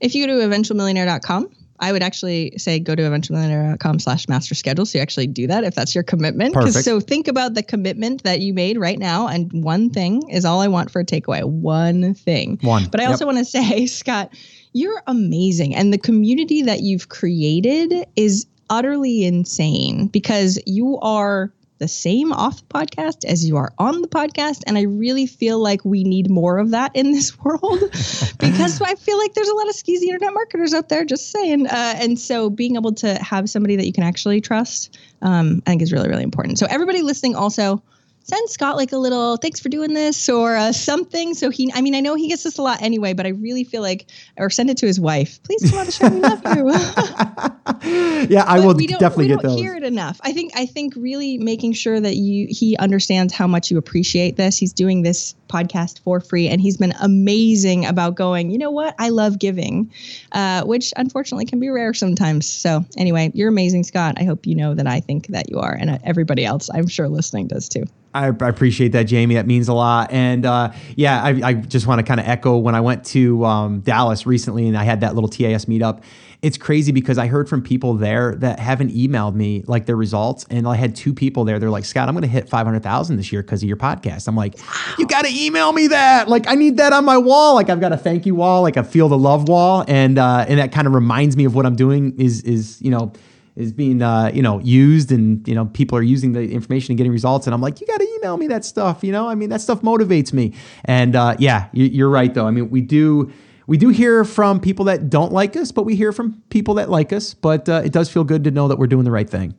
If 0.00 0.14
you 0.14 0.26
go 0.26 0.38
to 0.38 0.46
eventualmillionaire.com, 0.46 1.48
I 1.80 1.92
would 1.92 2.02
actually 2.02 2.54
say 2.56 2.78
go 2.78 2.94
to 2.94 3.02
eventualmillionaire.com 3.02 3.98
slash 3.98 4.28
master 4.28 4.54
schedule. 4.54 4.86
So 4.86 4.98
you 4.98 5.02
actually 5.02 5.26
do 5.26 5.46
that 5.48 5.64
if 5.64 5.74
that's 5.74 5.94
your 5.94 6.04
commitment. 6.04 6.54
Perfect. 6.54 6.84
So 6.84 7.00
think 7.00 7.26
about 7.28 7.54
the 7.54 7.62
commitment 7.62 8.22
that 8.22 8.40
you 8.40 8.54
made 8.54 8.78
right 8.78 8.98
now. 8.98 9.26
And 9.28 9.50
one 9.64 9.90
thing 9.90 10.28
is 10.30 10.44
all 10.44 10.60
I 10.60 10.68
want 10.68 10.90
for 10.90 11.00
a 11.00 11.04
takeaway. 11.04 11.42
One 11.44 12.14
thing. 12.14 12.58
One. 12.62 12.86
But 12.90 13.00
I 13.00 13.06
also 13.06 13.24
Yep. 13.26 13.34
want 13.34 13.38
to 13.38 13.50
say, 13.50 13.86
Scott, 14.00 14.32
you're 14.72 15.02
amazing. 15.06 15.74
And 15.74 15.92
the 15.92 15.98
community 15.98 16.62
that 16.62 16.80
you've 16.80 17.08
created 17.08 18.06
is 18.16 18.46
utterly 18.70 19.24
insane 19.24 20.06
because 20.06 20.58
you 20.66 20.98
are 21.00 21.52
the 21.78 21.88
same 21.88 22.32
off 22.32 22.58
the 22.58 22.66
podcast 22.66 23.24
as 23.24 23.46
you 23.46 23.56
are 23.56 23.72
on 23.78 24.00
the 24.00 24.08
podcast. 24.08 24.62
And 24.66 24.78
I 24.78 24.82
really 24.82 25.26
feel 25.26 25.58
like 25.58 25.84
we 25.84 26.04
need 26.04 26.30
more 26.30 26.58
of 26.58 26.70
that 26.70 26.94
in 26.94 27.12
this 27.12 27.38
world 27.44 27.80
because 28.38 28.80
I 28.80 28.94
feel 28.94 29.18
like 29.18 29.34
there's 29.34 29.48
a 29.48 29.54
lot 29.54 29.68
of 29.68 29.74
skeezy 29.74 30.04
internet 30.04 30.34
marketers 30.34 30.74
out 30.74 30.88
there, 30.88 31.04
just 31.04 31.30
saying. 31.30 31.66
Uh, 31.66 31.94
and 31.98 32.18
so 32.18 32.50
being 32.50 32.76
able 32.76 32.92
to 32.94 33.14
have 33.22 33.50
somebody 33.50 33.76
that 33.76 33.86
you 33.86 33.92
can 33.92 34.04
actually 34.04 34.40
trust, 34.40 34.98
um, 35.22 35.62
I 35.66 35.70
think 35.70 35.82
is 35.82 35.92
really, 35.92 36.08
really 36.08 36.22
important. 36.22 36.58
So 36.58 36.66
everybody 36.68 37.02
listening 37.02 37.34
also, 37.34 37.82
send 38.24 38.50
Scott 38.50 38.76
like 38.76 38.92
a 38.92 38.96
little 38.96 39.36
thanks 39.36 39.60
for 39.60 39.68
doing 39.68 39.94
this 39.94 40.28
or 40.28 40.56
uh, 40.56 40.72
something. 40.72 41.34
So 41.34 41.50
he, 41.50 41.70
I 41.72 41.80
mean, 41.82 41.94
I 41.94 42.00
know 42.00 42.14
he 42.14 42.28
gets 42.28 42.42
this 42.42 42.58
a 42.58 42.62
lot 42.62 42.82
anyway, 42.82 43.12
but 43.12 43.26
I 43.26 43.30
really 43.30 43.64
feel 43.64 43.82
like, 43.82 44.06
or 44.36 44.50
send 44.50 44.70
it 44.70 44.78
to 44.78 44.86
his 44.86 44.98
wife. 44.98 45.42
Please 45.42 45.70
come 45.70 45.78
on 45.78 45.86
the 45.86 45.92
show. 45.92 46.08
We 46.08 46.20
love 46.20 46.42
you. 46.56 48.28
yeah, 48.34 48.44
I 48.46 48.60
will 48.60 48.74
we 48.74 48.86
don't, 48.86 48.98
definitely 48.98 49.24
we 49.24 49.28
get 49.28 49.42
don't 49.42 49.52
those. 49.52 49.60
hear 49.60 49.76
it 49.76 49.84
enough. 49.84 50.20
I 50.22 50.32
think 50.32 50.52
I 50.56 50.66
think 50.66 50.94
really 50.96 51.38
making 51.38 51.74
sure 51.74 52.00
that 52.00 52.16
you 52.16 52.46
he 52.50 52.76
understands 52.78 53.32
how 53.32 53.46
much 53.46 53.70
you 53.70 53.78
appreciate 53.78 54.36
this. 54.36 54.58
He's 54.58 54.72
doing 54.72 55.02
this 55.02 55.34
podcast 55.54 56.00
for 56.00 56.20
free, 56.20 56.48
and 56.48 56.60
he's 56.60 56.76
been 56.76 56.94
amazing 57.00 57.86
about 57.86 58.16
going. 58.16 58.50
You 58.50 58.58
know 58.58 58.70
what? 58.70 58.94
I 58.98 59.10
love 59.10 59.38
giving, 59.38 59.92
uh, 60.32 60.64
which 60.64 60.92
unfortunately 60.96 61.46
can 61.46 61.60
be 61.60 61.68
rare 61.68 61.94
sometimes. 61.94 62.48
So 62.48 62.84
anyway, 62.96 63.30
you're 63.34 63.48
amazing, 63.48 63.84
Scott. 63.84 64.16
I 64.18 64.24
hope 64.24 64.46
you 64.46 64.54
know 64.54 64.74
that 64.74 64.86
I 64.86 65.00
think 65.00 65.28
that 65.28 65.50
you 65.50 65.58
are, 65.58 65.72
and 65.72 65.90
uh, 65.90 65.98
everybody 66.04 66.44
else 66.44 66.68
I'm 66.72 66.88
sure 66.88 67.08
listening 67.08 67.46
does 67.46 67.68
too. 67.68 67.84
I, 68.14 68.26
I 68.26 68.28
appreciate 68.28 68.92
that, 68.92 69.04
Jamie. 69.04 69.34
That 69.34 69.46
means 69.46 69.68
a 69.68 69.74
lot. 69.74 70.12
And 70.12 70.46
uh, 70.46 70.72
yeah, 70.96 71.22
I, 71.22 71.30
I 71.42 71.54
just 71.54 71.86
want 71.86 71.98
to 71.98 72.04
kind 72.04 72.20
of 72.20 72.26
echo 72.26 72.56
when 72.56 72.74
I 72.74 72.80
went 72.80 73.04
to 73.06 73.44
um, 73.44 73.80
Dallas 73.80 74.24
recently 74.24 74.68
and 74.68 74.76
I 74.76 74.84
had 74.84 75.00
that 75.00 75.14
little 75.14 75.28
TAS 75.28 75.64
meetup. 75.64 76.02
It's 76.44 76.58
crazy 76.58 76.92
because 76.92 77.16
I 77.16 77.26
heard 77.26 77.48
from 77.48 77.62
people 77.62 77.94
there 77.94 78.34
that 78.34 78.58
haven't 78.58 78.92
emailed 78.92 79.34
me 79.34 79.64
like 79.66 79.86
their 79.86 79.96
results, 79.96 80.44
and 80.50 80.68
I 80.68 80.76
had 80.76 80.94
two 80.94 81.14
people 81.14 81.44
there. 81.44 81.58
They're 81.58 81.70
like, 81.70 81.86
"Scott, 81.86 82.06
I'm 82.06 82.14
going 82.14 82.20
to 82.20 82.28
hit 82.28 82.50
500,000 82.50 83.16
this 83.16 83.32
year 83.32 83.40
because 83.40 83.62
of 83.62 83.66
your 83.66 83.78
podcast." 83.78 84.28
I'm 84.28 84.36
like, 84.36 84.58
"You 84.98 85.06
got 85.06 85.24
to 85.24 85.32
email 85.34 85.72
me 85.72 85.86
that. 85.86 86.28
Like, 86.28 86.46
I 86.46 86.54
need 86.54 86.76
that 86.76 86.92
on 86.92 87.06
my 87.06 87.16
wall. 87.16 87.54
Like, 87.54 87.70
I've 87.70 87.80
got 87.80 87.94
a 87.94 87.96
thank 87.96 88.26
you 88.26 88.34
wall, 88.34 88.60
like 88.60 88.76
a 88.76 88.84
feel 88.84 89.08
the 89.08 89.16
love 89.16 89.48
wall, 89.48 89.86
and 89.88 90.18
uh, 90.18 90.44
and 90.46 90.58
that 90.58 90.70
kind 90.70 90.86
of 90.86 90.92
reminds 90.92 91.34
me 91.34 91.46
of 91.46 91.54
what 91.54 91.64
I'm 91.64 91.76
doing. 91.76 92.14
Is 92.20 92.42
is 92.42 92.80
you 92.82 92.90
know." 92.90 93.12
is 93.56 93.72
being 93.72 94.02
uh, 94.02 94.32
you 94.34 94.42
know 94.42 94.58
used 94.58 95.12
and 95.12 95.46
you 95.46 95.54
know 95.54 95.66
people 95.66 95.96
are 95.96 96.02
using 96.02 96.32
the 96.32 96.50
information 96.50 96.90
and 96.90 96.98
getting 96.98 97.12
results 97.12 97.46
and 97.46 97.54
i'm 97.54 97.60
like 97.60 97.80
you 97.80 97.86
got 97.86 97.98
to 97.98 98.08
email 98.16 98.36
me 98.36 98.48
that 98.48 98.64
stuff 98.64 99.04
you 99.04 99.12
know 99.12 99.28
i 99.28 99.36
mean 99.36 99.48
that 99.48 99.60
stuff 99.60 99.80
motivates 99.82 100.32
me 100.32 100.52
and 100.86 101.14
uh, 101.14 101.36
yeah 101.38 101.68
you're 101.72 102.10
right 102.10 102.34
though 102.34 102.48
i 102.48 102.50
mean 102.50 102.68
we 102.68 102.80
do 102.80 103.32
we 103.66 103.76
do 103.76 103.88
hear 103.88 104.24
from 104.24 104.60
people 104.60 104.84
that 104.86 105.10
don't 105.10 105.32
like 105.32 105.56
us 105.56 105.72
but 105.72 105.84
we 105.84 105.96
hear 105.96 106.12
from 106.12 106.42
people 106.50 106.74
that 106.74 106.90
like 106.90 107.12
us. 107.12 107.34
But 107.34 107.68
uh, 107.68 107.82
it 107.84 107.92
does 107.92 108.10
feel 108.10 108.24
good 108.24 108.44
to 108.44 108.50
know 108.50 108.68
that 108.68 108.78
we're 108.78 108.86
doing 108.86 109.04
the 109.04 109.10
right 109.10 109.28
thing 109.28 109.54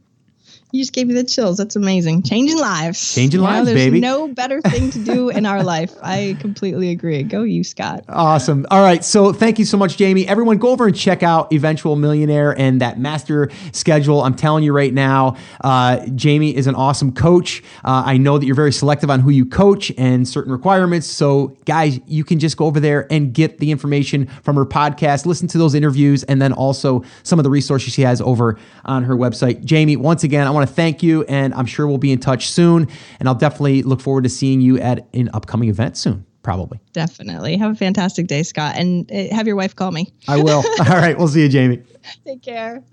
You 0.72 0.82
just 0.82 0.92
gave 0.94 1.08
me 1.08 1.14
the 1.14 1.24
chills. 1.24 1.58
That's 1.58 1.78
amazing. 1.78 2.24
Changing 2.24 2.58
lives. 2.60 3.14
Changing 3.16 3.40
You 3.40 3.46
know, 3.48 3.54
lives, 3.54 3.68
there's 3.68 3.78
baby. 3.80 4.00
no 4.02 4.28
better 4.28 4.62
thing 4.62 4.90
to 4.92 5.00
do 5.04 5.30
in 5.30 5.46
our 5.46 5.64
life. 5.64 5.94
I 6.04 6.36
completely 6.42 6.90
agree. 6.90 7.24
Go 7.24 7.44
you, 7.44 7.64
Scott. 7.64 8.04
Awesome. 8.10 8.66
All 8.72 8.82
right. 8.82 9.02
So 9.06 9.32
thank 9.32 9.58
you 9.58 9.64
so 9.64 9.78
much, 9.78 9.96
Jamie. 9.96 10.28
Everyone, 10.28 10.58
go 10.58 10.70
over 10.72 10.88
and 10.88 10.96
check 10.96 11.24
out 11.24 11.54
Eventual 11.54 11.96
Millionaire 11.96 12.52
and 12.60 12.82
that 12.82 13.00
master 13.00 13.50
schedule. 13.72 14.22
I'm 14.22 14.36
telling 14.36 14.66
you 14.66 14.74
right 14.74 14.94
now, 14.94 15.38
uh, 15.62 16.06
Jamie 16.08 16.54
is 16.54 16.68
an 16.68 16.76
awesome 16.76 17.14
coach. 17.14 17.64
Uh, 17.86 18.04
I 18.06 18.18
know 18.18 18.38
that 18.38 18.46
you're 18.46 18.56
very 18.56 18.74
selective 18.74 19.10
on 19.10 19.22
who 19.22 19.30
you 19.30 19.46
coach 19.46 19.94
and 19.98 20.28
certain 20.28 20.52
requirements. 20.52 21.08
So, 21.08 21.56
guys, 21.66 22.02
you 22.06 22.26
can 22.26 22.38
just 22.40 22.58
go 22.58 22.66
over 22.66 22.82
there 22.82 23.08
and 23.12 23.34
get 23.34 23.60
the 23.60 23.72
information 23.72 24.26
from 24.44 24.58
her 24.58 24.66
podcast, 24.66 25.26
listen 25.26 25.48
to 25.50 25.58
those 25.58 25.74
interviews, 25.74 26.24
and 26.24 26.42
then 26.42 26.52
also 26.52 27.04
some 27.24 27.40
of 27.40 27.44
the 27.44 27.50
resources 27.50 27.94
she 27.94 28.02
has 28.02 28.20
over 28.20 28.58
on 28.84 29.04
her 29.04 29.16
website. 29.16 29.64
Jamie, 29.64 29.96
once 29.96 30.24
again, 30.26 30.48
I 30.48 30.52
want 30.56 30.68
to 30.68 30.74
thank 30.74 31.04
you, 31.04 31.24
and 31.26 31.54
I'm 31.54 31.66
sure 31.66 31.88
we'll 31.88 31.98
be 31.98 32.12
in 32.12 32.20
touch 32.20 32.50
soon. 32.50 32.88
And 33.20 33.30
I'll 33.30 33.36
definitely 33.36 33.84
look 33.84 34.02
forward 34.02 34.24
to 34.24 34.30
seeing 34.30 34.62
you 34.62 34.80
at 34.80 35.08
an 35.14 35.30
upcoming 35.34 35.70
event 35.70 35.98
soon, 35.98 36.26
probably. 36.42 36.80
Definitely. 36.94 37.58
Have 37.58 37.72
a 37.72 37.76
fantastic 37.76 38.28
day, 38.28 38.44
Scott. 38.44 38.76
And 38.78 39.12
uh, 39.12 39.36
have 39.36 39.48
your 39.48 39.56
wife 39.56 39.76
call 39.76 39.92
me. 39.92 40.12
I 40.28 40.42
will. 40.42 40.64
All 40.80 40.86
right. 40.86 41.18
We'll 41.18 41.28
see 41.28 41.44
you, 41.44 41.50
Jamie. 41.50 41.84
Take 42.26 42.42
care. 42.42 42.84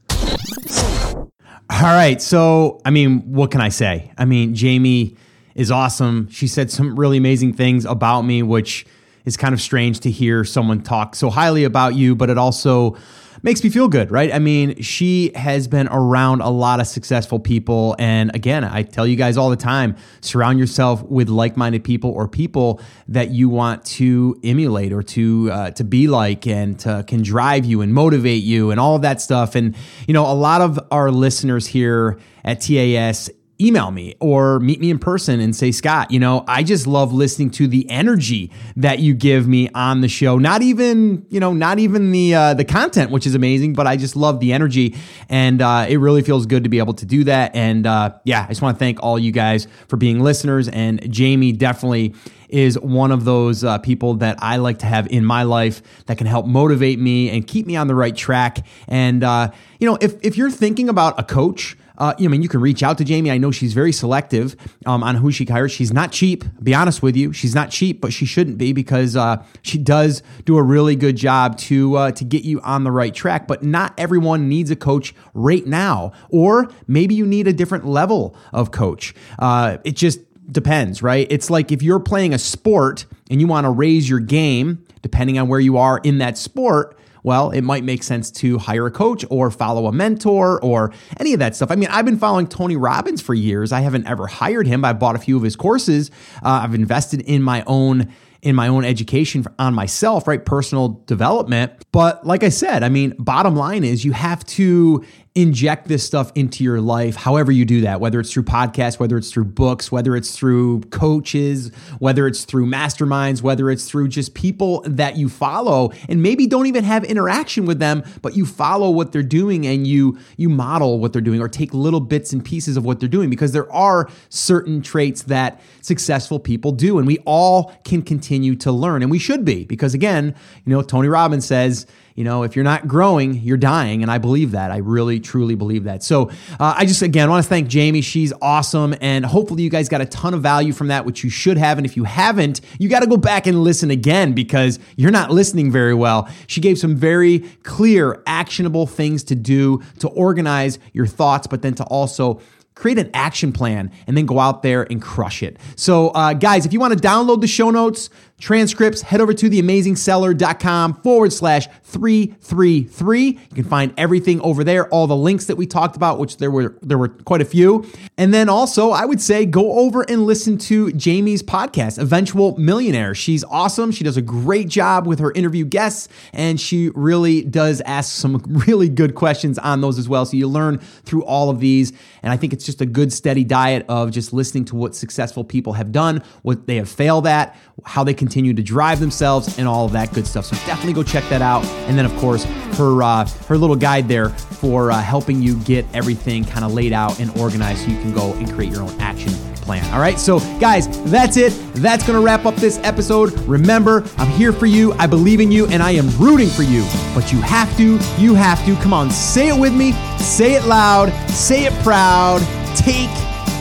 All 1.71 1.95
right. 1.95 2.21
So, 2.21 2.81
I 2.85 2.91
mean, 2.91 3.21
what 3.33 3.51
can 3.51 3.61
I 3.61 3.71
say? 3.71 4.13
I 4.19 4.25
mean, 4.25 4.55
Jamie 4.55 5.17
is 5.55 5.71
awesome. 5.71 6.29
She 6.31 6.47
said 6.47 6.71
some 6.71 6.99
really 6.99 7.17
amazing 7.17 7.55
things 7.55 7.85
about 7.85 8.23
me, 8.23 8.43
which 8.43 8.87
is 9.25 9.37
kind 9.37 9.55
of 9.55 9.61
strange 9.61 10.01
to 10.01 10.11
hear 10.11 10.45
someone 10.45 10.83
talk 10.83 11.15
so 11.15 11.31
highly 11.31 11.65
about 11.65 11.95
you, 11.95 12.15
but 12.15 12.31
it 12.31 12.39
also 12.39 12.97
makes 13.43 13.65
me 13.65 13.71
feel 13.71 13.89
good, 13.89 14.11
right? 14.11 14.33
I 14.33 14.39
mean, 14.39 14.81
she 14.83 15.33
has 15.35 15.69
been 15.69 15.89
around 15.89 16.41
a 16.43 16.51
lot 16.51 16.81
of 16.81 16.87
successful 16.87 17.39
people. 17.39 17.97
And 17.99 18.35
again, 18.35 18.65
I 18.65 18.83
tell 18.83 19.07
you 19.07 19.17
guys 19.17 19.37
all 19.37 19.51
the 19.51 19.57
time 19.57 19.97
surround 20.21 20.59
yourself 20.59 21.03
with 21.03 21.29
like 21.29 21.57
minded 21.57 21.85
people 21.85 22.11
or 22.11 22.29
people 22.29 22.81
that 23.09 23.31
you 23.31 23.49
want 23.49 23.85
to 23.85 24.39
emulate 24.45 24.93
or 24.93 25.03
to, 25.03 25.51
uh, 25.53 25.71
to 25.73 25.85
be 25.85 26.09
like 26.09 26.47
and 26.47 26.79
to, 26.81 27.05
can 27.07 27.23
drive 27.23 27.65
you 27.65 27.81
and 27.81 27.95
motivate 27.95 28.43
you 28.43 28.71
and 28.71 28.79
all 28.79 28.97
of 28.97 29.03
that 29.03 29.21
stuff. 29.21 29.55
And, 29.55 29.75
you 30.07 30.15
know, 30.15 30.27
a 30.27 30.35
lot 30.35 30.61
of 30.61 30.79
our 30.91 31.11
listeners 31.11 31.67
here 31.67 32.19
at 32.45 32.61
TAS 32.61 33.31
email 33.63 33.91
me 33.91 34.15
or 34.21 34.61
meet 34.61 34.81
me 34.81 34.91
in 34.91 34.99
person 34.99 35.41
and 35.41 35.55
say, 35.55 35.71
Scott, 35.71 36.11
you 36.11 36.19
know, 36.19 36.45
I 36.49 36.63
just 36.63 36.87
love 36.87 37.13
listening 37.13 37.51
to 37.53 37.67
the 37.67 37.89
energy 37.89 38.51
that 38.77 38.99
you 38.99 39.15
give 39.15 39.47
me 39.47 39.69
on 39.75 40.01
the 40.01 40.09
show. 40.09 40.39
Not 40.39 40.63
even, 40.63 41.27
you 41.31 41.41
know, 41.41 41.53
not 41.53 41.79
even 41.79 42.11
the 42.11 42.35
uh, 42.35 42.55
the 42.55 42.65
content, 42.65 43.11
which 43.11 43.27
is 43.27 43.35
amazing, 43.35 43.75
but 43.75 43.87
I 43.87 43.97
just 43.97 44.17
love 44.17 44.41
the 44.41 44.53
energy, 44.53 44.97
and 45.29 45.63
uh, 45.63 45.87
it 45.89 45.99
really 45.99 46.23
feels 46.23 46.47
good 46.47 46.65
to 46.65 46.71
be 46.71 46.79
able 46.79 46.95
to 46.95 47.07
do 47.07 47.25
that. 47.25 47.55
And 47.55 47.87
uh, 47.87 48.15
yeah, 48.25 48.45
I 48.45 48.49
just 48.49 48.63
want 48.63 48.77
to 48.77 48.79
thank 48.79 49.03
all 49.03 49.19
you 49.19 49.33
guys 49.33 49.67
for 49.89 49.97
being 49.97 50.21
listeners. 50.21 50.69
And 50.69 51.11
Jamie 51.13 51.53
definitely 51.53 52.15
is 52.49 52.79
one 52.79 53.11
of 53.11 53.25
those 53.25 53.65
uh, 53.65 53.79
people 53.79 54.15
that 54.15 54.37
I 54.41 54.57
like 54.57 54.81
to 54.81 54.87
have 54.87 55.07
in 55.09 55.25
my 55.25 55.43
life 55.43 55.83
that 56.07 56.19
can 56.19 56.27
help 56.27 56.47
motivate 56.47 56.99
me 56.99 57.31
and 57.31 57.47
keep 57.47 57.67
me 57.67 57.77
on 57.77 57.87
the 57.87 57.95
right 57.95 58.15
track. 58.15 58.67
And 58.89 59.25
uh, 59.25 59.51
you 59.79 59.89
know, 59.89 59.99
if 60.01 60.17
if 60.23 60.37
you're 60.37 60.51
thinking 60.51 60.89
about 60.89 61.19
a 61.19 61.23
coach. 61.23 61.77
Uh, 61.99 62.15
you 62.19 62.25
know, 62.25 62.31
I 62.31 62.33
mean, 62.33 62.43
you 62.43 62.49
can 62.49 62.61
reach 62.61 62.83
out 62.83 62.99
to 62.99 63.05
Jamie. 63.05 63.31
I 63.31 63.39
know 63.39 63.51
she's 63.51 63.75
very 63.75 63.93
selective 63.93 64.57
um, 64.87 65.03
on 65.03 65.17
who 65.17 65.31
she 65.31 65.45
hires. 65.45 65.73
She's 65.73 65.93
not 65.93 66.13
cheap. 66.13 66.45
Be 66.63 66.75
honest 66.75 67.03
with 67.03 67.17
you, 67.17 67.33
she's 67.33 67.55
not 67.55 67.71
cheap, 67.71 68.01
but 68.01 68.13
she 68.13 68.27
shouldn't 68.27 68.59
be 68.59 68.73
because 68.73 69.17
uh, 69.17 69.43
she 69.63 69.79
does 69.79 70.23
do 70.45 70.57
a 70.57 70.63
really 70.63 70.97
good 70.97 71.17
job 71.17 71.59
to 71.59 71.97
uh, 71.97 72.13
to 72.13 72.25
get 72.25 72.45
you 72.45 72.61
on 72.61 72.85
the 72.85 72.91
right 72.91 73.15
track. 73.15 73.47
But 73.47 73.63
not 73.63 73.95
everyone 73.99 74.49
needs 74.49 74.71
a 74.71 74.77
coach 74.77 75.15
right 75.35 75.67
now, 75.67 76.13
or 76.31 76.69
maybe 76.87 77.15
you 77.15 77.27
need 77.27 77.47
a 77.47 77.53
different 77.53 77.87
level 77.87 78.37
of 78.53 78.71
coach. 78.71 79.15
Uh, 79.39 79.79
it 79.85 79.97
just 79.97 80.21
depends, 80.51 81.03
right? 81.03 81.27
It's 81.31 81.51
like 81.51 81.73
if 81.73 81.83
you're 81.83 82.01
playing 82.01 82.35
a 82.35 82.39
sport 82.39 83.07
and 83.31 83.41
you 83.41 83.47
want 83.47 83.65
to 83.65 83.71
raise 83.71 84.09
your 84.09 84.21
game, 84.21 84.85
depending 85.03 85.39
on 85.39 85.49
where 85.49 85.61
you 85.61 85.77
are 85.77 85.99
in 85.99 86.19
that 86.19 86.39
sport 86.39 86.99
well, 87.23 87.51
it 87.51 87.63
might 87.63 87.85
make 87.85 88.03
sense 88.03 88.31
to 88.31 88.59
hire 88.59 88.87
a 88.87 88.91
coach 88.91 89.25
or 89.31 89.51
follow 89.51 89.87
a 89.87 89.93
mentor 89.93 90.63
or 90.63 90.93
any 91.19 91.33
of 91.33 91.39
that 91.39 91.55
stuff. 91.55 91.71
I 91.71 91.77
mean, 91.77 91.89
I've 91.91 92.05
been 92.05 92.19
following 92.19 92.47
Tony 92.47 92.77
Robbins 92.77 93.21
for 93.23 93.35
years. 93.35 93.73
I 93.73 93.81
haven't 93.81 94.07
ever 94.07 94.27
hired 94.27 94.67
him. 94.67 94.85
I've 94.85 94.99
bought 94.99 95.17
a 95.17 95.21
few 95.21 95.37
of 95.37 95.43
his 95.43 95.57
courses. 95.57 96.11
Uh, 96.43 96.61
I've 96.65 96.75
invested 96.75 97.21
in 97.23 97.43
my 97.43 97.63
own 97.67 98.13
in 98.43 98.57
my 98.57 98.67
own 98.67 98.85
education 98.85 99.45
on 99.61 99.73
myself, 99.73 100.27
right? 100.27 100.45
Personal 100.45 101.01
development. 101.07 101.73
But 101.93 102.27
like 102.27 102.43
I 102.43 102.49
said, 102.49 102.83
I 102.83 102.89
mean, 102.89 103.15
bottom 103.19 103.55
line 103.55 103.85
is 103.85 104.05
you 104.05 104.11
have 104.13 104.45
to 104.47 105.05
inject 105.35 105.89
this 105.89 106.05
stuff 106.05 106.31
into 106.35 106.63
your 106.63 106.79
life, 106.79 107.17
however 107.17 107.51
you 107.51 107.65
do 107.65 107.81
that, 107.81 108.01
whether 108.01 108.21
it's 108.21 108.31
through 108.31 108.43
podcasts, 108.43 108.99
whether 108.99 109.17
it's 109.17 109.31
through 109.31 109.47
books, 109.47 109.91
whether 109.91 110.15
it's 110.15 110.37
through 110.37 110.81
coaches, 110.91 111.73
whether 112.01 112.27
it's 112.27 112.45
through 112.45 112.67
masterminds, 112.67 113.41
whether 113.41 113.71
it's 113.71 113.89
through 113.89 114.09
just 114.09 114.35
people 114.35 114.83
that 114.87 115.17
you 115.17 115.31
follow 115.31 115.91
and 116.07 116.23
maybe 116.23 116.47
don't 116.47 116.67
even 116.67 116.85
have 116.85 117.03
interaction 117.05 117.65
with 117.65 117.79
them, 117.79 118.03
but 118.21 118.37
you 118.37 118.45
follow 118.45 118.91
what 118.91 119.13
they're 119.13 119.23
doing 119.23 119.67
and 119.67 119.87
you 119.87 120.19
you 120.37 120.51
model 120.51 120.99
what 120.99 121.15
they're 121.15 121.23
doing 121.23 121.41
or 121.41 121.49
take 121.49 121.73
little 121.73 122.01
bits 122.01 122.35
and 122.35 122.45
pieces 122.45 122.77
of 122.77 122.85
what 122.85 123.01
they're 123.01 123.09
doing 123.09 123.31
because 123.31 123.53
there 123.53 123.73
are 123.73 124.11
certain 124.29 124.83
traits 124.83 125.23
that 125.23 125.63
successful 125.81 126.39
people 126.39 126.73
do 126.73 126.99
and 126.99 127.07
we 127.07 127.19
all 127.21 127.73
can 127.85 128.03
continue 128.03 128.55
to 128.55 128.71
learn 128.71 129.01
and 129.01 129.11
we 129.11 129.19
should 129.19 129.47
be 129.47 129.65
because 129.65 129.95
again, 129.95 130.35
you 130.67 130.73
know, 130.73 130.83
Tony 130.83 131.09
Robbins 131.09 131.47
says 131.47 131.87
you 132.15 132.25
know, 132.25 132.43
if 132.43 132.57
you're 132.57 132.65
not 132.65 132.89
growing, 132.89 133.35
you're 133.35 133.57
dying. 133.57 134.03
And 134.03 134.11
I 134.11 134.19
believe 134.19 134.53
that. 134.53 134.71
I 134.71 134.79
really, 134.79 135.21
truly 135.21 135.55
believe 135.55 135.85
that. 135.85 136.03
So 136.03 136.31
uh, 136.61 136.75
I 136.77 136.85
just, 136.85 137.03
again, 137.03 137.31
want 137.31 137.43
to 137.45 137.49
thank 137.49 137.69
Jamie. 137.69 138.01
She's 138.01 138.33
awesome. 138.43 138.95
And 139.01 139.25
hopefully 139.25 139.63
you 139.63 139.71
guys 139.71 139.89
got 139.89 140.01
a 140.01 140.07
ton 140.07 140.35
of 140.35 140.43
value 140.43 140.73
from 140.73 140.89
that, 140.89 141.05
which 141.05 141.25
you 141.25 141.31
should 141.31 141.57
have. 141.57 141.79
And 141.79 141.87
if 141.87 141.97
you 141.97 142.05
haven't, 142.05 142.61
you 142.79 142.89
got 142.89 143.01
to 143.01 143.07
go 143.07 143.17
back 143.17 143.47
and 143.47 143.63
listen 143.63 143.91
again 143.91 144.33
because 144.33 144.79
you're 144.97 145.11
not 145.11 145.31
listening 145.31 145.71
very 145.71 145.95
well. 145.95 146.29
She 146.47 146.61
gave 146.61 146.79
some 146.79 146.97
very 146.97 147.41
clear, 147.63 148.23
actionable 148.27 148.87
things 148.87 149.25
to 149.25 149.35
do 149.35 149.83
to 150.01 150.09
organize 150.09 150.79
your 150.93 151.07
thoughts, 151.07 151.47
but 151.47 151.63
then 151.63 151.75
to 151.75 151.85
also 151.85 152.41
create 152.75 152.99
an 152.99 153.11
action 153.15 153.53
plan 153.53 153.93
and 154.07 154.17
then 154.17 154.27
go 154.27 154.39
out 154.39 154.63
there 154.63 154.87
and 154.91 155.01
crush 155.01 155.43
it. 155.43 155.59
So, 155.77 156.09
uh, 156.09 156.33
guys, 156.33 156.67
if 156.67 156.73
you 156.73 156.81
want 156.81 156.95
to 156.95 156.99
download 156.99 157.41
the 157.41 157.47
show 157.47 157.71
notes, 157.71 158.11
transcripts, 158.43 159.03
head 159.03 159.21
over 159.21 159.33
to 159.33 159.49
theamazingseller.com 159.49 160.95
forward 160.95 161.33
slash 161.33 161.69
333. 161.85 163.23
You 163.23 163.39
can 163.55 163.65
find 163.65 163.95
everything 163.97 164.41
over 164.41 164.65
there, 164.65 164.89
all 164.89 165.07
the 165.07 165.17
links 165.17 165.45
that 165.45 165.57
we 165.57 165.65
talked 165.65 165.95
about, 165.95 166.19
which 166.19 166.39
there 166.39 166.51
were 166.51 166.77
there 166.83 166.99
were 166.99 167.09
quite 167.09 167.41
a 167.41 167.45
few. 167.45 167.87
And 168.19 168.35
then 168.35 168.49
also, 168.49 168.91
I 168.91 169.05
would 169.05 169.21
say 169.21 169.47
go 169.47 169.79
over 169.79 170.03
and 170.03 170.27
listen 170.27 170.59
to 170.59 170.93
Jamie's 170.93 171.43
podcast, 171.43 172.01
Eventual 172.01 172.59
Millionaire. 172.59 173.15
She's 173.15 173.45
awesome. 173.45 173.93
She 173.93 174.03
does 174.03 174.17
a 174.17 174.23
great 174.23 174.69
job 174.69 175.07
with 175.07 175.21
her 175.21 175.31
interview 175.33 175.65
guests, 175.65 176.09
and 176.33 176.61
she 176.61 176.91
really 176.97 177.43
does 177.43 177.81
ask 177.83 178.13
some 178.13 178.39
really 178.67 178.89
good 178.89 179.15
questions 179.15 179.57
on 179.59 179.81
those 179.83 179.99
as 180.01 180.09
well. 180.09 180.27
So 180.27 180.37
you 180.37 180.49
learn 180.49 180.79
through 180.79 181.25
all 181.25 181.49
of 181.49 181.61
these. 181.61 181.93
And 182.25 182.33
I 182.33 182.37
think 182.37 182.53
it's 182.53 182.65
just 182.65 182.81
a 182.81 182.87
good 182.87 183.13
steady 183.13 183.45
diet 183.45 183.87
of 183.89 184.11
just 184.11 184.33
listening 184.33 184.65
to 184.67 184.77
what 184.77 184.97
successful 184.97 185.45
people 185.45 185.75
have 185.75 185.93
done, 185.93 186.23
what 186.43 186.67
they 186.67 186.77
have 186.77 186.89
failed 186.89 187.27
at, 187.27 187.57
how 187.85 188.05
they 188.05 188.15
continue 188.33 188.55
to 188.55 188.63
drive 188.63 188.99
themselves, 188.99 189.59
and 189.59 189.69
all 189.69 189.85
of 189.85 189.93
that 189.93 190.11
good 190.15 190.27
stuff. 190.27 190.47
So 190.47 190.57
definitely 190.65 190.95
go 190.95 191.03
check 191.03 191.23
that 191.29 191.43
out. 191.43 191.63
And 191.87 191.99
then, 191.99 192.07
of 192.07 192.17
course, 192.17 192.45
her 192.79 193.03
uh, 193.03 193.29
her 193.47 193.59
little 193.59 193.77
guide 193.77 194.09
there 194.09 194.31
for 194.31 194.91
uh, 194.91 195.03
helping 195.03 195.43
you 195.43 195.57
get 195.57 195.85
everything 195.93 196.43
kind 196.43 196.65
of 196.65 196.73
laid 196.73 196.95
out 196.95 197.21
and 197.21 197.31
organized 197.39 197.85
so 197.85 197.91
you 197.91 197.99
can 197.99 198.15
go 198.15 198.33
and 198.33 198.51
create 198.51 198.73
your 198.73 198.81
own 198.81 199.01
action 199.03 199.35
plan. 199.57 199.85
All 199.93 200.01
right, 200.01 200.19
so 200.19 200.41
guys, 200.59 200.89
that's 201.11 201.37
it. 201.37 201.53
That's 201.75 202.07
going 202.07 202.19
to 202.19 202.25
wrap 202.25 202.47
up 202.47 202.55
this 202.57 202.79
episode. 202.79 203.39
Remember, 203.41 204.03
I'm 204.17 204.31
here 204.31 204.53
for 204.53 204.67
you. 204.67 204.95
I 204.95 205.07
believe 205.07 205.41
in 205.41 205.53
you, 205.53 205.67
and 205.67 205.83
I 205.83 205.91
am 205.91 206.09
rooting 206.17 206.49
for 206.49 206.63
you. 206.63 206.87
But 207.15 207.33
you 207.35 207.41
have 207.43 207.77
to, 207.77 207.99
you 208.19 208.35
have 208.35 208.65
to. 208.65 208.75
Come 208.77 208.95
on, 208.95 209.11
say 209.11 209.49
it 209.49 209.61
with 209.61 209.75
me. 209.75 209.93
Say 210.17 210.55
it 210.55 210.65
loud. 210.65 211.13
Say 211.29 211.67
it 211.67 211.75
proud. 211.83 212.41
Take 212.77 213.11